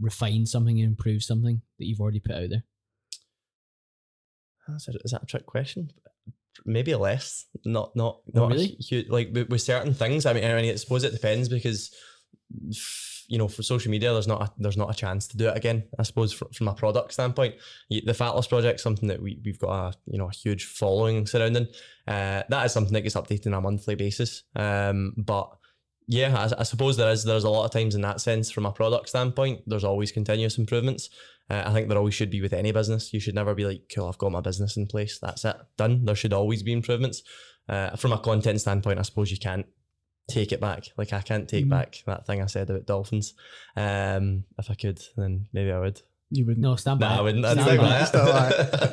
refined 0.00 0.48
something 0.48 0.78
and 0.80 0.88
improve 0.88 1.22
something 1.22 1.60
that 1.78 1.86
you've 1.86 2.00
already 2.00 2.20
put 2.20 2.34
out 2.36 2.50
there? 2.50 2.64
That's 4.66 4.88
a, 4.88 4.92
that 4.92 5.22
a 5.22 5.26
trick 5.26 5.46
question? 5.46 5.90
Maybe 6.66 6.94
less. 6.94 7.46
Not 7.64 7.94
not 7.96 8.20
Oh, 8.34 8.40
not 8.40 8.50
really? 8.50 8.76
hu- 8.90 9.04
like 9.08 9.30
with, 9.32 9.48
with 9.48 9.62
certain 9.62 9.94
things. 9.94 10.26
I 10.26 10.32
mean, 10.32 10.44
I 10.44 10.60
mean, 10.60 10.70
I 10.70 10.74
suppose 10.76 11.04
it 11.04 11.12
depends 11.12 11.48
because 11.48 11.94
you 13.30 13.36
know, 13.36 13.46
for 13.46 13.62
social 13.62 13.90
media, 13.90 14.12
there's 14.12 14.26
not 14.26 14.42
a, 14.42 14.52
there's 14.58 14.76
not 14.76 14.90
a 14.90 14.94
chance 14.94 15.26
to 15.28 15.36
do 15.36 15.48
it 15.48 15.56
again. 15.56 15.84
I 15.98 16.02
suppose 16.02 16.32
fr- 16.32 16.46
from 16.54 16.68
a 16.68 16.74
product 16.74 17.12
standpoint, 17.12 17.56
the 17.90 18.14
Fat 18.14 18.30
Loss 18.30 18.46
Project, 18.48 18.80
something 18.80 19.08
that 19.08 19.20
we 19.22 19.38
we've 19.44 19.58
got 19.58 19.70
a 19.70 19.94
you 20.06 20.18
know 20.18 20.28
a 20.28 20.32
huge 20.32 20.64
following 20.64 21.26
surrounding. 21.26 21.68
Uh, 22.06 22.42
that 22.48 22.64
is 22.66 22.72
something 22.72 22.94
that 22.94 23.02
gets 23.02 23.16
updated 23.16 23.48
on 23.48 23.54
a 23.54 23.60
monthly 23.60 23.94
basis. 23.94 24.44
Um, 24.56 25.12
but 25.16 25.50
yeah, 26.08 26.36
I, 26.56 26.60
I 26.60 26.62
suppose 26.64 26.96
there 26.96 27.10
is 27.10 27.22
there's 27.22 27.44
a 27.44 27.50
lot 27.50 27.64
of 27.66 27.70
times 27.70 27.94
in 27.94 28.00
that 28.00 28.20
sense 28.20 28.50
from 28.50 28.66
a 28.66 28.72
product 28.72 29.08
standpoint, 29.10 29.60
there's 29.66 29.84
always 29.84 30.10
continuous 30.10 30.58
improvements. 30.58 31.08
Uh, 31.50 31.62
I 31.66 31.72
think 31.72 31.88
there 31.88 31.96
always 31.98 32.14
should 32.14 32.30
be 32.30 32.40
with 32.42 32.52
any 32.52 32.72
business. 32.72 33.12
You 33.14 33.20
should 33.20 33.34
never 33.34 33.54
be 33.54 33.64
like, 33.64 33.82
cool, 33.94 34.08
I've 34.08 34.18
got 34.18 34.32
my 34.32 34.40
business 34.40 34.76
in 34.76 34.86
place. 34.86 35.18
That's 35.20 35.44
it, 35.44 35.56
done. 35.76 36.04
There 36.04 36.14
should 36.16 36.32
always 36.32 36.62
be 36.62 36.72
improvements. 36.72 37.22
Uh, 37.68 37.90
from 37.96 38.12
a 38.12 38.18
content 38.18 38.60
standpoint, 38.60 38.98
I 38.98 39.02
suppose 39.02 39.30
you 39.30 39.38
can't 39.38 39.66
take 40.30 40.52
it 40.52 40.60
back. 40.60 40.84
Like 40.98 41.12
I 41.12 41.20
can't 41.20 41.48
take 41.48 41.64
Mhm. 41.66 41.70
back 41.70 41.96
that 42.06 42.26
thing 42.26 42.42
I 42.42 42.46
said 42.46 42.68
about 42.68 42.86
dolphins. 42.86 43.34
Um, 43.76 44.44
if 44.58 44.70
I 44.70 44.74
could, 44.74 45.00
then 45.16 45.46
maybe 45.52 45.70
I 45.70 45.78
would. 45.78 46.00
You 46.30 46.44
wouldn't. 46.44 46.62
No, 46.62 46.76
stand 46.76 47.00
by 47.00 47.08
Nah, 47.08 47.18
I 47.18 47.20
wouldn't. 47.22 47.44
I'd 47.46 47.58
Stand 47.58 47.78
by 47.78 47.86
by 47.88 48.00
it. 48.00 48.06
Still 48.06 48.26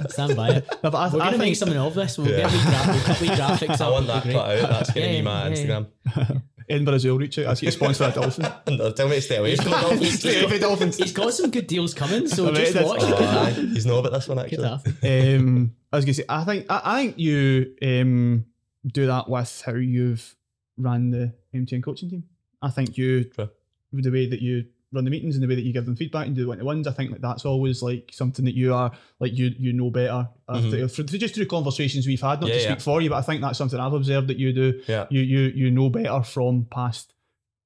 it. 0.05 0.11
Stand 0.11 0.35
by 0.37 0.49
it. 0.51 0.67
No, 0.83 0.91
but 0.91 0.97
I, 0.97 1.09
We're 1.13 1.21
I 1.21 1.25
gonna 1.25 1.37
make 1.37 1.55
something 1.57 1.77
of 1.77 1.93
this. 1.93 2.17
We'll 2.17 2.29
Yeah. 2.29 2.37
get 2.49 2.51
wee, 2.53 2.61
gra- 2.61 2.93
we'll 2.93 3.15
put 3.17 3.37
graphics 3.37 3.81
I 3.81 3.89
want 3.89 4.07
that 4.07 4.23
be 4.23 4.31
cut 4.31 4.49
out. 4.63 4.69
That's 4.69 4.93
going 4.93 5.07
to 5.07 5.13
Yeah, 5.13 5.19
be 5.19 5.25
my 5.25 5.49
yeah, 5.49 5.55
yeah. 5.55 5.81
Instagram. 6.15 6.41
Edinburgh 6.67 6.95
as 6.95 7.05
well 7.05 7.17
reach 7.17 7.37
out. 7.39 7.45
I 7.47 7.53
see 7.53 7.67
a 7.67 7.71
sponsor 7.71 8.05
a 8.05 8.11
dolphin. 8.11 8.45
No, 8.77 8.91
Tell 8.91 9.07
me 9.07 9.15
to 9.15 9.21
stay 9.21 9.37
away 9.37 9.55
from 9.55 9.65
the 9.65 9.71
Dolphins. 9.71 10.19
Stay 10.19 10.39
away 10.41 10.49
from 10.51 10.59
dolphins. 10.59 10.97
He's 10.97 11.11
got 11.13 11.33
some 11.33 11.51
good 11.51 11.67
deals 11.67 11.93
coming, 11.93 12.27
so 12.27 12.49
I 12.49 12.51
just 12.53 12.73
that's- 12.73 12.89
watch. 12.89 13.01
Oh, 13.03 13.07
Good 13.09 13.21
aye. 13.23 13.51
stuff. 13.53 13.65
He's 13.65 13.85
know 13.85 13.99
about 13.99 14.11
this 14.13 14.27
one 14.27 14.39
actually. 14.39 14.57
stuff. 14.57 14.83
um, 15.03 15.75
I 15.93 15.95
was 15.95 16.05
gonna 16.05 16.13
say, 16.15 16.25
I 16.27 16.43
think 16.43 16.65
I, 16.69 16.81
I 16.83 17.03
think 17.05 17.19
you 17.19 17.75
um, 17.81 18.45
do 18.87 19.05
that 19.07 19.29
with 19.29 19.63
how 19.65 19.73
you've 19.75 20.35
ran 20.77 21.11
the 21.11 21.33
MTN 21.53 21.83
coaching 21.83 22.09
team. 22.09 22.23
I 22.61 22.69
think 22.71 22.97
you 22.97 23.25
True. 23.25 23.49
the 23.93 24.11
way 24.11 24.27
that 24.27 24.41
you 24.41 24.65
run 24.95 25.05
the 25.05 25.11
meetings 25.11 25.35
and 25.35 25.43
the 25.43 25.47
way 25.47 25.55
that 25.55 25.63
you 25.63 25.73
give 25.73 25.85
them 25.85 25.95
feedback 25.95 26.25
and 26.27 26.35
do 26.35 26.41
the 26.43 26.47
one 26.47 26.57
to 26.57 26.65
ones. 26.65 26.87
I 26.87 26.91
think 26.93 27.11
like 27.11 27.21
that's 27.21 27.45
always 27.45 27.83
like 27.83 28.09
something 28.13 28.45
that 28.45 28.55
you 28.55 28.73
are 28.73 28.91
like 29.19 29.33
you 29.37 29.53
you 29.59 29.73
know 29.73 29.91
better 29.91 30.27
after, 30.49 30.67
Mhm. 30.67 30.91
through, 30.91 31.05
just 31.19 31.35
through 31.35 31.45
conversations 31.47 32.07
we've 32.07 32.21
had. 32.21 32.41
Not 32.41 32.47
Yeah, 32.49 32.55
to 32.55 32.61
yeah. 32.61 32.67
speak 32.71 32.81
for 32.81 33.01
you, 33.01 33.09
but 33.09 33.17
I 33.17 33.21
think 33.21 33.41
that's 33.41 33.57
something 33.57 33.79
I've 33.79 33.93
observed 33.93 34.27
that 34.29 34.37
you 34.37 34.53
do. 34.53 34.81
Yeah. 34.87 35.05
You 35.11 35.21
you 35.21 35.39
you 35.53 35.71
know 35.71 35.89
better 35.89 36.23
from 36.23 36.65
past 36.71 37.11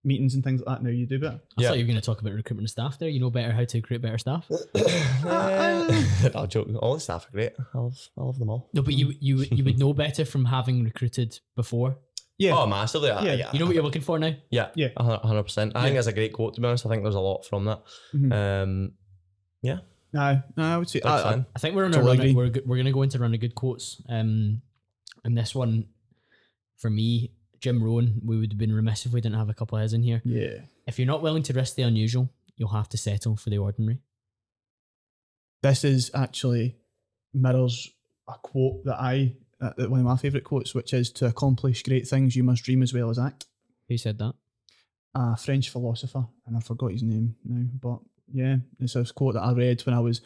meetings 0.05 0.33
and 0.33 0.43
things 0.45 0.61
like 0.65 0.77
that. 0.77 0.83
Now 0.83 0.91
you 0.91 1.05
do 1.05 1.19
better. 1.19 1.41
I 1.57 1.61
Yeah. 1.61 1.67
thought 1.69 1.77
you 1.77 1.83
were 1.83 1.87
going 1.87 1.99
to 1.99 2.05
talk 2.05 2.21
about 2.21 2.31
recruitment 2.33 2.65
of 2.67 2.71
staff 2.71 2.97
there. 2.99 3.09
You 3.09 3.19
know 3.19 3.29
better 3.29 3.51
how 3.51 3.65
to 3.65 3.77
recruit 3.77 4.01
better 4.01 4.17
staff. 4.17 4.49
I'll 6.35 6.47
joke. 6.47 6.69
All 6.81 6.93
the 6.93 6.99
staff 6.99 7.27
are 7.27 7.31
great. 7.31 7.51
I 7.73 7.77
love, 7.77 8.09
I 8.17 8.21
love 8.23 8.39
them 8.39 8.49
all. 8.49 8.69
No, 8.73 8.81
but 8.81 8.93
you 8.93 9.13
you 9.19 9.45
you 9.51 9.63
would 9.63 9.77
know 9.83 9.93
better 9.93 10.25
from 10.25 10.45
having 10.45 10.83
recruited 10.83 11.39
before. 11.55 11.97
Yeah. 12.39 12.55
Oh, 12.57 12.65
massively. 12.65 13.09
Yeah, 13.09 13.21
Yeah. 13.23 13.33
yeah. 13.33 13.49
You 13.53 13.59
know 13.59 13.65
what 13.67 13.75
you're 13.75 13.83
looking 13.83 14.01
for 14.01 14.17
now. 14.17 14.33
Yeah, 14.49 14.69
Yeah. 14.75 14.87
a 14.97 15.03
hun- 15.03 15.19
a 15.21 15.27
hundred 15.27 15.43
percent. 15.43 15.73
I 15.75 15.83
think 15.83 15.95
that's 15.95 16.07
a 16.07 16.13
great 16.13 16.33
quote. 16.33 16.55
To 16.55 16.61
be 16.61 16.67
honest, 16.67 16.85
I 16.85 16.89
think 16.89 17.03
there's 17.03 17.13
a 17.15 17.19
lot 17.19 17.43
from 17.45 17.65
that. 17.65 17.83
Mhm. 18.15 18.31
Um, 18.33 18.91
No, 20.11 20.41
no, 20.57 20.63
I 20.63 20.77
would 20.77 20.89
say 20.89 20.99
big 20.99 21.05
I, 21.05 21.33
I- 21.35 21.45
I 21.55 21.59
think 21.59 21.75
we're 21.75 21.85
on 21.85 21.93
a 21.93 22.01
run. 22.01 22.15
agree. 22.17 22.33
We're 22.33 22.49
go- 22.49 22.61
we're 22.65 22.77
going 22.77 22.87
to 22.87 22.91
go 22.91 23.03
into 23.03 23.19
run 23.19 23.31
of 23.35 23.39
good 23.39 23.53
quotes. 23.53 24.01
Um, 24.09 24.63
and 25.23 25.37
this 25.37 25.53
one, 25.53 25.85
for 26.77 26.89
me, 26.89 27.33
Jim 27.59 27.83
Rohn, 27.83 28.19
we 28.25 28.35
would 28.39 28.51
have 28.53 28.57
been 28.57 28.73
remiss 28.73 29.05
if 29.05 29.11
we 29.11 29.21
didn't 29.21 29.35
have 29.37 29.49
a 29.49 29.53
couple 29.53 29.77
of 29.77 29.83
his 29.83 29.93
in 29.93 30.01
here. 30.01 30.23
yeah. 30.25 30.61
If 30.87 30.97
you're 30.97 31.05
not 31.05 31.21
willing 31.21 31.43
to 31.43 31.53
risk 31.53 31.75
the 31.75 31.83
unusual, 31.83 32.33
you'll 32.55 32.69
have 32.69 32.89
to 32.89 32.97
settle 32.97 33.35
for 33.35 33.49
the 33.51 33.59
ordinary. 33.59 33.99
this 35.61 35.83
is 35.83 36.09
actually 36.15 36.77
mirrors 37.33 37.89
a 38.27 38.33
quote 38.41 38.83
that 38.85 38.95
I 38.99 39.35
uh, 39.61 39.71
one 39.87 39.99
of 39.99 40.05
my 40.05 40.17
favourite 40.17 40.43
quotes, 40.43 40.73
which 40.73 40.93
is 40.93 41.11
to 41.11 41.25
accomplish 41.25 41.83
great 41.83 42.07
things 42.07 42.35
you 42.35 42.43
must 42.43 42.63
dream 42.63 42.81
as 42.81 42.93
well 42.93 43.09
as 43.09 43.19
act. 43.19 43.45
Who 43.87 43.97
said 43.97 44.17
that? 44.19 44.33
A 45.15 45.35
French 45.35 45.69
philosopher, 45.69 46.25
and 46.45 46.55
I 46.55 46.59
forgot 46.59 46.91
his 46.91 47.03
name 47.03 47.35
now, 47.43 47.65
but 47.81 47.99
yeah, 48.31 48.57
it's 48.79 48.95
a 48.95 49.03
quote 49.05 49.33
that 49.33 49.41
I 49.43 49.53
read 49.53 49.81
when 49.81 49.95
I 49.95 49.99
was 49.99 50.21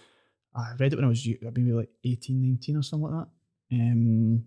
I 0.55 0.73
read 0.77 0.93
it 0.93 0.97
when 0.97 1.05
I 1.05 1.09
was 1.09 1.25
maybe 1.25 1.71
like 1.71 1.89
18, 2.03 2.41
19 2.41 2.77
or 2.77 2.83
something 2.83 3.09
like 3.09 3.25
that. 3.25 3.75
Um, 3.75 4.45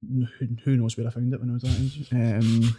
who, 0.00 0.26
who 0.64 0.76
knows 0.76 0.96
where 0.96 1.06
I 1.06 1.10
found 1.10 1.32
it 1.34 1.40
when 1.40 1.50
I 1.50 1.54
was 1.54 1.62
that 1.62 1.80
age? 1.80 2.08
Um, 2.12 2.74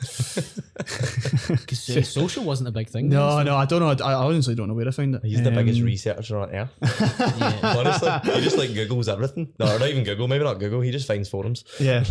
Because 1.59 1.89
uh, 1.89 2.01
social 2.22 2.43
wasn't 2.43 2.70
a 2.70 2.72
big 2.72 2.88
thing. 2.89 3.09
no, 3.09 3.36
then, 3.38 3.45
so- 3.45 3.51
no, 3.51 3.55
I 3.57 3.65
don't 3.65 3.80
know. 3.99 4.05
I 4.05 4.13
honestly 4.13 4.55
don't 4.55 4.67
know 4.67 4.74
where 4.74 4.88
I 4.88 4.91
found 4.91 5.15
it. 5.15 5.24
He's 5.24 5.41
the 5.43 5.51
biggest 5.51 5.80
Um, 5.80 5.86
researcher 5.86 6.38
on 6.39 6.49
earth. 6.55 6.72
Yeah. 6.82 7.59
Honestly, 7.78 8.34
he 8.34 8.41
just 8.41 8.57
like 8.57 8.70
Googles 8.72 9.11
everything. 9.11 9.53
No, 9.59 9.78
not 9.78 9.89
even 9.89 10.03
Google. 10.03 10.28
Maybe 10.28 10.43
not 10.43 10.59
Google. 10.59 10.82
He 10.82 10.91
just 10.91 11.07
finds 11.07 11.28
forums. 11.30 11.63
Yeah. 11.80 12.03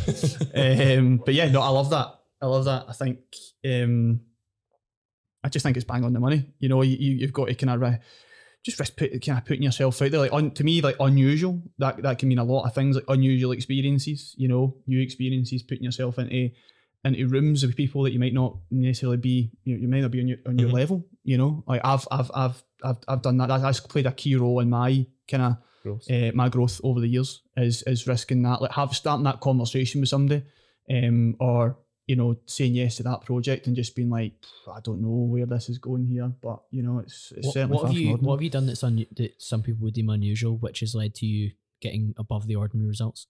um, 0.54 1.18
but 1.24 1.34
yeah, 1.34 1.48
no, 1.50 1.60
I 1.62 1.68
love 1.68 1.90
that. 1.90 2.14
I 2.40 2.46
love 2.46 2.64
that. 2.66 2.84
I 2.88 2.92
think 2.92 3.18
um, 3.64 4.20
I 5.42 5.48
just 5.48 5.62
think 5.64 5.76
it's 5.76 5.86
bang 5.86 6.04
on 6.04 6.12
the 6.12 6.20
money. 6.20 6.46
You 6.58 6.68
know, 6.68 6.82
you, 6.82 6.96
you 6.96 7.16
you've 7.16 7.32
got 7.32 7.46
to 7.48 7.54
kind 7.54 7.70
of 7.70 7.80
re- 7.80 7.98
just 8.68 8.78
risk 8.80 8.96
put, 8.96 9.10
kind 9.24 9.38
of 9.38 9.44
putting 9.44 9.62
yourself 9.62 10.00
out 10.02 10.10
there. 10.10 10.20
Like 10.20 10.32
on, 10.32 10.50
to 10.52 10.64
me, 10.64 10.80
like 10.80 10.96
unusual. 11.00 11.62
That 11.78 12.02
that 12.02 12.18
can 12.18 12.28
mean 12.28 12.38
a 12.38 12.44
lot 12.44 12.64
of 12.66 12.74
things. 12.74 12.96
Like 12.96 13.04
unusual 13.08 13.52
experiences. 13.52 14.34
You 14.38 14.48
know, 14.48 14.76
new 14.86 15.00
experiences. 15.00 15.62
Putting 15.62 15.84
yourself 15.84 16.18
into 16.18 16.50
into 17.04 17.26
rooms 17.28 17.64
with 17.64 17.76
people 17.76 18.02
that 18.02 18.12
you 18.12 18.18
might 18.18 18.34
not 18.34 18.56
necessarily 18.70 19.16
be. 19.18 19.50
You, 19.64 19.74
know, 19.76 19.80
you 19.82 19.88
might 19.88 20.00
not 20.00 20.10
be 20.10 20.20
on 20.20 20.28
your 20.28 20.38
on 20.46 20.58
your 20.58 20.68
Mhm. 20.70 20.74
level. 20.74 21.06
You 21.24 21.38
know, 21.38 21.64
like 21.66 21.80
I've 21.84 22.06
I've 22.10 22.30
I've 22.34 22.62
I've, 22.84 22.96
I've 23.08 23.22
done 23.22 23.36
that. 23.38 23.48
That's 23.48 23.80
played 23.80 24.06
a 24.06 24.12
key 24.12 24.36
role 24.36 24.60
in 24.60 24.70
my 24.70 25.06
kind 25.28 25.42
of 25.42 25.56
Gross. 25.82 26.10
uh, 26.10 26.30
my 26.34 26.48
growth 26.48 26.80
over 26.84 27.00
the 27.00 27.08
years 27.08 27.42
is 27.56 27.82
is 27.84 28.06
risking 28.06 28.42
that, 28.42 28.60
like 28.62 28.72
have 28.72 28.94
starting 28.94 29.24
that 29.24 29.40
conversation 29.40 30.00
with 30.00 30.08
somebody, 30.10 30.42
um, 30.90 31.36
or 31.40 31.78
you 32.08 32.16
know 32.16 32.36
saying 32.46 32.74
yes 32.74 32.96
to 32.96 33.02
that 33.04 33.20
project 33.20 33.66
and 33.66 33.76
just 33.76 33.94
being 33.94 34.10
like, 34.10 34.32
I 34.66 34.80
don't 34.80 35.00
know 35.00 35.28
where 35.30 35.46
this 35.46 35.68
is 35.68 35.78
going 35.78 36.06
here, 36.06 36.32
but 36.42 36.62
you 36.70 36.82
know 36.82 36.98
it's 36.98 37.32
it's 37.36 37.46
What, 37.46 37.52
certainly 37.54 37.76
what 37.76 37.86
have 37.86 37.96
you. 37.96 38.16
What 38.16 38.36
have 38.36 38.42
you 38.42 38.50
done 38.50 38.66
that's 38.66 38.82
un, 38.82 39.06
that 39.16 39.34
some 39.40 39.62
people 39.62 39.84
would 39.84 39.94
deem 39.94 40.08
unusual, 40.08 40.56
which 40.56 40.80
has 40.80 40.94
led 40.94 41.14
to 41.16 41.26
you 41.26 41.52
getting 41.80 42.14
above 42.16 42.48
the 42.48 42.56
ordinary 42.56 42.88
results? 42.88 43.28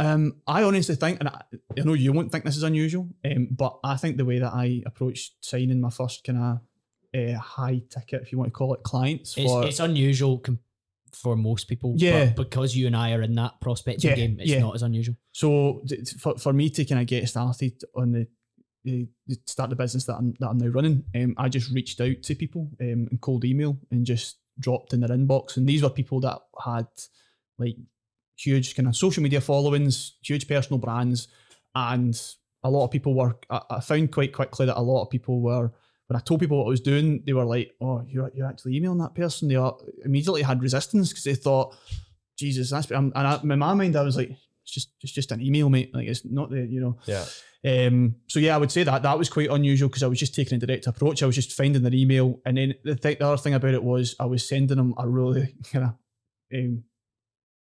Um, 0.00 0.40
I 0.46 0.64
honestly 0.64 0.96
think, 0.96 1.20
and 1.20 1.28
I, 1.28 1.42
I 1.78 1.82
know 1.82 1.92
you 1.92 2.12
won't 2.12 2.32
think 2.32 2.44
this 2.44 2.56
is 2.56 2.64
unusual, 2.64 3.08
um, 3.24 3.46
but 3.52 3.78
I 3.84 3.96
think 3.96 4.16
the 4.16 4.24
way 4.24 4.40
that 4.40 4.52
I 4.52 4.82
approached 4.86 5.34
signing 5.40 5.80
my 5.80 5.90
first 5.90 6.24
kind 6.24 6.38
of 6.38 6.60
uh, 7.14 7.38
high 7.38 7.82
ticket, 7.90 8.22
if 8.22 8.32
you 8.32 8.38
want 8.38 8.48
to 8.48 8.52
call 8.52 8.74
it, 8.74 8.82
clients 8.82 9.36
It's, 9.36 9.46
for 9.52 9.64
it's 9.64 9.78
unusual 9.78 10.38
com- 10.38 10.58
for 11.14 11.36
most 11.36 11.68
people. 11.68 11.94
Yeah. 11.96 12.32
But 12.36 12.50
because 12.50 12.76
you 12.76 12.86
and 12.86 12.96
I 12.96 13.12
are 13.12 13.22
in 13.22 13.34
that 13.36 13.60
prospecting 13.60 14.10
Yeah, 14.10 14.16
game, 14.16 14.36
it's 14.40 14.50
yeah. 14.50 14.60
not 14.60 14.74
as 14.74 14.82
unusual. 14.82 15.16
So 15.32 15.82
for, 16.20 16.36
for 16.38 16.52
me 16.52 16.70
to 16.70 16.84
kind 16.84 17.00
of 17.00 17.06
get 17.06 17.28
started 17.28 17.80
on 17.94 18.12
the, 18.12 18.26
the, 18.84 19.08
start 19.46 19.70
the 19.70 19.76
business 19.76 20.04
that 20.04 20.16
I'm 20.16 20.34
that 20.40 20.48
I'm 20.48 20.58
now 20.58 20.68
running, 20.68 21.04
um, 21.14 21.34
I 21.38 21.48
just 21.48 21.70
reached 21.70 22.00
out 22.00 22.22
to 22.22 22.34
people 22.34 22.70
um, 22.80 23.08
in 23.10 23.18
cold 23.20 23.44
email 23.44 23.78
and 23.90 24.04
just 24.04 24.36
dropped 24.60 24.92
in 24.92 25.00
their 25.00 25.16
inbox, 25.16 25.56
and 25.56 25.66
these 25.66 25.82
were 25.82 25.90
people 25.90 26.20
that 26.20 26.38
had 26.64 26.86
like 27.58 27.76
huge 28.36 28.76
kind 28.76 28.88
of 28.88 28.96
social 28.96 29.22
media 29.22 29.40
followings, 29.40 30.16
huge 30.22 30.46
personal 30.46 30.78
brands, 30.78 31.28
and 31.74 32.20
a 32.62 32.70
lot 32.70 32.84
of 32.84 32.90
people 32.90 33.14
were. 33.14 33.36
I, 33.48 33.60
I 33.70 33.80
found 33.80 34.12
quite 34.12 34.32
quickly 34.32 34.66
that 34.66 34.78
a 34.78 34.82
lot 34.82 35.02
of 35.02 35.10
people 35.10 35.40
were. 35.40 35.72
When 36.06 36.16
I 36.16 36.20
told 36.20 36.40
people 36.40 36.58
what 36.58 36.66
I 36.66 36.70
was 36.70 36.80
doing, 36.80 37.22
they 37.26 37.32
were 37.32 37.44
like, 37.44 37.72
"Oh, 37.80 38.04
you're 38.06 38.30
you're 38.34 38.46
actually 38.46 38.76
emailing 38.76 38.98
that 38.98 39.14
person." 39.14 39.48
They 39.48 39.70
immediately 40.04 40.42
had 40.42 40.62
resistance 40.62 41.10
because 41.10 41.24
they 41.24 41.34
thought, 41.34 41.76
"Jesus, 42.38 42.70
that's." 42.70 42.90
And 42.90 43.12
I, 43.14 43.40
in 43.40 43.48
my 43.48 43.56
mind, 43.56 43.96
I 43.96 44.02
was 44.02 44.16
like, 44.16 44.30
it's 44.64 44.72
just 44.72 44.90
it's 45.00 45.12
just 45.12 45.32
an 45.32 45.42
email, 45.42 45.68
mate. 45.68 45.94
Like 45.94 46.08
it's 46.08 46.24
not 46.24 46.50
the 46.50 46.66
you 46.66 46.80
know. 46.80 46.98
Yeah. 47.06 47.24
Um. 47.66 48.16
So 48.28 48.38
yeah, 48.38 48.54
I 48.54 48.58
would 48.58 48.72
say 48.72 48.82
that 48.82 49.02
that 49.02 49.18
was 49.18 49.28
quite 49.28 49.50
unusual 49.50 49.88
because 49.88 50.02
I 50.02 50.06
was 50.06 50.18
just 50.18 50.34
taking 50.34 50.56
a 50.56 50.66
direct 50.66 50.86
approach. 50.86 51.22
I 51.22 51.26
was 51.26 51.34
just 51.34 51.52
finding 51.52 51.82
their 51.82 51.94
email, 51.94 52.40
and 52.46 52.56
then 52.56 52.74
the, 52.82 52.96
th- 52.96 53.18
the 53.18 53.26
other 53.26 53.36
thing 53.36 53.54
about 53.54 53.74
it 53.74 53.82
was 53.82 54.16
I 54.18 54.24
was 54.24 54.48
sending 54.48 54.76
them 54.76 54.94
a 54.98 55.08
really 55.08 55.54
kind 55.72 55.84
of 55.84 55.90
um, 56.54 56.84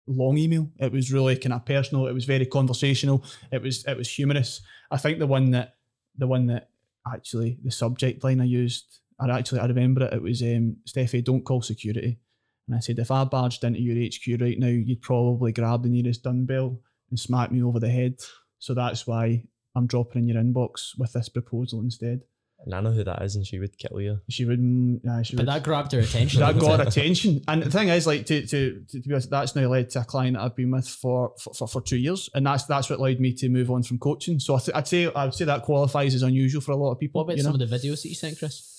long 0.07 0.37
email. 0.37 0.69
It 0.77 0.91
was 0.91 1.11
really 1.11 1.37
kind 1.37 1.53
of 1.53 1.65
personal. 1.65 2.07
It 2.07 2.13
was 2.13 2.25
very 2.25 2.45
conversational. 2.45 3.23
It 3.51 3.61
was 3.61 3.83
it 3.85 3.97
was 3.97 4.09
humorous. 4.09 4.61
I 4.91 4.97
think 4.97 5.17
the 5.19 5.27
one 5.27 5.51
that 5.51 5.75
the 6.17 6.27
one 6.27 6.47
that 6.47 6.69
actually 7.13 7.57
the 7.63 7.71
subject 7.71 8.23
line 8.23 8.41
I 8.41 8.45
used, 8.45 8.99
I 9.19 9.29
actually 9.29 9.59
I 9.59 9.65
remember 9.65 10.05
it. 10.05 10.13
It 10.13 10.21
was 10.21 10.41
um, 10.41 10.77
Steffi, 10.87 11.23
don't 11.23 11.43
call 11.43 11.61
security. 11.61 12.19
And 12.67 12.75
I 12.75 12.79
said, 12.79 12.99
if 12.99 13.11
I 13.11 13.23
barged 13.25 13.63
into 13.63 13.79
your 13.79 13.95
HQ 13.95 14.41
right 14.41 14.57
now, 14.57 14.67
you'd 14.67 15.01
probably 15.01 15.51
grab 15.51 15.83
the 15.83 15.89
nearest 15.89 16.23
dumbbell 16.23 16.79
and 17.09 17.19
smack 17.19 17.51
me 17.51 17.61
over 17.61 17.79
the 17.79 17.89
head. 17.89 18.19
So 18.59 18.73
that's 18.73 19.05
why 19.05 19.43
I'm 19.75 19.87
dropping 19.87 20.23
in 20.23 20.27
your 20.29 20.43
inbox 20.43 20.97
with 20.97 21.13
this 21.13 21.29
proposal 21.29 21.81
instead. 21.81 22.21
And 22.65 22.73
I 22.73 22.81
know 22.81 22.91
who 22.91 23.03
that 23.03 23.21
is, 23.21 23.35
and 23.35 23.45
she 23.45 23.59
would 23.59 23.77
kill 23.77 24.01
you. 24.01 24.19
She 24.27 24.43
would, 24.43 24.59
uh, 25.07 25.21
she 25.21 25.35
But 25.35 25.45
would 25.45 25.53
that 25.53 25.63
grabbed 25.63 25.91
her 25.91 25.99
attention. 25.99 26.39
that 26.39 26.57
got 26.57 26.79
her 26.79 26.87
attention. 26.87 27.41
And 27.47 27.61
the 27.61 27.69
thing 27.69 27.89
is, 27.89 28.07
like 28.07 28.25
to 28.25 28.41
to 28.47 28.83
to, 28.89 29.01
to 29.01 29.07
be 29.07 29.13
honest, 29.13 29.29
that's 29.29 29.55
now 29.55 29.67
led 29.67 29.91
to 29.91 30.01
a 30.01 30.03
client 30.03 30.35
that 30.35 30.41
I've 30.43 30.55
been 30.55 30.71
with 30.71 30.87
for 30.87 31.33
for, 31.39 31.53
for, 31.53 31.67
for 31.67 31.81
two 31.81 31.97
years, 31.97 32.27
and 32.33 32.45
that's 32.45 32.65
that's 32.65 32.89
what 32.89 32.99
allowed 32.99 33.19
me 33.19 33.33
to 33.33 33.49
move 33.49 33.69
on 33.69 33.83
from 33.83 33.99
coaching. 33.99 34.39
So 34.39 34.55
I 34.55 34.59
th- 34.59 34.75
I'd 34.75 34.87
say 34.87 35.11
I'd 35.13 35.33
say 35.35 35.45
that 35.45 35.61
qualifies 35.61 36.15
as 36.15 36.23
unusual 36.23 36.61
for 36.61 36.71
a 36.71 36.75
lot 36.75 36.91
of 36.91 36.99
people. 36.99 37.19
What 37.19 37.25
about 37.25 37.37
you 37.37 37.43
know? 37.43 37.51
some 37.51 37.61
of 37.61 37.69
the 37.69 37.77
videos 37.77 38.01
that 38.01 38.09
you 38.09 38.15
sent, 38.15 38.39
Chris? 38.39 38.71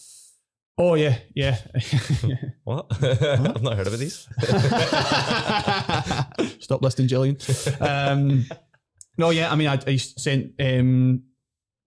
Oh 0.79 0.95
yeah, 0.95 1.19
yeah. 1.35 1.59
What? 2.65 2.87
I've 3.01 3.63
not 3.63 3.77
heard 3.77 3.87
of 3.87 3.97
these. 3.97 4.29
Stop 6.61 6.83
listening, 6.83 7.07
Gillian. 7.07 7.37
Um, 7.81 8.45
no, 9.17 9.31
yeah. 9.31 9.53
I 9.53 9.55
mean, 9.55 9.69
I, 9.69 9.79
I 9.87 9.97
sent 9.97 10.55
um, 10.61 11.23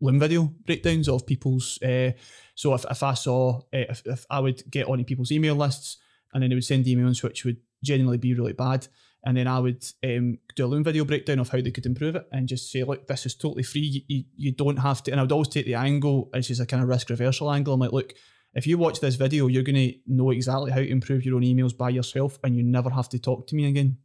Loom 0.01 0.19
video 0.19 0.53
breakdowns 0.65 1.09
of 1.09 1.25
people's. 1.25 1.81
Uh, 1.81 2.11
so 2.55 2.73
if, 2.73 2.85
if 2.89 3.03
I 3.03 3.13
saw, 3.13 3.59
uh, 3.59 3.61
if, 3.89 4.01
if 4.05 4.25
I 4.29 4.39
would 4.39 4.63
get 4.71 4.87
onto 4.87 5.03
people's 5.03 5.31
email 5.31 5.55
lists, 5.55 5.97
and 6.33 6.41
then 6.41 6.49
they 6.49 6.55
would 6.55 6.65
send 6.65 6.85
emails 6.85 7.23
which 7.23 7.43
would 7.45 7.57
generally 7.83 8.17
be 8.17 8.33
really 8.33 8.53
bad, 8.53 8.87
and 9.25 9.35
then 9.35 9.47
I 9.47 9.59
would 9.59 9.83
um, 10.03 10.37
do 10.55 10.65
a 10.65 10.67
loom 10.67 10.83
video 10.83 11.03
breakdown 11.03 11.39
of 11.39 11.49
how 11.49 11.61
they 11.61 11.71
could 11.71 11.85
improve 11.85 12.15
it, 12.15 12.27
and 12.31 12.47
just 12.47 12.71
say, 12.71 12.83
look, 12.83 13.07
this 13.07 13.25
is 13.25 13.35
totally 13.35 13.63
free. 13.63 13.81
You, 13.81 14.01
you, 14.07 14.23
you 14.35 14.51
don't 14.51 14.77
have 14.77 15.03
to. 15.03 15.11
And 15.11 15.19
I 15.19 15.23
would 15.23 15.31
always 15.31 15.49
take 15.49 15.65
the 15.65 15.75
angle, 15.75 16.29
which 16.33 16.49
is 16.49 16.59
a 16.59 16.65
kind 16.65 16.81
of 16.81 16.89
risk 16.89 17.09
reversal 17.09 17.51
angle. 17.51 17.73
I'm 17.73 17.79
like, 17.79 17.91
look. 17.91 18.13
If 18.55 18.65
you 18.65 18.79
watch 18.79 18.99
this 18.99 19.13
video, 19.13 19.45
you're 19.45 19.61
going 19.61 19.75
to 19.75 19.93
know 20.07 20.31
exactly 20.31 20.71
how 20.71 20.79
to 20.79 20.89
improve 20.89 21.23
your 21.23 21.35
own 21.35 21.43
emails 21.43 21.77
by 21.77 21.89
yourself, 21.89 22.39
and 22.43 22.55
you 22.57 22.63
never 22.63 22.89
have 22.89 23.07
to 23.09 23.19
talk 23.19 23.45
to 23.45 23.55
me 23.55 23.67
again 23.67 23.97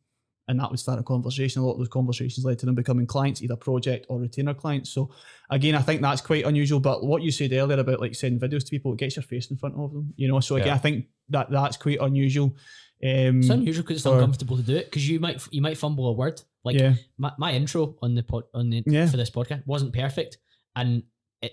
and 0.49 0.61
that 0.61 0.71
would 0.71 0.79
start 0.81 0.99
a 0.99 1.03
conversation. 1.03 1.63
A 1.63 1.65
lot 1.65 1.73
of 1.73 1.79
those 1.79 1.89
conversations 1.89 2.45
led 2.45 2.59
to 2.59 2.67
them 2.67 2.75
becoming 2.75 3.07
clients, 3.07 3.43
either 3.43 3.57
project 3.57 4.07
or 4.09 4.21
retainer 4.21 4.55
clients. 4.55 4.91
So 4.91 5.11
again, 5.51 5.75
I 5.75 5.81
think 5.83 6.03
that's 6.03 6.21
quite 6.21 6.45
unusual. 6.45 6.81
But 6.81 7.05
what 7.05 7.23
you 7.23 7.31
said 7.31 7.53
earlier 7.53 7.79
about 7.79 8.01
like 8.01 8.15
sending 8.15 8.41
videos 8.41 8.65
to 8.65 8.71
people, 8.71 8.93
it 8.93 8.99
gets 8.99 9.17
your 9.17 9.23
face 9.23 9.51
in 9.51 9.57
front 9.57 9.75
of 9.77 9.93
them. 9.93 10.13
You 10.17 10.29
know, 10.29 10.41
so 10.41 10.57
again, 10.57 10.69
Yeah. 10.69 10.75
I 10.75 10.79
think 10.79 11.07
that 11.31 11.51
that's 11.51 11.77
quite 11.77 11.99
unusual. 12.01 12.57
Um, 13.03 13.41
It's 13.41 13.49
unusual 13.49 13.83
because 13.83 13.97
it's 13.99 14.07
or- 14.07 14.15
uncomfortable 14.17 14.57
to 14.57 14.63
do 14.63 14.77
it 14.77 14.87
because 14.87 15.09
you 15.09 15.19
might 15.21 15.43
you 15.51 15.61
might 15.63 15.77
fumble 15.79 16.09
a 16.09 16.13
word. 16.13 16.41
Like 16.65 16.79
yeah, 16.79 16.95
my, 17.19 17.33
my 17.39 17.53
intro 17.53 17.97
on 18.03 18.15
the 18.15 18.23
pod 18.23 18.45
on 18.55 18.71
the 18.71 18.83
Yeah. 18.87 19.07
for 19.07 19.17
this 19.19 19.31
podcast 19.31 19.67
wasn't 19.67 19.93
perfect, 19.93 20.39
and 20.77 21.03
it 21.43 21.53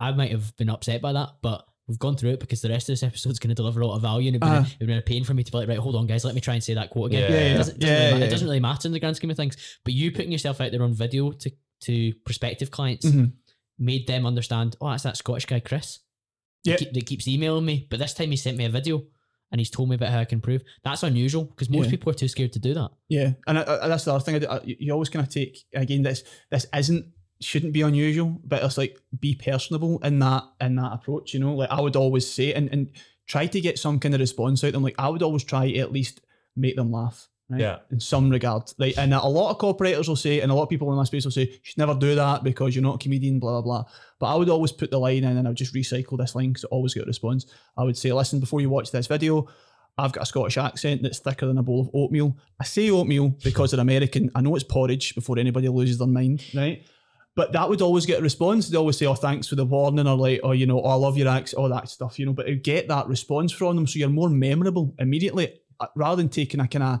I 0.00 0.12
might 0.12 0.30
have 0.30 0.54
been 0.56 0.68
upset 0.68 1.00
by 1.00 1.12
that, 1.12 1.30
but 1.42 1.64
we've 1.88 1.98
gone 1.98 2.16
through 2.16 2.30
it 2.30 2.40
because 2.40 2.60
the 2.62 2.68
rest 2.68 2.88
of 2.88 2.92
this 2.92 3.02
episode 3.02 3.30
is 3.30 3.38
going 3.38 3.48
to 3.48 3.54
deliver 3.54 3.80
a 3.80 3.86
lot 3.86 3.96
of 3.96 4.02
value, 4.02 4.28
and 4.28 4.36
it'd 4.36 4.40
been, 4.40 4.50
Uh-huh. 4.50 4.60
a, 4.70 4.74
it'd 4.76 4.86
been 4.86 4.98
a 4.98 5.02
pain 5.02 5.24
for 5.24 5.34
me 5.34 5.42
to 5.42 5.50
be 5.50 5.58
like, 5.58 5.68
right, 5.68 5.78
hold 5.78 5.96
on, 5.96 6.06
guys, 6.06 6.24
let 6.24 6.34
me 6.34 6.40
try 6.40 6.54
and 6.54 6.62
say 6.62 6.74
that 6.74 6.90
quote 6.90 7.06
again. 7.10 7.22
Yeah, 7.30 7.36
yeah, 7.38 7.42
It 7.44 7.50
yeah, 7.50 7.56
doesn't, 7.56 7.80
doesn't 7.80 7.94
yeah, 7.94 7.98
really 8.00 8.12
ma- 8.12 8.18
yeah. 8.18 8.24
It 8.24 8.30
doesn't 8.30 8.46
really 8.48 8.60
matter 8.60 8.88
in 8.88 8.92
the 8.92 9.00
grand 9.00 9.16
scheme 9.16 9.30
of 9.30 9.36
things. 9.36 9.56
But 9.84 9.94
you 9.94 10.12
putting 10.12 10.30
yourself 10.32 10.60
out 10.60 10.70
there 10.70 10.82
on 10.82 10.92
video 10.94 11.32
to 11.32 11.50
to 11.80 12.12
prospective 12.24 12.70
clients 12.72 13.06
Mhm. 13.06 13.32
made 13.78 14.06
them 14.08 14.26
understand. 14.26 14.76
Oh, 14.80 14.90
that's 14.90 15.04
that 15.04 15.16
Scottish 15.16 15.46
guy, 15.46 15.60
Chris. 15.60 16.00
that 16.64 16.70
Yeah. 16.72 16.76
keep- 16.76 16.92
that 16.92 17.06
keeps 17.06 17.28
emailing 17.28 17.64
me, 17.64 17.86
but 17.88 18.00
this 18.00 18.12
time 18.14 18.30
he 18.32 18.36
sent 18.36 18.56
me 18.58 18.64
a 18.64 18.68
video 18.68 19.04
and 19.52 19.60
he's 19.60 19.70
told 19.70 19.88
me 19.88 19.94
about 19.94 20.10
how 20.10 20.18
I 20.18 20.24
can 20.24 20.38
improve. 20.38 20.62
That's 20.82 21.04
unusual 21.04 21.44
because 21.44 21.70
most 21.70 21.84
Yeah. 21.84 21.90
people 21.92 22.10
are 22.10 22.14
too 22.14 22.26
scared 22.28 22.52
to 22.54 22.58
do 22.58 22.74
that. 22.74 22.90
Yeah, 23.08 23.34
and 23.46 23.58
I, 23.60 23.62
I, 23.84 23.88
that's 23.88 24.04
the 24.04 24.12
other 24.12 24.24
thing. 24.24 24.34
I, 24.34 24.38
do- 24.40 24.48
I, 24.48 24.60
you 24.64 24.92
always 24.92 25.08
kind 25.08 25.24
of 25.24 25.32
take 25.32 25.64
again. 25.72 26.02
This 26.02 26.24
this 26.50 26.66
isn't 26.76 27.06
shouldn't 27.40 27.72
be 27.72 27.82
unusual, 27.82 28.40
but 28.44 28.62
it's 28.62 28.78
like 28.78 28.98
be 29.18 29.34
personable 29.34 30.00
in 30.02 30.18
that 30.20 30.44
in 30.60 30.76
that 30.76 30.92
approach. 30.92 31.34
You 31.34 31.40
know, 31.40 31.54
like 31.54 31.70
I 31.70 31.80
would 31.80 31.96
always 31.96 32.30
say 32.30 32.52
and 32.52 32.68
and 32.72 32.90
try 33.26 33.46
to 33.46 33.60
get 33.60 33.78
some 33.78 33.98
kind 33.98 34.14
of 34.14 34.20
response 34.20 34.64
out 34.64 34.68
of 34.68 34.72
them. 34.74 34.82
Like 34.82 34.96
I 34.98 35.08
would 35.08 35.22
always 35.22 35.44
try 35.44 35.70
to 35.70 35.78
at 35.78 35.92
least 35.92 36.20
make 36.56 36.76
them 36.76 36.90
laugh. 36.90 37.28
Right? 37.50 37.60
Yeah. 37.60 37.78
In 37.90 37.98
some 37.98 38.28
regard, 38.28 38.70
like, 38.76 38.98
and 38.98 39.14
a 39.14 39.26
lot 39.26 39.50
of 39.50 39.56
copywriters 39.56 40.06
will 40.06 40.16
say, 40.16 40.40
and 40.40 40.52
a 40.52 40.54
lot 40.54 40.64
of 40.64 40.68
people 40.68 40.90
in 40.90 40.98
my 40.98 41.04
space 41.04 41.24
will 41.24 41.32
say, 41.32 41.48
you 41.48 41.58
should 41.62 41.78
never 41.78 41.94
do 41.94 42.14
that 42.14 42.44
because 42.44 42.74
you're 42.74 42.82
not 42.82 42.96
a 42.96 42.98
comedian, 42.98 43.38
blah 43.38 43.52
blah 43.52 43.62
blah. 43.62 43.84
But 44.18 44.26
I 44.26 44.34
would 44.34 44.50
always 44.50 44.70
put 44.70 44.90
the 44.90 44.98
line 44.98 45.24
in, 45.24 45.36
and 45.38 45.48
I 45.48 45.50
would 45.50 45.56
just 45.56 45.74
recycle 45.74 46.18
this 46.18 46.34
line 46.34 46.50
because 46.50 46.66
I 46.66 46.68
always 46.68 46.92
get 46.92 47.04
a 47.04 47.06
response. 47.06 47.46
I 47.78 47.84
would 47.84 47.96
say, 47.96 48.12
listen, 48.12 48.38
before 48.38 48.60
you 48.60 48.68
watch 48.68 48.90
this 48.90 49.06
video, 49.06 49.48
I've 49.96 50.12
got 50.12 50.24
a 50.24 50.26
Scottish 50.26 50.58
accent 50.58 51.02
that's 51.02 51.20
thicker 51.20 51.46
than 51.46 51.56
a 51.56 51.62
bowl 51.62 51.80
of 51.80 51.90
oatmeal. 51.94 52.36
I 52.60 52.64
say 52.64 52.90
oatmeal 52.90 53.30
because 53.42 53.70
they're 53.70 53.80
American. 53.80 54.30
I 54.34 54.42
know 54.42 54.54
it's 54.54 54.64
porridge 54.64 55.14
before 55.14 55.38
anybody 55.38 55.68
loses 55.68 55.96
their 55.96 56.06
mind, 56.06 56.44
right? 56.54 56.84
But 57.38 57.52
that 57.52 57.68
would 57.68 57.80
always 57.82 58.04
get 58.04 58.18
a 58.18 58.22
response. 58.22 58.68
They 58.68 58.76
always 58.76 58.98
say, 58.98 59.06
"Oh, 59.06 59.14
thanks 59.14 59.46
for 59.46 59.54
the 59.54 59.64
warning," 59.64 60.08
or 60.08 60.16
like, 60.16 60.40
"Oh, 60.42 60.50
you 60.60 60.66
know, 60.66 60.82
oh, 60.82 60.88
I 60.88 60.94
love 60.94 61.16
your 61.16 61.28
accent," 61.28 61.58
all 61.60 61.68
that 61.68 61.88
stuff, 61.88 62.18
you 62.18 62.26
know. 62.26 62.32
But 62.32 62.48
you 62.48 62.56
get 62.56 62.88
that 62.88 63.06
response 63.06 63.52
from 63.52 63.76
them, 63.76 63.86
so 63.86 63.98
you're 64.00 64.08
more 64.08 64.28
memorable 64.28 64.92
immediately, 64.98 65.46
uh, 65.78 65.86
rather 65.94 66.16
than 66.20 66.30
taking 66.30 66.58
a 66.58 66.66
kind 66.66 66.82
of. 66.82 67.00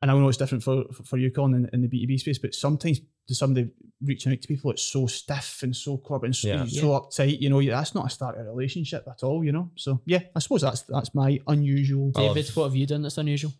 And 0.00 0.10
I 0.10 0.14
know 0.14 0.28
it's 0.30 0.38
different 0.38 0.64
for 0.64 0.84
for 1.04 1.18
you, 1.18 1.30
Colin, 1.30 1.54
in, 1.54 1.70
in 1.74 1.82
the 1.82 1.88
B 1.88 2.00
two 2.00 2.06
B 2.06 2.16
space, 2.18 2.38
but 2.38 2.54
sometimes 2.54 3.00
to 3.28 3.34
somebody 3.34 3.68
reaching 4.02 4.32
out 4.32 4.40
to 4.40 4.48
people, 4.48 4.70
it's 4.70 4.82
so 4.82 5.06
stiff 5.06 5.60
and 5.62 5.74
so 5.76 5.98
corporate 5.98 6.28
and 6.28 6.36
so, 6.36 6.48
Yeah. 6.48 6.64
so 6.66 6.88
uptight. 6.98 7.40
You 7.42 7.50
know, 7.50 7.62
that's 7.62 7.94
not 7.94 8.06
a 8.06 8.10
start 8.10 8.38
of 8.38 8.46
a 8.46 8.50
relationship 8.50 9.04
at 9.06 9.22
all. 9.22 9.44
You 9.44 9.52
know, 9.52 9.70
so 9.76 10.00
yeah, 10.06 10.20
I 10.34 10.38
suppose 10.40 10.62
that's 10.62 10.82
that's 10.82 11.14
my 11.14 11.40
unusual. 11.46 12.10
I 12.16 12.22
love- 12.22 12.36
David, 12.36 12.56
what 12.56 12.64
have 12.64 12.76
you 12.76 12.86
done 12.86 13.02
that's 13.02 13.18
unusual? 13.18 13.52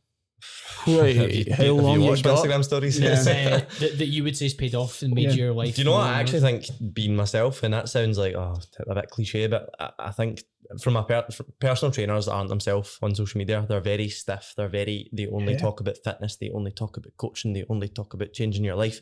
Wait, 0.86 1.16
Have 1.16 1.30
you- 1.32 1.44
how 1.50 1.56
have 1.56 1.66
you 1.66 1.72
long 1.74 2.00
you 2.00 2.08
watched 2.08 2.24
my 2.24 2.32
got? 2.34 2.44
Instagram 2.44 2.64
stories? 2.64 2.98
Yeah. 3.00 3.12
uh, 3.12 3.60
that, 3.80 3.92
that 3.98 4.06
you 4.06 4.22
would 4.24 4.36
say 4.36 4.44
has 4.46 4.54
paid 4.54 4.74
off 4.74 5.02
and 5.02 5.14
made 5.14 5.30
Yeah. 5.30 5.34
your 5.44 5.52
life. 5.52 5.74
Do 5.76 5.80
you 5.80 5.84
know 5.86 5.92
what? 5.92 6.06
I 6.06 6.20
actually 6.20 6.40
think 6.40 6.66
being 6.92 7.16
myself, 7.16 7.62
and 7.62 7.72
that 7.72 7.88
sounds 7.88 8.18
like 8.18 8.34
oh, 8.34 8.58
a 8.86 8.94
bit 8.94 9.08
cliche, 9.10 9.46
but 9.46 9.70
I, 9.80 9.90
I 9.98 10.10
think 10.10 10.42
from 10.82 10.94
my 10.94 11.02
per- 11.02 11.26
from 11.30 11.46
personal 11.60 11.92
trainers 11.92 12.26
that 12.26 12.32
aren't 12.32 12.48
themselves 12.50 12.98
on 13.02 13.14
social 13.14 13.38
media, 13.38 13.64
they're 13.68 13.80
very 13.80 14.08
stiff. 14.08 14.52
They're 14.56 14.68
very, 14.68 15.08
they 15.12 15.26
only 15.28 15.52
Yeah. 15.52 15.58
talk 15.60 15.80
about 15.80 15.96
fitness, 16.04 16.36
they 16.36 16.50
only 16.50 16.72
talk 16.72 16.96
about 16.96 17.12
coaching, 17.16 17.52
they 17.54 17.64
only 17.70 17.88
talk 17.88 18.12
about 18.14 18.32
changing 18.32 18.64
your 18.64 18.76
life. 18.76 19.00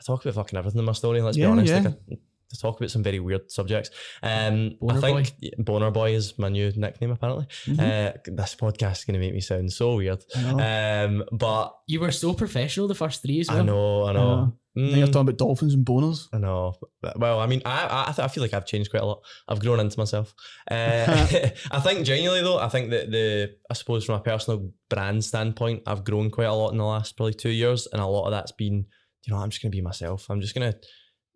I 0.00 0.04
talk 0.04 0.24
about 0.24 0.34
fucking 0.34 0.58
everything 0.58 0.78
in 0.78 0.84
my 0.84 0.92
story, 0.92 1.20
let's 1.20 1.36
Yeah, 1.36 1.46
be 1.46 1.50
honest. 1.50 1.72
yeah. 1.72 1.80
Like 1.80 1.94
I, 2.12 2.16
I 2.50 2.56
talk 2.60 2.78
about 2.78 2.90
some 2.90 3.02
very 3.02 3.20
weird 3.20 3.50
subjects. 3.50 3.90
Um, 4.22 4.76
Boner 4.80 4.98
I 4.98 5.00
think 5.24 5.32
Boner 5.58 5.90
Boy 5.90 6.14
is 6.14 6.38
my 6.38 6.48
new 6.48 6.72
nickname, 6.76 7.10
apparently. 7.10 7.46
Mhm. 7.66 7.78
Uh, 7.78 8.12
this 8.24 8.54
podcast 8.54 8.98
is 8.98 9.04
going 9.04 9.20
to 9.20 9.24
make 9.26 9.34
me 9.34 9.40
sound 9.40 9.70
so 9.72 9.96
weird. 9.96 10.24
Um, 10.34 11.24
but 11.32 11.74
You 11.86 12.00
were 12.00 12.10
so 12.12 12.32
professional 12.34 12.88
the 12.88 12.94
first 12.94 13.22
three 13.22 13.40
as 13.40 13.48
well. 13.48 13.58
I 13.58 13.62
know, 13.62 14.04
I 14.04 14.12
know. 14.12 14.52
Now 14.74 14.96
you're 14.96 15.08
Mm. 15.08 15.12
talking 15.12 15.20
about 15.28 15.38
dolphins 15.38 15.74
and 15.74 15.84
boners. 15.84 16.28
I 16.32 16.38
know. 16.38 16.74
But- 17.02 17.18
Well, 17.18 17.40
I 17.40 17.46
mean, 17.46 17.62
I 17.64 18.04
I, 18.08 18.12
th- 18.12 18.20
I 18.20 18.28
feel 18.28 18.42
like 18.44 18.54
I've 18.54 18.64
changed 18.66 18.90
quite 18.90 19.02
a 19.02 19.06
lot. 19.06 19.22
I've 19.48 19.58
grown 19.60 19.80
into 19.80 19.98
myself. 19.98 20.34
Uh, 20.70 21.04
I 21.70 21.80
think 21.80 22.06
genuinely 22.06 22.42
though, 22.42 22.58
I 22.58 22.68
think 22.68 22.90
that 22.90 23.10
the 23.10 23.56
I 23.68 23.74
suppose 23.74 24.04
from 24.04 24.14
a 24.16 24.20
personal 24.20 24.70
brand 24.88 25.24
standpoint, 25.24 25.82
I've 25.86 26.04
grown 26.04 26.30
quite 26.30 26.44
a 26.46 26.54
lot 26.54 26.70
in 26.70 26.78
the 26.78 26.84
last 26.84 27.16
probably 27.16 27.34
two 27.34 27.50
years, 27.50 27.88
and 27.92 28.00
a 28.00 28.06
lot 28.06 28.26
of 28.26 28.30
that's 28.30 28.52
been, 28.52 28.86
you 29.24 29.32
know, 29.34 29.38
I'm 29.38 29.50
just 29.50 29.60
gonna 29.62 29.70
be 29.70 29.80
myself. 29.82 30.26
I'm 30.30 30.40
just 30.40 30.54
gonna 30.54 30.74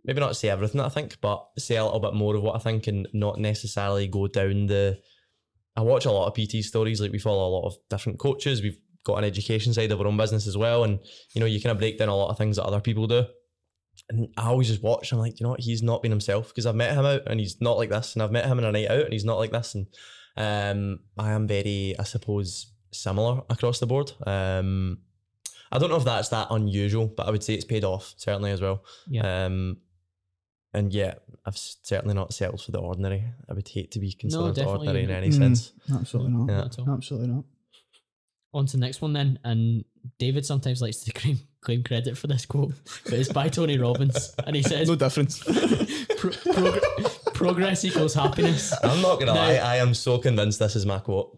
maybe 0.04 0.20
not 0.20 0.36
say 0.36 0.48
everything 0.48 0.78
that 0.78 0.86
I 0.86 0.90
think, 0.90 1.18
but 1.20 1.46
say 1.58 1.76
a 1.76 1.84
little 1.84 2.00
bit 2.00 2.14
more 2.14 2.34
of 2.34 2.42
what 2.42 2.56
I 2.56 2.58
think, 2.58 2.86
and 2.86 3.08
not 3.12 3.38
necessarily 3.38 4.06
go 4.06 4.26
down 4.26 4.66
the. 4.66 4.98
I 5.76 5.80
watch 5.80 6.04
a 6.04 6.12
lot 6.12 6.26
of 6.26 6.34
PT 6.34 6.64
stories. 6.64 7.00
Like 7.00 7.12
we 7.12 7.18
follow 7.18 7.48
a 7.48 7.54
lot 7.56 7.66
of 7.66 7.76
different 7.88 8.18
coaches. 8.18 8.62
We've 8.62 8.78
got 9.04 9.16
an 9.16 9.24
education 9.24 9.72
side 9.72 9.90
of 9.90 10.00
our 10.00 10.06
own 10.06 10.16
business 10.16 10.46
as 10.46 10.56
well, 10.56 10.84
and 10.84 10.98
you 11.34 11.40
know, 11.40 11.46
you 11.46 11.60
kind 11.60 11.72
of 11.72 11.78
break 11.78 11.98
down 11.98 12.08
a 12.08 12.16
lot 12.16 12.30
of 12.30 12.38
things 12.38 12.56
that 12.56 12.64
other 12.64 12.80
people 12.80 13.06
do. 13.06 13.24
And 14.08 14.28
I 14.36 14.46
always 14.46 14.68
just 14.68 14.82
watch. 14.82 15.12
I'm 15.12 15.18
like, 15.18 15.38
you 15.38 15.44
know 15.44 15.50
what? 15.50 15.60
He's 15.60 15.82
not 15.82 16.02
been 16.02 16.10
himself 16.10 16.48
because 16.48 16.66
I've 16.66 16.74
met 16.74 16.94
him 16.94 17.04
out 17.04 17.22
and 17.26 17.38
he's 17.38 17.60
not 17.60 17.78
like 17.78 17.90
this, 17.90 18.14
and 18.14 18.22
I've 18.22 18.32
met 18.32 18.46
him 18.46 18.58
in 18.58 18.64
a 18.64 18.72
night 18.72 18.90
out 18.90 19.04
and 19.04 19.12
he's 19.12 19.24
not 19.24 19.38
like 19.38 19.52
this. 19.52 19.74
And 19.74 19.86
um, 20.36 21.00
I 21.18 21.32
am 21.32 21.46
very, 21.46 21.94
I 21.98 22.04
suppose, 22.04 22.72
similar 22.92 23.42
across 23.50 23.78
the 23.78 23.86
board. 23.86 24.12
Um, 24.26 24.98
I 25.70 25.78
don't 25.78 25.88
know 25.88 25.96
if 25.96 26.04
that's 26.04 26.28
that 26.28 26.48
unusual, 26.50 27.06
but 27.06 27.26
I 27.26 27.30
would 27.30 27.42
say 27.42 27.54
it's 27.54 27.64
paid 27.64 27.84
off 27.84 28.14
certainly 28.18 28.50
as 28.50 28.60
well. 28.60 28.84
Yeah. 29.08 29.46
Um, 29.46 29.78
and 30.74 30.92
yeah, 30.92 31.14
I've 31.46 31.56
certainly 31.58 32.14
not 32.14 32.32
settled 32.32 32.62
for 32.62 32.70
the 32.72 32.78
ordinary. 32.78 33.24
I 33.48 33.52
would 33.52 33.68
hate 33.68 33.90
to 33.92 33.98
be 33.98 34.12
considered 34.12 34.54
definitely 34.54 34.88
ordinary 34.88 35.04
in 35.04 35.10
any 35.10 35.28
Mm. 35.28 35.36
sense. 35.38 35.72
Absolutely 35.92 36.32
not. 36.32 36.48
Yeah. 36.48 36.56
Not 36.58 36.66
at 36.66 36.78
all. 36.78 36.94
Absolutely 36.94 37.28
not. 37.28 37.44
On 38.54 38.66
to 38.66 38.72
the 38.72 38.80
next 38.80 39.00
one 39.00 39.12
then. 39.12 39.38
And 39.44 39.84
David 40.18 40.44
sometimes 40.46 40.80
likes 40.82 40.98
to 40.98 41.12
claim, 41.18 41.38
claim 41.62 41.82
credit 41.82 42.16
for 42.18 42.26
this 42.26 42.46
quote, 42.46 42.72
but 43.04 43.14
it's 43.14 43.32
by 43.32 43.48
Tony 43.48 43.78
Robbins. 43.78 44.34
And 44.46 44.54
he 44.56 44.62
says, 44.62 44.88
No 44.88 44.94
difference. 44.94 45.38
Pro- 46.18 46.30
progr- 46.30 47.34
progress 47.34 47.84
equals 47.84 48.14
happiness. 48.14 48.72
I'm 48.84 49.00
not 49.02 49.18
gonna 49.18 49.34
No. 49.34 49.40
lie. 49.40 49.54
I 49.56 49.76
am 49.76 49.94
so 49.94 50.18
convinced 50.18 50.58
this 50.58 50.76
is 50.76 50.86
my 50.86 50.98
quote. 51.00 51.36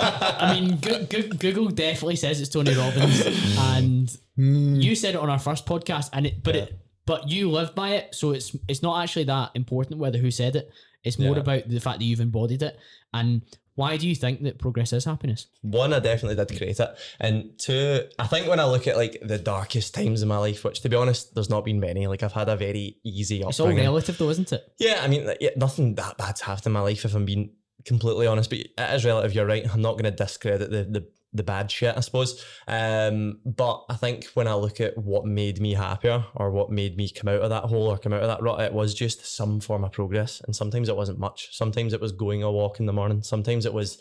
I 0.00 0.58
mean, 0.58 0.78
Go- 0.78 1.04
Go- 1.04 1.28
Google 1.36 1.68
definitely 1.68 2.16
says 2.16 2.40
it's 2.40 2.50
Tony 2.50 2.74
Robbins, 2.74 3.20
and 3.58 4.08
Mm. 4.38 4.82
you 4.82 4.94
said 4.94 5.14
it 5.14 5.20
on 5.20 5.30
our 5.30 5.38
first 5.38 5.64
podcast, 5.66 6.10
and 6.12 6.26
it, 6.26 6.42
but 6.42 6.54
it, 6.56 6.78
but 7.06 7.28
you 7.30 7.50
live 7.50 7.74
by 7.74 7.90
it, 7.94 8.14
so 8.14 8.32
it's 8.32 8.54
it's 8.68 8.82
not 8.82 9.02
actually 9.02 9.24
that 9.24 9.50
important 9.54 9.98
whether 9.98 10.18
who 10.18 10.30
said 10.30 10.56
it. 10.56 10.70
It's 11.04 11.18
more 11.18 11.34
Yeah. 11.36 11.40
about 11.42 11.68
the 11.68 11.78
fact 11.80 12.00
that 12.00 12.04
you've 12.04 12.20
embodied 12.20 12.62
it. 12.62 12.76
And 13.14 13.42
why 13.76 13.96
do 13.96 14.08
you 14.08 14.14
think 14.14 14.42
that 14.42 14.58
progress 14.58 14.92
is 14.92 15.04
happiness? 15.04 15.46
one, 15.62 15.92
I 15.92 16.00
definitely 16.00 16.34
did 16.44 16.56
create 16.58 16.80
it, 16.80 16.88
and 17.20 17.50
two, 17.58 18.04
I 18.18 18.26
think 18.26 18.46
when 18.48 18.60
I 18.60 18.64
look 18.66 18.86
at 18.86 18.96
like 18.96 19.18
the 19.22 19.38
darkest 19.38 19.94
times 19.94 20.20
in 20.22 20.28
my 20.28 20.38
life, 20.38 20.64
which 20.64 20.80
to 20.80 20.88
be 20.90 20.96
honest, 20.96 21.34
there's 21.34 21.48
not 21.50 21.64
been 21.64 21.80
many. 21.80 22.06
Like 22.06 22.22
I've 22.22 22.32
had 22.32 22.48
a 22.50 22.56
very 22.56 22.98
easy 23.04 23.36
upbringing. 23.42 23.48
It's 23.50 23.60
all 23.60 23.92
relative, 23.92 24.18
though, 24.18 24.30
isn't 24.30 24.52
it? 24.52 24.62
Yeah, 24.78 25.00
I 25.02 25.08
mean, 25.08 25.26
like, 25.26 25.38
yeah, 25.40 25.50
nothing 25.56 25.94
that 25.94 26.18
bad's 26.18 26.42
happened 26.42 26.66
in 26.66 26.72
my 26.72 26.80
life 26.80 27.04
if 27.06 27.14
I'm 27.14 27.24
being 27.24 27.50
completely 27.86 28.26
honest. 28.26 28.50
But 28.50 28.60
it 28.60 28.72
is 28.78 29.04
relative. 29.04 29.34
You're 29.34 29.46
right. 29.46 29.66
I'm 29.72 29.82
not 29.82 29.92
going 29.92 30.04
to 30.04 30.10
discredit 30.10 30.70
the 30.70 30.84
the 30.84 31.06
the 31.32 31.42
bad 31.42 31.70
shit, 31.70 31.96
I 31.96 32.00
suppose. 32.00 32.44
Um, 32.66 33.40
but 33.44 33.84
I 33.88 33.94
think 33.94 34.26
when 34.34 34.48
I 34.48 34.54
look 34.54 34.80
at 34.80 34.96
what 34.96 35.26
made 35.26 35.60
me 35.60 35.74
happier 35.74 36.24
or 36.34 36.50
what 36.50 36.70
made 36.70 36.96
me 36.96 37.10
come 37.10 37.28
out 37.28 37.42
of 37.42 37.50
that 37.50 37.64
hole 37.64 37.88
or 37.88 37.98
come 37.98 38.12
out 38.12 38.22
of 38.22 38.28
that 38.28 38.42
rut, 38.42 38.60
it 38.60 38.72
was 38.72 38.94
just 38.94 39.36
some 39.36 39.60
form 39.60 39.84
of 39.84 39.92
progress. 39.92 40.40
And 40.44 40.56
sometimes 40.56 40.88
it 40.88 40.96
wasn't 40.96 41.18
much. 41.18 41.48
Sometimes 41.52 41.92
it 41.92 42.00
was 42.00 42.12
going 42.12 42.42
a 42.42 42.50
walk 42.50 42.80
in 42.80 42.86
the 42.86 42.92
morning. 42.92 43.22
Sometimes 43.22 43.66
it 43.66 43.74
was 43.74 43.98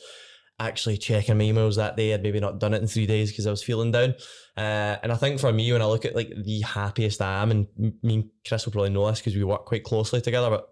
actually 0.60 0.98
checking 0.98 1.38
my 1.38 1.44
emails 1.44 1.76
that 1.76 1.98
day. 1.98 2.14
I'd 2.14 2.24
maybe 2.24 2.40
not 2.40 2.60
done 2.60 2.74
it 2.74 2.82
in 2.82 2.88
three 2.88 3.06
days 3.06 3.32
because 3.32 3.48
I 3.48 3.52
was 3.52 3.64
feeling 3.64 3.92
down. 3.92 4.16
Uh, 4.56 4.96
and 5.04 5.12
I 5.12 5.16
think 5.16 5.40
for 5.40 5.52
me, 5.52 5.72
when 5.72 5.82
I 5.82 5.86
look 5.86 6.06
at 6.06 6.16
like 6.16 6.32
the 6.44 6.62
happiest 6.62 7.22
I 7.22 7.42
am, 7.42 7.52
and 7.52 7.68
me 8.02 8.16
and 8.16 8.30
Chris 8.48 8.66
will 8.66 8.72
probably 8.72 8.92
know 8.92 9.08
this 9.08 9.20
because 9.20 9.36
we 9.36 9.44
work 9.44 9.66
quite 9.66 9.84
closely 9.84 10.22
together, 10.22 10.50
but 10.50 10.70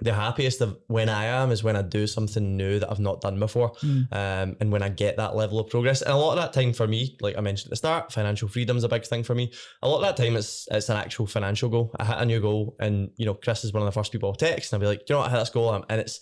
the 0.00 0.14
happiest 0.14 0.60
of 0.60 0.78
when 0.86 1.08
I 1.08 1.24
am 1.24 1.50
is 1.50 1.62
when 1.62 1.76
I 1.76 1.82
do 1.82 2.06
something 2.06 2.56
new 2.56 2.78
that 2.78 2.90
I've 2.90 3.00
not 3.00 3.20
done 3.20 3.38
before. 3.38 3.72
Mm. 3.82 4.12
Um, 4.12 4.56
and 4.60 4.72
when 4.72 4.82
I 4.82 4.88
get 4.88 5.16
that 5.18 5.36
level 5.36 5.58
of 5.58 5.68
progress. 5.68 6.02
And 6.02 6.12
a 6.12 6.16
lot 6.16 6.36
of 6.36 6.42
that 6.42 6.52
time 6.52 6.72
for 6.72 6.86
me, 6.86 7.16
like 7.20 7.36
I 7.36 7.40
mentioned 7.40 7.68
at 7.68 7.70
the 7.70 7.76
start, 7.76 8.12
financial 8.12 8.48
freedom 8.48 8.76
is 8.76 8.84
a 8.84 8.88
big 8.88 9.04
thing 9.04 9.22
for 9.22 9.34
me. 9.34 9.52
A 9.82 9.88
lot 9.88 9.96
of 9.96 10.02
that 10.02 10.22
time 10.22 10.36
it's 10.36 10.66
it's 10.70 10.88
an 10.88 10.96
actual 10.96 11.26
financial 11.26 11.68
goal. 11.68 11.94
I 11.98 12.04
hit 12.04 12.18
a 12.18 12.24
new 12.24 12.40
goal 12.40 12.76
and 12.80 13.10
you 13.16 13.26
know, 13.26 13.34
Chris 13.34 13.64
is 13.64 13.72
one 13.72 13.82
of 13.82 13.86
the 13.86 13.92
first 13.92 14.12
people 14.12 14.28
I'll 14.30 14.34
text 14.34 14.72
and 14.72 14.82
I'll 14.82 14.86
be 14.88 14.96
like, 14.96 15.06
"Do 15.06 15.12
you 15.12 15.14
know 15.14 15.20
what, 15.20 15.28
I 15.28 15.32
hit 15.32 15.38
this 15.40 15.50
goal 15.50 15.84
and 15.88 16.00
it's 16.00 16.20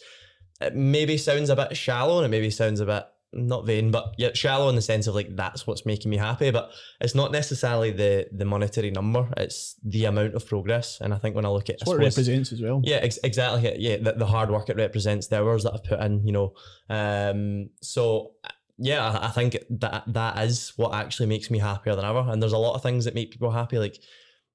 it 0.60 0.74
maybe 0.74 1.16
sounds 1.16 1.50
a 1.50 1.56
bit 1.56 1.76
shallow 1.76 2.18
and 2.18 2.26
it 2.26 2.36
maybe 2.36 2.50
sounds 2.50 2.80
a 2.80 2.86
bit 2.86 3.04
not 3.32 3.66
vain, 3.66 3.90
but 3.90 4.14
yet 4.16 4.36
shallow 4.36 4.68
in 4.68 4.74
the 4.74 4.82
sense 4.82 5.06
of 5.06 5.14
like 5.14 5.36
that's 5.36 5.66
what's 5.66 5.84
making 5.84 6.10
me 6.10 6.16
happy. 6.16 6.50
But 6.50 6.70
it's 7.00 7.14
not 7.14 7.30
necessarily 7.32 7.90
the 7.90 8.26
the 8.32 8.44
monetary 8.44 8.90
number; 8.90 9.28
it's 9.36 9.76
the 9.84 10.06
amount 10.06 10.34
of 10.34 10.46
progress. 10.46 10.98
And 11.00 11.12
I 11.12 11.18
think 11.18 11.36
when 11.36 11.44
I 11.44 11.48
look 11.50 11.68
at 11.68 11.76
It's 11.76 11.82
I 11.86 11.90
what 11.90 12.00
it 12.00 12.04
represents 12.04 12.52
as 12.52 12.62
well. 12.62 12.80
yeah, 12.84 12.96
ex- 12.96 13.18
exactly. 13.22 13.76
Yeah, 13.78 13.98
the, 13.98 14.12
the 14.12 14.26
hard 14.26 14.50
work 14.50 14.68
it 14.70 14.76
represents, 14.76 15.26
the 15.26 15.38
hours 15.38 15.64
that 15.64 15.74
I've 15.74 15.84
put 15.84 16.00
in, 16.00 16.26
you 16.26 16.32
know. 16.32 16.54
Um, 16.88 17.70
so 17.82 18.32
yeah, 18.78 19.10
I, 19.10 19.26
I 19.26 19.30
think 19.30 19.58
that 19.70 20.04
that 20.06 20.38
is 20.44 20.72
what 20.76 20.94
actually 20.94 21.26
makes 21.26 21.50
me 21.50 21.58
happier 21.58 21.94
than 21.96 22.04
ever. 22.04 22.24
And 22.30 22.40
there's 22.42 22.52
a 22.52 22.58
lot 22.58 22.74
of 22.74 22.82
things 22.82 23.04
that 23.04 23.14
make 23.14 23.30
people 23.32 23.50
happy, 23.50 23.78
like 23.78 23.98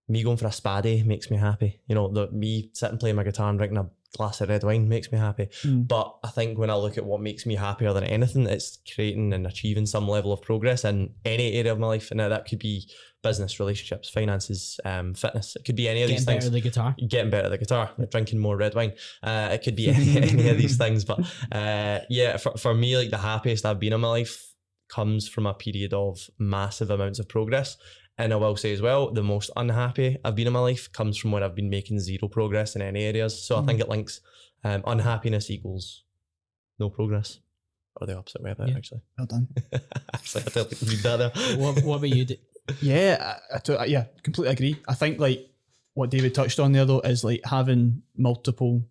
me 0.08 0.24
going 0.24 0.38
for 0.38 0.48
a 0.48 0.52
spa 0.52 0.82
day 0.82 1.04
makes 1.04 1.30
me 1.30 1.38
happy. 1.38 1.80
You 1.88 1.96
know, 1.96 2.08
the 2.12 2.30
me 2.32 2.72
sitting 2.74 2.98
playing 2.98 3.16
my 3.18 3.24
guitar 3.24 3.50
and 3.50 3.58
drinking 3.60 3.78
a 3.78 3.90
glass 4.16 4.42
of 4.42 4.50
red 4.50 4.64
wine 4.64 4.88
makes 4.88 5.12
me 5.12 5.18
happy. 5.18 5.48
Mm. 5.64 5.88
But 5.88 6.16
I 6.24 6.30
think 6.30 6.58
when 6.58 6.70
I 6.70 6.76
look 6.76 6.98
at 6.98 7.06
what 7.06 7.22
makes 7.22 7.46
me 7.46 7.56
happier 7.56 7.94
than 7.94 8.04
anything, 8.04 8.48
it's 8.48 8.80
creating 8.94 9.34
and 9.34 9.48
achieving 9.48 9.86
some 9.86 10.08
level 10.08 10.32
of 10.32 10.42
progress 10.42 10.86
in 10.86 11.14
any 11.26 11.54
area 11.54 11.72
of 11.72 11.80
my 11.80 11.88
life. 11.88 12.12
And 12.12 12.20
now 12.20 12.30
that 12.30 12.48
could 12.48 12.60
be 12.60 12.88
business, 13.24 13.60
relationships, 13.60 14.10
finances, 14.10 14.80
um, 14.86 15.14
fitness. 15.14 15.56
It 15.56 15.66
could 15.66 15.76
be 15.76 15.88
any 15.88 16.04
of 16.04 16.10
Getting 16.10 16.18
these 16.18 16.26
better 16.26 16.40
things 16.42 16.46
at 16.48 16.54
the 16.54 16.62
guitar. 16.62 16.96
getting 17.08 17.32
better 17.32 17.46
at 17.46 17.52
the 17.52 17.58
guitar, 17.58 17.92
like 17.98 18.12
drinking 18.12 18.40
more 18.40 18.58
red 18.58 18.76
wine. 18.76 18.94
Uh, 19.24 19.50
it 19.52 19.64
could 19.64 19.76
be 19.76 19.90
any, 19.90 20.18
any 20.30 20.50
of 20.50 20.58
these 20.58 20.78
things, 20.78 21.06
but 21.06 21.20
uh, 21.52 22.00
yeah, 22.10 22.38
for, 22.38 22.56
for 22.58 22.74
me, 22.74 22.98
like 22.98 23.10
the 23.10 23.18
happiest 23.18 23.66
I've 23.66 23.80
been 23.80 23.94
in 23.94 24.02
my 24.02 24.10
life 24.10 24.54
comes 24.90 25.28
from 25.28 25.48
a 25.48 25.54
period 25.54 25.94
of 25.94 26.30
massive 26.38 26.92
amounts 26.92 27.18
of 27.18 27.28
progress. 27.28 27.78
And 28.18 28.32
I 28.32 28.36
will 28.36 28.56
say 28.56 28.72
as 28.74 28.82
well, 28.82 29.12
the 29.12 29.24
most 29.24 29.50
unhappy 29.56 30.18
I've 30.24 30.36
been 30.36 30.46
in 30.48 30.54
my 30.54 30.60
life 30.60 30.92
comes 30.92 31.18
from 31.18 31.32
when 31.32 31.42
I've 31.42 31.56
been 31.56 31.70
making 31.70 32.00
zero 32.00 32.28
progress 32.28 32.76
in 32.76 32.82
any 32.82 33.04
areas. 33.04 33.44
So 33.48 33.58
I 33.58 33.62
think 33.66 33.80
it 33.80 33.90
links 33.90 34.22
um, 34.64 34.84
unhappiness 34.86 35.50
equals 35.50 36.04
no 36.80 36.90
progress, 36.90 37.40
or 37.96 38.06
the 38.08 38.16
opposite 38.18 38.42
way 38.44 38.52
about 38.52 38.68
Yeah. 38.68 38.76
it. 38.76 38.78
Actually, 38.78 39.02
Well 39.18 39.28
done. 39.28 39.48
actually, 40.14 40.44
I 40.46 40.50
tell 40.50 40.68
you, 40.70 40.78
read 40.88 41.00
that 41.00 41.18
there. 41.18 41.58
what, 41.58 41.84
what 41.84 41.98
about 41.98 42.10
you? 42.10 42.26
D- 42.26 42.40
Yeah, 42.82 43.38
I, 43.52 43.74
I 43.74 43.86
yeah, 43.86 44.06
completely 44.22 44.54
agree. 44.54 44.76
I 44.88 44.94
think 44.94 45.20
like 45.20 45.50
what 45.96 46.10
David 46.12 46.34
touched 46.36 46.60
on 46.60 46.72
there 46.72 46.86
though 46.86 47.00
is 47.02 47.24
like 47.24 47.42
having 47.46 48.04
multiple 48.16 48.86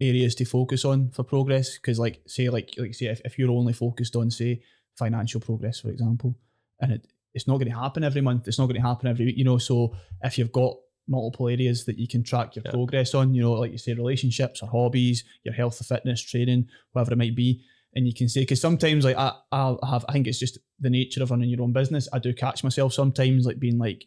areas 0.00 0.34
to 0.36 0.44
focus 0.44 0.84
on 0.84 1.10
for 1.10 1.22
progress. 1.22 1.76
Because 1.78 1.98
like 1.98 2.22
say 2.26 2.48
like 2.48 2.70
like 2.78 2.94
say 2.94 3.06
if, 3.06 3.20
if 3.24 3.38
you're 3.38 3.50
only 3.50 3.72
focused 3.74 4.16
on 4.16 4.30
say 4.30 4.62
financial 4.98 5.40
progress, 5.40 5.80
for 5.80 5.90
example, 5.90 6.34
and 6.80 6.92
it, 6.92 7.06
it's 7.34 7.46
not 7.48 7.58
going 7.58 7.70
to 7.70 7.76
happen 7.78 8.04
every 8.04 8.20
month. 8.20 8.46
It's 8.48 8.58
not 8.58 8.66
going 8.66 8.80
to 8.80 8.86
happen 8.86 9.08
every 9.08 9.26
week. 9.26 9.36
You 9.36 9.44
know, 9.44 9.58
so 9.58 9.94
if 10.22 10.38
you've 10.38 10.52
got 10.52 10.76
multiple 11.08 11.48
areas 11.48 11.84
that 11.84 11.98
you 11.98 12.08
can 12.08 12.22
track 12.22 12.56
your 12.56 12.62
Yeah. 12.64 12.70
progress 12.72 13.14
on, 13.14 13.34
you 13.34 13.42
know, 13.42 13.52
like 13.52 13.72
you 13.72 13.78
say, 13.78 13.92
relationships 13.92 14.62
or 14.62 14.68
hobbies, 14.68 15.24
your 15.44 15.52
health 15.54 15.80
or 15.80 15.84
fitness, 15.84 16.20
training, 16.22 16.66
whatever 16.92 17.12
it 17.12 17.18
might 17.18 17.36
be, 17.36 17.62
and 17.94 18.06
you 18.06 18.14
can 18.14 18.28
say 18.28 18.40
because 18.40 18.60
sometimes 18.60 19.04
like 19.04 19.16
I 19.16 19.32
I'll 19.52 19.78
have 19.88 20.04
I 20.08 20.12
think 20.12 20.26
it's 20.26 20.38
just 20.38 20.58
the 20.80 20.90
nature 20.90 21.22
of 21.22 21.30
running 21.30 21.50
your 21.50 21.62
own 21.62 21.72
business. 21.72 22.08
I 22.12 22.18
do 22.18 22.32
catch 22.32 22.64
myself 22.64 22.92
sometimes 22.92 23.46
like 23.46 23.60
being 23.60 23.78
like, 23.78 24.06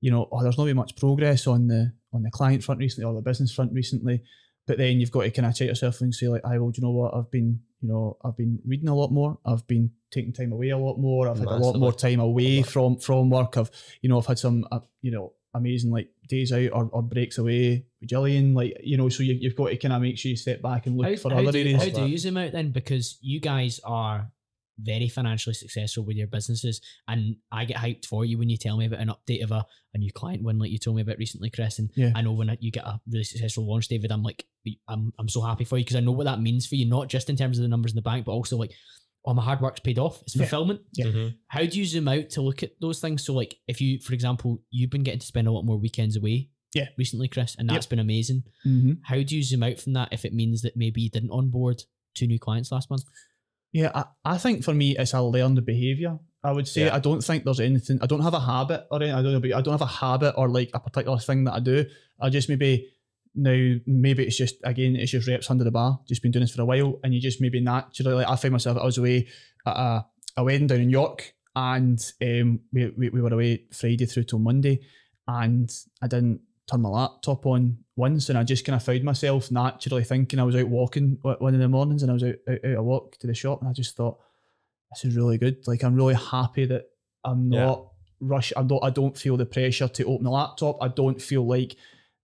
you 0.00 0.10
know, 0.10 0.28
oh, 0.32 0.42
there's 0.42 0.56
not 0.56 0.64
been 0.66 0.76
much 0.76 0.96
progress 0.96 1.46
on 1.46 1.66
the 1.66 1.92
on 2.12 2.22
the 2.22 2.30
client 2.30 2.62
front 2.64 2.78
recently 2.80 3.06
or 3.06 3.14
the 3.14 3.20
business 3.22 3.52
front 3.52 3.72
recently. 3.72 4.22
But 4.66 4.78
then 4.78 5.00
you've 5.00 5.10
got 5.10 5.22
to 5.22 5.30
kind 5.30 5.46
of 5.46 5.54
check 5.54 5.68
yourself 5.68 6.00
and 6.02 6.14
say 6.14 6.28
like, 6.28 6.44
I 6.44 6.58
will, 6.58 6.70
do 6.70 6.80
you 6.80 6.86
know 6.86 6.92
what? 6.92 7.14
I've 7.14 7.30
been, 7.30 7.60
you 7.80 7.88
know, 7.88 8.16
I've 8.24 8.36
been 8.36 8.58
reading 8.66 8.88
a 8.88 8.94
lot 8.94 9.12
more. 9.12 9.38
I've 9.44 9.66
been 9.66 9.90
taking 10.10 10.32
time 10.32 10.52
away 10.52 10.70
a 10.70 10.78
lot 10.78 10.98
more. 10.98 11.28
I've 11.28 11.38
had 11.38 11.48
a 11.48 11.56
lot 11.56 11.76
more 11.76 11.92
time 11.92 12.20
away 12.20 12.62
from 12.62 12.96
from 12.98 13.30
work. 13.30 13.56
I've, 13.56 13.70
you 14.00 14.08
know, 14.08 14.18
I've 14.18 14.26
had 14.26 14.38
some, 14.38 14.66
uh, 14.72 14.80
you 15.00 15.10
know, 15.10 15.32
amazing 15.54 15.90
like 15.90 16.10
days 16.28 16.52
out 16.52 16.70
or, 16.72 16.88
or 16.92 17.02
breaks 17.02 17.38
away 17.38 17.84
with 18.00 18.10
Jillian. 18.10 18.54
Like, 18.54 18.76
you 18.82 18.96
know, 18.96 19.08
so 19.08 19.22
you, 19.22 19.34
you've 19.34 19.56
got 19.56 19.68
to 19.68 19.76
kind 19.76 19.94
of 19.94 20.02
make 20.02 20.18
sure 20.18 20.30
you 20.30 20.36
step 20.36 20.60
back 20.60 20.86
and 20.86 20.96
look 20.96 21.06
how, 21.06 21.16
for 21.16 21.30
how 21.30 21.40
other 21.40 21.52
do, 21.52 21.60
areas. 21.60 21.82
how 21.82 21.90
do 21.90 22.06
you 22.06 22.18
zoom 22.18 22.36
out 22.36 22.52
then? 22.52 22.70
Because 22.70 23.18
you 23.20 23.40
guys 23.40 23.80
are 23.84 24.30
very 24.80 25.08
financially 25.08 25.54
successful 25.54 26.04
with 26.04 26.16
your 26.16 26.26
businesses, 26.28 26.80
and 27.08 27.36
I 27.52 27.64
get 27.64 27.76
hyped 27.78 28.06
for 28.06 28.24
you 28.24 28.38
when 28.38 28.48
you 28.48 28.56
tell 28.56 28.76
me 28.76 28.86
about 28.86 29.00
an 29.00 29.08
update 29.08 29.42
of 29.42 29.50
a, 29.50 29.64
a 29.94 29.98
new 29.98 30.12
client 30.12 30.42
win, 30.42 30.58
like 30.58 30.70
you 30.70 30.78
told 30.78 30.96
me 30.96 31.02
about 31.02 31.18
recently, 31.18 31.50
Chris. 31.50 31.78
And 31.78 31.90
Yeah. 31.96 32.12
I 32.14 32.22
know 32.22 32.32
when 32.32 32.56
you 32.60 32.70
get 32.70 32.84
a 32.84 33.00
really 33.10 33.24
successful 33.24 33.66
launch, 33.68 33.88
David, 33.88 34.12
I'm 34.12 34.22
like, 34.22 34.44
I'm 34.88 35.12
I'm 35.18 35.28
so 35.28 35.40
happy 35.40 35.64
for 35.64 35.78
you 35.78 35.84
because 35.84 35.96
I 35.96 36.00
know 36.00 36.12
what 36.12 36.24
that 36.24 36.40
means 36.40 36.66
for 36.66 36.74
you, 36.76 36.86
not 36.86 37.08
just 37.08 37.28
in 37.30 37.36
terms 37.36 37.58
of 37.58 37.62
the 37.62 37.68
numbers 37.68 37.92
in 37.92 37.96
the 37.96 38.02
bank, 38.02 38.26
but 38.26 38.32
also 38.32 38.56
like, 38.56 38.72
oh, 39.24 39.34
my 39.34 39.42
hard 39.42 39.60
work's 39.60 39.80
paid 39.80 39.98
off. 39.98 40.22
It's 40.22 40.36
Yeah. 40.36 40.42
fulfillment. 40.42 40.80
Yeah. 40.94 41.06
Mhm. 41.06 41.34
How 41.48 41.64
do 41.64 41.78
you 41.78 41.84
zoom 41.84 42.08
out 42.08 42.30
to 42.30 42.40
look 42.42 42.62
at 42.62 42.72
those 42.80 43.00
things? 43.00 43.24
So, 43.24 43.34
like, 43.34 43.56
if 43.66 43.80
you, 43.80 43.98
for 43.98 44.14
example, 44.14 44.62
you've 44.70 44.90
been 44.90 45.02
getting 45.02 45.20
to 45.20 45.26
spend 45.26 45.48
a 45.48 45.52
lot 45.52 45.64
more 45.64 45.76
weekends 45.78 46.16
away, 46.16 46.50
Yeah. 46.74 46.88
recently, 46.96 47.28
Chris, 47.28 47.54
and 47.58 47.68
Yep. 47.68 47.74
that's 47.74 47.86
been 47.86 47.98
amazing. 47.98 48.44
Mm-hmm. 48.66 48.92
How 49.02 49.22
do 49.22 49.36
you 49.36 49.42
zoom 49.42 49.62
out 49.64 49.78
from 49.80 49.94
that 49.94 50.12
if 50.12 50.24
it 50.24 50.32
means 50.34 50.62
that 50.62 50.76
maybe 50.76 51.02
you 51.02 51.10
didn't 51.10 51.30
onboard 51.30 51.82
two 52.14 52.26
new 52.26 52.38
clients 52.38 52.70
last 52.72 52.88
month? 52.90 53.04
Yeah, 53.72 53.90
I, 53.94 54.04
I 54.24 54.38
think 54.38 54.64
for 54.64 54.74
me 54.74 54.96
it's 54.96 55.14
a 55.14 55.22
learned 55.22 55.64
behaviour. 55.64 56.18
I 56.42 56.52
would 56.52 56.68
say 56.68 56.86
Yeah. 56.86 56.94
I 56.94 57.00
don't 57.00 57.22
think 57.22 57.44
there's 57.44 57.60
anything. 57.60 57.98
I 58.00 58.06
don't 58.06 58.22
have 58.22 58.34
a 58.34 58.40
habit 58.40 58.86
or 58.90 59.02
anything. 59.02 59.18
I 59.18 59.22
don't 59.22 59.32
know, 59.32 59.40
but 59.40 59.52
I 59.52 59.60
don't 59.60 59.74
have 59.74 59.82
a 59.82 59.86
habit 59.86 60.34
or 60.36 60.48
like 60.48 60.70
a 60.72 60.80
particular 60.80 61.18
thing 61.18 61.44
that 61.44 61.54
I 61.54 61.60
do. 61.60 61.84
I 62.20 62.30
just 62.30 62.48
maybe 62.48 62.88
now 63.34 63.76
maybe 63.86 64.24
it's 64.24 64.36
just 64.38 64.56
again 64.64 64.96
it's 64.96 65.10
just 65.10 65.28
reps 65.28 65.50
under 65.50 65.64
the 65.64 65.70
bar. 65.70 66.00
Just 66.08 66.22
been 66.22 66.32
doing 66.32 66.44
this 66.44 66.54
for 66.54 66.62
a 66.62 66.64
while, 66.64 66.98
and 67.02 67.12
you 67.12 67.20
just 67.20 67.40
maybe 67.40 67.60
naturally. 67.60 68.14
Like 68.14 68.28
I 68.28 68.36
find 68.36 68.52
myself 68.52 68.78
I 68.78 68.84
was 68.84 68.98
away 68.98 69.28
at 69.66 69.76
a, 69.76 70.06
a 70.36 70.44
wedding 70.44 70.68
down 70.68 70.80
in 70.80 70.90
York, 70.90 71.34
and 71.54 72.00
um, 72.22 72.60
we, 72.72 72.92
we 72.96 73.10
we 73.10 73.20
were 73.20 73.34
away 73.34 73.64
Friday 73.72 74.06
through 74.06 74.24
till 74.24 74.38
Monday, 74.38 74.80
and 75.26 75.70
I 76.00 76.06
didn't 76.06 76.40
turn 76.70 76.82
my 76.82 76.88
laptop 76.88 77.46
on 77.46 77.78
once, 77.96 78.28
and 78.28 78.38
I 78.38 78.44
just 78.44 78.64
kind 78.64 78.76
of 78.76 78.82
found 78.82 79.02
myself 79.04 79.50
naturally 79.50 80.04
thinking 80.04 80.38
I 80.38 80.44
was 80.44 80.56
out 80.56 80.68
walking 80.68 81.18
one 81.22 81.54
of 81.54 81.60
the 81.60 81.68
mornings, 81.68 82.02
and 82.02 82.10
I 82.10 82.14
was 82.14 82.24
out, 82.24 82.34
out, 82.48 82.64
out 82.64 82.76
a 82.76 82.82
walk 82.82 83.18
to 83.18 83.26
the 83.26 83.34
shop, 83.34 83.60
and 83.60 83.68
I 83.68 83.72
just 83.72 83.96
thought 83.96 84.18
this 84.92 85.04
is 85.04 85.16
really 85.16 85.38
good. 85.38 85.66
Like 85.66 85.82
I'm 85.82 85.94
really 85.94 86.14
happy 86.14 86.66
that 86.66 86.84
I'm 87.24 87.50
Yeah. 87.52 87.66
not 87.66 87.88
rush. 88.20 88.52
I 88.56 88.62
don't. 88.62 88.82
I 88.84 88.90
don't 88.90 89.16
feel 89.16 89.36
the 89.36 89.46
pressure 89.46 89.88
to 89.88 90.04
open 90.04 90.24
the 90.24 90.30
laptop. 90.30 90.78
I 90.82 90.88
don't 90.88 91.20
feel 91.20 91.46
like 91.46 91.76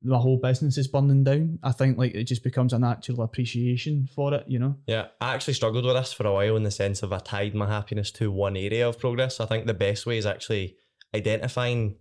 my 0.06 0.18
whole 0.18 0.38
business 0.38 0.76
is 0.76 0.86
burning 0.86 1.24
down. 1.24 1.58
I 1.62 1.72
think 1.72 1.96
like 1.96 2.14
it 2.14 2.24
just 2.24 2.44
becomes 2.44 2.72
a 2.74 2.78
natural 2.78 3.22
appreciation 3.22 4.06
for 4.14 4.34
it. 4.34 4.44
You 4.46 4.58
know. 4.58 4.76
Yeah, 4.86 5.06
I 5.20 5.34
actually 5.34 5.54
struggled 5.54 5.84
with 5.84 5.94
this 5.96 6.12
for 6.12 6.26
a 6.26 6.32
while 6.32 6.56
in 6.56 6.62
the 6.62 6.70
sense 6.70 7.02
of 7.02 7.12
I 7.12 7.18
tied 7.18 7.54
my 7.54 7.66
happiness 7.66 8.10
to 8.12 8.30
one 8.30 8.56
area 8.56 8.88
of 8.88 8.98
progress. 8.98 9.40
I 9.40 9.46
think 9.46 9.66
the 9.66 9.74
best 9.74 10.04
way 10.04 10.18
is 10.18 10.26
actually 10.26 10.76
identifying 11.14 11.96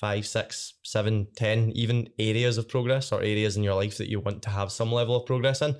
five, 0.00 0.26
six, 0.26 0.74
seven, 0.82 1.26
ten, 1.36 1.70
even 1.72 2.08
areas 2.18 2.58
of 2.58 2.68
progress 2.68 3.12
or 3.12 3.20
areas 3.20 3.56
in 3.56 3.62
your 3.62 3.74
life 3.74 3.98
that 3.98 4.08
you 4.08 4.20
want 4.20 4.42
to 4.42 4.50
have 4.50 4.70
some 4.72 4.92
level 4.92 5.16
of 5.16 5.26
progress 5.26 5.62
in. 5.62 5.76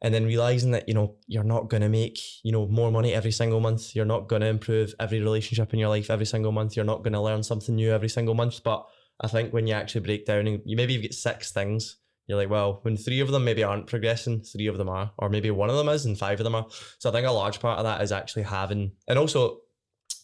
And 0.00 0.14
then 0.14 0.26
realizing 0.26 0.70
that, 0.70 0.88
you 0.88 0.94
know, 0.94 1.16
you're 1.26 1.42
not 1.42 1.68
going 1.68 1.80
to 1.80 1.88
make, 1.88 2.20
you 2.44 2.52
know, 2.52 2.68
more 2.68 2.92
money 2.92 3.12
every 3.12 3.32
single 3.32 3.58
month. 3.58 3.96
You're 3.96 4.04
not 4.04 4.28
going 4.28 4.42
to 4.42 4.48
improve 4.48 4.94
every 5.00 5.18
relationship 5.18 5.72
in 5.72 5.80
your 5.80 5.88
life 5.88 6.08
every 6.08 6.26
single 6.26 6.52
month. 6.52 6.76
You're 6.76 6.84
not 6.84 7.02
going 7.02 7.14
to 7.14 7.20
learn 7.20 7.42
something 7.42 7.74
new 7.74 7.90
every 7.90 8.08
single 8.08 8.34
month. 8.34 8.62
But 8.62 8.86
I 9.20 9.26
think 9.26 9.52
when 9.52 9.66
you 9.66 9.74
actually 9.74 10.02
break 10.02 10.24
down 10.24 10.46
and 10.46 10.62
you 10.64 10.76
maybe 10.76 10.94
you 10.94 11.02
get 11.02 11.14
six 11.14 11.50
things 11.50 11.96
you're 12.28 12.36
like, 12.36 12.50
well, 12.50 12.80
when 12.82 12.96
three 12.96 13.20
of 13.20 13.30
them 13.30 13.44
maybe 13.44 13.64
aren't 13.64 13.86
progressing, 13.86 14.42
three 14.42 14.66
of 14.66 14.76
them 14.76 14.90
are, 14.90 15.10
or 15.16 15.30
maybe 15.30 15.50
one 15.50 15.70
of 15.70 15.76
them 15.76 15.88
is 15.88 16.04
and 16.04 16.18
five 16.18 16.38
of 16.38 16.44
them 16.44 16.54
are. 16.54 16.66
So 16.98 17.08
I 17.08 17.12
think 17.12 17.26
a 17.26 17.32
large 17.32 17.58
part 17.58 17.78
of 17.78 17.84
that 17.84 18.02
is 18.02 18.12
actually 18.12 18.42
having, 18.42 18.92
and 19.08 19.18
also 19.18 19.60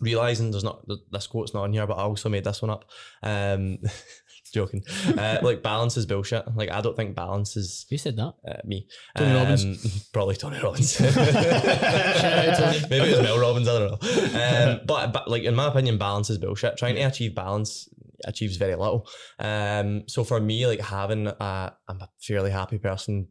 realizing 0.01 0.51
there's 0.51 0.65
not 0.65 0.87
th- 0.87 1.01
this 1.11 1.27
quote's 1.27 1.55
not 1.55 1.65
on 1.65 1.73
here, 1.73 1.87
but 1.87 1.95
I 1.99 2.03
also 2.03 2.29
made 2.29 2.45
this 2.45 2.63
one 2.63 2.71
up. 2.71 2.85
Um, 3.23 3.79
joking. 4.55 4.83
Uh, 5.19 5.39
like 5.43 5.63
balance 5.63 5.97
is 5.97 6.07
bullshit. 6.07 6.45
Like 6.55 6.71
I 6.71 6.81
don't 6.81 6.97
think 6.97 7.15
balance 7.15 7.57
is 7.57 7.87
Who 7.91 7.99
said 7.99 8.17
that? 8.17 8.35
uh, 8.49 8.61
me. 8.65 8.87
Tony 9.17 9.35
Robbins. 9.35 10.09
Probably 10.13 10.37
Tony 10.37 10.61
Robbins. 10.63 10.99
Maybe 11.01 11.15
it 11.15 13.11
was 13.11 13.23
Mel 13.23 13.39
Robbins. 13.39 13.69
I 13.69 13.79
don't 13.79 14.03
know. 14.03 14.71
Um, 14.73 14.81
but, 14.87 15.13
but 15.13 15.29
like 15.29 15.43
in 15.43 15.55
my 15.55 15.67
opinion, 15.67 15.99
balance 15.99 16.31
is 16.31 16.39
bullshit. 16.39 16.77
Trying 16.77 16.95
to 16.95 17.03
achieve 17.03 17.35
balance 17.35 17.89
achieves 18.25 18.57
very 18.57 18.77
little. 18.77 19.09
Um, 19.39 20.05
so 20.09 20.25
for 20.25 20.41
me, 20.41 20.67
like 20.67 20.81
having, 20.81 21.27
uh, 21.29 21.71
I'm 21.89 22.01
a 22.01 22.09
fairly 22.23 22.51
happy 22.51 22.79
person 22.79 23.29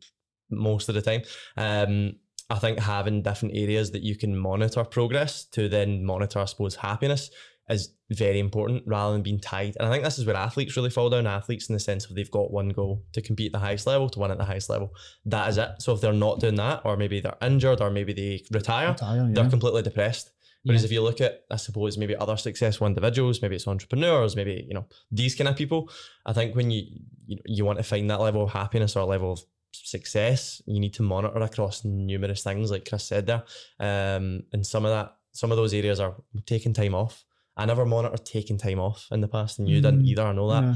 most 0.51 0.89
of 0.89 0.95
the 0.95 1.01
time. 1.01 1.21
Um, 1.57 2.17
I 2.49 2.59
think 2.59 2.79
having 2.79 3.21
different 3.21 3.55
areas 3.55 3.91
that 3.91 4.03
you 4.03 4.15
can 4.15 4.37
monitor 4.37 4.83
progress 4.83 5.45
to 5.45 5.69
then 5.69 6.03
monitor, 6.03 6.39
I 6.39 6.45
suppose, 6.45 6.75
happiness 6.75 7.29
is 7.69 7.93
very 8.09 8.39
important 8.39 8.83
rather 8.85 9.13
than 9.13 9.21
being 9.23 9.39
tied. 9.39 9.75
And 9.79 9.87
I 9.87 9.91
think 9.91 10.03
this 10.03 10.19
is 10.19 10.25
where 10.25 10.35
athletes 10.35 10.75
really 10.75 10.89
fall 10.89 11.09
down. 11.09 11.25
Athletes 11.25 11.69
in 11.69 11.73
the 11.73 11.79
sense 11.79 12.05
of 12.05 12.15
they've 12.15 12.29
got 12.29 12.51
one 12.51 12.69
goal 12.69 13.03
to 13.13 13.21
compete 13.21 13.47
at 13.47 13.53
the 13.53 13.65
highest 13.65 13.87
level, 13.87 14.09
to 14.09 14.19
win 14.19 14.31
at 14.31 14.37
the 14.37 14.43
highest 14.43 14.69
level. 14.69 14.93
That 15.25 15.49
is 15.49 15.57
it. 15.57 15.69
So 15.79 15.93
if 15.93 16.01
they're 16.01 16.11
not 16.13 16.41
doing 16.41 16.55
that, 16.55 16.81
or 16.83 16.97
maybe 16.97 17.21
they're 17.21 17.37
injured, 17.41 17.79
or 17.81 17.89
maybe 17.89 18.11
they 18.13 18.43
retire, 18.51 18.89
Retire, 18.91 19.29
they're 19.31 19.49
completely 19.49 19.81
depressed. 19.81 20.31
Whereas 20.65 20.81
Yeah. 20.83 20.85
if 20.87 20.91
you 20.91 21.01
look 21.01 21.19
at, 21.21 21.43
I 21.51 21.57
suppose, 21.57 21.97
maybe 21.97 22.15
other 22.15 22.37
successful 22.37 22.87
individuals, 22.87 23.41
maybe 23.41 23.55
it's 23.55 23.67
entrepreneurs, 23.67 24.35
maybe 24.35 24.65
you 24.67 24.73
know 24.73 24.85
these 25.11 25.35
kind 25.35 25.47
of 25.47 25.55
people. 25.55 25.89
I 26.25 26.33
think 26.33 26.55
when 26.55 26.71
you 26.71 26.83
you, 27.25 27.37
you 27.45 27.65
want 27.65 27.79
to 27.79 27.83
find 27.83 28.09
that 28.09 28.19
level 28.19 28.43
of 28.43 28.51
happiness 28.51 28.95
or 28.95 28.99
a 28.99 29.05
level 29.05 29.31
of 29.33 29.41
success, 29.73 30.61
you 30.65 30.79
need 30.79 30.93
to 30.95 31.03
monitor 31.03 31.39
across 31.39 31.83
numerous 31.83 32.43
things, 32.43 32.71
like 32.71 32.87
Chris 32.87 33.05
said 33.05 33.25
there. 33.27 33.43
Um, 33.79 34.43
and 34.53 34.65
some 34.65 34.85
of 34.85 34.91
that, 34.91 35.15
some 35.33 35.51
of 35.51 35.57
those 35.57 35.73
areas 35.73 35.99
are 35.99 36.15
taking 36.45 36.73
time 36.73 36.95
off. 36.95 37.25
I 37.57 37.65
never 37.65 37.85
monitored 37.85 38.25
taking 38.25 38.57
time 38.57 38.79
off 38.79 39.07
in 39.11 39.21
the 39.21 39.27
past, 39.27 39.59
and 39.59 39.67
you 39.69 39.81
didn't 39.81 40.03
Mm, 40.03 40.07
either. 40.07 40.23
I 40.23 40.33
know 40.33 40.49
that. 40.51 40.63
Yeah. 40.63 40.75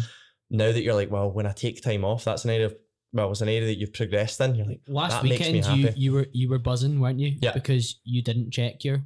Now 0.50 0.72
that 0.72 0.82
you're 0.82 0.94
like, 0.94 1.12
well, 1.12 1.32
when 1.32 1.46
I 1.48 1.52
take 1.52 1.82
time 1.82 2.06
off, 2.06 2.24
that's 2.24 2.46
an 2.46 2.52
area. 2.52 2.68
Of, 2.68 2.76
well, 3.14 3.32
it's 3.32 3.42
an 3.42 3.50
area 3.50 3.66
that 3.68 3.78
you've 3.80 3.94
progressed 3.94 4.40
in. 4.42 4.56
You're 4.56 4.66
like, 4.68 4.82
Last 4.88 5.12
that 5.14 5.24
makes 5.24 5.40
me 5.42 5.54
weekend, 5.54 5.78
you 5.80 5.88
happy. 5.88 6.00
you 6.00 6.14
were 6.14 6.28
you 6.34 6.50
were 6.50 6.60
buzzing, 6.60 7.00
weren't 7.00 7.20
you? 7.20 7.36
Yeah. 7.42 7.54
Because 7.54 8.00
you 8.04 8.22
didn't 8.22 8.52
check 8.52 8.84
your 8.84 9.04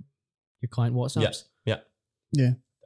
your 0.61 0.69
client 0.69 0.95
WhatsApps. 0.95 1.43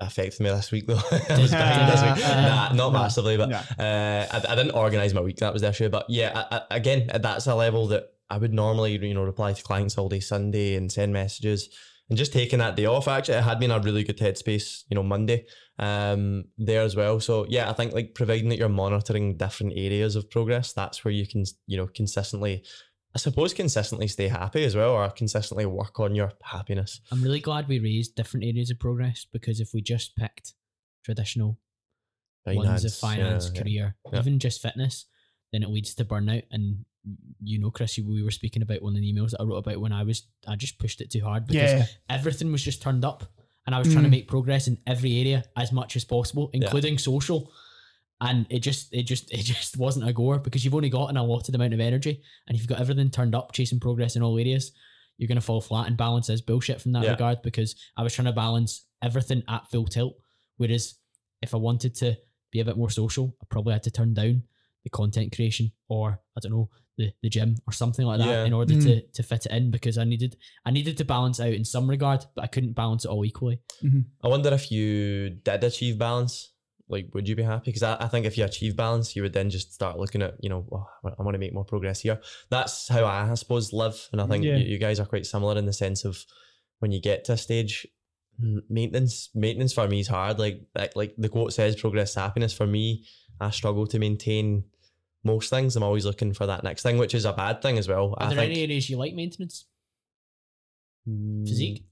Affected 0.01 0.41
me 0.41 0.49
this 0.49 0.71
week 0.71 0.87
though. 0.87 0.93
I 1.11 1.39
was 1.39 1.51
this 1.51 2.01
week. 2.01 2.25
Uh, 2.27 2.41
Nah, 2.41 2.73
not 2.73 2.93
massively, 2.93 3.37
but 3.37 3.49
uh, 3.79 4.27
I, 4.31 4.41
I 4.49 4.55
didn't 4.55 4.71
organize 4.71 5.13
my 5.13 5.21
week. 5.21 5.37
That 5.37 5.53
was 5.53 5.61
the 5.61 5.69
issue. 5.69 5.89
But 5.89 6.05
yeah, 6.09 6.31
I, 6.51 6.57
I, 6.57 6.75
again, 6.75 7.09
that's 7.21 7.47
a 7.47 7.55
level 7.55 7.87
that 7.87 8.11
I 8.29 8.37
would 8.37 8.53
normally, 8.53 8.97
you 8.97 9.13
know, 9.13 9.23
reply 9.23 9.53
to 9.53 9.63
clients 9.63 9.97
all 9.97 10.09
day 10.09 10.19
Sunday 10.19 10.75
and 10.75 10.91
send 10.91 11.13
messages. 11.13 11.69
and 12.09 12.17
just 12.17 12.33
taking 12.33 12.59
that 12.59 12.75
day 12.75 12.85
off. 12.85 13.07
Actually, 13.07 13.37
it 13.37 13.43
had 13.43 13.59
me 13.59 13.65
in 13.65 13.71
a 13.71 13.79
really 13.79 14.03
good 14.03 14.17
headspace. 14.19 14.83
You 14.89 14.95
know, 14.95 15.03
Monday 15.03 15.45
um, 15.79 16.45
there 16.57 16.81
as 16.81 16.95
well. 16.95 17.19
So 17.19 17.45
yeah, 17.49 17.69
I 17.69 17.73
think 17.73 17.93
like 17.93 18.13
providing 18.15 18.49
that 18.49 18.57
you're 18.57 18.69
monitoring 18.69 19.37
different 19.37 19.73
areas 19.75 20.15
of 20.15 20.29
progress, 20.29 20.73
that's 20.73 21.03
where 21.03 21.13
you 21.13 21.27
can 21.27 21.43
you 21.67 21.77
know 21.77 21.87
consistently. 21.87 22.63
I 23.15 23.17
suppose 23.17 23.53
consistently 23.53 24.07
stay 24.09 24.27
happy 24.27 24.65
as 24.65 24.75
well, 24.75 24.91
or 24.91 25.09
consistently 25.09 25.65
work 25.65 25.99
on 26.01 26.15
your 26.15 26.33
happiness. 26.43 26.99
I'm 27.11 27.21
really 27.23 27.39
glad 27.39 27.69
we 27.69 27.79
raised 27.79 28.15
different 28.15 28.45
areas 28.45 28.69
of 28.69 28.77
progress 28.79 29.25
because 29.31 29.61
if 29.61 29.73
we 29.73 29.81
just 29.81 30.17
picked 30.17 30.53
traditional 31.05 31.57
ones 32.45 32.83
of 32.83 32.93
finance, 32.93 33.51
yeah, 33.55 33.61
career, 33.61 33.95
Yeah. 34.11 34.19
even 34.19 34.37
just 34.37 34.61
fitness, 34.61 35.05
then 35.53 35.63
it 35.63 35.69
leads 35.69 35.95
to 35.95 36.03
burnout. 36.05 36.43
And 36.51 36.83
you 37.41 37.57
know, 37.59 37.71
Chris, 37.71 37.97
we 37.97 38.21
were 38.21 38.31
speaking 38.31 38.61
about 38.63 38.81
one 38.81 38.95
of 38.95 39.01
the 39.01 39.13
emails 39.13 39.29
that 39.31 39.39
I 39.39 39.45
wrote 39.45 39.57
about 39.57 39.79
when 39.79 39.93
I 39.93 40.03
was, 40.03 40.23
I 40.47 40.55
just 40.57 40.77
pushed 40.77 40.99
it 40.99 41.09
too 41.11 41.21
hard 41.23 41.45
because 41.47 41.71
Yeah. 41.71 41.85
everything 42.09 42.51
was 42.51 42.63
just 42.63 42.81
turned 42.81 43.05
up 43.05 43.31
and 43.65 43.73
I 43.73 43.79
was 43.79 43.87
trying 43.87 44.03
to 44.03 44.09
Mm. 44.09 44.11
make 44.11 44.27
progress 44.27 44.67
in 44.67 44.77
every 44.85 45.15
area 45.19 45.45
as 45.55 45.71
much 45.71 45.95
as 45.95 46.03
possible, 46.03 46.49
including 46.51 46.97
social. 46.97 47.51
And 48.21 48.45
it 48.49 48.59
just, 48.59 48.93
it 48.93 49.03
just, 49.03 49.31
it 49.33 49.43
just 49.43 49.77
wasn't 49.77 50.07
a 50.07 50.13
goer 50.13 50.39
because 50.39 50.63
you've 50.63 50.75
only 50.75 50.89
got 50.89 51.09
an 51.09 51.17
allotted 51.17 51.53
amount 51.55 51.73
of 51.73 51.79
energy, 51.79 52.21
and 52.47 52.55
if 52.55 52.61
you've 52.61 52.69
got 52.69 52.79
everything 52.79 53.09
turned 53.09 53.35
up, 53.35 53.51
chasing 53.51 53.79
progress 53.79 54.15
in 54.15 54.23
all 54.23 54.37
areas, 54.37 54.71
you're 55.17 55.27
gonna 55.27 55.41
fall 55.41 55.61
flat. 55.61 55.87
And 55.87 55.95
balance 55.97 56.29
is 56.29 56.41
bullshit 56.41 56.81
from 56.81 56.91
that 56.93 57.03
Yeah. 57.03 57.11
regard 57.11 57.41
because 57.41 57.75
I 57.97 58.03
was 58.03 58.13
trying 58.13 58.25
to 58.25 58.33
balance 58.33 58.85
everything 59.01 59.43
at 59.47 59.69
full 59.71 59.85
tilt. 59.85 60.15
Whereas 60.57 60.95
if 61.41 61.53
I 61.53 61.57
wanted 61.57 61.95
to 61.95 62.17
be 62.51 62.59
a 62.61 62.65
bit 62.65 62.77
more 62.77 62.89
social, 62.89 63.35
I 63.41 63.45
probably 63.49 63.73
had 63.73 63.83
to 63.83 63.91
turn 63.91 64.13
down 64.13 64.43
the 64.83 64.89
content 64.89 65.33
creation 65.35 65.71
or 65.89 66.21
I 66.37 66.39
don't 66.41 66.51
know 66.51 66.69
the, 66.97 67.11
the 67.21 67.29
gym 67.29 67.55
or 67.67 67.73
something 67.73 68.05
like 68.05 68.19
that 68.19 68.27
Yeah. 68.29 68.45
in 68.45 68.53
order 68.53 68.73
Mm. 68.73 68.83
to 68.83 69.01
to 69.01 69.23
fit 69.23 69.45
it 69.45 69.51
in 69.51 69.71
because 69.71 69.97
I 69.97 70.03
needed 70.05 70.37
I 70.65 70.71
needed 70.71 70.97
to 70.97 71.05
balance 71.05 71.39
out 71.39 71.53
in 71.53 71.65
some 71.65 71.89
regard, 71.89 72.25
but 72.35 72.43
I 72.43 72.47
couldn't 72.47 72.73
balance 72.73 73.03
it 73.05 73.09
all 73.09 73.25
equally. 73.25 73.59
I 74.23 74.27
wonder 74.27 74.53
if 74.53 74.71
you 74.71 75.31
did 75.43 75.63
achieve 75.63 75.97
balance, 75.97 76.51
like, 76.87 77.09
would 77.13 77.27
you 77.27 77.35
be 77.35 77.43
happy? 77.43 77.65
Because 77.71 77.83
I, 77.83 77.97
I 77.99 78.07
think 78.07 78.25
if 78.25 78.37
you 78.37 78.45
achieve 78.45 78.75
balance, 78.75 79.15
you 79.15 79.21
would 79.23 79.33
then 79.33 79.49
just 79.49 79.73
start 79.73 79.97
looking 79.97 80.21
at, 80.21 80.35
you 80.39 80.49
know, 80.49 80.67
oh, 80.71 80.85
I 81.03 81.21
want 81.23 81.33
to 81.33 81.39
make 81.39 81.53
more 81.53 81.65
progress 81.65 82.01
here. 82.01 82.19
That's 82.49 82.87
how 82.87 83.05
I, 83.05 83.31
I 83.31 83.33
suppose, 83.35 83.73
live. 83.73 84.07
And 84.11 84.21
I 84.21 84.27
think 84.27 84.43
Yeah. 84.43 84.57
you, 84.57 84.65
you 84.65 84.77
guys 84.77 84.99
are 84.99 85.05
quite 85.05 85.25
similar 85.25 85.57
in 85.57 85.65
the 85.65 85.73
sense 85.73 86.05
of 86.05 86.23
when 86.79 86.91
you 86.91 87.01
get 87.01 87.25
to 87.25 87.33
a 87.33 87.37
stage, 87.37 87.87
maintenance 88.69 89.29
maintenance 89.33 89.73
for 89.73 89.87
me 89.87 89.99
is 90.01 90.07
hard. 90.07 90.37
Like, 90.39 90.61
like, 90.75 90.95
like 90.95 91.15
the 91.17 91.29
quote 91.29 91.53
says, 91.53 91.75
progress 91.75 92.11
is 92.11 92.15
happiness. 92.15 92.53
For 92.53 92.67
me, 92.67 93.05
I 93.39 93.49
struggle 93.49 93.87
to 93.87 93.97
maintain 93.97 94.65
most 95.23 95.49
things. 95.49 95.75
I'm 95.75 95.83
always 95.83 96.05
looking 96.05 96.33
for 96.33 96.45
that 96.45 96.63
next 96.63 96.83
thing, 96.83 96.97
which 96.97 97.15
is 97.15 97.25
a 97.25 97.33
bad 97.33 97.61
thing 97.61 97.77
as 97.77 97.87
well. 97.87 98.13
Are 98.17 98.27
I 98.27 98.29
there 98.29 98.37
think, 98.37 98.51
any 98.51 98.63
areas 98.63 98.89
you 98.89 98.97
like 98.97 99.13
maintenance? 99.13 99.65
Physique? 101.05 101.83
Mm, 101.83 101.85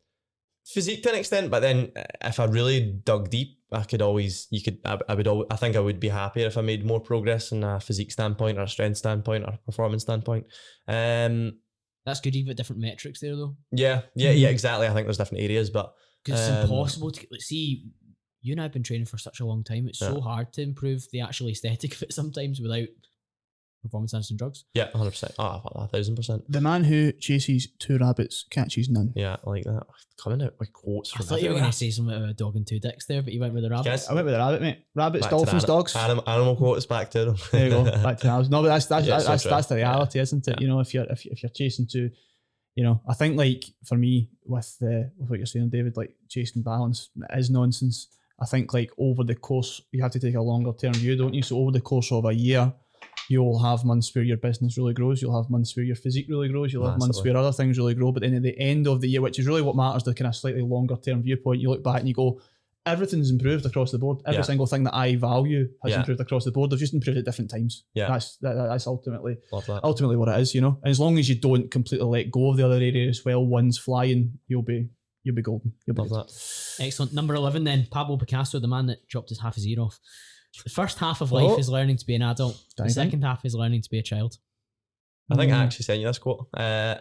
physique 0.65 1.03
to 1.03 1.09
an 1.09 1.15
extent, 1.15 1.49
but 1.51 1.61
then 1.61 1.91
uh, 1.95 2.03
if 2.21 2.39
I 2.39 2.45
really 2.45 2.81
dug 3.03 3.29
deep, 3.29 3.59
I 3.73 3.83
could 3.83 4.01
always, 4.01 4.47
you 4.51 4.61
could, 4.61 4.77
I, 4.85 4.99
I 5.09 5.15
would, 5.15 5.27
al- 5.27 5.45
I 5.49 5.55
think 5.55 5.75
I 5.75 5.79
would 5.79 5.99
be 5.99 6.09
happier 6.09 6.47
if 6.47 6.57
I 6.57 6.61
made 6.61 6.85
more 6.85 6.99
progress 6.99 7.51
in 7.51 7.63
a 7.63 7.79
physique 7.79 8.11
standpoint 8.11 8.57
or 8.57 8.61
a 8.63 8.67
strength 8.67 8.97
standpoint 8.97 9.43
or 9.45 9.53
a 9.53 9.57
performance 9.65 10.03
standpoint. 10.03 10.45
Um, 10.87 11.57
That's 12.05 12.19
good. 12.19 12.35
You've 12.35 12.47
got 12.47 12.55
different 12.55 12.81
metrics 12.81 13.19
there 13.21 13.35
though, 13.35 13.55
yeah, 13.71 14.01
yeah, 14.15 14.31
yeah, 14.31 14.49
Mhm. 14.49 14.51
exactly. 14.51 14.87
I 14.87 14.93
think 14.93 15.07
there's 15.07 15.17
different 15.17 15.43
areas, 15.43 15.69
but 15.69 15.93
because 16.23 16.39
it's 16.39 16.49
Um, 16.63 16.69
impossible 16.71 17.11
to 17.11 17.27
like, 17.31 17.41
see. 17.41 17.85
You 18.45 18.51
and 18.51 18.59
I 18.59 18.63
have 18.63 18.73
been 18.73 18.83
training 18.83 19.05
for 19.05 19.17
such 19.17 19.39
a 19.39 19.45
long 19.45 19.63
time. 19.63 19.87
It's 19.87 19.99
so 19.99 20.19
hard 20.19 20.51
to 20.53 20.61
improve 20.61 21.07
the 21.13 21.21
actual 21.21 21.47
aesthetic 21.47 21.93
of 21.95 22.03
it 22.03 22.11
sometimes 22.13 22.59
without 22.59 22.89
performance 23.83 24.13
enhancing 24.13 24.37
drugs. 24.37 24.65
yeah, 24.73 24.89
100%. 24.95 25.33
Oh, 25.37 25.61
a 25.75 25.87
thousand 25.87 26.15
percent. 26.15 26.43
The 26.51 26.61
man 26.61 26.83
who 26.83 27.11
chases 27.11 27.67
two 27.79 27.97
rabbits 27.99 28.45
catches 28.49 28.89
none. 28.89 29.13
Yeah, 29.15 29.35
I 29.45 29.49
like 29.49 29.63
that. 29.65 29.83
Coming 30.23 30.41
out 30.41 30.53
with 30.59 30.71
quotes 30.73 31.13
I 31.13 31.17
from 31.17 31.25
thought 31.25 31.35
you 31.41 31.49
were 31.49 31.55
everywhere. 31.55 31.61
going 31.63 31.71
to 31.71 31.77
say 31.77 31.89
something 31.91 32.15
about 32.15 32.29
a 32.29 32.33
dog 32.33 32.55
and 32.55 32.65
two 32.65 32.79
dicks 32.79 33.05
there, 33.05 33.21
but 33.21 33.33
you 33.33 33.39
went 33.41 33.53
with 33.53 33.63
the 33.63 33.69
rabbit. 33.69 33.85
Guys, 33.85 34.07
I 34.07 34.13
went 34.13 34.25
with 34.25 34.33
the 34.33 34.39
rabbit, 34.39 34.61
mate. 34.61 34.85
Rabbits, 34.95 35.23
back 35.25 35.29
to 35.31 35.35
the 35.35 35.43
dolphins, 35.45 35.63
anim- 35.65 35.75
dogs. 35.75 35.95
Animal, 35.95 36.23
animal 36.27 36.55
quotes 36.55 36.85
back 36.85 37.11
to 37.11 37.25
them. 37.25 37.35
There 37.51 37.65
you 37.65 37.69
go. 37.71 37.83
Back 38.03 38.17
to 38.19 38.23
the 38.27 38.31
house. 38.31 38.49
No, 38.49 38.61
but 38.61 38.69
that's 38.69 38.85
that's 38.85 39.05
Yeah, 39.05 39.13
that's, 39.15 39.25
so 39.25 39.31
that's, 39.31 39.43
true. 39.43 39.49
that's 39.51 39.67
the 39.67 39.77
Yeah. 39.79 39.89
reality, 39.91 40.19
isn't 40.19 40.47
it? 40.47 40.51
Yeah. 40.51 40.61
You 40.61 40.67
know, 40.67 40.79
if 40.79 40.93
you're 40.93 41.05
if, 41.09 41.25
if 41.25 41.43
you're 41.43 41.49
chasing 41.49 41.87
to, 41.91 42.09
you 42.75 42.83
know, 42.83 43.01
I 43.07 43.13
think 43.15 43.37
like 43.37 43.65
for 43.85 43.95
me 43.97 44.29
with 44.45 44.77
the 44.79 45.11
with 45.17 45.29
what 45.29 45.39
you're 45.39 45.45
saying, 45.45 45.69
David, 45.69 45.97
like 45.97 46.13
chasing 46.29 46.61
balance 46.63 47.09
is 47.35 47.49
nonsense. 47.49 48.07
I 48.39 48.45
think 48.45 48.73
like 48.73 48.91
over 48.97 49.23
the 49.23 49.35
course, 49.35 49.81
you 49.91 50.01
have 50.01 50.11
to 50.11 50.19
take 50.19 50.35
a 50.35 50.41
longer 50.41 50.73
term 50.73 50.93
view, 50.93 51.15
don't 51.15 51.33
you? 51.33 51.43
So 51.43 51.57
over 51.57 51.71
the 51.71 51.81
course 51.81 52.11
of 52.11 52.25
a 52.25 52.33
year, 52.33 52.73
you'll 53.29 53.59
have 53.59 53.83
months 53.85 54.13
where 54.13 54.23
your 54.23 54.37
business 54.37 54.77
really 54.77 54.93
grows. 54.93 55.21
You'll 55.21 55.35
have 55.41 55.49
months 55.49 55.75
where 55.75 55.85
your 55.85 55.95
physique 55.95 56.27
really 56.29 56.49
grows. 56.49 56.73
You'll 56.73 56.87
have 56.89 56.99
months 56.99 57.23
where 57.23 57.35
other 57.37 57.51
things 57.51 57.77
really 57.77 57.93
grow. 57.93 58.11
But 58.11 58.21
then 58.23 58.33
at 58.35 58.43
the 58.43 58.57
end 58.59 58.87
of 58.87 59.01
the 59.01 59.07
year, 59.09 59.21
which 59.21 59.39
is 59.39 59.47
really 59.47 59.61
what 59.61 59.75
matters, 59.75 60.03
the 60.03 60.13
kind 60.13 60.27
of 60.27 60.35
slightly 60.35 60.61
longer 60.61 60.95
term 60.97 61.21
viewpoint, 61.23 61.61
you 61.61 61.69
look 61.69 61.83
back 61.83 61.99
and 61.99 62.07
you 62.07 62.13
go, 62.13 62.41
everything's 62.85 63.31
improved 63.31 63.65
across 63.65 63.91
the 63.91 63.97
board. 63.97 64.17
Every 64.25 64.39
Yeah. 64.39 64.41
single 64.41 64.65
thing 64.65 64.83
that 64.83 64.93
I 64.93 65.15
value 65.15 65.69
has 65.83 65.91
Yeah. 65.91 65.99
improved 65.99 66.19
across 66.19 66.43
the 66.43 66.51
board. 66.51 66.69
They've 66.69 66.79
just 66.79 66.93
improved 66.93 67.17
at 67.17 67.23
different 67.23 67.49
times. 67.49 67.85
Yeah. 67.93 68.07
That's 68.09 68.35
that, 68.37 68.55
that's 68.55 68.87
ultimately 68.87 69.37
that. 69.51 69.79
ultimately 69.85 70.17
what 70.17 70.27
it 70.27 70.39
is, 70.41 70.53
you 70.53 70.59
know. 70.59 70.79
And 70.83 70.91
as 70.91 70.99
long 70.99 71.17
as 71.17 71.29
you 71.29 71.35
don't 71.35 71.71
completely 71.71 72.05
let 72.07 72.29
go 72.29 72.49
of 72.51 72.57
the 72.57 72.65
other 72.65 72.75
area 72.75 73.07
as 73.07 73.23
well, 73.23 73.45
one's 73.45 73.77
flying, 73.77 74.39
you'll 74.47 74.63
be 74.63 74.89
you'll 75.25 75.35
be 75.35 75.41
golden. 75.41 75.71
You'll 75.87 75.93
be 75.95 76.01
Love 76.01 76.09
good. 76.09 76.27
that. 76.27 76.83
Excellent. 76.85 77.13
Number 77.13 77.33
11 77.33 77.63
then, 77.63 77.87
Pablo 77.89 78.17
Picasso, 78.17 78.59
the 78.59 78.67
man 78.67 78.87
that 78.87 79.07
dropped 79.07 79.29
his 79.29 79.39
half 79.39 79.55
his 79.55 79.65
ear 79.65 79.79
off. 79.79 79.97
The 80.63 80.69
first 80.69 80.99
half 80.99 81.21
of 81.21 81.31
life 81.31 81.51
Oh. 81.51 81.57
is 81.57 81.69
learning 81.69 81.97
to 81.97 82.05
be 82.05 82.15
an 82.15 82.21
adult. 82.21 82.55
The 82.77 82.83
Dang, 82.83 82.87
dang. 82.87 82.93
second 82.93 83.21
half 83.23 83.43
is 83.45 83.55
learning 83.55 83.81
to 83.81 83.89
be 83.89 83.99
a 83.99 84.03
child. 84.03 84.37
I 85.31 85.35
think 85.35 85.51
I 85.51 85.55
Mm. 85.55 85.65
actually 85.65 85.83
sent 85.85 85.99
you 86.01 86.07
this 86.07 86.19
quote. 86.19 86.47
Uh, 86.53 86.95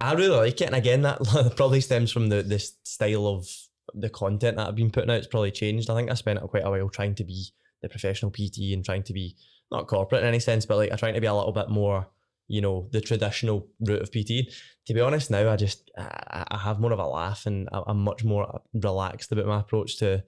I 0.00 0.12
really 0.14 0.36
like 0.36 0.60
it, 0.60 0.64
and 0.66 0.74
again, 0.74 1.02
that 1.02 1.18
probably 1.56 1.80
stems 1.80 2.10
from 2.10 2.28
the 2.28 2.42
this 2.42 2.76
style 2.84 3.26
of 3.26 3.46
the 3.94 4.08
content 4.10 4.56
that 4.56 4.68
I've 4.68 4.74
been 4.76 4.90
putting 4.90 5.10
out. 5.10 5.18
It's 5.18 5.26
probably 5.26 5.50
changed. 5.50 5.88
I 5.90 5.94
think 5.94 6.10
I 6.10 6.14
spent 6.14 6.40
quite 6.40 6.64
a 6.64 6.70
while 6.70 6.88
trying 6.88 7.14
to 7.16 7.24
be 7.24 7.46
the 7.82 7.88
professional 7.88 8.30
PT 8.32 8.72
and 8.72 8.84
trying 8.84 9.02
to 9.04 9.12
be 9.12 9.36
not 9.70 9.86
corporate 9.86 10.22
in 10.22 10.28
any 10.28 10.40
sense, 10.40 10.66
but 10.66 10.76
like 10.78 10.92
I 10.92 10.96
trying 10.96 11.14
to 11.14 11.20
be 11.20 11.26
a 11.26 11.34
little 11.34 11.52
bit 11.52 11.68
more, 11.68 12.08
you 12.48 12.60
know, 12.60 12.88
the 12.92 13.00
traditional 13.00 13.68
route 13.80 14.02
of 14.02 14.10
PT. 14.10 14.50
To 14.86 14.94
be 14.94 15.00
honest, 15.00 15.30
now 15.30 15.50
I 15.52 15.56
just 15.56 15.90
I, 15.96 16.44
I 16.50 16.58
have 16.58 16.80
more 16.80 16.92
of 16.92 16.98
a 16.98 17.06
laugh 17.06 17.46
and 17.46 17.68
I- 17.72 17.82
I'm 17.86 18.02
much 18.02 18.24
more 18.24 18.62
relaxed 18.72 19.30
about 19.32 19.46
my 19.46 19.60
approach 19.60 19.96
to 19.98 20.24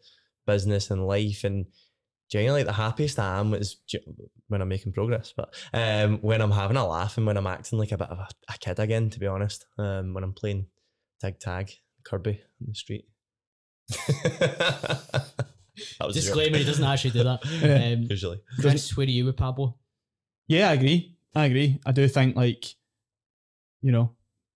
business 0.46 0.90
and 0.90 1.06
life 1.06 1.44
and 1.44 1.66
genuinely 2.30 2.62
the 2.62 2.72
happiest 2.72 3.18
I 3.18 3.40
am 3.40 3.52
is 3.54 3.76
when 4.48 4.62
I'm 4.62 4.68
making 4.68 4.92
progress, 4.92 5.34
but 5.36 5.52
um, 5.74 6.18
when 6.18 6.40
I'm 6.40 6.52
having 6.52 6.76
a 6.76 6.86
laugh 6.86 7.16
and 7.16 7.26
when 7.26 7.36
I'm 7.36 7.46
acting 7.46 7.78
like 7.78 7.92
a 7.92 7.98
bit 7.98 8.08
of 8.08 8.18
a, 8.18 8.28
a 8.48 8.58
kid 8.58 8.78
again, 8.78 9.10
to 9.10 9.18
be 9.18 9.26
honest, 9.26 9.66
um, 9.78 10.14
when 10.14 10.24
I'm 10.24 10.32
playing 10.32 10.66
tag 11.20 11.40
tag 11.40 11.70
Kirby 12.04 12.40
in 12.60 12.66
the 12.68 12.74
street. 12.74 13.06
that 14.08 15.26
was 16.00 16.16
a 16.16 16.20
joke. 16.20 16.24
Disclaimer, 16.24 16.58
he 16.58 16.64
doesn't 16.64 16.84
actually 16.84 17.10
do 17.10 17.24
that. 17.24 17.40
Yeah. 17.60 17.94
Um, 17.94 18.06
Usually, 18.08 18.40
Chris, 18.60 18.96
where 18.96 19.06
are 19.06 19.10
you 19.10 19.24
with 19.26 19.36
Pablo? 19.36 19.76
Yeah, 20.46 20.70
I 20.70 20.74
agree. 20.74 21.16
I 21.34 21.46
agree. 21.46 21.80
I 21.84 21.92
do 21.92 22.08
think 22.08 22.36
like, 22.36 22.64
you 23.82 23.92
know, 23.92 24.12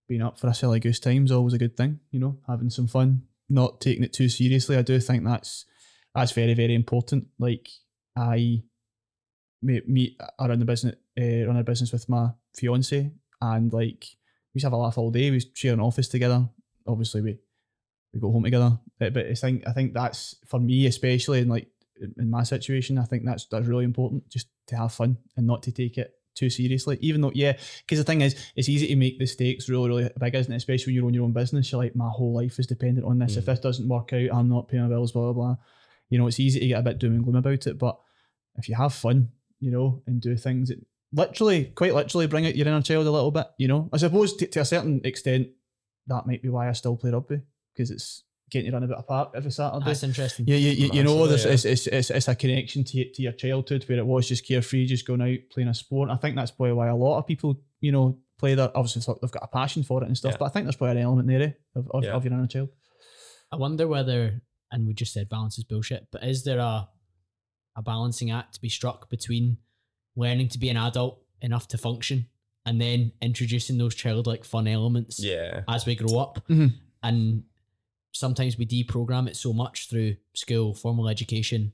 being 0.07 0.21
up 0.21 0.39
for 0.39 0.47
a 0.47 0.53
silly 0.53 0.79
goose 0.79 0.99
time 0.99 1.25
is 1.25 1.31
always 1.31 1.53
a 1.53 1.57
good 1.57 1.75
thing. 1.77 1.99
You 2.11 2.19
know, 2.19 2.37
having 2.47 2.69
some 2.69 2.87
fun, 2.87 3.23
not 3.49 3.81
taking 3.81 4.03
it 4.03 4.13
too 4.13 4.29
seriously. 4.29 4.77
I 4.77 4.81
do 4.81 4.99
think 4.99 5.23
that's 5.23 5.65
that's 6.15 6.31
very 6.31 6.53
very 6.53 6.73
important. 6.73 7.27
Like 7.37 7.67
I, 8.15 8.63
me, 9.61 9.81
me 9.87 10.17
I 10.39 10.47
run 10.47 10.59
the 10.59 10.65
business, 10.65 10.95
uh, 11.19 11.45
run 11.47 11.57
a 11.57 11.63
business 11.63 11.91
with 11.91 12.07
my 12.09 12.29
fiance, 12.55 13.11
and 13.41 13.73
like 13.73 14.05
we 14.53 14.59
used 14.59 14.63
have 14.65 14.73
a 14.73 14.77
laugh 14.77 14.97
all 14.97 15.11
day. 15.11 15.31
We 15.31 15.41
share 15.53 15.73
an 15.73 15.79
office 15.79 16.07
together. 16.07 16.47
Obviously, 16.87 17.21
we 17.21 17.37
we 18.13 18.19
go 18.19 18.31
home 18.31 18.43
together. 18.43 18.79
But, 18.99 19.13
but 19.13 19.25
I 19.27 19.33
think 19.33 19.67
I 19.67 19.73
think 19.73 19.93
that's 19.93 20.35
for 20.47 20.59
me 20.59 20.85
especially, 20.87 21.41
and 21.41 21.49
like 21.49 21.67
in- 22.17 22.29
my 22.29 22.43
situation, 22.43 22.97
I 22.97 23.03
think 23.03 23.25
that's 23.25 23.45
that's 23.45 23.67
really 23.67 23.83
important. 23.85 24.29
Just 24.29 24.47
to 24.67 24.77
have 24.77 24.93
fun 24.93 25.17
and 25.37 25.45
not 25.45 25.63
to 25.63 25.71
take 25.71 25.97
it 25.97 26.13
too 26.35 26.49
seriously. 26.49 26.97
Even 27.01 27.21
though, 27.21 27.31
yeah, 27.33 27.53
because 27.85 27.97
the 27.97 28.03
thing 28.03 28.21
is, 28.21 28.35
it's 28.55 28.67
easy 28.67 28.87
to 28.87 28.95
make 28.95 29.17
the 29.19 29.25
stakes 29.25 29.69
really, 29.69 29.87
really 29.89 30.09
big, 30.19 30.35
isn't 30.35 30.51
it? 30.51 30.57
Especially 30.57 30.91
when 30.91 30.95
you 30.95 31.05
own 31.05 31.13
your 31.13 31.23
own 31.23 31.31
business. 31.33 31.71
You're 31.71 31.83
like, 31.83 31.95
my 31.95 32.09
whole 32.09 32.33
life 32.33 32.59
is 32.59 32.67
dependent 32.67 33.05
on 33.05 33.19
this. 33.19 33.37
If 33.37 33.43
Mm. 33.43 33.47
this 33.47 33.59
doesn't 33.59 33.87
work 33.87 34.11
out, 34.13 34.29
I'm 34.33 34.49
not 34.49 34.67
paying 34.67 34.83
my 34.83 34.89
bills. 34.89 35.11
Blah 35.13 35.31
blah 35.31 35.33
blah. 35.33 35.55
You 36.09 36.19
know, 36.19 36.27
it's 36.27 36.39
easy 36.39 36.59
to 36.59 36.67
get 36.67 36.79
a 36.79 36.83
bit 36.83 36.99
doom 36.99 37.13
and 37.15 37.23
gloom 37.23 37.35
about 37.37 37.65
it. 37.67 37.77
But 37.79 37.97
if 38.57 38.69
you 38.69 38.75
have 38.75 38.93
fun, 38.93 39.29
you 39.59 39.71
know, 39.71 40.01
and 40.07 40.21
do 40.21 40.35
things 40.37 40.69
that 40.69 40.79
literally, 41.11 41.65
quite 41.65 41.93
literally, 41.95 42.27
bring 42.27 42.45
out 42.45 42.55
your 42.55 42.67
inner 42.67 42.81
child 42.81 43.07
a 43.07 43.11
little 43.11 43.31
bit. 43.31 43.47
You 43.57 43.67
know, 43.67 43.89
I 43.91 43.97
suppose 43.97 44.35
to, 44.37 44.47
to 44.47 44.59
a 44.61 44.65
certain 44.65 45.01
extent, 45.03 45.47
that 46.07 46.27
might 46.27 46.41
be 46.43 46.49
why 46.49 46.69
I 46.69 46.73
still 46.73 46.95
play 46.97 47.11
rugby 47.11 47.41
because 47.73 47.89
it's 47.91 48.23
getting 48.51 48.69
to 48.71 48.77
run 48.77 48.91
a 48.91 49.01
park 49.01 49.31
every 49.35 49.49
Saturday. 49.51 49.85
That's 49.85 50.03
interesting. 50.03 50.45
Yeah, 50.47 50.57
you, 50.57 50.69
you, 50.71 50.89
you 50.93 51.03
know, 51.03 51.25
there's, 51.25 51.45
yeah. 51.45 51.51
it's, 51.53 51.65
it's, 51.65 51.87
it's, 51.87 52.09
it's 52.11 52.27
a 52.27 52.35
connection 52.35 52.83
to, 52.83 52.97
your- 52.97 53.11
to 53.15 53.21
your 53.23 53.31
childhood 53.33 53.83
where 53.89 53.97
it 53.97 54.05
was 54.05 54.27
just 54.27 54.47
carefree, 54.47 54.85
just 54.85 55.07
going 55.07 55.21
out 55.21 55.39
playing 55.51 55.69
a 55.69 55.73
sport. 55.73 56.11
I 56.11 56.15
think 56.17 56.35
that's 56.35 56.51
probably 56.51 56.73
why 56.73 56.87
a 56.87 56.95
lot 56.95 57.17
of 57.17 57.25
people, 57.25 57.59
you 57.81 57.91
know, 57.91 58.19
play 58.37 58.53
that. 58.53 58.71
Obviously, 58.75 59.01
they've 59.19 59.31
got 59.31 59.43
a 59.43 59.47
passion 59.47 59.81
for 59.81 60.03
it 60.03 60.07
and 60.07 60.15
stuff, 60.17 60.33
Yeah. 60.33 60.37
but 60.37 60.45
I 60.45 60.49
think 60.49 60.65
there's 60.65 60.75
probably 60.75 60.97
an 61.01 61.05
element 61.07 61.27
there 61.27 61.41
eh, 61.41 61.51
of, 61.75 61.89
of, 61.91 62.03
Yeah. 62.03 62.11
of 62.11 62.23
your 62.23 62.33
inner 62.33 62.45
child. 62.45 62.69
I 63.51 63.55
wonder 63.55 63.87
whether, 63.87 64.41
and 64.71 64.87
we 64.87 64.93
just 64.93 65.13
said 65.13 65.29
balance 65.29 65.57
is 65.57 65.63
bullshit, 65.63 66.07
but 66.11 66.23
is 66.23 66.43
there 66.43 66.59
a 66.59 66.87
a 67.77 67.81
balancing 67.81 68.31
act 68.31 68.53
to 68.53 68.61
be 68.61 68.69
struck 68.69 69.09
between 69.09 69.57
learning 70.15 70.47
to 70.47 70.57
be 70.57 70.69
an 70.69 70.77
adult 70.77 71.21
enough 71.41 71.67
to 71.67 71.77
function 71.77 72.25
and 72.65 72.79
then 72.79 73.11
introducing 73.21 73.77
those 73.77 73.93
childlike 73.93 74.45
fun 74.45 74.65
elements 74.67 75.19
yeah, 75.21 75.63
as 75.67 75.85
we 75.85 75.93
grow 75.95 76.17
up? 76.19 76.39
Mhm. 76.47 76.73
and 77.03 77.43
sometimes 78.13 78.57
we 78.57 78.65
deprogram 78.65 79.27
it 79.27 79.35
so 79.35 79.51
much 79.51 79.89
through 79.89 80.15
school, 80.33 80.73
formal 80.73 81.09
education, 81.09 81.73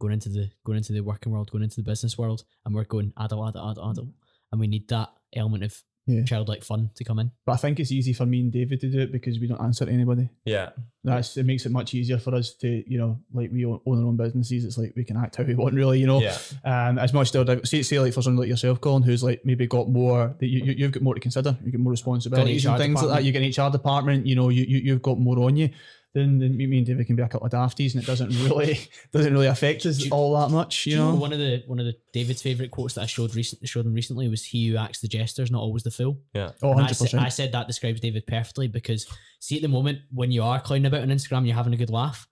going 0.00 0.12
into 0.14 0.28
the 0.28 0.50
going 0.64 0.78
into 0.78 0.92
the 0.92 1.00
working 1.00 1.30
world, 1.32 1.50
going 1.50 1.62
into 1.62 1.76
the 1.76 1.82
business 1.90 2.18
world, 2.18 2.44
and 2.64 2.74
we're 2.74 2.84
going 2.84 3.12
adult, 3.18 3.50
adult, 3.50 3.70
adult, 3.78 3.90
adult, 3.92 4.08
and 4.50 4.60
we 4.60 4.66
need 4.66 4.88
that 4.88 5.10
element 5.34 5.62
of 5.62 5.82
Yeah. 6.06 6.24
childlike 6.24 6.64
fun 6.64 6.90
to 6.96 7.04
come 7.04 7.18
in. 7.18 7.30
But 7.46 7.52
I 7.52 7.56
think 7.56 7.78
it's 7.78 7.92
easy 7.92 8.12
for 8.12 8.26
me 8.26 8.40
and 8.40 8.52
David 8.52 8.80
to 8.80 8.90
do 8.90 9.00
it 9.00 9.12
because 9.12 9.38
we 9.38 9.46
don't 9.46 9.60
answer 9.60 9.86
to 9.86 9.92
anybody. 9.92 10.28
Yeah. 10.44 10.70
That's 11.04 11.36
it 11.36 11.46
makes 11.46 11.66
it 11.66 11.72
much 11.72 11.94
easier 11.94 12.18
for 12.18 12.34
us 12.34 12.54
to, 12.56 12.82
you 12.90 12.98
know, 12.98 13.20
like 13.32 13.50
we 13.52 13.64
own 13.64 13.80
own 13.86 14.02
our 14.02 14.08
own 14.08 14.16
businesses. 14.16 14.64
It's 14.64 14.76
like 14.76 14.92
we 14.96 15.04
can 15.04 15.16
act 15.16 15.36
how 15.36 15.44
we 15.44 15.54
want, 15.54 15.74
really, 15.74 15.98
you 15.98 16.06
know. 16.06 16.20
Yeah. 16.20 16.36
Um, 16.64 16.98
as 16.98 17.12
much 17.12 17.28
still, 17.28 17.46
say, 17.64 17.82
say 17.82 18.00
like 18.00 18.12
for 18.12 18.22
someone 18.22 18.40
like 18.40 18.48
yourself, 18.48 18.80
Colin, 18.80 19.02
who's 19.02 19.22
like 19.22 19.40
maybe 19.44 19.66
got 19.66 19.88
more 19.88 20.34
that 20.38 20.46
you, 20.46 20.64
you 20.64 20.72
you've 20.72 20.92
got 20.92 21.02
more 21.02 21.14
to 21.14 21.20
consider, 21.20 21.56
you 21.64 21.70
get 21.70 21.80
more 21.80 21.92
responsibilities 21.92 22.66
HR 22.66 22.70
and 22.70 22.78
things 22.78 23.02
like 23.02 23.16
that. 23.16 23.24
You 23.24 23.32
get 23.32 23.42
an 23.42 23.66
HR 23.66 23.70
department, 23.70 24.26
you 24.26 24.34
know, 24.34 24.48
you, 24.50 24.64
you 24.64 24.78
you've 24.78 25.02
got 25.02 25.18
more 25.18 25.38
on 25.38 25.56
you. 25.56 25.70
Then, 26.12 26.38
then 26.40 26.56
me 26.56 26.66
me 26.66 26.78
and 26.78 26.86
David 26.86 27.06
can 27.06 27.14
be 27.14 27.22
a 27.22 27.28
couple 27.28 27.46
of 27.46 27.52
dafties, 27.52 27.94
and 27.94 28.02
it 28.02 28.06
doesn't 28.06 28.30
really 28.44 28.80
doesn't 29.12 29.32
really 29.32 29.46
affect 29.46 29.86
us 29.86 30.04
you- 30.04 30.10
all 30.10 30.36
that 30.40 30.52
much, 30.52 30.84
you 30.86 30.96
Do 30.96 30.98
know. 31.04 31.14
one 31.14 31.32
of 31.32 31.38
the 31.38 31.62
one 31.68 31.78
of 31.78 31.86
the 31.86 31.94
David's 32.12 32.42
favorite 32.42 32.72
quotes 32.72 32.94
that 32.94 33.02
I 33.02 33.06
showed 33.06 33.32
recent 33.36 33.66
showed 33.68 33.86
him 33.86 33.94
recently 33.94 34.28
was 34.28 34.44
"He 34.44 34.66
who 34.68 34.76
acts 34.76 35.00
the 35.00 35.06
jester 35.08 35.42
is 35.44 35.52
not 35.52 35.60
always 35.60 35.84
the 35.84 35.92
fool." 35.92 36.20
Yeah. 36.34 36.50
Oh, 36.62 36.70
And 36.72 36.80
I, 36.80 36.90
100 36.90 36.94
said, 36.94 37.04
I 37.04 37.10
percent. 37.24 37.32
said 37.34 37.52
that 37.52 37.68
describes 37.68 38.00
David 38.00 38.26
perfectly 38.26 38.66
because 38.66 39.06
see 39.38 39.54
at 39.56 39.62
the 39.62 39.68
moment 39.68 40.00
when 40.12 40.32
you 40.32 40.42
are 40.42 40.60
clowning 40.60 40.86
about 40.86 41.02
on 41.02 41.08
Instagram, 41.10 41.46
you're 41.46 41.54
having 41.54 41.74
a 41.74 41.76
good 41.76 41.90
laugh. 41.90 42.26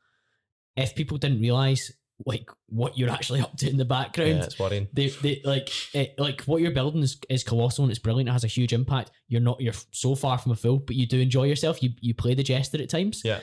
If 0.76 0.94
people 0.96 1.18
didn't 1.18 1.40
realize 1.40 1.92
like 2.26 2.50
what 2.68 2.98
you're 2.98 3.10
actually 3.10 3.40
up 3.40 3.56
to 3.58 3.70
in 3.70 3.76
the 3.76 3.84
background, 3.84 4.30
Yeah, 4.38 4.44
it's 4.44 4.58
worrying. 4.58 4.88
they, 4.92 5.06
they 5.08 5.40
like 5.44 5.70
it, 5.94 6.14
like 6.18 6.40
what 6.42 6.60
you're 6.60 6.72
building 6.72 7.00
is, 7.00 7.16
is 7.30 7.44
colossal 7.44 7.84
and 7.84 7.92
it's 7.92 8.00
brilliant. 8.00 8.28
It 8.28 8.32
has 8.32 8.42
a 8.42 8.48
huge 8.48 8.72
impact. 8.72 9.12
You're 9.28 9.40
not 9.40 9.60
you're 9.60 9.72
so 9.92 10.16
far 10.16 10.36
from 10.36 10.50
a 10.50 10.56
fool, 10.56 10.78
but 10.80 10.96
you 10.96 11.06
do 11.06 11.20
enjoy 11.20 11.44
yourself. 11.44 11.80
You 11.80 11.90
you 12.00 12.14
play 12.14 12.34
the 12.34 12.42
jester 12.42 12.82
at 12.82 12.88
times. 12.90 13.22
Yeah. 13.24 13.38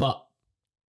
But 0.00 0.24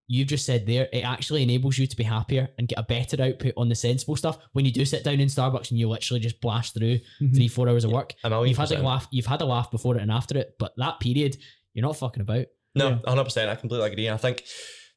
you've 0.06 0.28
just 0.28 0.46
said 0.46 0.66
there, 0.66 0.88
it 0.92 1.00
actually 1.04 1.42
enables 1.42 1.76
you 1.76 1.86
to 1.86 1.96
be 1.96 2.04
happier 2.04 2.48
and 2.56 2.66
get 2.68 2.78
a 2.78 2.82
better 2.82 3.20
output 3.22 3.52
on 3.56 3.68
the 3.68 3.74
sensible 3.74 4.16
stuff. 4.16 4.38
When 4.52 4.64
you 4.64 4.70
do 4.72 4.84
sit 4.84 5.04
down 5.04 5.20
in 5.20 5.28
Starbucks 5.28 5.70
and 5.70 5.78
you 5.78 5.88
literally 5.88 6.20
just 6.20 6.40
blast 6.40 6.74
through 6.74 7.00
Mhm. 7.20 7.34
three, 7.34 7.48
four 7.48 7.68
hours 7.68 7.84
of 7.84 7.90
Yeah, 7.90 7.96
work, 7.96 8.14
A 8.24 8.30
million 8.30 8.48
you've 8.48 8.56
had 8.58 8.72
a 8.72 8.82
laugh. 8.82 9.06
You've 9.10 9.26
had 9.26 9.42
a 9.42 9.44
laugh 9.46 9.70
before 9.70 9.96
it 9.96 10.02
and 10.02 10.10
after 10.10 10.38
it, 10.38 10.54
but 10.58 10.72
that 10.78 11.00
period, 11.00 11.36
you're 11.74 11.82
not 11.86 11.96
fucking 11.96 12.22
about. 12.22 12.46
No, 12.74 12.88
Yeah. 12.90 12.98
100%. 13.06 13.50
I 13.50 13.54
completely 13.56 13.90
agree. 13.90 14.08
I 14.08 14.16
think 14.16 14.44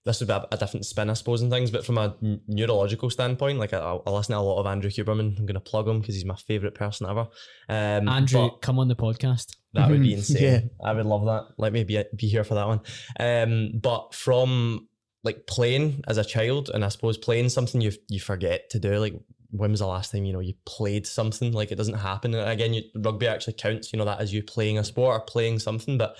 this 0.05 0.19
would 0.19 0.27
be 0.27 0.33
a, 0.33 0.47
a 0.51 0.57
different 0.57 0.85
spin, 0.85 1.09
I 1.09 1.13
suppose, 1.13 1.41
and 1.41 1.51
things. 1.51 1.71
But 1.71 1.85
from 1.85 1.97
a 1.97 2.15
n- 2.23 2.41
neurological 2.47 3.09
standpoint, 3.09 3.59
like 3.59 3.73
I, 3.73 3.79
I 3.79 4.09
listen 4.11 4.33
to 4.33 4.39
a 4.39 4.41
lot 4.41 4.59
of 4.59 4.65
Andrew 4.65 4.89
Huberman. 4.89 5.38
I'm 5.38 5.45
going 5.45 5.53
to 5.55 5.59
plug 5.59 5.88
him 5.89 5.99
because 5.99 6.15
he's 6.15 6.25
my 6.25 6.35
favourite 6.35 6.73
person 6.73 7.07
ever. 7.09 7.27
Um, 7.69 8.07
Andrew, 8.07 8.49
but 8.49 8.61
come 8.61 8.79
on 8.79 8.88
the 8.88 8.95
podcast. 8.95 9.57
That 9.73 9.89
would 9.89 10.02
be 10.02 10.10
Mhm. 10.11 10.14
insane. 10.18 10.43
Yeah. 10.43 10.60
I 10.84 10.93
would 10.93 11.06
love 11.06 11.26
that. 11.26 11.48
Let 11.57 11.73
me 11.73 11.84
be, 11.84 12.03
be 12.15 12.27
here 12.27 12.43
for 12.43 12.56
that 12.56 12.68
one. 12.68 12.81
Um, 13.19 13.72
but 13.80 14.14
from 14.14 14.88
like 15.23 15.45
playing 15.48 16.02
as 16.07 16.18
a 16.18 16.23
child, 16.26 16.69
and 16.73 16.84
I 16.84 16.89
suppose 16.89 17.18
playing 17.18 17.49
something 17.49 17.80
you 17.81 17.91
you 18.10 18.19
forget 18.19 18.69
to 18.72 18.80
do, 18.80 18.98
like 18.98 19.14
when 19.52 19.72
was 19.72 19.81
the 19.81 19.88
last 19.88 20.11
time 20.11 20.26
you 20.26 20.34
know 20.34 20.39
you 20.39 20.53
played 20.65 21.06
something? 21.06 21.52
Like 21.53 21.72
it 21.72 21.76
doesn't 21.76 21.95
happen 21.95 22.34
And 22.34 22.49
again. 22.49 22.73
You, 22.73 22.84
rugby 22.95 23.27
actually 23.27 23.53
counts. 23.53 23.93
You 23.93 23.99
know 23.99 24.06
that 24.06 24.19
as 24.19 24.34
you 24.34 24.41
playing 24.43 24.77
a 24.80 24.84
sport 24.84 25.15
or 25.22 25.26
playing 25.26 25.60
something, 25.60 25.98
but 25.98 26.15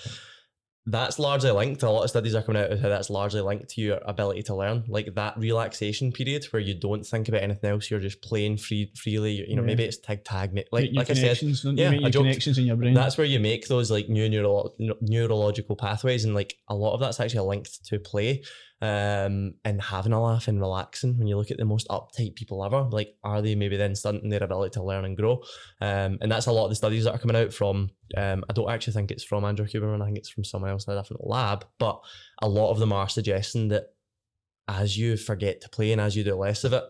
that's 0.86 1.18
largely 1.20 1.50
linked. 1.52 1.80
to 1.80 1.88
A 1.88 1.90
lot 1.90 2.02
of 2.02 2.10
studies 2.10 2.34
are 2.34 2.42
coming 2.42 2.60
out 2.60 2.72
of 2.72 2.80
how 2.80 2.88
that's 2.88 3.08
largely 3.08 3.40
linked 3.40 3.68
to 3.70 3.80
your 3.80 4.00
ability 4.04 4.42
to 4.44 4.56
learn. 4.56 4.82
Like 4.88 5.14
that 5.14 5.36
relaxation 5.38 6.10
period 6.10 6.44
where 6.50 6.60
you 6.60 6.74
don't 6.74 7.06
think 7.06 7.28
about 7.28 7.42
anything 7.42 7.70
else, 7.70 7.88
you're 7.90 8.00
just 8.00 8.20
playing 8.20 8.56
free 8.56 8.90
freely. 8.96 9.32
You, 9.32 9.44
you 9.48 9.54
know, 9.56 9.62
Yeah. 9.62 9.66
maybe 9.66 9.84
it's 9.84 9.98
tag 9.98 10.24
tag. 10.24 10.58
Like 10.72 10.86
Your 10.86 10.94
like 10.94 11.10
I 11.10 11.14
said, 11.14 11.40
you? 11.40 11.54
yeah, 11.74 11.92
joked- 12.08 12.14
connections 12.24 12.58
in 12.58 12.66
your 12.66 12.76
brain. 12.76 12.94
that's 12.94 13.16
where 13.16 13.26
you 13.26 13.38
make 13.38 13.68
those 13.68 13.90
like 13.92 14.08
new 14.08 14.28
neuro- 14.28 14.70
neurological 15.00 15.76
pathways 15.76 16.24
and 16.24 16.34
like 16.34 16.56
a 16.68 16.74
lot 16.74 16.94
of 16.94 17.00
that's 17.00 17.20
actually 17.20 17.46
linked 17.48 17.84
to 17.86 17.98
play 17.98 18.42
um 18.82 19.54
and 19.64 19.80
having 19.80 20.12
a 20.12 20.20
laugh 20.20 20.48
and 20.48 20.60
relaxing 20.60 21.16
when 21.16 21.28
you 21.28 21.36
look 21.36 21.50
at 21.50 21.56
the 21.56 21.64
most 21.64 21.86
uptight 21.88 22.34
people 22.34 22.64
ever 22.64 22.82
like 22.90 23.14
are 23.22 23.40
they 23.40 23.54
maybe 23.54 23.76
then 23.76 23.94
stunting 23.94 24.28
their 24.28 24.42
ability 24.42 24.72
to 24.72 24.82
learn 24.82 25.04
and 25.04 25.16
grow 25.16 25.40
um 25.80 26.18
and 26.20 26.30
that's 26.30 26.46
a 26.46 26.52
lot 26.52 26.64
of 26.64 26.70
the 26.70 26.76
studies 26.76 27.04
that 27.04 27.14
are 27.14 27.18
coming 27.18 27.36
out 27.36 27.52
from 27.52 27.90
um 28.16 28.44
i 28.50 28.52
don't 28.52 28.70
actually 28.70 28.92
think 28.92 29.12
it's 29.12 29.22
from 29.22 29.44
andrew 29.44 29.66
huberman 29.66 30.02
i 30.02 30.06
think 30.06 30.18
it's 30.18 30.30
from 30.30 30.44
someone 30.44 30.70
else 30.70 30.86
in 30.86 30.92
a 30.92 31.00
different 31.00 31.24
lab 31.24 31.64
but 31.78 32.00
a 32.42 32.48
lot 32.48 32.72
of 32.72 32.80
them 32.80 32.92
are 32.92 33.08
suggesting 33.08 33.68
that 33.68 33.94
as 34.66 34.98
you 34.98 35.16
forget 35.16 35.60
to 35.60 35.68
play 35.68 35.92
and 35.92 36.00
as 36.00 36.16
you 36.16 36.24
do 36.24 36.34
less 36.34 36.64
of 36.64 36.72
it 36.72 36.84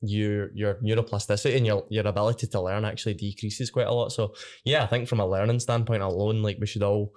your 0.00 0.50
your 0.54 0.74
neuroplasticity 0.74 1.56
and 1.56 1.66
your 1.66 1.84
your 1.90 2.06
ability 2.06 2.46
to 2.46 2.60
learn 2.60 2.84
actually 2.84 3.14
decreases 3.14 3.70
quite 3.70 3.86
a 3.86 3.92
lot. 3.92 4.12
So 4.12 4.34
yeah, 4.64 4.84
I 4.84 4.86
think 4.86 5.08
from 5.08 5.20
a 5.20 5.26
learning 5.26 5.60
standpoint 5.60 6.02
alone, 6.02 6.42
like 6.42 6.58
we 6.60 6.66
should 6.66 6.82
all 6.82 7.12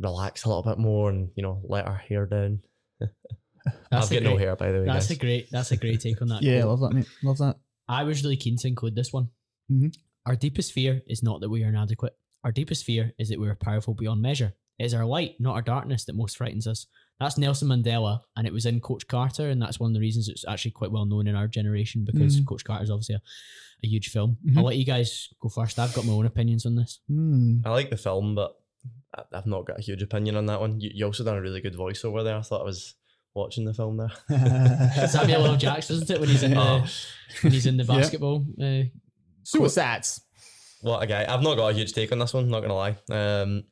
relax 0.00 0.44
a 0.44 0.48
little 0.48 0.62
bit 0.62 0.78
more 0.78 1.08
and 1.10 1.30
you 1.36 1.42
know 1.42 1.60
let 1.64 1.86
our 1.86 1.96
hair 1.96 2.26
down. 2.26 2.60
That's 3.90 4.06
I've 4.06 4.12
a 4.12 4.14
got 4.14 4.22
no 4.22 4.36
great- 4.36 4.44
hair 4.46 4.56
by 4.56 4.72
the 4.72 4.78
way, 4.80 4.84
That's 4.86 5.08
guys. 5.08 5.16
a 5.16 5.20
great. 5.20 5.50
That's 5.50 5.70
a 5.72 5.76
great 5.76 6.00
take 6.00 6.20
on 6.22 6.28
that. 6.28 6.42
yeah, 6.42 6.58
I 6.58 6.60
quote. 6.62 6.70
love 6.70 6.80
that, 6.90 6.96
mate. 6.96 7.08
Love 7.22 7.38
that. 7.38 7.56
I 7.88 8.02
was 8.04 8.22
really 8.22 8.36
keen 8.36 8.56
to 8.58 8.68
include 8.68 8.94
this 8.94 9.12
one. 9.12 9.28
Mhm. 9.70 9.94
Our 10.26 10.36
deepest 10.36 10.72
fear 10.72 11.02
is 11.06 11.22
not 11.22 11.40
that 11.40 11.48
we 11.48 11.62
are 11.64 11.68
inadequate. 11.68 12.16
Our 12.44 12.52
deepest 12.52 12.84
fear 12.84 13.12
is 13.18 13.28
that 13.28 13.40
we 13.40 13.48
are 13.48 13.54
powerful 13.54 13.94
beyond 13.94 14.22
measure. 14.22 14.54
It 14.78 14.84
is 14.84 14.94
our 14.94 15.06
light, 15.06 15.36
not 15.40 15.54
our 15.54 15.62
darkness, 15.62 16.04
that 16.04 16.16
most 16.16 16.36
frightens 16.36 16.66
us. 16.66 16.86
That's 17.18 17.38
Nelson 17.38 17.68
Mandela, 17.68 18.20
and 18.36 18.46
it 18.46 18.52
was 18.52 18.66
in 18.66 18.78
Coach 18.80 19.06
Carter, 19.08 19.48
and 19.48 19.60
that's 19.62 19.80
one 19.80 19.90
of 19.90 19.94
the 19.94 20.00
reasons 20.00 20.28
it's 20.28 20.44
actually 20.46 20.72
quite 20.72 20.90
well 20.92 21.06
known 21.06 21.26
in 21.26 21.34
our 21.34 21.48
generation 21.48 22.04
because 22.04 22.38
Mhm. 22.40 22.46
Coach 22.46 22.62
Carter 22.64 22.84
is 22.84 22.90
obviously 22.90 23.14
a, 23.14 23.22
a 23.84 23.88
huge 23.88 24.08
film. 24.10 24.36
Mhm. 24.46 24.58
I'll 24.58 24.64
let 24.64 24.76
you 24.76 24.84
guys 24.84 25.28
go 25.40 25.48
first. 25.48 25.78
I've 25.78 25.94
got 25.94 26.04
my 26.04 26.12
own 26.12 26.26
opinions 26.26 26.66
on 26.66 26.74
this. 26.76 27.00
Hmm. 27.08 27.60
I 27.64 27.70
like 27.70 27.88
the 27.90 27.96
film, 27.96 28.34
but 28.34 28.60
I- 29.14 29.24
I've 29.32 29.46
not 29.46 29.64
got 29.66 29.78
a 29.78 29.82
huge 29.82 30.02
opinion 30.02 30.36
on 30.36 30.46
that 30.46 30.60
one. 30.60 30.78
You, 30.80 30.90
you 30.92 31.06
also 31.06 31.24
done 31.24 31.38
a 31.38 31.40
really 31.40 31.60
good 31.62 31.74
voiceover 31.74 32.22
there. 32.22 32.36
I 32.36 32.42
thought 32.42 32.60
it 32.60 32.66
was 32.66 32.94
watching 33.36 33.64
the 33.64 33.74
film 33.74 33.96
there. 33.98 34.10
Samuel 35.08 35.46
L. 35.46 35.56
Jackson, 35.56 35.96
isn't 35.96 36.10
it, 36.10 36.20
when 36.20 36.28
he's 36.28 36.42
in 36.42 36.52
the 36.52 36.60
Oh. 36.60 36.84
when 37.42 37.52
he's 37.52 37.66
in 37.66 37.76
the 37.76 37.84
Yeah. 37.84 37.96
basketball? 37.96 38.44
Uh, 38.60 38.82
Suicides. 39.42 40.20
What 40.82 41.02
a 41.02 41.06
guy! 41.06 41.24
I've 41.28 41.42
not 41.42 41.56
got 41.56 41.68
a 41.68 41.74
huge 41.74 41.92
take 41.92 42.12
on 42.12 42.18
this 42.18 42.34
one. 42.34 42.48
Not 42.48 42.60
gonna 42.60 42.74
lie. 42.74 42.96
Um, 43.10 43.64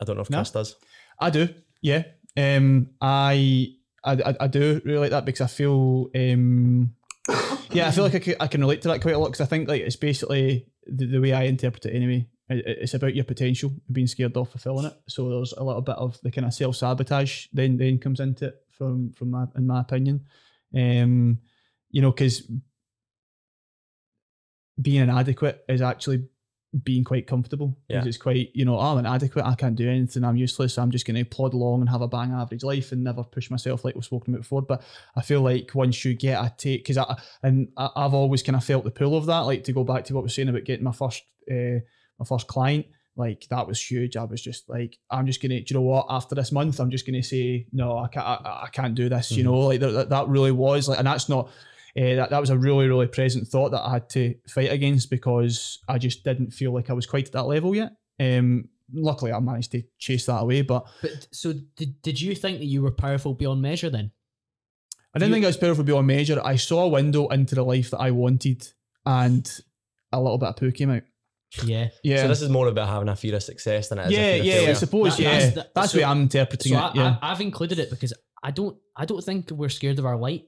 I 0.00 0.04
don't 0.04 0.16
know 0.16 0.22
if 0.22 0.30
No? 0.30 0.38
Chris 0.38 0.50
does. 0.50 0.76
I 1.18 1.30
do. 1.30 1.48
Yeah. 1.82 2.04
Um, 2.36 2.90
I, 3.00 3.74
I 4.04 4.12
I 4.12 4.34
I 4.40 4.46
do 4.48 4.80
really 4.84 4.98
like 4.98 5.10
that 5.10 5.24
because 5.24 5.40
I 5.40 5.46
feel 5.46 6.10
um, 6.14 6.94
yeah, 7.72 7.88
I 7.88 7.90
feel 7.90 8.04
like 8.04 8.14
I 8.14 8.18
can, 8.18 8.34
I 8.40 8.46
can 8.46 8.60
relate 8.60 8.82
to 8.82 8.88
that 8.88 9.00
quite 9.00 9.14
a 9.14 9.18
lot 9.18 9.26
because 9.28 9.40
I 9.40 9.46
think 9.46 9.68
like 9.68 9.82
it's 9.82 9.96
basically 9.96 10.66
the, 10.86 11.06
the 11.06 11.20
way 11.20 11.32
I 11.32 11.44
interpret 11.44 11.86
it 11.86 11.94
anyway. 11.94 12.28
It's 12.48 12.92
about 12.94 13.14
your 13.14 13.24
potential 13.24 13.72
being 13.90 14.06
scared 14.06 14.36
off 14.36 14.48
of 14.54 14.60
fulfilling 14.60 14.84
it. 14.86 14.94
So 15.08 15.28
there's 15.30 15.54
a 15.54 15.64
little 15.64 15.80
bit 15.80 15.96
of 15.96 16.20
the 16.22 16.30
kind 16.30 16.46
of 16.46 16.52
self 16.52 16.76
sabotage 16.76 17.46
then 17.54 17.78
then 17.78 17.98
comes 17.98 18.20
into 18.20 18.46
it 18.48 18.54
from 18.76 19.12
from 19.12 19.30
my 19.30 19.46
in 19.56 19.66
my 19.66 19.80
opinion. 19.80 20.24
Um, 20.74 21.38
you 21.90 22.02
know, 22.02 22.10
because 22.10 22.50
being 24.80 25.02
inadequate 25.02 25.64
is 25.68 25.80
actually 25.82 26.24
being 26.82 27.04
quite 27.04 27.28
comfortable. 27.28 27.68
'Cause 27.68 27.78
Yeah. 27.88 28.04
It's 28.04 28.16
quite, 28.16 28.50
you 28.52 28.64
know, 28.64 28.80
I'm 28.80 28.98
inadequate, 28.98 29.44
I 29.44 29.54
can't 29.54 29.76
do 29.76 29.88
anything, 29.88 30.24
I'm 30.24 30.36
useless, 30.36 30.76
I'm 30.76 30.90
just 30.90 31.06
going 31.06 31.14
to 31.16 31.24
plod 31.24 31.54
along 31.54 31.82
and 31.82 31.88
have 31.88 32.02
a 32.02 32.08
bang 32.08 32.32
average 32.32 32.64
life 32.64 32.90
and 32.90 33.04
never 33.04 33.22
push 33.22 33.48
myself 33.48 33.84
like 33.84 33.94
we've 33.94 34.04
spoken 34.04 34.34
about 34.34 34.42
before. 34.42 34.62
But 34.62 34.82
I 35.14 35.22
feel 35.22 35.40
like 35.40 35.70
once 35.76 36.04
you 36.04 36.14
get 36.14 36.44
a 36.44 36.52
take, 36.56 36.82
because 36.82 36.98
I, 36.98 37.16
and 37.44 37.68
I, 37.76 37.90
I've 37.94 38.14
always 38.14 38.42
kind 38.42 38.56
of 38.56 38.64
felt 38.64 38.82
the 38.82 38.90
pull 38.90 39.16
of 39.16 39.26
that, 39.26 39.40
like 39.40 39.62
to 39.64 39.72
go 39.72 39.84
back 39.84 40.04
to 40.06 40.14
what 40.14 40.22
we 40.22 40.24
were 40.24 40.30
saying 40.30 40.48
about 40.48 40.64
getting 40.64 40.82
my 40.84 40.90
first, 40.92 41.22
uh, 41.48 41.78
my 42.18 42.24
first 42.26 42.48
client, 42.48 42.86
like 43.16 43.46
that 43.50 43.66
was 43.66 43.80
huge. 43.80 44.16
I 44.16 44.24
was 44.24 44.42
just 44.42 44.68
like, 44.68 44.98
I'm 45.10 45.26
just 45.26 45.40
gonna, 45.40 45.60
do 45.60 45.66
you 45.68 45.74
know 45.74 45.82
what? 45.86 46.06
After 46.10 46.34
this 46.34 46.50
month, 46.52 46.80
I'm 46.80 46.90
just 46.90 47.06
gonna 47.06 47.22
say, 47.22 47.66
no, 47.72 47.96
I 47.98 48.08
can't, 48.08 48.26
I, 48.26 48.62
I 48.64 48.68
can't 48.72 48.94
do 48.94 49.08
this. 49.08 49.30
You 49.30 49.42
Mhm. 49.42 49.46
know, 49.46 49.58
like 49.60 49.80
that, 49.80 49.90
that, 49.92 50.08
that 50.10 50.28
really 50.28 50.50
was 50.52 50.88
like, 50.88 50.98
and 50.98 51.06
that's 51.06 51.28
not, 51.28 51.46
uh, 51.96 52.14
that, 52.16 52.30
that 52.30 52.40
was 52.40 52.50
a 52.50 52.58
really, 52.58 52.88
really 52.88 53.06
present 53.06 53.46
thought 53.46 53.70
that 53.70 53.82
I 53.86 53.90
had 53.92 54.08
to 54.10 54.34
fight 54.48 54.72
against 54.72 55.10
because 55.10 55.78
I 55.88 55.98
just 55.98 56.24
didn't 56.24 56.50
feel 56.50 56.72
like 56.74 56.90
I 56.90 56.92
was 56.92 57.06
quite 57.06 57.26
at 57.26 57.32
that 57.32 57.44
level 57.44 57.74
yet. 57.74 57.92
Um, 58.18 58.68
luckily, 58.92 59.32
I 59.32 59.38
managed 59.38 59.70
to 59.72 59.82
chase 59.98 60.26
that 60.26 60.40
away, 60.42 60.62
but 60.62 60.86
but 61.02 61.28
so 61.30 61.52
did, 61.76 62.02
did 62.02 62.20
you 62.20 62.34
think 62.34 62.58
that 62.58 62.66
you 62.66 62.82
were 62.82 62.90
powerful 62.90 63.34
beyond 63.34 63.62
measure 63.62 63.90
then? 63.90 64.10
I 65.14 65.20
didn't 65.20 65.28
You- 65.30 65.34
think 65.36 65.44
I 65.44 65.48
was 65.48 65.56
powerful 65.56 65.84
beyond 65.84 66.08
measure. 66.08 66.40
I 66.44 66.56
saw 66.56 66.82
a 66.84 66.88
window 66.88 67.28
into 67.28 67.54
the 67.54 67.62
life 67.64 67.90
that 67.90 68.00
I 68.00 68.10
wanted, 68.10 68.66
and 69.06 69.48
a 70.12 70.20
little 70.20 70.38
bit 70.38 70.48
of 70.48 70.56
poo 70.56 70.72
came 70.72 70.90
out. 70.90 71.02
Yeah. 71.64 71.88
Yeah, 72.02 72.22
So 72.22 72.28
this 72.28 72.42
is 72.42 72.48
more 72.48 72.68
about 72.68 72.88
having 72.88 73.08
a 73.08 73.16
fear 73.16 73.34
of 73.36 73.42
success 73.42 73.88
than 73.88 73.98
it 73.98 74.06
is. 74.12 74.18
a 74.18 74.20
yeah, 74.20 74.26
of 74.34 74.44
yeah. 74.64 74.70
I 74.70 74.72
suppose, 74.74 75.16
That- 75.16 75.22
yeah. 75.22 75.38
that's 75.38 75.54
That's, 75.54 75.54
the- 75.74 75.80
the 75.80 75.86
so- 75.88 75.98
way 75.98 76.04
I'm 76.04 76.22
interpreting 76.22 76.72
So 76.72 76.78
it. 76.78 76.80
I, 76.82 76.92
yeah. 76.94 77.16
I, 77.22 77.32
I've 77.32 77.40
included 77.40 77.78
it 77.78 77.90
because 77.90 78.12
I 78.42 78.50
don't 78.50 78.76
I 78.96 79.04
don't 79.04 79.22
think 79.24 79.50
we're 79.50 79.68
scared 79.68 79.98
of 79.98 80.06
our 80.06 80.16
light. 80.16 80.44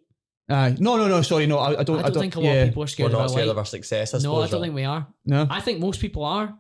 Aye. 0.49 0.77
no, 0.79 0.97
no, 0.97 1.09
no. 1.09 1.23
Sorry, 1.23 1.47
no. 1.47 1.59
I, 1.59 1.81
I 1.81 1.83
don't. 1.83 1.99
I 2.05 2.11
don't, 2.11 2.21
think 2.23 2.37
a 2.37 2.41
lot 2.41 2.47
yeah. 2.47 2.63
of 2.63 2.69
people 2.69 2.83
are 2.83 2.85
We're 2.85 2.87
scared 2.89 3.13
of 3.13 3.19
our 3.21 3.29
scared 3.29 3.47
light. 3.47 3.53
of 3.53 3.59
our 3.59 3.65
success. 3.65 4.15
I 4.15 4.19
no, 4.19 4.37
I 4.37 4.47
don't 4.47 4.53
right? 4.53 4.61
think 4.67 4.75
we 4.77 4.85
are. 4.85 5.07
No. 5.25 5.47
I 5.51 5.61
think 5.61 5.81
most 5.81 6.01
people 6.01 6.25
are. 6.25 6.55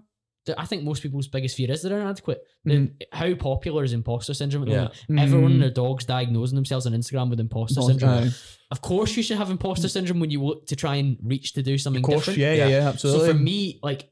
I 0.56 0.64
think 0.64 0.84
most 0.84 1.02
people's 1.02 1.26
biggest 1.28 1.56
fear 1.56 1.70
is 1.72 1.82
they're 1.82 2.00
inadequate. 2.00 2.40
The- 2.64 2.90
How 3.12 3.34
popular 3.34 3.82
is 3.84 3.92
imposter 3.92 4.32
syndrome 4.34 4.62
at 4.64 4.66
the 4.68 4.72
Yeah. 4.74 4.88
moment? 5.08 5.22
Everyone 5.28 5.50
and 5.52 5.60
Mm. 5.60 5.64
their 5.64 5.70
dogs 5.70 6.04
diagnosing 6.04 6.54
themselves 6.56 6.86
on 6.86 6.92
Instagram 6.94 7.30
with 7.30 7.38
imposter 7.40 7.80
Aye. 7.80 7.86
syndrome. 7.86 8.30
Of 8.72 8.80
course, 8.80 9.16
you 9.16 9.22
should 9.24 9.38
have 9.38 9.50
imposter 9.50 9.88
syndrome 9.88 10.18
when 10.20 10.30
you 10.30 10.42
look 10.44 10.66
to 10.68 10.76
try 10.76 10.96
and 10.96 11.16
reach 11.22 11.52
to 11.54 11.62
do 11.62 11.78
something 11.78 12.02
Of 12.02 12.06
course, 12.06 12.18
different. 12.26 12.38
yeah, 12.40 12.54
yeah, 12.54 12.66
Yeah. 12.68 12.78
yeah, 12.82 12.88
absolutely. 12.88 13.26
So 13.26 13.32
for 13.32 13.38
me, 13.38 13.78
like, 13.82 14.08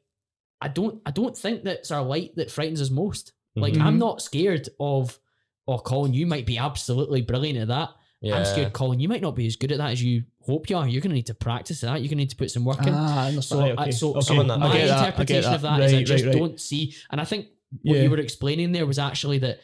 I 0.65 0.69
don't, 0.69 1.01
I 1.07 1.11
don't 1.11 1.37
think 1.37 1.63
that's 1.65 1.91
our 1.91 2.03
light 2.03 2.35
that 2.37 2.51
frightens 2.51 2.81
us 2.81 2.91
most. 2.91 3.33
Like, 3.55 3.75
Mhm. 3.75 3.83
I'm 3.83 3.99
not 3.99 4.23
scared 4.23 4.69
of 4.81 5.19
oh, 5.67 5.79
Colin, 5.79 6.13
you 6.13 6.27
might 6.27 6.45
be 6.45 6.59
absolutely 6.59 7.23
brilliant 7.23 7.59
at 7.59 7.69
that. 7.69 7.91
Yeah. 8.21 8.37
I'm 8.37 8.45
scared, 8.45 8.73
Colin, 8.75 9.01
you 9.01 9.09
might 9.09 9.23
not 9.23 9.35
be 9.35 9.47
as 9.47 9.57
good 9.57 9.73
at 9.73 9.79
that 9.79 9.93
as 9.93 10.03
you 10.03 10.25
hope 10.45 10.69
you 10.69 10.77
are. 10.77 10.87
You're 10.87 11.01
going 11.01 11.11
to 11.11 11.15
need 11.15 11.27
to 11.29 11.35
practice 11.35 11.81
that. 11.83 11.93
You're 12.01 12.09
going 12.09 12.11
to 12.11 12.15
need 12.17 12.31
to 12.31 12.37
put 12.37 12.51
some 12.51 12.65
work 12.67 12.87
in. 12.87 12.93
Ah, 12.93 13.31
So, 13.41 13.61
Right, 13.61 13.79
okay. 13.79 13.91
so, 13.91 14.11
okay. 14.11 14.21
so 14.21 14.35
I'm 14.35 14.51
on 14.51 14.61
my 14.61 14.69
that. 14.69 14.87
That, 14.87 14.99
I 14.99 14.99
interpretation 15.07 15.55
of 15.55 15.63
that 15.63 15.79
that. 15.79 15.85
is 15.87 15.93
I 15.95 16.03
just 16.03 16.25
right, 16.25 16.33
right. 16.35 16.39
don't 16.39 16.61
see, 16.61 16.95
and 17.11 17.21
I 17.21 17.25
think 17.25 17.47
what 17.83 17.97
Yeah. 17.97 18.03
you 18.03 18.11
were 18.11 18.19
explaining 18.19 18.73
there 18.73 18.85
was 18.87 18.99
actually 18.99 19.39
that 19.39 19.61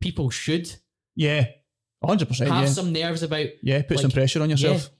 people 0.00 0.30
should 0.30 0.72
Yeah, 1.16 1.46
hundred 2.04 2.28
percent. 2.28 2.50
have 2.50 2.64
Yeah, 2.64 2.70
some 2.70 2.92
nerves 2.92 3.22
about. 3.24 3.46
yeah. 3.62 3.82
Put 3.82 3.98
some 4.00 4.10
pressure 4.12 4.42
on 4.42 4.50
yourself. 4.50 4.90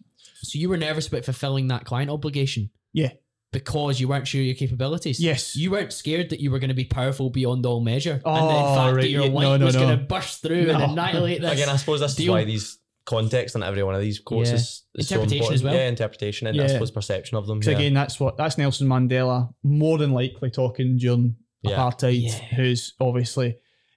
So 0.43 0.59
you 0.59 0.69
were 0.69 0.77
nervous 0.79 1.07
about 1.09 1.25
fulfilling 1.25 1.69
that 1.69 1.85
client 1.85 2.11
obligation. 2.11 2.71
Yeah. 2.93 3.13
Because 3.53 3.99
you 4.01 4.07
weren't 4.07 4.29
sure 4.29 4.41
of 4.41 4.47
your 4.47 4.55
capabilities. 4.55 5.19
Yes. 5.19 5.57
You 5.57 5.73
weren't 5.73 5.93
scared 5.93 6.31
that 6.31 6.39
you 6.39 6.53
were 6.53 6.61
going 6.61 6.69
to 6.69 6.75
be 6.75 6.85
powerful 6.85 7.31
beyond 7.31 7.67
all 7.67 7.81
measure, 7.81 8.13
and 8.13 8.23
oh, 8.25 8.35
that 8.49 8.57
in 8.57 8.63
Oh, 8.65 8.75
fact 8.77 8.95
right, 8.95 9.03
that 9.03 9.11
your 9.11 9.25
yeah, 9.25 9.31
light 9.33 9.43
no, 9.43 9.57
no, 9.57 9.65
was 9.67 9.75
no. 9.75 9.81
going 9.87 9.99
to 9.99 10.05
burst 10.05 10.43
through 10.43 10.71
and 10.71 10.83
annihilate 10.83 11.41
this. 11.41 11.53
Again, 11.53 11.69
I 11.69 11.77
suppose 11.77 11.99
this 12.01 12.13
is 12.13 12.17
deal. 12.17 12.33
why 12.33 12.45
these 12.45 12.79
context 13.07 13.57
on 13.57 13.65
every 13.65 13.83
one 13.83 13.95
of 13.97 14.01
these 14.01 14.21
courses 14.21 14.53
Yeah. 14.95 15.01
is, 15.01 15.07
is 15.07 15.09
so 15.09 15.15
Interpretation 15.17 15.55
as 15.55 15.63
well. 15.65 15.75
Yeah, 15.75 15.89
interpretation 15.89 16.47
and 16.47 16.61
I 16.61 16.67
suppose 16.69 16.93
perception 16.93 17.37
of 17.39 17.47
them. 17.49 17.59
Because 17.59 17.73
yeah. 17.73 17.79
again, 17.79 17.95
that's 17.95 18.21
what 18.21 18.37
that's 18.37 18.57
Nelson 18.57 18.87
Mandela 18.87 19.53
more 19.65 19.99
than 19.99 20.13
likely 20.13 20.51
talking 20.51 20.97
during 20.97 21.35
Yeah. 21.63 21.73
apartheid, 21.77 22.23
Yeah. 22.23 22.31
who's 22.55 22.95
obviously 23.01 23.57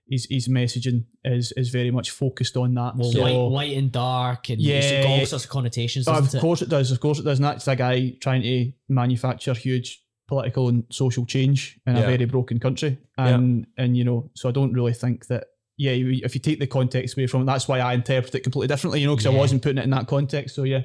his 0.10 0.28
his 0.30 0.48
messaging 0.48 1.06
is 1.24 1.52
is 1.54 1.70
very 1.70 1.92
much 1.92 2.12
focused 2.12 2.58
on 2.58 2.74
that. 2.76 2.96
well, 2.96 3.12
so, 3.12 3.22
light, 3.22 3.34
light 3.36 3.78
and 3.78 3.92
dark, 3.92 4.50
and 4.50 4.60
Yeah, 4.62 4.76
it's 4.80 5.06
all 5.08 5.18
yeah. 5.18 5.26
sorts 5.26 5.46
of 5.46 5.50
connotations. 5.52 6.08
of 6.08 6.16
doesn't 6.16 6.38
it? 6.38 6.42
course 6.42 6.62
it 6.62 6.70
does. 6.70 6.92
Of 6.92 7.00
course 7.00 7.20
it 7.20 7.24
does. 7.24 7.40
And 7.40 7.46
that's 7.46 7.68
a 7.68 7.76
guy 7.76 8.16
trying 8.22 8.42
to 8.44 8.72
manufacture 8.90 9.54
huge 9.54 10.02
political 10.28 10.70
and 10.70 10.84
social 10.90 11.26
change 11.26 11.80
in 11.86 11.96
a 11.98 12.02
very 12.02 12.26
broken 12.26 12.60
country. 12.60 12.98
And 13.18 13.66
and 13.78 13.96
you 13.98 14.04
know, 14.04 14.30
so 14.36 14.50
I 14.50 14.52
don't 14.52 14.74
really 14.74 14.94
think 14.94 15.28
that. 15.28 15.46
Yeah, 15.76 15.94
if 15.94 16.36
you 16.36 16.40
take 16.40 16.60
the 16.60 16.68
context 16.68 17.18
away 17.18 17.26
from 17.26 17.42
it, 17.42 17.46
that's 17.46 17.68
why 17.68 17.80
I 17.80 17.94
interpret 17.96 18.36
it 18.36 18.42
completely 18.44 18.68
differently. 18.68 19.02
You 19.02 19.08
know, 19.08 19.16
because 19.16 19.26
I 19.26 19.36
wasn't 19.36 19.64
putting 19.64 19.80
it 19.80 19.84
in 19.86 19.90
that 19.90 20.06
context. 20.08 20.54
So 20.54 20.64
yeah, 20.64 20.84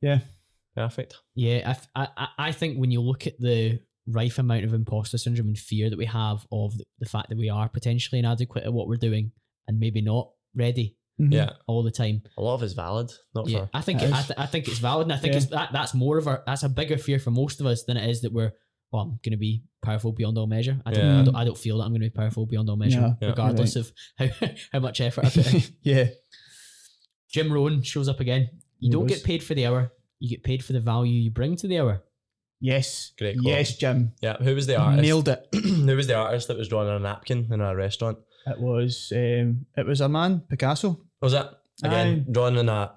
yeah, 0.00 0.20
Perfect. 0.74 1.16
Yeah, 1.34 1.58
I, 1.66 1.72
th- 1.74 1.88
I, 1.94 2.08
I- 2.16 2.28
I 2.48 2.52
think 2.52 2.78
when 2.78 2.90
you 2.90 3.02
look 3.02 3.26
at 3.26 3.38
the 3.38 3.80
rife 4.06 4.38
amount 4.38 4.64
of 4.64 4.74
imposter 4.74 5.16
syndrome 5.18 5.48
and 5.48 5.58
fear 5.58 5.88
that 5.90 5.98
we 5.98 6.04
have 6.06 6.46
of 6.52 6.76
the, 6.76 6.84
the 6.98 7.06
fact 7.06 7.28
that 7.30 7.38
we 7.38 7.48
are 7.48 7.68
potentially 7.68 8.18
inadequate 8.18 8.64
at 8.64 8.72
what 8.72 8.86
we're 8.88 8.96
doing 8.96 9.32
and 9.66 9.78
maybe 9.78 10.00
not 10.02 10.30
ready 10.54 10.96
Mhm. 11.20 11.32
Yeah. 11.32 11.50
all 11.68 11.82
the 11.84 11.90
time. 11.92 12.22
A 12.36 12.42
lot 12.42 12.54
of 12.54 12.62
it's 12.64 12.72
valid. 12.74 13.10
Not 13.36 13.48
Yeah, 13.48 13.60
for 13.66 13.70
I 13.72 13.80
think 13.82 14.02
It 14.02 14.06
it, 14.10 14.12
I, 14.14 14.22
th- 14.22 14.38
I 14.38 14.46
think 14.46 14.66
it's 14.68 14.78
valid, 14.78 15.06
and 15.06 15.12
I 15.12 15.16
think 15.16 15.32
Yeah. 15.32 15.36
it's 15.38 15.46
that 15.46 15.70
that's 15.72 15.94
more 15.94 16.18
of 16.18 16.26
a 16.26 16.42
that's 16.44 16.64
a 16.64 16.68
bigger 16.68 16.98
fear 16.98 17.18
for 17.20 17.30
most 17.30 17.60
of 17.60 17.66
us 17.66 17.84
than 17.84 17.96
it 17.96 18.10
is 18.10 18.22
that 18.22 18.32
we're 18.32 18.52
well, 18.92 19.02
I'm 19.02 19.08
going 19.24 19.32
to 19.32 19.36
be 19.36 19.62
powerful 19.82 20.12
beyond 20.12 20.38
all 20.38 20.46
measure. 20.46 20.80
I 20.86 20.92
don't, 20.92 21.04
Yeah. 21.04 21.20
I 21.20 21.24
don't, 21.24 21.34
I 21.36 21.44
don't 21.44 21.58
feel 21.58 21.78
that 21.78 21.84
I'm 21.84 21.90
going 21.90 22.02
to 22.02 22.06
be 22.10 22.14
powerful 22.16 22.46
beyond 22.46 22.68
all 22.70 22.76
measure, 22.76 23.00
Yeah. 23.00 23.14
Yeah. 23.20 23.28
regardless 23.30 23.74
of 23.76 23.90
how, 24.16 24.28
how 24.72 24.78
much 24.80 25.00
effort 25.00 25.24
I 25.24 25.30
put 25.30 25.52
in. 25.54 25.62
yeah, 25.82 26.06
Jim 27.30 27.52
Rohn 27.52 27.82
shows 27.82 28.08
up 28.08 28.20
again. 28.20 28.50
You 28.78 28.88
He 28.88 28.90
don't 28.90 29.06
does. 29.06 29.18
get 29.18 29.24
paid 29.26 29.42
for 29.42 29.54
the 29.54 29.66
hour; 29.66 29.92
you 30.18 30.28
get 30.28 30.42
paid 30.44 30.64
for 30.64 30.72
the 30.72 30.80
value 30.80 31.12
you 31.20 31.30
bring 31.30 31.56
to 31.56 31.66
the 31.68 31.78
hour. 31.80 32.02
Yes, 32.72 33.12
Great 33.18 33.36
quote. 33.38 33.46
yes, 33.54 33.76
Jim, 33.76 34.12
Yeah. 34.22 34.36
Who 34.38 34.54
was 34.54 34.66
the 34.66 34.76
artist? 34.76 35.02
nailed 35.02 35.28
it. 35.28 35.40
Who 35.88 35.96
was 35.96 36.06
the 36.06 36.14
artist 36.16 36.48
that 36.48 36.56
was 36.56 36.68
drawing 36.68 36.88
on 36.88 36.96
a 36.96 37.04
napkin 37.08 37.48
in 37.52 37.60
a 37.60 37.74
restaurant? 37.76 38.18
It 38.46 38.58
was 38.58 39.12
um, 39.14 39.66
it 39.76 39.86
was 39.86 40.00
a 40.00 40.08
man 40.08 40.42
Picasso. 40.48 41.00
Was 41.20 41.32
it 41.34 41.46
again 41.82 42.08
Aye. 42.28 42.32
drawing 42.32 42.58
on 42.58 42.68
a 42.68 42.92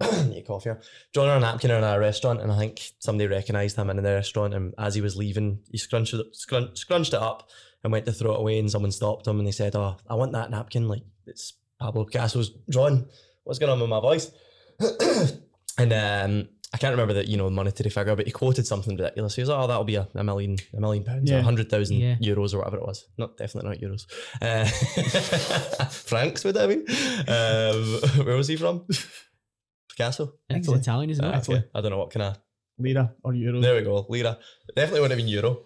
need 0.28 0.46
coffee 0.46 0.70
here. 0.70 0.80
Drawing 1.12 1.30
on 1.30 1.36
a 1.38 1.40
napkin 1.40 1.70
in 1.70 1.82
a 1.84 1.98
restaurant, 1.98 2.40
and 2.40 2.52
I 2.52 2.56
think 2.58 2.80
somebody 3.00 3.26
recognised 3.28 3.76
him 3.76 3.90
in 3.90 3.96
the 3.96 4.02
restaurant. 4.14 4.54
And 4.54 4.72
as 4.78 4.94
he 4.94 5.00
was 5.00 5.16
leaving, 5.16 5.58
he 5.72 5.76
scrunched 5.78 6.14
it, 6.14 6.26
scrun- 6.34 6.76
scrunched 6.78 7.12
it 7.14 7.20
up 7.20 7.48
and 7.82 7.92
went 7.92 8.06
to 8.06 8.12
throw 8.12 8.34
it 8.34 8.40
away. 8.40 8.58
And 8.60 8.70
someone 8.70 8.92
stopped 8.92 9.26
him, 9.26 9.38
and 9.38 9.46
they 9.46 9.52
said, 9.52 9.74
"Oh, 9.74 9.96
I 10.08 10.14
want 10.14 10.32
that 10.32 10.50
napkin. 10.50 10.86
Like 10.88 11.02
it's 11.26 11.54
Pablo 11.80 12.04
Picasso's 12.04 12.50
drawing. 12.70 13.06
What's 13.44 13.58
going 13.58 13.72
on 13.72 13.80
with 13.80 13.90
my 13.90 14.00
voice?" 14.00 14.30
and 15.78 15.92
um, 15.92 16.48
I 16.74 16.76
can't 16.76 16.92
remember 16.92 17.14
the 17.14 17.26
you 17.26 17.36
know 17.38 17.48
monetary 17.48 17.88
figure, 17.88 18.14
but 18.14 18.26
he 18.26 18.30
quoted 18.32 18.66
something 18.66 18.94
ridiculous. 18.96 19.34
He 19.36 19.40
was, 19.42 19.48
"Oh, 19.48 19.66
that'll 19.66 19.84
be 19.84 19.94
a, 19.94 20.06
a 20.14 20.22
million, 20.22 20.56
a 20.76 20.80
million 20.80 21.02
pounds, 21.02 21.30
Yeah. 21.30 21.38
a 21.38 21.42
hundred 21.42 21.70
thousand 21.70 21.96
Yeah. 21.96 22.16
euros, 22.20 22.52
or 22.52 22.58
whatever 22.58 22.76
it 22.76 22.82
was. 22.86 23.06
Not 23.16 23.38
definitely 23.38 23.70
not 23.70 23.80
euros. 23.80 24.04
Uh, 24.42 24.66
francs 25.88 26.44
would 26.44 26.54
that 26.56 26.68
be? 26.68 26.76
Um, 28.18 28.26
where 28.26 28.36
was 28.36 28.48
he 28.48 28.56
from? 28.56 28.86
Picasso. 29.88 30.34
I 30.50 30.56
it's 30.56 30.68
Italian, 30.68 31.10
isn't 31.10 31.24
it? 31.24 31.48
okay. 31.48 31.64
I 31.74 31.80
don't 31.80 31.90
know 31.90 31.98
what 31.98 32.10
kind 32.10 32.22
of. 32.24 32.38
Lira 32.78 33.12
or 33.24 33.34
euro. 33.34 33.60
There 33.60 33.74
we 33.74 33.82
go. 33.82 34.06
Lira. 34.08 34.38
Definitely 34.76 35.00
wouldn't 35.00 35.18
have 35.18 35.26
been 35.26 35.34
euro. 35.34 35.62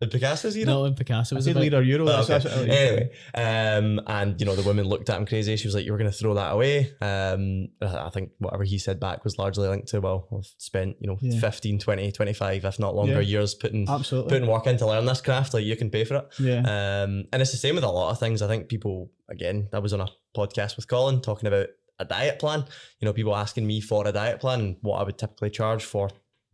Did 0.00 0.10
Picasso's 0.12 0.56
euro? 0.56 0.66
No, 0.72 0.84
and 0.86 0.96
Picasso 0.96 1.34
I 1.34 1.38
was 1.38 1.44
said 1.44 1.50
about. 1.52 1.60
lira 1.60 1.78
or 1.78 1.82
euro. 1.82 2.04
Oh, 2.04 2.24
That's, 2.24 2.30
okay. 2.30 2.38
that's 2.38 2.56
what 2.56 2.68
Anyway, 2.70 3.10
um, 3.34 4.00
and 4.06 4.40
you 4.40 4.46
know 4.46 4.56
the 4.56 4.62
woman 4.62 4.86
looked 4.86 5.10
at 5.10 5.18
him 5.18 5.26
crazy. 5.26 5.54
She 5.56 5.66
was 5.68 5.74
like, 5.74 5.84
"You 5.84 5.92
were 5.92 5.98
going 5.98 6.10
to 6.10 6.16
throw 6.16 6.32
that 6.34 6.52
away." 6.52 6.90
Um, 7.02 7.68
I 7.82 8.06
I 8.06 8.10
think 8.10 8.30
whatever 8.38 8.64
he 8.64 8.78
said 8.78 8.98
back 8.98 9.24
was 9.24 9.38
largely 9.38 9.68
linked 9.68 9.88
to, 9.88 10.00
well, 10.00 10.26
I've 10.34 10.46
spent 10.58 10.96
you 11.00 11.06
know 11.06 11.18
Yeah. 11.20 11.38
15, 11.40 11.78
20, 11.80 12.12
25, 12.12 12.64
if 12.64 12.78
not 12.78 12.94
longer, 12.94 13.20
Yeah. 13.20 13.38
years 13.40 13.54
putting 13.54 13.88
absolutely. 13.88 14.30
putting 14.30 14.48
work 14.48 14.66
in 14.66 14.78
to 14.78 14.86
learn 14.86 15.04
this 15.04 15.20
craft. 15.20 15.52
Like 15.52 15.64
you 15.64 15.76
can 15.76 15.90
pay 15.90 16.04
for 16.04 16.14
it. 16.16 16.28
yeah, 16.38 16.60
Um, 16.60 17.24
and 17.32 17.42
it's 17.42 17.50
the 17.52 17.58
same 17.58 17.74
with 17.74 17.84
a 17.84 17.90
lot 17.90 18.10
of 18.12 18.18
things. 18.18 18.40
I 18.40 18.48
think 18.48 18.68
people, 18.68 19.10
again, 19.28 19.68
I 19.72 19.80
was 19.80 19.92
on 19.92 20.00
a 20.00 20.08
podcast 20.34 20.76
with 20.76 20.88
Colin 20.88 21.20
talking 21.20 21.46
about 21.46 21.66
a 21.98 22.04
diet 22.06 22.38
plan. 22.38 22.64
You 23.00 23.06
know, 23.06 23.12
people 23.12 23.36
asking 23.36 23.66
me 23.66 23.82
for 23.82 24.08
a 24.08 24.12
diet 24.12 24.40
plan 24.40 24.60
and 24.60 24.76
what 24.80 24.98
I 24.98 25.02
would 25.02 25.18
typically 25.18 25.50
charge 25.50 25.84
for 25.84 26.08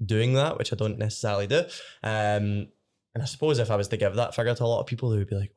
doing 0.04 0.34
that, 0.34 0.58
which 0.58 0.72
I 0.72 0.76
don't 0.76 0.98
necessarily 0.98 1.46
do. 1.46 1.62
Um, 2.02 2.68
and 3.16 3.22
I 3.22 3.26
suppose 3.26 3.58
if 3.58 3.70
I 3.70 3.76
was 3.76 3.88
to 3.88 3.96
give 3.96 4.14
that 4.16 4.34
figure 4.34 4.54
to 4.54 4.64
a 4.64 4.66
lot 4.66 4.80
of 4.80 4.86
people, 4.86 5.08
they 5.08 5.16
would 5.16 5.26
be 5.30 5.36
like, 5.36 5.52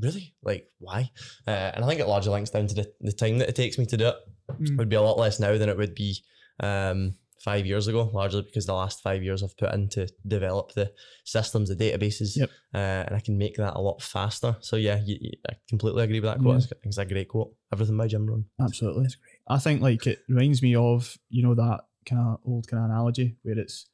really? 0.00 0.34
Like, 0.42 0.70
why? 0.78 1.10
Uh, 1.46 1.50
and 1.74 1.84
I 1.84 1.88
think 1.88 2.00
it 2.00 2.06
largely 2.08 2.32
links 2.32 2.48
down 2.48 2.66
to 2.68 2.74
the, 2.74 2.90
the 3.02 3.12
time 3.12 3.36
that 3.38 3.50
it 3.50 3.54
takes 3.54 3.76
me 3.76 3.84
to 3.84 3.96
do 3.98 4.06
it. 4.08 4.16
Mm. 4.62 4.70
It 4.70 4.76
would 4.78 4.88
be 4.88 4.96
a 4.96 5.02
lot 5.02 5.18
less 5.18 5.38
now 5.38 5.58
than 5.58 5.68
it 5.68 5.76
would 5.76 5.94
be 5.94 6.16
um, 6.60 7.14
five 7.44 7.66
years 7.66 7.86
ago, 7.86 8.10
largely 8.14 8.40
because 8.40 8.64
the 8.64 8.72
last 8.72 9.02
five 9.02 9.22
years 9.22 9.42
I've 9.42 9.58
put 9.58 9.74
in 9.74 9.90
to 9.90 10.08
develop 10.26 10.72
the 10.72 10.90
systems, 11.26 11.68
the 11.68 11.76
databases, 11.76 12.34
Yep. 12.34 12.48
uh, 12.74 12.78
and 12.78 13.14
I 13.14 13.20
can 13.20 13.36
make 13.36 13.56
that 13.56 13.74
a 13.76 13.80
lot 13.80 14.00
faster. 14.00 14.56
So 14.60 14.76
yeah, 14.76 15.02
you, 15.04 15.18
you- 15.20 15.32
I 15.50 15.52
completely 15.68 16.02
agree 16.04 16.20
with 16.20 16.30
that 16.30 16.38
quote. 16.40 16.60
Yeah. 16.60 16.64
I 16.64 16.68
think 16.68 16.80
it's 16.86 16.96
a 16.98 17.04
great 17.04 17.28
quote. 17.28 17.52
Everything 17.72 17.98
by 17.98 18.06
Jim 18.06 18.26
Rohn. 18.26 18.46
absolutely. 18.58 19.04
It's 19.04 19.16
great. 19.16 19.34
I 19.48 19.58
think 19.58 19.82
like 19.82 20.06
it 20.06 20.20
reminds 20.28 20.62
me 20.62 20.74
of 20.74 21.18
you 21.28 21.42
know 21.42 21.54
that 21.54 21.80
kind 22.08 22.22
of 22.22 22.38
old 22.46 22.66
kind 22.68 22.82
of 22.84 22.90
analogy 22.90 23.36
where 23.42 23.58
it's 23.58 23.86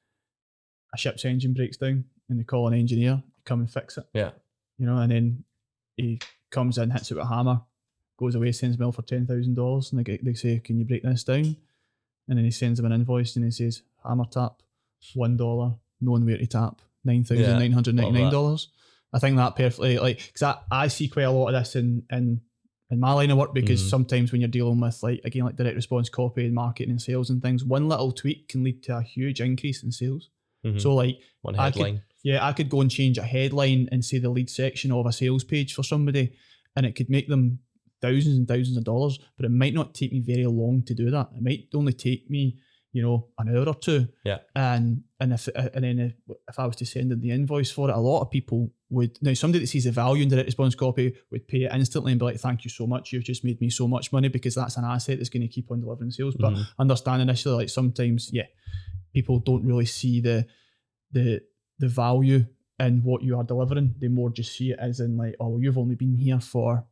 a 0.94 0.98
ship's 0.98 1.24
engine 1.24 1.54
breaks 1.54 1.78
down 1.78 2.04
and 2.32 2.40
they 2.40 2.44
call 2.44 2.66
an 2.68 2.74
engineer 2.74 3.22
come 3.44 3.60
and 3.60 3.70
fix 3.70 3.98
it. 3.98 4.04
Yeah. 4.14 4.30
You 4.78 4.86
know, 4.86 4.98
and 4.98 5.10
then 5.12 5.44
he 5.96 6.18
comes 6.50 6.78
in, 6.78 6.90
hits 6.90 7.10
it 7.10 7.14
with 7.14 7.24
a 7.24 7.28
hammer, 7.28 7.60
goes 8.18 8.34
away, 8.34 8.52
sends 8.52 8.76
bill 8.76 8.92
for 8.92 9.02
ten 9.02 9.26
thousand 9.26 9.54
dollars, 9.54 9.90
and 9.92 9.98
they, 10.00 10.04
get- 10.04 10.24
they 10.24 10.34
say, 10.34 10.58
"Can 10.60 10.78
you 10.78 10.84
break 10.84 11.02
this 11.02 11.24
down?" 11.24 11.56
And 12.28 12.38
then 12.38 12.44
he 12.44 12.50
sends 12.50 12.78
them 12.78 12.86
an 12.86 12.92
invoice 12.92 13.36
and 13.36 13.44
he 13.44 13.50
says, 13.50 13.82
"Hammer 14.04 14.24
tap, 14.30 14.62
one 15.14 15.36
dollar, 15.36 15.74
knowing 16.00 16.24
where 16.24 16.38
to 16.38 16.46
tap, 16.46 16.80
nine 17.04 17.24
thousand 17.24 17.58
nine 17.58 17.72
hundred 17.72 17.94
ninety 17.96 18.12
nine 18.12 18.32
dollars." 18.32 18.68
I 19.12 19.18
think 19.18 19.36
that 19.36 19.56
perfectly 19.56 19.98
like 19.98 20.18
because 20.26 20.42
I, 20.42 20.56
I 20.70 20.88
see 20.88 21.08
quite 21.08 21.24
a 21.24 21.30
lot 21.30 21.48
of 21.48 21.60
this 21.60 21.76
in 21.76 22.04
in 22.10 22.40
in 22.90 23.00
my 23.00 23.12
line 23.12 23.30
of 23.30 23.38
work 23.38 23.52
because 23.54 23.82
Mhm. 23.82 23.88
sometimes 23.90 24.32
when 24.32 24.40
you're 24.40 24.48
dealing 24.48 24.80
with 24.80 25.02
like 25.02 25.20
again 25.24 25.44
like 25.44 25.56
direct 25.56 25.76
response 25.76 26.08
copy 26.08 26.44
and 26.46 26.54
marketing 26.54 26.90
and 26.90 27.02
sales 27.02 27.28
and 27.30 27.42
things, 27.42 27.64
one 27.64 27.88
little 27.88 28.12
tweak 28.12 28.48
can 28.48 28.62
lead 28.64 28.82
to 28.84 28.96
a 28.96 29.02
huge 29.02 29.40
increase 29.40 29.82
in 29.82 29.92
sales. 29.92 30.30
Mhm. 30.64 30.80
So 30.80 30.94
like 30.94 31.18
One 31.42 31.54
headline. 31.54 32.02
Yeah, 32.22 32.46
I 32.46 32.52
could 32.52 32.68
go 32.68 32.80
and 32.80 32.90
change 32.90 33.18
a 33.18 33.22
headline 33.22 33.88
and 33.92 34.04
say 34.04 34.18
the 34.18 34.30
lead 34.30 34.50
section 34.50 34.92
of 34.92 35.06
a 35.06 35.12
sales 35.12 35.44
page 35.44 35.74
for 35.74 35.82
somebody, 35.82 36.32
and 36.76 36.86
it 36.86 36.94
could 36.94 37.10
make 37.10 37.28
them 37.28 37.58
thousands 38.00 38.36
and 38.38 38.48
thousands 38.48 38.76
of 38.76 38.84
dollars. 38.84 39.18
But 39.36 39.46
it 39.46 39.50
might 39.50 39.74
not 39.74 39.94
take 39.94 40.12
me 40.12 40.20
very 40.20 40.46
long 40.46 40.82
to 40.84 40.94
do 40.94 41.10
that. 41.10 41.30
It 41.36 41.42
might 41.42 41.68
only 41.74 41.92
take 41.92 42.28
me, 42.30 42.58
you 42.92 43.02
know, 43.02 43.28
an 43.38 43.48
hour 43.54 43.66
or 43.68 43.74
two. 43.74 44.08
Yeah. 44.24 44.38
And 44.54 45.02
and 45.20 45.32
if 45.32 45.48
and 45.48 45.84
then 45.84 45.98
if, 45.98 46.14
if 46.48 46.58
I 46.58 46.66
was 46.66 46.76
to 46.76 46.86
send 46.86 47.12
in 47.12 47.20
the 47.20 47.30
invoice 47.30 47.70
for 47.70 47.88
it, 47.90 47.94
a 47.96 47.98
lot 47.98 48.22
of 48.22 48.30
people 48.30 48.72
would 48.90 49.18
now 49.22 49.32
somebody 49.34 49.60
that 49.64 49.68
sees 49.68 49.84
the 49.84 49.90
value 49.90 50.22
in 50.22 50.28
direct 50.28 50.46
response 50.46 50.74
copy 50.74 51.14
would 51.30 51.48
pay 51.48 51.64
it 51.64 51.72
instantly 51.72 52.12
and 52.12 52.18
be 52.18 52.26
like, 52.26 52.38
"Thank 52.40 52.64
you 52.64 52.70
so 52.70 52.86
much. 52.86 53.12
You've 53.12 53.24
just 53.24 53.44
made 53.44 53.60
me 53.60 53.70
so 53.70 53.88
much 53.88 54.12
money 54.12 54.28
because 54.28 54.54
that's 54.54 54.76
an 54.76 54.84
asset 54.84 55.18
that's 55.18 55.30
going 55.30 55.42
to 55.42 55.48
keep 55.48 55.70
on 55.70 55.80
delivering 55.80 56.10
sales." 56.10 56.34
But 56.38 56.52
Mhm. 56.52 56.66
understand 56.78 57.22
initially 57.22 57.54
like 57.54 57.68
sometimes 57.70 58.30
yeah 58.32 58.46
people 59.14 59.38
don't 59.38 59.64
really 59.64 59.86
see 59.86 60.20
the 60.20 60.46
the 61.12 61.42
the 61.78 61.88
value 61.88 62.44
in 62.80 63.02
what 63.04 63.22
you 63.22 63.36
are 63.36 63.44
delivering 63.44 63.94
they 64.00 64.08
more 64.08 64.30
just 64.30 64.56
see 64.56 64.70
it 64.72 64.78
as 64.80 65.00
in 65.00 65.16
like 65.16 65.34
oh 65.40 65.58
you've 65.58 65.78
only 65.78 65.94
been 65.94 66.16
here 66.16 66.40
for 66.40 66.84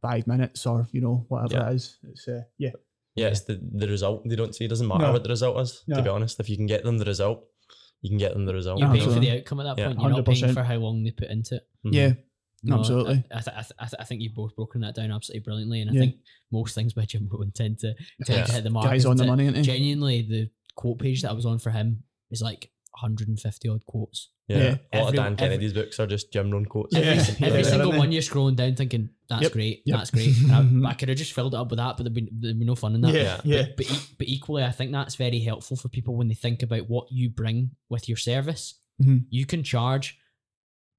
five 0.00 0.26
minutes 0.26 0.64
or 0.66 0.86
you 0.92 1.00
know 1.00 1.24
whatever 1.28 1.54
Yeah. 1.54 1.70
it 1.70 1.74
is 1.74 1.98
it's 2.10 2.28
uh, 2.28 2.42
yeah 2.58 2.70
Yeah, 3.16 3.28
it's 3.28 3.40
the, 3.42 3.58
the 3.82 3.88
result 3.88 4.22
they 4.28 4.36
don't 4.36 4.54
see. 4.54 4.64
It 4.64 4.68
doesn't 4.68 4.86
matter 4.86 5.06
No. 5.06 5.12
what 5.12 5.24
the 5.24 5.28
result 5.30 5.58
is, 5.60 5.82
to 5.92 6.02
be 6.02 6.08
honest. 6.08 6.38
If 6.38 6.48
you 6.48 6.56
can 6.56 6.66
get 6.66 6.84
them 6.84 6.98
the 6.98 7.04
result, 7.04 7.38
you 8.00 8.10
can 8.10 8.18
get 8.18 8.32
them 8.32 8.46
the 8.46 8.54
result. 8.54 8.78
You're 8.78 8.94
Yeah, 8.94 9.00
paying 9.00 9.14
for 9.14 9.18
the 9.26 9.32
outcome 9.36 9.58
at 9.60 9.64
that 9.64 9.78
Yeah, 9.78 9.86
point. 9.88 10.00
You're 10.00 10.10
not 10.10 10.24
paying 10.24 10.44
100%. 10.44 10.54
for 10.54 10.62
how 10.62 10.76
long 10.76 11.02
they 11.02 11.10
put 11.10 11.28
into 11.28 11.56
it. 11.56 11.64
Mhm. 11.84 11.94
yeah 11.94 12.12
No, 12.62 12.78
Absolutely. 12.78 13.24
I, 13.32 13.38
I, 13.38 13.40
th- 13.40 13.56
I, 13.56 13.62
th- 13.62 13.78
I, 13.80 13.86
th- 13.90 14.00
I 14.02 14.04
think 14.04 14.22
you've 14.22 14.34
both 14.36 14.54
broken 14.54 14.80
that 14.82 14.94
down 14.94 15.10
absolutely 15.10 15.42
brilliantly, 15.46 15.80
and 15.80 15.90
I 15.90 15.94
Yeah. 15.94 16.00
think 16.02 16.14
most 16.52 16.76
things 16.76 16.92
by 16.94 17.06
Jim 17.06 17.28
Rohn 17.28 17.50
tend 17.50 17.78
to 17.80 17.90
tend 18.24 18.38
Yeah. 18.38 18.44
to 18.44 18.52
hit 18.52 18.62
the 18.64 18.70
mark. 18.70 18.86
guys 18.86 19.04
on 19.04 19.16
the 19.16 19.24
isn't 19.24 19.40
it? 19.40 19.50
money? 19.50 19.62
Genuinely, 19.62 20.22
the 20.22 20.50
quote 20.76 21.00
page 21.00 21.22
that 21.22 21.30
I 21.30 21.34
was 21.34 21.46
on 21.46 21.58
for 21.58 21.70
him 21.70 22.04
is 22.30 22.40
like 22.40 22.70
150 22.92 23.68
odd 23.68 23.84
quotes. 23.86 24.30
Yeah, 24.48 24.56
Yeah. 24.56 24.64
a 24.64 24.68
lot 24.70 24.78
Every- 24.92 25.08
of 25.08 25.14
Dan 25.14 25.26
every- 25.26 25.36
Kennedy's 25.36 25.72
books 25.74 26.00
are 26.00 26.06
just 26.06 26.32
Jim 26.32 26.50
Rohn 26.50 26.64
quotes. 26.64 26.94
Every, 26.94 27.08
Yeah. 27.08 27.46
every 27.46 27.60
Yeah. 27.62 27.68
single 27.68 27.92
Yeah. 27.92 27.98
one 27.98 28.12
you're 28.12 28.22
scrolling 28.22 28.56
down 28.56 28.74
thinking, 28.76 29.10
that's 29.28 29.42
Yep. 29.42 29.52
great, 29.52 29.82
Yep. 29.84 29.98
that's 29.98 30.10
great. 30.10 30.34
I. 30.50 30.60
I 30.90 30.94
could 30.94 31.08
have 31.10 31.18
just 31.18 31.32
filled 31.34 31.54
it 31.54 31.58
up 31.58 31.70
with 31.70 31.76
that, 31.78 31.96
but 31.96 32.04
there'd 32.04 32.14
be, 32.14 32.28
there'd 32.32 32.58
be 32.58 32.64
no 32.64 32.74
fun 32.74 32.94
in 32.94 33.00
that. 33.02 33.14
Yeah, 33.14 33.40
Yeah. 33.44 33.56
yeah. 33.56 33.62
But, 33.76 33.76
but, 33.76 33.92
e- 33.92 34.14
but 34.18 34.28
equally, 34.28 34.64
I 34.64 34.70
think 34.72 34.90
that's 34.92 35.16
very 35.16 35.40
helpful 35.40 35.76
for 35.76 35.88
people 35.88 36.16
when 36.16 36.28
they 36.28 36.34
think 36.34 36.62
about 36.62 36.88
what 36.88 37.06
you 37.12 37.28
bring 37.30 37.72
with 37.90 38.08
your 38.08 38.16
service. 38.16 38.74
Mhm. 39.02 39.26
You 39.30 39.44
can 39.46 39.62
charge 39.62 40.18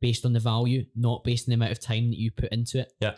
based 0.01 0.25
on 0.25 0.33
the 0.33 0.39
value, 0.39 0.85
not 0.95 1.23
based 1.23 1.47
on 1.47 1.51
the 1.51 1.55
amount 1.55 1.71
of 1.71 1.79
time 1.79 2.09
that 2.09 2.19
you 2.19 2.31
put 2.31 2.51
into 2.51 2.79
it. 2.79 2.93
Yeah. 3.01 3.15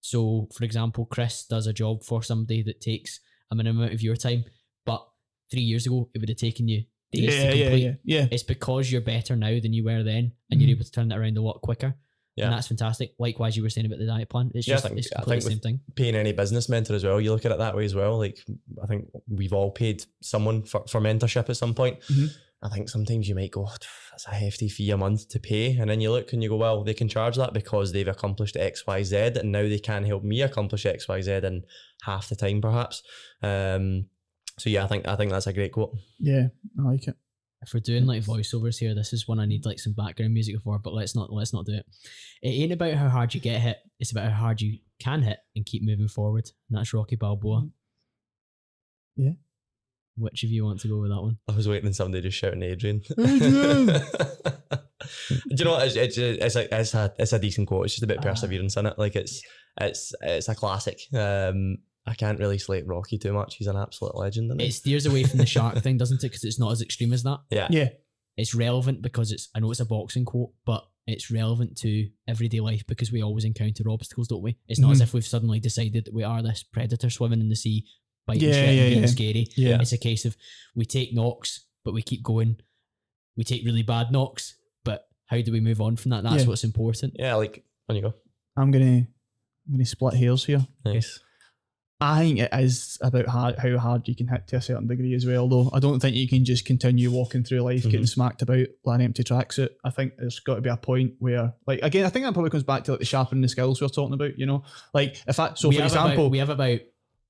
So, 0.00 0.48
for 0.54 0.64
example, 0.64 1.06
Chris 1.06 1.44
does 1.44 1.66
a 1.66 1.72
job 1.72 2.02
for 2.02 2.22
somebody 2.22 2.62
that 2.62 2.80
takes 2.80 3.20
a 3.50 3.54
minimum 3.54 3.82
amount 3.82 3.94
of 3.94 4.02
your 4.02 4.16
time, 4.16 4.44
but 4.86 5.06
three 5.50 5.62
years 5.62 5.86
ago, 5.86 6.08
it 6.14 6.18
would 6.18 6.28
have 6.28 6.38
taken 6.38 6.66
you 6.68 6.78
days 6.78 6.86
Yeah, 7.20 7.50
to 7.50 7.56
yeah, 7.56 7.64
complete. 7.64 7.82
yeah, 7.84 7.92
yeah. 8.04 8.26
It's 8.30 8.42
because 8.42 8.90
you're 8.90 9.00
better 9.00 9.36
now 9.36 9.58
than 9.60 9.72
you 9.72 9.84
were 9.84 10.02
then, 10.02 10.32
and 10.50 10.58
Mhm. 10.60 10.62
you're 10.66 10.76
able 10.76 10.84
to 10.84 10.90
turn 10.90 11.08
that 11.08 11.18
around 11.18 11.36
a 11.38 11.42
lot 11.42 11.60
quicker. 11.62 11.94
Yeah. 12.36 12.44
And 12.46 12.54
that's 12.54 12.68
fantastic. 12.68 13.12
Likewise, 13.18 13.56
you 13.58 13.62
were 13.62 13.68
saying 13.68 13.86
about 13.86 13.98
the 13.98 14.06
diet 14.06 14.30
plan. 14.30 14.50
It's 14.54 14.66
Yeah, 14.66 14.74
I 14.74 14.76
just 14.76 14.86
think- 14.86 14.98
it's 14.98 15.12
I 15.12 15.16
completely 15.20 15.44
the 15.44 15.50
same 15.50 15.60
thing. 15.60 15.80
paying 15.96 16.14
any 16.14 16.32
business 16.32 16.68
mentor 16.70 16.94
as 16.94 17.04
well. 17.04 17.20
You 17.20 17.30
look 17.32 17.44
at 17.44 17.52
it 17.52 17.58
that 17.58 17.76
way 17.76 17.84
as 17.84 17.94
well. 17.94 18.16
Like 18.16 18.38
I 18.82 18.86
think 18.86 19.08
we've 19.28 19.52
all 19.52 19.70
paid 19.70 20.02
someone 20.22 20.62
for, 20.62 20.84
for 20.88 21.00
mentorship 21.00 21.50
at 21.50 21.56
some 21.58 21.74
point. 21.74 22.00
Mhm. 22.10 22.30
I 22.64 22.68
think 22.68 22.88
sometimes 22.88 23.28
you 23.28 23.34
might 23.34 23.50
go, 23.50 23.66
"Oh, 23.68 23.74
that's 24.12 24.26
a 24.28 24.30
hefty 24.30 24.68
fee 24.68 24.90
a 24.92 24.96
month 24.96 25.28
to 25.30 25.40
pay. 25.40 25.76
And 25.76 25.90
then 25.90 26.00
you 26.00 26.12
look 26.12 26.32
and 26.32 26.42
you 26.42 26.48
go, 26.48 26.56
well, 26.56 26.84
they 26.84 26.94
can 26.94 27.08
charge 27.08 27.34
that 27.36 27.52
because 27.52 27.90
they've 27.92 28.06
accomplished 28.06 28.56
X, 28.56 28.86
Y, 28.86 29.02
Z, 29.02 29.16
and 29.16 29.50
now 29.50 29.62
they 29.68 29.80
can 29.80 30.04
help 30.04 30.22
me 30.22 30.40
accomplish 30.42 30.86
X, 30.86 31.08
Y, 31.08 31.20
Z 31.22 31.32
in 31.32 31.64
half 32.04 32.28
the 32.28 32.36
time 32.36 32.60
perhaps. 32.62 33.02
Um 33.42 34.06
so 34.58 34.70
yeah, 34.70 34.84
I 34.84 34.86
think 34.86 35.06
I 35.08 35.16
think 35.16 35.30
that's 35.30 35.46
a 35.46 35.52
great 35.52 35.72
quote. 35.72 35.94
Yeah, 36.18 36.48
I 36.78 36.82
like 36.82 37.08
it. 37.08 37.16
If 37.62 37.72
we're 37.74 37.80
doing 37.80 38.06
like 38.06 38.24
voiceovers 38.24 38.78
here, 38.78 38.92
this 38.94 39.12
is 39.12 39.28
one 39.28 39.38
I 39.38 39.46
need 39.46 39.64
like 39.64 39.78
some 39.78 39.92
background 39.92 40.34
music 40.34 40.56
for. 40.64 40.78
But 40.78 40.94
let's 40.94 41.14
not 41.14 41.32
let's 41.32 41.52
not 41.52 41.64
do 41.64 41.74
it. 41.74 41.86
It 42.42 42.48
ain't 42.48 42.72
about 42.72 42.94
how 42.94 43.08
hard 43.08 43.34
you 43.34 43.40
get 43.40 43.60
hit. 43.60 43.78
It's 44.00 44.10
about 44.10 44.32
how 44.32 44.38
hard 44.40 44.60
you 44.60 44.78
can 45.00 45.22
hit 45.22 45.38
and 45.54 45.64
keep 45.64 45.82
moving 45.84 46.08
forward. 46.08 46.50
And 46.68 46.78
that's 46.78 46.92
Rocky 46.92 47.14
Balboa. 47.16 47.68
Yeah. 49.16 49.32
Which 50.16 50.42
of 50.42 50.50
you 50.50 50.64
want 50.64 50.80
to 50.80 50.88
go 50.88 51.00
with 51.00 51.10
that 51.10 51.22
one? 51.22 51.38
I 51.48 51.52
was 51.52 51.68
waiting 51.68 51.86
on 51.86 51.94
somebody 51.94 52.20
just 52.22 52.36
shouting 52.36 52.62
Adrian. 52.62 53.02
Adrian! 53.18 53.86
Do 55.48 55.56
you 55.56 55.64
know 55.64 55.72
what? 55.72 55.86
It's, 55.86 55.96
it's, 55.96 56.18
it's, 56.18 56.56
a, 56.56 56.80
it's, 56.80 56.94
a, 56.94 57.14
it's 57.18 57.32
a 57.32 57.38
decent 57.38 57.68
quote. 57.68 57.86
It's 57.86 57.94
just 57.94 58.02
a 58.04 58.06
bit 58.06 58.18
of 58.18 58.24
Ah. 58.24 58.30
perseverance 58.30 58.76
in 58.76 58.86
it. 58.86 58.98
Like 58.98 59.16
it's 59.16 59.42
it's 59.80 60.12
it's 60.20 60.48
a 60.48 60.54
classic. 60.54 61.00
Um, 61.14 61.78
I 62.06 62.14
can't 62.14 62.38
really 62.38 62.58
slate 62.58 62.86
Rocky 62.86 63.16
too 63.18 63.32
much. 63.32 63.56
He's 63.56 63.68
an 63.68 63.76
absolute 63.76 64.16
legend. 64.16 64.46
Isn't 64.50 64.60
he? 64.60 64.66
It 64.66 64.72
steers 64.72 65.06
away 65.06 65.22
from 65.24 65.38
the 65.38 65.46
shark 65.46 65.78
thing, 65.78 65.96
doesn't 65.98 66.18
it? 66.24 66.28
Because 66.28 66.42
it's 66.44 66.58
not 66.58 66.72
as 66.72 66.82
extreme 66.82 67.12
as 67.12 67.22
that. 67.22 67.40
yeah. 67.50 67.68
Yeah, 67.70 67.88
It's 68.36 68.54
relevant 68.54 69.02
because 69.02 69.30
it's 69.30 69.48
I 69.54 69.60
know 69.60 69.70
it's 69.70 69.80
a 69.80 69.84
boxing 69.84 70.24
quote, 70.24 70.50
but 70.66 70.84
it's 71.06 71.30
relevant 71.30 71.76
to 71.78 72.08
everyday 72.26 72.60
life 72.60 72.84
because 72.88 73.12
we 73.12 73.22
always 73.22 73.44
encounter 73.44 73.88
obstacles, 73.88 74.28
don't 74.28 74.42
we? 74.42 74.56
It's 74.68 74.80
not 74.80 74.92
as 74.92 74.98
Mhm. 74.98 75.02
if 75.02 75.14
we've 75.14 75.24
suddenly 75.26 75.60
decided 75.60 76.04
that 76.06 76.14
we 76.14 76.22
are 76.24 76.42
this 76.42 76.62
predator 76.62 77.10
swimming 77.10 77.40
in 77.40 77.48
the 77.48 77.56
sea, 77.56 77.86
biting 78.26 78.48
Yeah, 78.48 78.52
shit 78.54 78.74
yeah, 78.76 78.88
being 78.88 79.00
yeah. 79.00 79.06
scary. 79.06 79.46
yeah. 79.56 79.80
It's 79.80 79.92
a 79.92 79.98
case 79.98 80.24
of 80.24 80.36
we 80.74 80.84
take 80.84 81.12
knocks, 81.14 81.66
but 81.84 81.92
we 81.94 82.02
keep 82.02 82.22
going. 82.22 82.56
We 83.36 83.44
take 83.44 83.64
really 83.64 83.82
bad 83.82 84.10
knocks, 84.12 84.56
but 84.84 85.08
how 85.26 85.40
do 85.40 85.52
we 85.52 85.60
move 85.60 85.80
on 85.80 85.96
from 85.96 86.10
that? 86.10 86.22
That's 86.24 86.42
Yeah. 86.44 86.48
what's 86.48 86.64
important. 86.64 87.14
Yeah, 87.18 87.34
like 87.36 87.64
on 87.88 87.96
you 87.96 88.02
go. 88.02 88.14
I'm 88.56 88.70
gonna 88.72 89.06
I'm 89.66 89.72
gonna 89.72 89.86
split 89.86 90.14
hairs 90.14 90.44
here. 90.44 90.66
Nice. 90.84 91.20
I 92.02 92.20
think 92.20 92.38
it 92.40 92.50
is 92.52 92.98
about 93.00 93.26
hard, 93.26 93.58
how 93.58 93.78
hard 93.78 94.08
you 94.08 94.14
can 94.16 94.28
hit 94.28 94.46
to 94.48 94.56
a 94.56 94.60
certain 94.60 94.86
degree 94.86 95.14
as 95.14 95.24
well, 95.24 95.48
though. 95.48 95.70
I 95.72 95.78
don't 95.78 96.00
think 96.00 96.16
you 96.16 96.28
can 96.28 96.44
just 96.44 96.64
continue 96.64 97.10
walking 97.10 97.44
through 97.44 97.60
life 97.60 97.84
getting 97.84 98.00
Mhm. 98.02 98.08
smacked 98.08 98.42
about 98.42 98.66
like 98.84 98.94
an 98.96 99.00
empty 99.02 99.22
tracksuit. 99.24 99.70
I 99.84 99.90
think 99.90 100.14
there's 100.18 100.40
got 100.40 100.56
to 100.56 100.60
be 100.60 100.68
a 100.70 100.76
point 100.76 101.14
where, 101.20 101.54
like, 101.66 101.80
again, 101.82 102.04
I 102.04 102.08
think 102.08 102.24
that 102.24 102.32
probably 102.34 102.50
comes 102.50 102.64
back 102.64 102.84
to 102.84 102.92
like 102.92 103.00
the 103.00 103.06
sharpening 103.06 103.42
the 103.42 103.48
skills 103.48 103.80
we 103.80 103.86
are 103.86 103.90
talking 103.90 104.14
about. 104.14 104.38
You 104.38 104.46
know, 104.46 104.64
like 104.92 105.22
if 105.26 105.38
I 105.38 105.52
so 105.54 105.68
we 105.68 105.76
for 105.76 105.84
example, 105.84 106.24
about, 106.24 106.30
we 106.32 106.38
have 106.38 106.50
about 106.50 106.80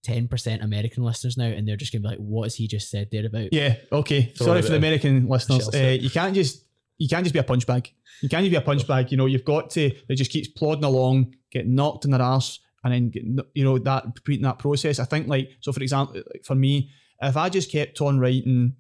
ten 0.03 0.27
percent 0.27 0.63
American 0.63 1.05
listeners 1.05 1.37
now, 1.37 1.45
and 1.45 1.69
they're 1.69 1.77
just 1.77 1.93
gonna 1.93 2.03
be 2.03 2.09
like, 2.09 2.19
"What 2.19 2.45
has 2.45 2.55
he 2.57 2.67
just 2.67 2.91
said 2.91 3.09
there 3.13 3.27
about?" 3.27 3.53
yeah, 3.53 3.77
okay. 3.93 4.33
Sorry 4.35 4.63
for 4.63 4.71
the 4.71 4.77
American 4.77 5.29
listeners. 5.29 5.69
Uh, 5.75 5.97
you 6.01 6.11
can't 6.11 6.35
just 6.35 6.65
you 6.99 7.09
can't 7.09 7.25
just 7.25 7.33
be 7.35 7.39
a 7.41 7.45
punch 7.45 7.67
bag. 7.67 7.91
You 8.21 8.29
can't 8.29 8.43
just 8.43 8.51
be 8.53 8.57
a 8.57 8.61
punch 8.61 8.87
bag. 8.87 9.11
You 9.11 9.17
know, 9.17 9.27
you've 9.27 9.45
got 9.45 9.71
to. 9.71 9.91
It 10.09 10.15
just 10.17 10.31
keeps 10.31 10.49
plodding 10.49 10.85
along, 10.85 11.35
getting 11.51 11.75
knocked 11.75 12.05
in 12.05 12.13
their 12.13 12.23
arse, 12.23 12.61
and 12.85 12.93
then 12.93 13.11
getting, 13.11 13.39
you 13.55 13.65
know 13.65 13.79
that 13.79 14.05
repeating 14.07 14.45
that 14.45 14.59
process. 14.59 14.99
I 14.99 15.05
think 15.05 15.29
like 15.29 15.51
so. 15.61 15.73
For 15.73 15.83
example, 15.83 16.23
like 16.33 16.45
for 16.45 16.55
me, 16.55 16.91
if 17.21 17.37
I 17.37 17.49
just 17.49 17.71
kept 17.71 18.01
on 18.01 18.19
writing 18.19 18.77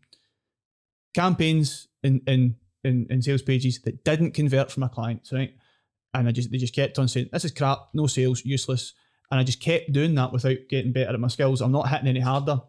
campaigns 1.14 1.88
in 2.02 2.20
in 2.26 2.56
in, 2.84 3.06
in 3.10 3.22
sales 3.22 3.42
pages 3.42 3.80
that 3.82 4.04
didn't 4.04 4.32
convert 4.32 4.70
for 4.70 4.80
my 4.80 4.88
clients, 4.88 5.32
right, 5.32 5.54
and 6.14 6.28
I 6.28 6.32
just 6.32 6.50
they 6.50 6.58
just 6.58 6.74
kept 6.74 6.98
on 6.98 7.08
saying 7.08 7.28
this 7.32 7.44
is 7.44 7.52
crap, 7.52 7.88
no 7.94 8.06
sales, 8.06 8.44
useless, 8.44 8.94
and 9.30 9.38
I 9.38 9.44
just 9.44 9.60
kept 9.60 9.92
doing 9.92 10.14
that 10.16 10.32
without 10.32 10.58
getting 10.68 10.92
better 10.92 11.12
at 11.12 11.20
my 11.20 11.28
skills. 11.28 11.60
I'm 11.60 11.72
not 11.72 11.88
hitting 11.88 12.08
any 12.08 12.20
harder. 12.20 12.60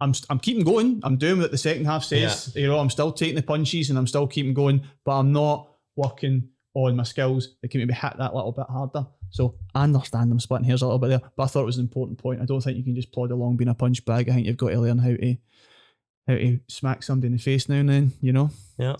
I'm 0.00 0.14
I'm 0.28 0.38
keeping 0.38 0.64
going. 0.64 1.00
I'm 1.04 1.16
doing 1.16 1.40
what 1.40 1.50
the 1.50 1.58
second 1.58 1.84
half 1.84 2.04
says. 2.04 2.52
You 2.56 2.66
know, 2.66 2.78
I'm 2.78 2.90
still 2.90 3.12
taking 3.12 3.36
the 3.36 3.42
punches 3.42 3.90
and 3.90 3.98
I'm 3.98 4.06
still 4.06 4.26
keeping 4.26 4.54
going, 4.54 4.82
but 5.04 5.12
I'm 5.12 5.32
not 5.32 5.70
working 5.96 6.48
on 6.74 6.96
my 6.96 7.02
skills 7.02 7.56
that 7.60 7.70
can 7.70 7.80
maybe 7.80 7.92
hit 7.92 8.14
that 8.18 8.34
little 8.34 8.52
bit 8.52 8.66
harder. 8.68 9.06
So 9.30 9.54
I 9.74 9.84
understand 9.84 10.30
I'm 10.32 10.40
splitting 10.40 10.66
hairs 10.66 10.82
a 10.82 10.86
little 10.86 10.98
bit 10.98 11.08
there, 11.08 11.20
but 11.36 11.44
I 11.44 11.46
thought 11.46 11.62
it 11.62 11.66
was 11.66 11.76
an 11.78 11.84
important 11.84 12.18
point. 12.18 12.40
I 12.40 12.44
don't 12.44 12.60
think 12.60 12.76
you 12.76 12.84
can 12.84 12.94
just 12.96 13.12
plod 13.12 13.30
along 13.30 13.56
being 13.56 13.68
a 13.68 13.74
punch 13.74 14.04
bag. 14.04 14.28
I 14.28 14.34
think 14.34 14.46
you've 14.46 14.56
got 14.56 14.70
to 14.70 14.80
learn 14.80 14.98
how 14.98 15.10
to 15.10 15.36
how 16.28 16.34
to 16.34 16.60
smack 16.68 17.02
somebody 17.02 17.28
in 17.28 17.32
the 17.34 17.38
face 17.38 17.68
now 17.68 17.76
and 17.76 17.88
then. 17.88 18.12
You 18.20 18.32
know. 18.32 18.50
Yeah. 18.78 18.96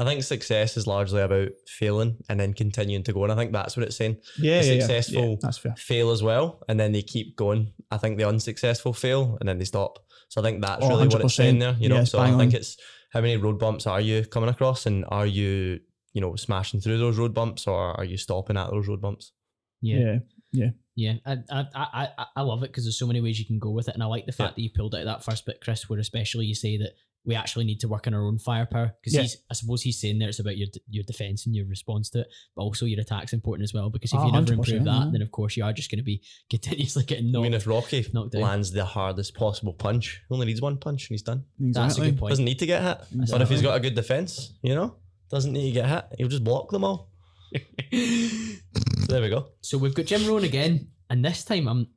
I 0.00 0.04
think 0.04 0.22
success 0.22 0.76
is 0.76 0.86
largely 0.86 1.20
about 1.22 1.48
failing 1.66 2.18
and 2.28 2.38
then 2.38 2.54
continuing 2.54 3.02
to 3.02 3.12
go. 3.12 3.24
And 3.24 3.32
I 3.32 3.34
think 3.34 3.50
that's 3.50 3.76
what 3.76 3.84
it's 3.84 3.96
saying. 3.96 4.18
Yeah, 4.38 4.60
The 4.60 4.66
yeah, 4.66 4.72
yeah. 4.74 4.78
successful 4.80 5.30
Yeah, 5.30 5.36
that's 5.40 5.58
fair. 5.58 5.74
fail 5.76 6.10
as 6.12 6.22
well, 6.22 6.62
and 6.68 6.78
then 6.78 6.92
they 6.92 7.02
keep 7.02 7.34
going. 7.34 7.72
I 7.90 7.96
think 7.96 8.16
the 8.16 8.28
unsuccessful 8.28 8.92
fail 8.92 9.36
and 9.40 9.48
then 9.48 9.58
they 9.58 9.64
stop. 9.64 9.98
So 10.28 10.40
I 10.40 10.44
think 10.44 10.62
that's 10.62 10.84
Oh, 10.84 10.90
really 10.90 11.08
what 11.08 11.22
it's 11.22 11.34
saying 11.34 11.58
there. 11.58 11.76
You 11.80 11.88
know, 11.88 11.96
Yeah, 11.96 12.04
so 12.04 12.20
I 12.20 12.28
think 12.28 12.52
on. 12.52 12.54
it's 12.54 12.76
how 13.12 13.22
many 13.22 13.36
road 13.38 13.58
bumps 13.58 13.88
are 13.88 14.00
you 14.00 14.24
coming 14.24 14.50
across, 14.50 14.86
and 14.86 15.04
are 15.08 15.26
you, 15.26 15.80
you 16.12 16.20
know, 16.20 16.36
smashing 16.36 16.80
through 16.80 16.98
those 16.98 17.18
road 17.18 17.34
bumps, 17.34 17.66
or 17.66 17.76
are 17.98 18.04
you 18.04 18.18
stopping 18.18 18.56
at 18.56 18.70
those 18.70 18.86
road 18.86 19.00
bumps? 19.00 19.32
Yeah, 19.80 20.18
Yeah. 20.52 20.70
yeah. 20.96 21.14
I 21.26 21.38
I 21.50 21.66
I, 21.74 22.08
I- 22.18 22.26
I 22.36 22.40
love 22.42 22.62
it 22.62 22.70
because 22.70 22.84
there's 22.84 22.98
so 22.98 23.06
many 23.06 23.20
ways 23.20 23.38
you 23.38 23.46
can 23.46 23.58
go 23.58 23.70
with 23.70 23.88
it, 23.88 23.94
and 23.94 24.02
I 24.02 24.06
like 24.06 24.26
the 24.26 24.32
fact 24.32 24.52
Yeah. 24.52 24.54
that 24.56 24.62
you 24.62 24.70
pulled 24.74 24.94
out 24.94 25.04
that 25.04 25.24
first 25.24 25.46
bit, 25.46 25.60
Chris, 25.60 25.88
where 25.88 25.98
especially 25.98 26.46
you 26.46 26.54
say 26.54 26.76
that 26.78 26.92
we 27.24 27.34
actually 27.34 27.64
need 27.66 27.80
to 27.80 27.88
work 27.88 28.06
on 28.06 28.14
our 28.14 28.24
own 28.24 28.38
firepower 28.38 28.94
because 29.00 29.12
Yeah. 29.12 29.22
he's 29.22 29.36
I 29.50 29.54
suppose 29.54 29.82
he's 29.82 30.00
saying 30.00 30.18
there 30.18 30.28
it's 30.30 30.38
about 30.38 30.56
your 30.56 30.68
your 30.88 31.04
defense 31.04 31.44
and 31.46 31.54
your 31.54 31.66
response 31.66 32.08
to 32.10 32.20
it, 32.20 32.28
but 32.56 32.62
also 32.62 32.86
your 32.86 33.00
attack's 33.00 33.32
important 33.34 33.64
as 33.64 33.74
well 33.74 33.90
because 33.90 34.12
if 34.12 34.18
Ah, 34.18 34.26
you 34.26 34.32
never 34.32 34.54
improve 34.54 34.84
that, 34.84 35.04
yeah. 35.04 35.08
then 35.12 35.20
of 35.22 35.30
course 35.30 35.56
you 35.56 35.62
are 35.64 35.72
just 35.72 35.90
going 35.90 35.98
to 35.98 36.04
be 36.04 36.22
continuously 36.50 37.04
getting 37.04 37.30
knocked. 37.30 37.40
I 37.40 37.48
mean, 37.50 37.54
if 37.54 37.66
Rocky 37.66 38.06
knocked 38.14 38.32
down. 38.32 38.42
lands 38.42 38.70
the 38.72 38.84
hardest 38.84 39.34
possible 39.34 39.74
punch, 39.74 40.22
he 40.28 40.34
only 40.34 40.46
needs 40.46 40.62
one 40.62 40.78
punch 40.78 41.02
and 41.10 41.14
he's 41.14 41.22
done. 41.22 41.44
Exactly. 41.60 41.72
That's 41.72 41.98
a 41.98 42.00
good 42.02 42.18
point. 42.18 42.30
Doesn't 42.30 42.44
need 42.46 42.58
to 42.60 42.66
get 42.66 42.82
hit. 42.82 42.98
But 43.30 43.42
if 43.42 43.48
he's 43.50 43.62
got 43.62 43.76
a 43.76 43.80
good 43.80 43.94
defense, 43.94 44.54
you 44.62 44.74
know, 44.74 44.96
doesn't 45.30 45.52
need 45.52 45.66
to 45.66 45.72
get 45.72 45.88
hit. 45.88 46.04
He'll 46.18 46.28
just 46.28 46.44
block 46.44 46.70
them 46.70 46.84
all. 46.84 47.10
There 49.08 49.22
we 49.22 49.30
go. 49.30 49.46
So 49.62 49.78
we've 49.78 49.94
got 49.94 50.04
Jim 50.04 50.26
Rohn 50.26 50.44
again, 50.44 50.88
and 51.08 51.24
this 51.24 51.42
time 51.42 51.66
I'm. 51.66 51.88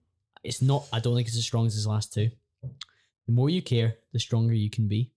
It's 0.45 0.61
not. 0.61 0.87
I 0.93 1.01
don't 1.01 1.13
think 1.13 1.27
it's 1.27 1.37
as 1.37 1.43
strong 1.43 1.67
as 1.67 1.73
his 1.73 1.85
last 1.85 2.13
two. 2.13 2.29
The 2.63 3.33
more 3.33 3.49
you 3.49 3.61
care, 3.61 3.95
the 4.13 4.19
stronger 4.19 4.53
you 4.53 4.69
can 4.69 4.87
be. 4.87 5.11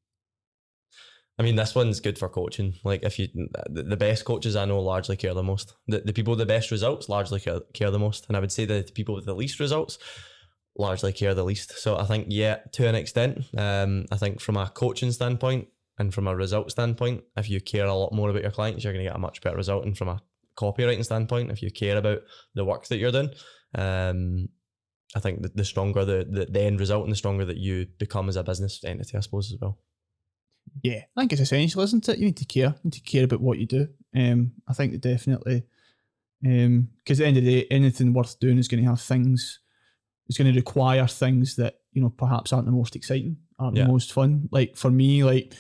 I 1.39 1.45
mean, 1.45 1.55
this 1.55 1.73
one's 1.73 2.01
good 2.01 2.19
for 2.19 2.29
coaching. 2.29 2.75
Like, 2.83 3.05
if 3.05 3.21
you, 3.21 3.29
the, 3.69 3.85
the 3.85 3.97
best 3.97 4.25
coaches 4.25 4.57
I 4.57 4.65
know 4.65 4.81
largely 4.81 5.17
care 5.17 5.35
the 5.35 5.45
most. 5.45 5.75
The, 5.87 6.01
the 6.01 6.13
people 6.13 6.33
with 6.33 6.41
the 6.41 6.47
best 6.47 6.73
results 6.73 7.09
largely 7.09 7.39
care, 7.39 7.61
care 7.73 7.93
the 7.93 7.99
most. 7.99 8.27
And 8.27 8.37
I 8.37 8.41
would 8.41 8.53
say 8.53 8.65
that 8.65 8.89
the 8.89 8.93
people 8.93 9.15
with 9.15 9.25
the 9.25 9.35
least 9.35 9.61
results 9.61 9.99
largely 10.77 11.13
care 11.13 11.33
the 11.33 11.45
least. 11.45 11.79
So 11.79 11.97
I 11.97 12.05
think, 12.05 12.27
yeah, 12.29 12.57
to 12.73 12.89
an 12.89 12.95
extent, 12.97 13.45
um, 13.57 14.07
I 14.11 14.17
think 14.17 14.41
from 14.41 14.57
a 14.57 14.69
coaching 14.69 15.13
standpoint 15.13 15.69
and 15.99 16.13
from 16.13 16.27
a 16.27 16.37
result 16.37 16.71
standpoint, 16.73 17.25
if 17.37 17.49
you 17.49 17.61
care 17.61 17.87
a 17.87 17.95
lot 17.95 18.13
more 18.13 18.31
about 18.31 18.43
your 18.43 18.53
clients, 18.53 18.83
you're 18.83 18.93
going 18.93 19.05
to 19.05 19.11
get 19.11 19.17
a 19.17 19.21
much 19.21 19.41
better 19.41 19.57
result. 19.57 19.85
And 19.85 19.97
from 19.97 20.09
a 20.09 20.23
copywriting 20.57 21.05
standpoint, 21.05 21.51
if 21.51 21.63
you 21.63 21.71
care 21.71 21.97
about 21.97 22.21
the 22.55 22.65
work 22.65 22.87
that 22.89 22.99
you're 22.99 23.13
doing, 23.13 23.31
um, 23.75 24.49
I 25.17 25.21
think 25.21 25.43
the, 25.43 25.51
the 25.55 25.65
stronger 25.65 26.05
the, 26.05 26.27
the, 26.29 26.47
the 26.47 26.61
end 26.63 26.81
result 26.81 27.05
and 27.05 27.13
the 27.13 27.17
stronger 27.17 27.45
that 27.45 27.57
you 27.57 27.87
become 27.99 28.29
as 28.29 28.37
a 28.37 28.43
business 28.43 28.83
entity, 28.85 29.17
I 29.17 29.21
suppose, 29.21 29.53
as 29.53 29.59
well. 29.61 29.79
Yeah, 30.83 31.03
I 31.17 31.21
think 31.21 31.33
it's 31.33 31.43
essential, 31.43 31.83
isn't 31.83 32.09
it? 32.09 32.19
You 32.19 32.27
need 32.27 32.37
to 32.39 32.45
care. 32.47 32.69
You 32.69 32.81
need 32.85 32.93
to 32.95 33.01
care 33.01 33.25
about 33.25 33.41
what 33.41 33.59
you 33.59 33.67
do. 33.67 33.89
Um, 34.17 34.53
I 34.67 34.73
think 34.73 34.93
that 34.93 35.03
definitely, 35.03 35.65
um, 36.47 36.89
because 36.99 37.21
at 37.21 37.25
the 37.25 37.29
end 37.29 37.37
of 37.39 37.45
the 37.45 37.61
day, 37.63 37.67
anything 37.71 38.13
worth 38.13 38.39
doing 38.41 38.59
is 38.59 38.69
going 38.69 38.83
to 38.83 38.89
have 38.91 39.01
things. 39.01 39.61
It's 40.29 40.39
going 40.39 40.53
to 40.53 40.59
require 40.59 41.07
things 41.07 41.57
that 41.57 41.75
you 41.93 42.01
know 42.03 42.11
perhaps 42.11 42.53
aren't 42.53 42.67
the 42.67 42.73
most 42.73 42.97
exciting, 42.97 43.37
aren't 43.59 43.77
Yeah. 43.77 43.85
the 43.85 43.93
most 43.93 44.13
fun. 44.13 44.49
Like 44.51 44.77
for 44.77 44.91
me, 44.91 45.23
like 45.23 45.53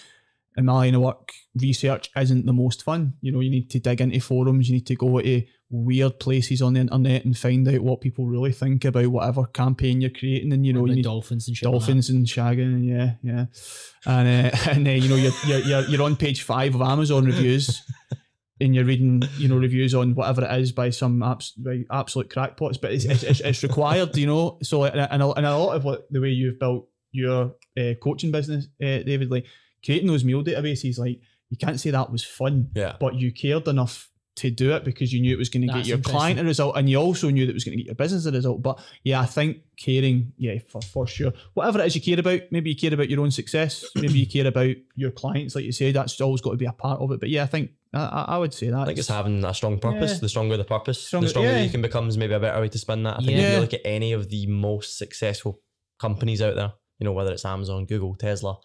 in 0.57 0.65
my 0.65 0.73
line 0.73 0.95
of 0.95 1.03
work, 1.03 1.33
research 1.61 2.11
isn't 2.17 2.47
the 2.47 2.53
most 2.53 2.83
fun. 2.83 3.15
You 3.21 3.33
know, 3.33 3.41
you 3.41 3.51
need 3.51 3.71
to 3.71 3.81
dig 3.81 4.01
into 4.01 4.21
forums, 4.21 4.69
you 4.69 4.75
need 4.75 4.87
to 4.87 4.95
go 4.95 5.21
to 5.21 5.43
weird 5.71 6.21
places 6.21 6.63
on 6.63 6.75
the 6.75 6.81
internet 6.81 7.25
and 7.25 7.37
find 7.37 7.67
out 7.67 7.81
what 7.81 8.01
people 8.01 8.27
really 8.27 8.53
think 8.53 8.85
about 8.85 9.09
whatever 9.09 9.45
campaign 9.47 10.01
you're 10.01 10.11
creating. 10.11 10.53
And 10.53 10.65
you 10.65 10.73
know, 10.73 10.87
you 10.87 10.97
need 10.97 11.05
dolphins 11.05 11.49
and 11.49 11.57
shit. 11.57 11.67
like 11.67 11.73
dolphins 11.73 12.11
and 12.11 12.27
shagging, 12.27 12.87
yeah, 12.87 13.15
yeah, 13.23 13.47
and 14.07 14.47
uh, 14.47 14.57
and 14.71 14.87
uh, 14.87 14.91
you 14.91 15.09
know, 15.09 15.17
you're, 15.17 15.33
you're 15.47 15.61
you're 15.61 15.83
you're 15.83 16.03
on 16.03 16.17
page 16.17 16.43
five 16.43 16.75
of 16.75 16.83
Amazon 16.83 17.25
reviews. 17.25 17.83
And 18.61 18.73
you're 18.73 18.85
reading, 18.85 19.21
you 19.37 19.49
know, 19.49 19.57
reviews 19.57 19.97
on 19.97 20.15
whatever 20.15 20.45
it 20.45 20.61
is 20.61 20.71
by 20.71 20.91
some 20.91 21.25
abs- 21.25 21.51
by 21.51 21.83
absolute 21.91 22.31
crackpots, 22.31 22.79
but 22.79 22.93
it's, 22.93 23.05
it's, 23.05 23.41
it's, 23.41 23.63
required, 23.65 24.17
you 24.17 24.29
know. 24.29 24.59
So, 24.63 24.85
and 24.85 25.01
a, 25.01 25.13
and 25.13 25.23
a 25.25 25.33
and 25.33 25.45
a 25.45 25.59
lot 25.59 25.75
of 25.75 25.85
what 25.85 26.07
the 26.09 26.21
way 26.21 26.29
you've 26.29 26.61
built 26.61 26.89
your 27.11 27.57
uh, 27.77 27.95
coaching 28.01 28.31
business, 28.31 28.67
uh, 28.81 29.03
David, 29.03 29.29
like 29.29 29.47
creating 29.85 30.09
those 30.09 30.25
meal 30.25 30.43
databases, 30.43 30.99
like 30.99 31.21
you 31.51 31.57
can't 31.57 31.79
say 31.81 31.91
that 31.91 32.11
was 32.11 32.25
fun, 32.25 32.71
Yeah. 32.75 32.97
but 32.99 33.15
you 33.15 33.33
cared 33.33 33.69
enough 33.69 34.11
to 34.37 34.51
do 34.51 34.73
it 34.75 34.83
because 34.83 35.13
you 35.13 35.21
knew 35.21 35.33
it 35.33 35.39
was 35.39 35.49
going 35.49 35.65
to 35.65 35.73
get 35.73 35.87
your 35.87 35.99
client 35.99 36.41
a 36.41 36.45
result 36.45 36.77
and 36.77 36.91
you 36.91 36.97
also 36.97 37.31
knew 37.31 37.47
that 37.47 37.51
it 37.53 37.55
was 37.55 37.63
going 37.63 37.77
to 37.79 37.85
get 37.85 37.87
your 37.87 37.95
business 37.95 38.27
a 38.27 38.33
result. 38.33 38.61
But 38.63 38.81
yeah, 39.05 39.21
I 39.21 39.27
think 39.27 39.59
caring, 39.77 40.33
yeah, 40.37 40.59
for, 40.69 40.83
for 40.83 41.07
sure. 41.07 41.33
Whatever 41.53 41.81
it 41.81 41.87
is 41.87 41.95
you 41.95 42.01
care 42.03 42.19
about, 42.19 42.41
maybe 42.51 42.71
you 42.71 42.77
care 42.77 42.93
about 42.93 43.09
your 43.09 43.21
own 43.21 43.31
success, 43.31 43.85
maybe 43.95 44.19
you 44.19 44.27
care 44.27 44.49
about 44.49 44.75
your 44.97 45.13
clients, 45.13 45.55
like 45.55 45.65
you 45.65 45.71
say, 45.71 45.93
that's 45.93 46.21
always 46.21 46.41
got 46.41 46.51
to 46.51 46.57
be 46.57 46.65
a 46.67 46.73
part 46.73 47.01
of 47.01 47.13
it. 47.13 47.21
But 47.21 47.29
yeah, 47.29 47.45
I 47.45 47.47
think 47.47 47.71
I, 47.93 48.01
I 48.01 48.23
I 48.35 48.39
would 48.39 48.53
say 48.53 48.71
that. 48.71 48.79
I 48.81 48.87
think 48.87 48.99
it's 48.99 49.07
having 49.07 49.45
a 49.45 49.55
strong 49.55 49.79
purpose. 49.79 50.15
Yeah. 50.15 50.19
The 50.19 50.29
stronger 50.29 50.57
the 50.57 50.65
purpose, 50.65 51.01
Stronger- 51.01 51.27
the 51.27 51.31
stronger 51.31 51.51
yeah. 51.53 51.63
you 51.63 51.71
can 51.71 51.83
become 51.83 52.09
is 52.09 52.19
maybe 52.19 52.35
a 52.35 52.41
better 52.41 52.61
way 52.61 52.69
to 52.71 52.79
spin 52.79 53.05
that. 53.05 53.15
I 53.15 53.19
think 53.19 53.31
if 53.31 53.39
Yeah. 53.39 53.55
you 53.55 53.61
look 53.61 53.75
at 53.75 53.83
any 53.85 54.13
of 54.15 54.31
the 54.31 54.49
most 54.49 54.99
successful 54.99 55.61
companies 56.01 56.43
out 56.43 56.57
there, 56.57 56.73
you 56.99 57.05
know, 57.05 57.13
whether 57.13 57.31
it's 57.31 57.45
Amazon, 57.45 57.85
Google, 57.87 58.17
Tesla, 58.17 58.57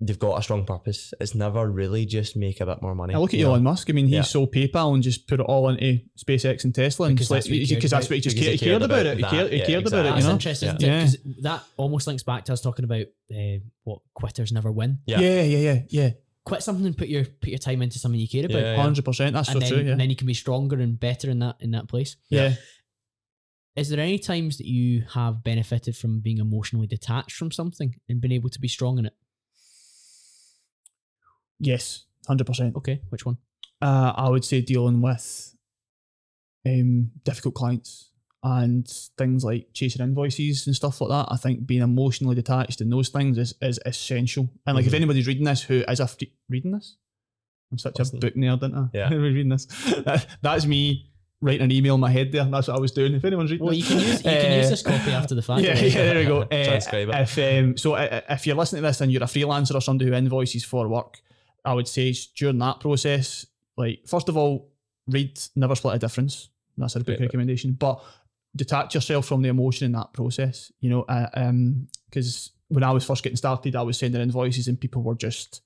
they've 0.00 0.18
got 0.18 0.38
a 0.38 0.42
strong 0.42 0.66
purpose. 0.66 1.14
It's 1.20 1.34
never 1.34 1.70
really 1.70 2.04
just 2.04 2.36
make 2.36 2.60
a 2.60 2.66
bit 2.66 2.82
more 2.82 2.94
money. 2.94 3.14
I 3.14 3.18
look 3.18 3.32
at 3.32 3.38
you 3.38 3.44
know? 3.46 3.52
Elon 3.52 3.62
Musk. 3.62 3.88
I 3.88 3.94
mean, 3.94 4.06
he 4.08 4.14
Yeah. 4.16 4.22
sold 4.22 4.52
PayPal 4.52 4.92
and 4.94 5.02
just 5.02 5.26
put 5.26 5.40
it 5.40 5.44
all 5.44 5.68
into 5.70 6.00
SpaceX 6.18 6.64
and 6.64 6.74
Tesla, 6.74 7.06
and 7.06 7.16
Because 7.16 7.28
because 7.28 7.44
that's 7.44 7.48
what 7.48 7.56
he 7.58 7.66
cared 7.66 7.82
that's 7.82 7.92
about. 7.92 8.02
what 8.10 8.14
he 8.16 8.20
just 8.20 8.36
cared, 8.36 8.52
he 8.52 8.58
cared 8.58 8.82
about 8.82 9.06
it. 9.06 9.16
He 9.16 9.22
that. 9.22 9.30
cared, 9.30 9.52
he 9.52 9.58
Yeah, 9.58 9.66
cared 9.66 9.86
about 9.86 10.04
it. 10.04 10.08
You 10.08 10.14
That's 10.14 10.26
know? 10.26 10.32
interesting, 10.32 10.68
isn't 10.68 10.80
Yeah. 10.82 11.04
Because 11.04 11.18
that 11.42 11.64
almost 11.78 12.06
links 12.06 12.22
back 12.22 12.44
to 12.44 12.52
us 12.52 12.60
talking 12.60 12.84
about 12.84 13.06
uh, 13.34 13.58
what 13.84 14.00
quitters 14.14 14.52
never 14.52 14.70
win. 14.70 14.98
Yeah. 15.06 15.20
Yeah, 15.20 15.42
yeah, 15.42 15.58
yeah, 15.58 15.82
yeah. 15.88 16.10
Quit 16.44 16.62
something 16.62 16.86
and 16.86 16.96
put 16.96 17.08
your 17.08 17.24
put 17.24 17.48
your 17.48 17.58
time 17.58 17.82
into 17.82 17.98
something 17.98 18.20
you 18.20 18.28
care 18.28 18.44
about, 18.44 18.58
Yeah, 18.60 18.74
yeah. 18.76 18.82
Hundred 18.82 19.04
percent. 19.04 19.32
That's 19.34 19.48
and 19.48 19.54
so 19.54 19.60
then 19.60 19.68
true. 19.70 19.84
Yeah. 19.84 19.92
and 19.92 20.00
then 20.00 20.10
you 20.10 20.16
can 20.16 20.26
be 20.28 20.34
stronger 20.34 20.76
and 20.78 21.00
better 21.00 21.28
in 21.30 21.38
that 21.40 21.56
in 21.60 21.70
that 21.72 21.88
place. 21.88 22.16
yeah. 22.28 22.54
Is 23.74 23.90
there 23.90 24.00
any 24.00 24.18
times 24.18 24.56
that 24.58 24.66
you 24.66 25.04
have 25.12 25.42
benefited 25.44 25.96
from 25.96 26.20
being 26.20 26.38
emotionally 26.38 26.86
detached 26.86 27.36
from 27.36 27.50
something 27.50 27.94
and 28.08 28.20
been 28.22 28.32
able 28.32 28.48
to 28.48 28.58
be 28.60 28.68
strong 28.68 28.98
in 28.98 29.06
it? 29.06 29.12
Yes. 31.60 32.04
Hundred 32.26 32.46
percent. 32.46 32.76
Okay, 32.76 33.00
which 33.10 33.24
one? 33.26 33.38
uh, 33.82 34.12
I 34.16 34.28
would 34.28 34.44
say 34.44 34.60
dealing 34.60 35.00
with 35.02 35.54
um, 36.66 37.10
difficult 37.24 37.54
clients 37.54 38.10
and 38.42 38.86
things 39.18 39.44
like 39.44 39.68
chasing 39.72 40.02
invoices 40.02 40.66
and 40.66 40.74
stuff 40.76 41.00
like 41.00 41.10
that. 41.10 41.32
I 41.32 41.36
think 41.36 41.66
being 41.66 41.82
emotionally 41.82 42.34
detached 42.34 42.80
in 42.80 42.90
those 42.90 43.08
things 43.08 43.38
is, 43.38 43.54
is 43.60 43.78
essential. 43.84 44.48
And 44.66 44.76
like, 44.76 44.86
if 44.86 44.92
Mhm. 44.92 44.96
anybody's 44.96 45.26
reading 45.26 45.44
this 45.44 45.62
who 45.62 45.84
is 45.88 46.00
a 46.00 46.06
free- 46.06 46.32
reading 46.48 46.72
this, 46.72 46.96
I'm 47.72 47.78
such 47.78 47.98
a 47.98 48.04
book 48.16 48.34
nerd, 48.34 48.62
aren't 48.62 48.74
I? 48.76 48.86
Yeah. 48.94 49.08
Reading 49.14 49.48
this. 49.48 49.66
That, 50.04 50.26
that's 50.40 50.66
me 50.66 51.10
writing 51.40 51.62
an 51.64 51.72
email 51.72 51.96
in 51.96 52.00
my 52.00 52.10
head 52.10 52.30
there. 52.30 52.44
That's 52.44 52.68
what 52.68 52.76
I 52.76 52.80
was 52.80 52.92
doing. 52.92 53.14
If 53.14 53.24
anyone's 53.24 53.50
reading 53.50 53.66
Well, 53.66 53.74
you 53.74 53.82
can 53.82 53.98
use 53.98 54.18
you 54.24 54.30
can 54.30 54.56
use 54.58 54.66
Uh, 54.66 54.70
this 54.70 54.82
copy 54.82 55.10
after 55.10 55.34
the 55.34 55.42
fact. 55.42 55.62
yeah, 55.64 55.72
right? 55.74 55.82
yeah, 55.82 56.04
there 56.04 56.18
we 56.20 56.24
go. 56.24 56.42
Uh, 56.50 56.64
Transcribe 56.64 57.08
it. 57.08 57.14
if 57.14 57.38
um, 57.64 57.76
so, 57.76 57.94
uh, 57.94 58.20
if 58.30 58.46
you're 58.46 58.54
listening 58.56 58.82
to 58.82 58.88
this 58.88 59.00
and 59.00 59.10
you're 59.12 59.22
a 59.22 59.26
freelancer 59.26 59.74
or 59.74 59.80
somebody 59.80 60.08
who 60.08 60.16
invoices 60.16 60.64
for 60.64 60.86
work, 60.88 61.18
I 61.66 61.74
would 61.74 61.88
say 61.88 62.14
during 62.36 62.58
that 62.58 62.80
process, 62.80 63.44
like 63.76 64.00
first 64.06 64.28
of 64.28 64.36
all, 64.36 64.70
read 65.08 65.38
Never 65.56 65.74
Split 65.74 65.96
a 65.96 65.98
Difference. 65.98 66.48
That's 66.78 66.94
a 66.96 67.00
book 67.00 67.06
Great 67.06 67.18
book. 67.18 67.26
recommendation. 67.28 67.72
But 67.72 68.02
detach 68.54 68.94
yourself 68.94 69.26
from 69.26 69.42
the 69.42 69.48
emotion 69.48 69.86
in 69.86 69.92
that 69.92 70.12
process. 70.12 70.72
You 70.80 70.90
know, 70.90 71.02
uh, 71.02 71.28
um, 71.34 71.88
because 72.08 72.52
when 72.68 72.82
I 72.84 72.90
was 72.92 73.04
first 73.04 73.22
getting 73.22 73.36
started, 73.36 73.76
I 73.76 73.82
was 73.82 73.98
sending 73.98 74.20
invoices 74.22 74.68
and 74.68 74.80
people 74.80 75.02
were 75.02 75.14
just 75.14 75.60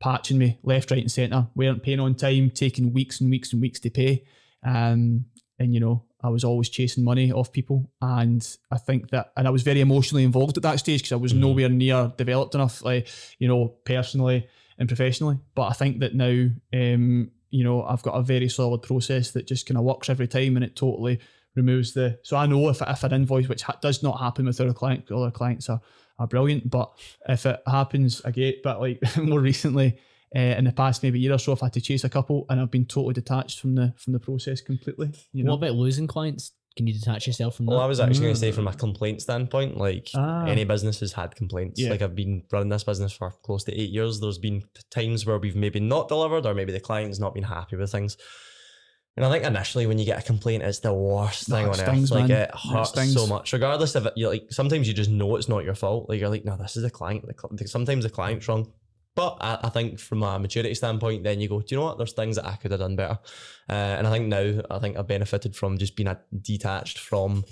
patching 0.00 0.38
me 0.38 0.58
left, 0.62 0.90
right, 0.90 1.00
and 1.00 1.10
centre. 1.10 1.46
weren't 1.54 1.82
paying 1.82 2.00
on 2.00 2.14
time, 2.14 2.50
taking 2.50 2.92
weeks 2.92 3.20
and 3.20 3.30
weeks 3.30 3.52
and 3.52 3.60
weeks 3.62 3.80
to 3.80 3.90
pay. 3.90 4.24
Um, 4.64 5.26
and 5.58 5.72
you 5.72 5.80
know, 5.80 6.04
I 6.22 6.28
was 6.30 6.42
always 6.44 6.68
chasing 6.68 7.04
money 7.04 7.30
off 7.32 7.52
people, 7.52 7.90
and 8.02 8.46
I 8.70 8.78
think 8.78 9.10
that, 9.10 9.32
and 9.36 9.46
I 9.46 9.50
was 9.50 9.62
very 9.62 9.80
emotionally 9.80 10.24
involved 10.24 10.56
at 10.56 10.62
that 10.64 10.78
stage 10.80 11.00
because 11.02 11.12
I 11.12 11.16
was 11.16 11.32
Mhm. 11.32 11.38
nowhere 11.40 11.68
near 11.68 12.12
developed 12.16 12.54
enough, 12.54 12.82
like 12.82 13.08
you 13.38 13.46
know, 13.48 13.68
personally 13.84 14.46
and 14.78 14.88
professionally. 14.88 15.38
But 15.54 15.68
I 15.68 15.72
think 15.72 16.00
that 16.00 16.14
now, 16.14 16.48
um, 16.72 17.30
you 17.50 17.64
know, 17.64 17.82
I've 17.84 18.02
got 18.02 18.14
a 18.14 18.22
very 18.22 18.48
solid 18.48 18.82
process 18.82 19.30
that 19.32 19.46
just 19.46 19.66
kind 19.66 19.78
of 19.78 19.84
works 19.84 20.10
every 20.10 20.28
time, 20.28 20.56
and 20.56 20.64
it 20.64 20.76
totally 20.76 21.20
removes 21.54 21.92
the. 21.92 22.18
So 22.22 22.36
I 22.36 22.46
know 22.46 22.68
if 22.68 22.82
if 22.82 23.04
an 23.04 23.12
invoice, 23.12 23.48
which 23.48 23.62
ha- 23.62 23.78
does 23.80 24.02
not 24.02 24.20
happen 24.20 24.46
with 24.46 24.60
other 24.60 24.72
clients, 24.72 25.10
other 25.10 25.30
clients 25.30 25.68
are 25.68 25.80
are 26.18 26.26
brilliant, 26.26 26.70
but 26.70 26.92
if 27.28 27.46
it 27.46 27.60
happens, 27.66 28.22
I 28.24 28.30
get. 28.30 28.62
But 28.62 28.80
like 28.80 29.16
more 29.16 29.40
recently. 29.40 29.98
Uh, 30.36 30.58
in 30.58 30.64
the 30.64 30.72
past 30.72 31.04
maybe 31.04 31.20
year 31.20 31.32
or 31.32 31.38
so, 31.38 31.52
I've 31.52 31.60
had 31.60 31.72
to 31.74 31.80
chase 31.80 32.02
a 32.02 32.08
couple, 32.08 32.44
and 32.48 32.58
I've 32.60 32.70
been 32.72 32.86
totally 32.86 33.14
detached 33.14 33.60
from 33.60 33.76
the 33.76 33.94
from 33.96 34.14
the 34.14 34.18
process 34.18 34.60
completely. 34.60 35.12
You 35.32 35.44
know, 35.44 35.52
What 35.52 35.58
about 35.58 35.76
losing 35.76 36.08
clients? 36.08 36.50
Can 36.76 36.88
you 36.88 36.92
detach 36.94 37.26
yourself 37.28 37.54
from 37.56 37.66
that? 37.66 37.72
Well, 37.72 37.80
I 37.80 37.86
was 37.86 38.00
actually 38.00 38.20
going 38.22 38.32
Mm. 38.32 38.36
to 38.36 38.40
say 38.40 38.50
from 38.52 38.66
a 38.66 38.74
complaint 38.74 39.22
standpoint, 39.22 39.76
like 39.76 40.10
Ah. 40.14 40.44
any 40.46 40.64
business 40.64 40.98
has 41.00 41.12
had 41.12 41.36
complaints. 41.36 41.80
Yeah. 41.80 41.90
Like 41.90 42.02
I've 42.02 42.16
been 42.16 42.42
running 42.50 42.68
this 42.68 42.82
business 42.82 43.12
for 43.12 43.30
close 43.44 43.62
to 43.64 43.80
eight 43.80 43.90
years. 43.90 44.18
There's 44.20 44.38
been 44.38 44.64
times 44.90 45.24
where 45.24 45.38
we've 45.38 45.54
maybe 45.54 45.78
not 45.78 46.08
delivered, 46.08 46.46
or 46.46 46.54
maybe 46.54 46.72
the 46.72 46.80
client's 46.80 47.20
not 47.20 47.32
been 47.32 47.44
happy 47.44 47.76
with 47.76 47.92
things. 47.92 48.16
And 49.16 49.24
I 49.24 49.30
think 49.30 49.44
initially 49.44 49.86
when 49.86 49.98
you 50.00 50.04
get 50.04 50.18
a 50.18 50.22
complaint, 50.26 50.64
it's 50.64 50.80
the 50.80 50.92
worst 50.92 51.48
No, 51.48 51.54
thing 51.54 51.66
it 51.66 51.68
on 51.68 51.74
stings, 51.74 52.10
earth. 52.10 52.18
Like 52.18 52.28
man. 52.28 52.40
it 52.40 52.50
It 52.52 52.56
hurts 52.72 52.90
stings. 52.90 53.12
so 53.14 53.28
much, 53.28 53.52
regardless 53.52 53.94
of 53.94 54.06
it. 54.06 54.14
You 54.16 54.28
like 54.28 54.46
sometimes 54.50 54.88
you 54.88 54.94
just 54.94 55.10
know 55.10 55.36
it's 55.36 55.48
not 55.48 55.62
your 55.64 55.76
fault. 55.76 56.08
Like 56.08 56.18
you're 56.18 56.28
like, 56.28 56.44
no, 56.44 56.56
this 56.56 56.76
is 56.76 56.82
the 56.82 56.90
client. 56.90 57.24
The 57.24 57.34
cl- 57.40 57.68
sometimes 57.68 58.02
the 58.02 58.10
client's 58.10 58.48
wrong. 58.48 58.72
But 59.16 59.38
I, 59.40 59.58
I 59.64 59.68
think 59.68 60.00
from 60.00 60.22
a 60.22 60.38
maturity 60.38 60.74
standpoint, 60.74 61.22
then 61.22 61.40
you 61.40 61.48
go, 61.48 61.60
do 61.60 61.66
you 61.70 61.76
know 61.78 61.84
what? 61.84 61.98
There's 61.98 62.12
things 62.12 62.36
that 62.36 62.46
I 62.46 62.56
could 62.56 62.72
have 62.72 62.80
done 62.80 62.96
better. 62.96 63.18
Uh, 63.68 63.72
and 63.72 64.06
I 64.06 64.10
think 64.10 64.26
now, 64.26 64.60
I 64.70 64.78
think 64.80 64.96
I've 64.96 65.06
benefited 65.06 65.54
from 65.54 65.78
just 65.78 65.94
being 65.96 66.08
a, 66.08 66.18
detached 66.42 66.98
from 66.98 67.44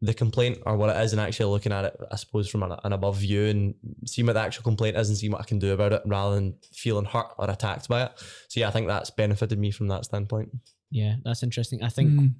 the 0.00 0.14
complaint 0.14 0.58
or 0.66 0.76
what 0.76 0.90
it 0.90 1.00
is 1.02 1.12
and 1.12 1.20
actually 1.20 1.46
looking 1.52 1.70
at 1.70 1.84
it, 1.84 1.96
I 2.10 2.16
suppose, 2.16 2.48
from 2.48 2.62
an, 2.64 2.74
an 2.82 2.92
above 2.92 3.18
view 3.18 3.44
and 3.46 3.74
seeing 4.06 4.26
what 4.26 4.32
the 4.32 4.40
actual 4.40 4.64
complaint 4.64 4.96
is 4.96 5.08
and 5.10 5.16
seeing 5.18 5.32
what 5.32 5.40
I 5.42 5.44
can 5.44 5.58
do 5.60 5.72
about 5.72 5.92
it 5.92 6.02
rather 6.06 6.34
than 6.34 6.54
feeling 6.72 7.04
hurt 7.04 7.28
or 7.38 7.48
attacked 7.50 7.88
by 7.88 8.04
it. 8.04 8.12
So, 8.48 8.60
yeah, 8.60 8.68
I 8.68 8.70
think 8.72 8.88
that's 8.88 9.10
benefited 9.10 9.58
me 9.58 9.70
from 9.70 9.88
that 9.88 10.04
standpoint. 10.06 10.48
yeah, 10.90 11.16
that's 11.24 11.42
interesting. 11.42 11.82
I 11.82 11.88
think 11.88 12.10
Mm. 12.10 12.34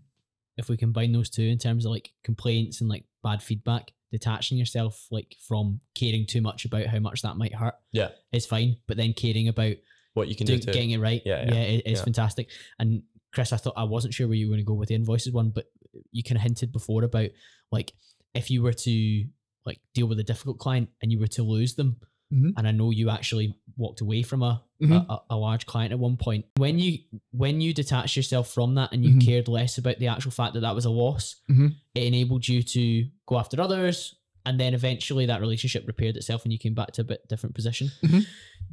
if 0.56 0.68
we 0.68 0.76
combine 0.76 1.12
those 1.12 1.30
two 1.30 1.42
in 1.44 1.58
terms 1.58 1.84
of 1.86 1.92
like 1.92 2.12
complaints 2.24 2.80
and 2.80 2.90
like 2.90 3.04
bad 3.22 3.42
feedback, 3.42 3.92
detaching 4.12 4.58
yourself 4.58 5.06
like 5.10 5.36
from 5.40 5.80
caring 5.94 6.26
too 6.26 6.40
much 6.40 6.64
about 6.64 6.86
how 6.86 6.98
much 7.00 7.22
that 7.22 7.36
might 7.36 7.54
hurt 7.54 7.74
Yeah. 7.92 8.10
is 8.30 8.46
fine. 8.46 8.76
But 8.86 8.96
then 8.98 9.12
caring 9.14 9.48
about 9.48 9.74
What 10.14 10.28
you 10.28 10.36
can 10.36 10.46
do 10.46 10.58
too. 10.58 10.66
getting 10.72 10.90
it 10.92 10.98
right, 11.00 11.22
Yeah, 11.24 11.44
yeah, 11.46 11.54
yeah, 11.54 11.60
it- 11.62 11.82
it's 11.86 12.00
yeah. 12.00 12.04
fantastic. 12.04 12.50
And 12.78 13.02
Chris, 13.32 13.52
I 13.52 13.56
thought 13.56 13.72
I 13.76 13.84
wasn't 13.84 14.14
sure 14.14 14.28
where 14.28 14.36
you 14.36 14.46
were 14.46 14.52
going 14.52 14.64
to 14.64 14.68
go 14.68 14.74
with 14.74 14.90
the 14.90 14.94
invoices 14.94 15.32
one, 15.32 15.50
but 15.50 15.66
you 16.12 16.22
kind 16.22 16.36
of 16.36 16.42
hinted 16.42 16.70
before 16.70 17.02
about 17.02 17.30
like 17.72 17.92
if 18.34 18.50
you 18.50 18.62
were 18.62 18.72
to 18.74 19.24
like 19.64 19.80
deal 19.94 20.06
with 20.06 20.18
a 20.20 20.24
difficult 20.24 20.58
client 20.58 20.90
and 21.00 21.10
you 21.10 21.18
were 21.18 21.26
to 21.28 21.42
lose 21.42 21.74
them, 21.74 21.96
Mhm. 22.32 22.52
and 22.56 22.66
I 22.66 22.70
know 22.70 22.90
you 22.90 23.10
actually 23.10 23.54
walked 23.76 24.00
away 24.00 24.22
from 24.22 24.42
a, 24.42 24.62
Mhm. 24.82 25.06
a, 25.08 25.18
a 25.30 25.36
large 25.36 25.66
client 25.66 25.92
at 25.92 25.98
one 25.98 26.16
point. 26.16 26.44
When 26.56 26.78
you 26.78 26.98
when 27.30 27.60
you 27.60 27.72
detached 27.74 28.16
yourself 28.16 28.48
from 28.52 28.74
that 28.76 28.92
and 28.92 29.04
you 29.04 29.12
Mhm. 29.14 29.24
cared 29.24 29.48
less 29.48 29.78
about 29.78 29.98
the 29.98 30.06
actual 30.08 30.30
fact 30.30 30.54
that 30.54 30.60
that 30.60 30.74
was 30.74 30.84
a 30.84 30.90
loss, 30.90 31.36
Mhm. 31.50 31.74
it 31.94 32.04
enabled 32.04 32.48
you 32.48 32.62
to 32.62 33.06
go 33.26 33.38
after 33.38 33.60
others, 33.60 34.14
and 34.46 34.58
then 34.58 34.74
eventually 34.74 35.26
that 35.26 35.40
relationship 35.40 35.86
repaired 35.86 36.16
itself 36.16 36.44
and 36.44 36.52
you 36.52 36.58
came 36.58 36.74
back 36.74 36.92
to 36.92 37.02
a 37.02 37.04
bit 37.04 37.28
different 37.28 37.54
position. 37.54 37.90
Mhm. 38.02 38.26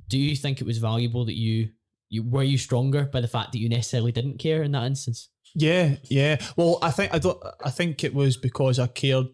Do 0.08 0.18
you 0.18 0.36
think 0.36 0.62
it 0.62 0.66
was 0.68 0.78
valuable 0.78 1.26
that 1.26 1.38
you 1.38 1.70
you 2.12 2.24
were 2.24 2.42
you 2.44 2.58
stronger 2.58 3.04
by 3.06 3.22
the 3.22 3.28
fact 3.28 3.52
that 3.52 3.60
you 3.60 3.70
necessarily 3.70 4.12
didn't 4.12 4.40
care 4.40 4.64
in 4.64 4.72
that 4.72 4.88
instance? 4.88 5.30
Yeah, 5.54 5.98
yeah. 6.10 6.42
Well, 6.58 6.80
I 6.82 6.90
think 6.92 7.14
I 7.14 7.20
don't. 7.20 7.40
I 7.64 7.70
think 7.70 8.04
it 8.04 8.14
was 8.16 8.36
because 8.36 8.80
I 8.80 8.88
cared 8.88 9.28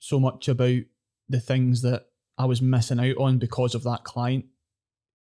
so 0.00 0.18
much 0.18 0.48
about 0.48 0.82
the 1.28 1.40
things 1.40 1.82
that 1.82 2.06
I 2.38 2.44
was 2.44 2.62
missing 2.62 3.00
out 3.00 3.16
on 3.18 3.38
because 3.38 3.74
of 3.74 3.84
that 3.84 4.04
client. 4.04 4.44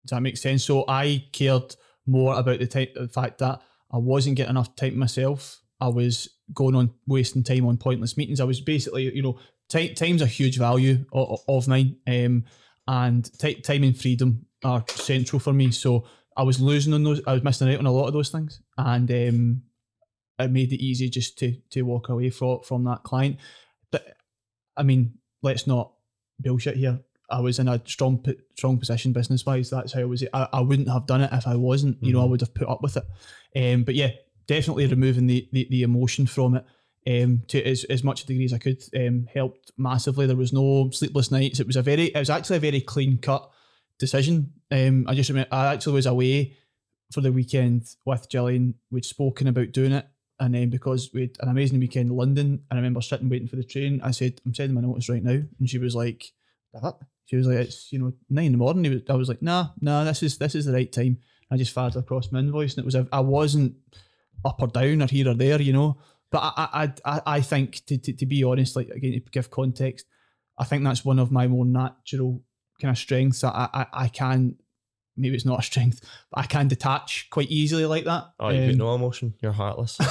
Does 0.04 0.10
that 0.10 0.22
make 0.22 0.36
sense? 0.36 0.64
So 0.64 0.84
I 0.88 1.26
cared 1.32 1.76
more 2.06 2.38
about 2.38 2.58
the 2.58 2.66
type, 2.66 2.94
the 2.94 3.08
fact 3.08 3.38
that 3.38 3.60
I 3.92 3.98
wasn't 3.98 4.36
getting 4.36 4.50
enough 4.50 4.74
time 4.74 4.98
myself. 4.98 5.60
I 5.80 5.88
was 5.88 6.28
going 6.54 6.74
on 6.74 6.92
wasting 7.06 7.42
time 7.42 7.66
on 7.66 7.76
pointless 7.76 8.16
meetings. 8.16 8.40
I 8.40 8.44
was 8.44 8.60
basically, 8.60 9.14
you 9.14 9.22
know, 9.22 9.38
ti- 9.68 9.94
time's 9.94 10.22
a 10.22 10.26
huge 10.26 10.58
value 10.58 11.04
of, 11.12 11.40
of 11.48 11.68
mine, 11.68 11.96
um, 12.06 12.44
and 12.86 13.38
ti- 13.38 13.60
time 13.60 13.82
and 13.82 13.98
freedom 13.98 14.46
are 14.64 14.84
central 14.88 15.40
for 15.40 15.52
me. 15.52 15.70
So 15.70 16.06
I 16.36 16.42
was 16.42 16.60
losing 16.60 16.94
on 16.94 17.02
those. 17.02 17.20
I 17.26 17.32
was 17.32 17.42
missing 17.42 17.72
out 17.72 17.78
on 17.78 17.86
a 17.86 17.92
lot 17.92 18.06
of 18.06 18.12
those 18.12 18.30
things, 18.30 18.60
and 18.78 19.10
um, 19.10 19.62
it 20.38 20.50
made 20.50 20.72
it 20.72 20.82
easy 20.82 21.10
just 21.10 21.38
to 21.38 21.56
to 21.70 21.82
walk 21.82 22.08
away 22.08 22.30
from 22.30 22.60
from 22.62 22.84
that 22.84 23.02
client. 23.02 23.38
But 23.90 24.16
I 24.76 24.82
mean, 24.82 25.18
let's 25.42 25.66
not 25.66 25.92
bullshit 26.40 26.76
here. 26.76 27.00
I 27.30 27.40
was 27.40 27.58
in 27.58 27.68
a 27.68 27.80
strong 27.86 28.24
strong 28.56 28.78
position 28.78 29.12
business 29.12 29.46
wise. 29.46 29.70
That's 29.70 29.92
how 29.92 30.00
I 30.00 30.04
was. 30.04 30.22
I, 30.34 30.48
I 30.52 30.60
wouldn't 30.60 30.88
have 30.90 31.06
done 31.06 31.22
it 31.22 31.30
if 31.32 31.46
I 31.46 31.56
wasn't. 31.56 31.96
You 32.02 32.12
know, 32.12 32.20
I 32.22 32.26
Mhm. 32.26 32.30
would 32.30 32.40
have 32.40 32.54
put 32.54 32.68
up 32.68 32.82
with 32.82 32.96
it. 32.98 33.04
Um, 33.56 33.84
but 33.84 33.94
yeah, 33.94 34.10
definitely 34.46 34.86
removing 34.86 35.26
the 35.26 35.48
the, 35.52 35.66
the 35.70 35.82
emotion 35.82 36.26
from 36.26 36.56
it. 36.56 36.64
Um, 37.04 37.42
to 37.48 37.60
as, 37.64 37.82
as 37.84 38.04
much 38.04 38.26
degree 38.26 38.44
as 38.44 38.52
I 38.52 38.58
could 38.58 38.80
um, 38.96 39.26
helped 39.32 39.72
massively. 39.76 40.26
There 40.26 40.36
was 40.36 40.52
no 40.52 40.88
sleepless 40.90 41.32
nights. 41.32 41.58
It 41.58 41.66
was 41.66 41.74
a 41.74 41.82
very, 41.82 42.04
it 42.06 42.18
was 42.18 42.30
actually 42.30 42.58
a 42.58 42.60
very 42.60 42.80
clean 42.80 43.18
cut 43.18 43.50
decision. 43.98 44.52
Um, 44.70 45.06
I 45.08 45.14
just 45.14 45.28
remember 45.28 45.48
I 45.52 45.72
actually 45.72 45.94
was 45.94 46.06
away 46.06 46.56
for 47.12 47.20
the 47.20 47.32
weekend 47.32 47.86
with 48.04 48.28
Gillian. 48.28 48.74
We'd 48.92 49.04
spoken 49.04 49.48
about 49.48 49.72
doing 49.72 49.90
it, 49.92 50.06
and 50.40 50.54
then 50.54 50.70
because 50.70 51.10
we 51.12 51.22
had 51.22 51.36
an 51.40 51.48
amazing 51.48 51.80
weekend 51.80 52.10
in 52.10 52.16
London, 52.16 52.46
and 52.46 52.62
I 52.70 52.76
remember 52.76 53.00
sitting 53.00 53.28
waiting 53.28 53.48
for 53.48 53.56
the 53.56 53.64
train, 53.64 54.00
I 54.02 54.10
said, 54.10 54.40
"I'm 54.44 54.54
sending 54.54 54.74
my 54.74 54.80
notice 54.80 55.08
right 55.08 55.22
now," 55.22 55.40
and 55.58 55.68
she 55.68 55.78
was 55.78 55.94
like, 55.94 56.32
"What?" 56.72 57.00
She 57.26 57.36
was 57.36 57.46
like, 57.46 57.58
"It's 57.58 57.92
you 57.92 57.98
know 57.98 58.12
nine 58.28 58.46
in 58.46 58.52
the 58.52 58.58
morning." 58.58 59.02
I 59.08 59.14
was 59.14 59.28
like, 59.28 59.42
"Nah, 59.42 59.70
nah, 59.80 60.04
this 60.04 60.22
is 60.22 60.38
this 60.38 60.54
is 60.54 60.66
the 60.66 60.72
right 60.72 60.90
time." 60.90 61.18
I 61.50 61.56
just 61.56 61.72
fired 61.72 61.96
across 61.96 62.32
my 62.32 62.38
invoice, 62.38 62.76
and 62.76 62.82
it 62.82 62.86
was 62.86 62.96
I 63.12 63.20
wasn't 63.20 63.74
up 64.44 64.62
or 64.62 64.68
down 64.68 65.02
or 65.02 65.06
here 65.06 65.28
or 65.28 65.34
there, 65.34 65.60
you 65.60 65.72
know. 65.72 65.98
But 66.30 66.54
I 66.56 66.68
I 66.72 66.92
I, 67.04 67.22
I 67.26 67.40
think 67.40 67.84
to, 67.86 67.98
to 67.98 68.12
to 68.12 68.26
be 68.26 68.42
honest, 68.42 68.74
like 68.74 68.88
again 68.88 69.12
to 69.12 69.20
give 69.30 69.50
context, 69.50 70.06
I 70.58 70.64
think 70.64 70.82
that's 70.82 71.04
one 71.04 71.18
of 71.18 71.30
my 71.30 71.46
more 71.46 71.66
natural 71.66 72.42
kind 72.80 72.90
of 72.90 72.98
strengths. 72.98 73.44
I 73.44 73.68
I, 73.72 73.86
I 73.92 74.08
can 74.08 74.56
maybe 75.16 75.34
it's 75.34 75.44
not 75.44 75.60
a 75.60 75.62
strength, 75.62 76.00
but 76.30 76.40
I 76.40 76.46
can 76.46 76.68
detach 76.68 77.28
quite 77.30 77.50
easily 77.50 77.86
like 77.86 78.04
that. 78.04 78.32
Oh, 78.40 78.48
you've 78.50 78.64
got 78.66 78.72
Um, 78.72 78.78
no 78.78 78.94
emotion. 78.94 79.34
You're 79.42 79.52
heartless. 79.52 79.98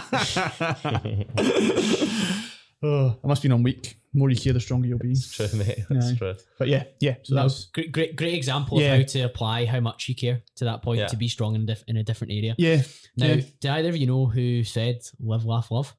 oh, 2.82 3.16
I 3.22 3.26
must 3.26 3.42
be 3.42 3.50
on 3.50 3.62
weak. 3.62 3.96
The 4.12 4.18
more 4.18 4.30
you 4.30 4.36
hear, 4.36 4.52
the 4.52 4.60
stronger 4.60 4.88
you'll 4.88 4.98
be. 4.98 5.14
true, 5.32 5.46
mate. 5.54 5.84
That's 5.88 6.10
Yeah. 6.10 6.16
true. 6.16 6.34
But 6.58 6.68
yeah, 6.68 6.84
yeah. 6.98 7.14
So 7.22 7.36
No, 7.36 7.44
was 7.44 7.66
great, 7.72 7.92
great, 7.92 8.16
great 8.16 8.34
example 8.34 8.80
Yeah. 8.80 8.94
of 8.94 9.00
how 9.00 9.06
to 9.06 9.20
apply 9.20 9.66
how 9.66 9.78
much 9.80 10.08
you 10.08 10.14
care 10.16 10.42
to 10.56 10.64
that 10.64 10.82
point 10.82 10.98
Yeah. 11.00 11.06
to 11.08 11.16
be 11.16 11.28
strong 11.28 11.54
in 11.54 11.62
a, 11.62 11.66
diff- 11.66 11.84
in 11.86 11.96
a 11.96 12.02
different 12.02 12.32
area. 12.32 12.54
yeah. 12.58 12.82
Now, 13.16 13.26
yeah. 13.26 13.42
did 13.60 13.70
either 13.70 13.88
of 13.90 13.96
you 13.96 14.06
know 14.06 14.26
who 14.26 14.64
said 14.64 15.02
"live, 15.20 15.44
laugh, 15.44 15.70
love"? 15.70 15.94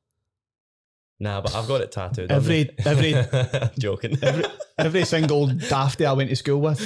Nah, 1.19 1.39
but 1.41 1.55
I've 1.55 1.68
got 1.68 1.81
it 1.81 1.91
tattooed. 1.91 2.31
Every- 2.31 2.69
every- 2.85 3.13
joking. 3.80 4.18
Every, 4.22 4.43
every 4.77 5.05
single 5.05 5.47
dafty 5.47 6.05
I 6.05 6.13
went 6.13 6.30
to 6.31 6.35
school 6.35 6.59
with 6.59 6.81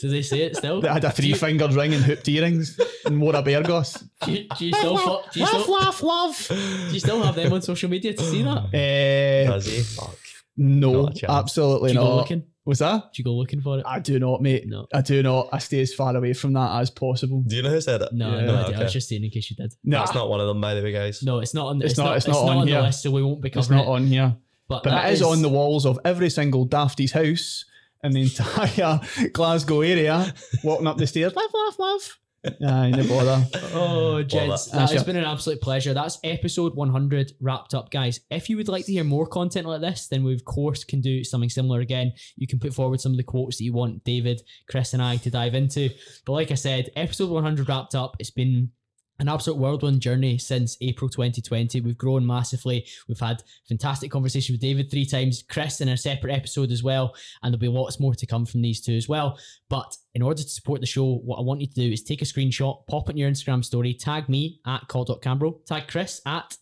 Do 0.00 0.08
they 0.08 0.22
say 0.22 0.42
it 0.42 0.56
still? 0.56 0.80
They 0.80 0.88
had 0.88 1.04
a 1.04 1.08
Do 1.08 1.14
three 1.14 1.26
you- 1.28 1.34
fingered 1.36 1.72
ring 1.72 1.94
and 1.94 2.02
hooped 2.04 2.28
earrings 2.28 2.78
and 3.04 3.20
wore 3.20 3.34
a 3.36 3.42
Berghaus. 3.42 4.02
Do 4.24 4.32
you, 4.32 4.46
do 4.58 4.66
you 4.66 4.72
still, 4.72 4.96
fo- 4.98 5.22
do 5.32 5.40
you 5.40 5.46
laugh, 5.46 5.62
still, 5.62 5.74
laugh, 5.74 6.02
love. 6.02 6.46
do 6.48 6.94
you 6.94 7.00
still 7.00 7.22
have 7.22 7.34
them 7.34 7.52
on 7.52 7.62
social 7.62 7.90
media 7.90 8.14
to 8.14 8.22
see 8.22 8.42
that? 8.42 8.58
Uh, 8.72 9.52
Does 9.52 9.66
he? 9.66 9.82
Fuck. 9.82 10.16
no, 10.56 11.02
Not 11.06 11.24
absolutely 11.24 11.90
Do 11.90 11.94
you 11.94 12.00
go 12.00 12.08
not. 12.08 12.16
looking? 12.16 12.42
Was 12.66 12.78
that? 12.78 13.12
Do 13.12 13.20
you 13.20 13.24
go 13.24 13.32
looking 13.34 13.60
for 13.60 13.78
it? 13.80 13.84
I 13.86 13.98
do 14.00 14.18
not, 14.18 14.40
mate. 14.40 14.64
No. 14.66 14.86
I 14.94 15.02
do 15.02 15.22
not. 15.22 15.50
I 15.52 15.58
stay 15.58 15.80
as 15.82 15.92
far 15.92 16.16
away 16.16 16.32
from 16.32 16.54
that 16.54 16.80
as 16.80 16.88
possible. 16.90 17.42
Do 17.46 17.56
you 17.56 17.62
know 17.62 17.68
who 17.68 17.80
said 17.80 18.00
it? 18.00 18.08
No, 18.12 18.30
Yeah. 18.36 18.40
no 18.46 18.54
No, 18.54 18.64
idea. 18.64 18.78
I 18.78 18.82
was 18.84 18.92
just 18.94 19.08
saying 19.08 19.22
in 19.22 19.28
case 19.30 19.50
you 19.50 19.56
did. 19.56 19.74
No, 19.84 20.02
it's 20.02 20.14
not 20.14 20.30
one 20.30 20.40
of 20.40 20.46
them, 20.46 20.62
by 20.62 20.72
the 20.72 20.82
way, 20.82 20.90
guys. 20.92 21.22
No, 21.22 21.40
it's 21.40 21.52
not 21.52 21.66
on. 21.66 21.78
The, 21.78 21.84
It's 21.84 21.92
it's, 21.92 21.98
not- 21.98 22.04
not. 22.06 22.16
it's 22.16 22.26
It's 22.26 22.34
not 22.34 22.46
not, 22.46 22.50
on 22.52 22.56
on 22.62 22.66
here. 22.68 22.76
the 22.78 22.82
list, 22.84 23.02
so 23.02 23.10
we 23.10 23.22
won't 23.22 23.42
be 23.42 23.50
it's 23.50 23.68
not 23.68 23.84
it. 23.84 23.88
on 23.88 24.06
here. 24.06 24.34
But, 24.66 24.82
But 24.82 24.90
that 24.90 25.10
it 25.10 25.12
is 25.12 25.20
on 25.22 25.42
the 25.42 25.50
walls 25.50 25.84
of 25.84 25.98
every 26.06 26.30
single 26.30 26.64
dafty's 26.64 27.12
house 27.12 27.66
in 28.04 28.12
the 28.12 28.22
entire 28.22 29.00
Glasgow 29.32 29.80
area, 29.80 30.32
walking 30.62 30.86
up 30.86 30.98
the 30.98 31.06
stairs. 31.06 31.34
Laugh, 31.34 31.50
laugh, 31.52 31.78
laugh. 31.78 32.18
Aye, 32.46 32.90
no 32.90 33.08
bother. 33.08 33.46
Oh, 33.72 34.22
gents, 34.22 34.66
that. 34.66 34.72
that 34.72 34.78
That's 34.78 34.92
has 34.92 35.04
been 35.04 35.16
an 35.16 35.24
absolute 35.24 35.62
pleasure. 35.62 35.94
That's 35.94 36.18
episode 36.22 36.74
100 36.74 37.32
wrapped 37.40 37.72
up, 37.72 37.90
guys. 37.90 38.20
If 38.30 38.50
you 38.50 38.58
would 38.58 38.68
like 38.68 38.84
to 38.84 38.92
hear 38.92 39.04
more 39.04 39.26
content 39.26 39.66
like 39.66 39.80
this, 39.80 40.08
then 40.08 40.22
we, 40.24 40.34
of 40.34 40.44
course, 40.44 40.84
can 40.84 41.00
do 41.00 41.24
something 41.24 41.48
similar 41.48 41.80
again. 41.80 42.12
You 42.36 42.46
can 42.46 42.58
put 42.58 42.74
forward 42.74 43.00
some 43.00 43.12
of 43.12 43.16
the 43.16 43.24
quotes 43.24 43.56
that 43.56 43.64
you 43.64 43.72
want 43.72 44.04
David, 44.04 44.42
Chris, 44.68 44.92
and 44.92 45.02
I 45.02 45.16
to 45.18 45.30
dive 45.30 45.54
into. 45.54 45.88
But 46.26 46.32
like 46.32 46.50
I 46.50 46.54
said, 46.54 46.90
episode 46.96 47.30
100 47.30 47.66
wrapped 47.66 47.94
up. 47.94 48.16
It's 48.18 48.30
been 48.30 48.70
an 49.18 49.28
absolute 49.28 49.58
whirlwind 49.58 50.00
journey 50.00 50.38
since 50.38 50.76
April 50.80 51.08
2020. 51.08 51.80
We've 51.80 51.96
grown 51.96 52.26
massively. 52.26 52.86
We've 53.08 53.20
had 53.20 53.42
fantastic 53.68 54.10
conversation 54.10 54.54
with 54.54 54.60
David 54.60 54.90
three 54.90 55.06
times, 55.06 55.44
Chris 55.48 55.80
in 55.80 55.88
a 55.88 55.96
separate 55.96 56.32
episode 56.32 56.72
as 56.72 56.82
well, 56.82 57.14
and 57.42 57.52
there'll 57.52 57.60
be 57.60 57.68
lots 57.68 58.00
more 58.00 58.14
to 58.14 58.26
come 58.26 58.44
from 58.44 58.62
these 58.62 58.80
two 58.80 58.94
as 58.94 59.08
well. 59.08 59.38
But 59.68 59.96
in 60.14 60.22
order 60.22 60.42
to 60.42 60.48
support 60.48 60.80
the 60.80 60.86
show, 60.86 61.16
what 61.24 61.36
I 61.38 61.42
want 61.42 61.60
you 61.60 61.66
to 61.68 61.74
do 61.74 61.92
is 61.92 62.02
take 62.02 62.22
a 62.22 62.24
screenshot, 62.24 62.86
pop 62.86 63.08
it 63.08 63.12
in 63.12 63.18
your 63.18 63.30
Instagram 63.30 63.64
story, 63.64 63.94
tag 63.94 64.28
me 64.28 64.60
at 64.66 64.88
call.cambro, 64.88 65.64
tag 65.64 65.88
Chris 65.88 66.20
at, 66.26 66.56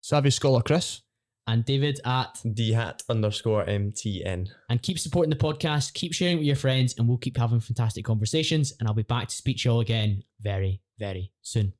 Savvy 0.00 0.30
Scholar 0.30 0.62
Chris. 0.62 1.00
and 1.46 1.64
David 1.64 2.00
at, 2.04 2.40
D 2.54 2.72
hat 2.72 3.02
underscore 3.08 3.64
MTN. 3.64 4.48
and 4.68 4.82
keep 4.82 4.98
supporting 4.98 5.30
the 5.30 5.36
podcast, 5.36 5.94
keep 5.94 6.12
sharing 6.12 6.38
with 6.38 6.46
your 6.46 6.56
friends, 6.56 6.94
and 6.98 7.08
we'll 7.08 7.18
keep 7.18 7.36
having 7.36 7.60
fantastic 7.60 8.04
conversations. 8.04 8.72
And 8.78 8.88
I'll 8.88 8.94
be 8.94 9.02
back 9.02 9.28
to 9.28 9.34
speak 9.34 9.58
to 9.58 9.68
you 9.68 9.74
all 9.74 9.80
again 9.80 10.22
very, 10.40 10.80
very 10.98 11.32
soon. 11.42 11.72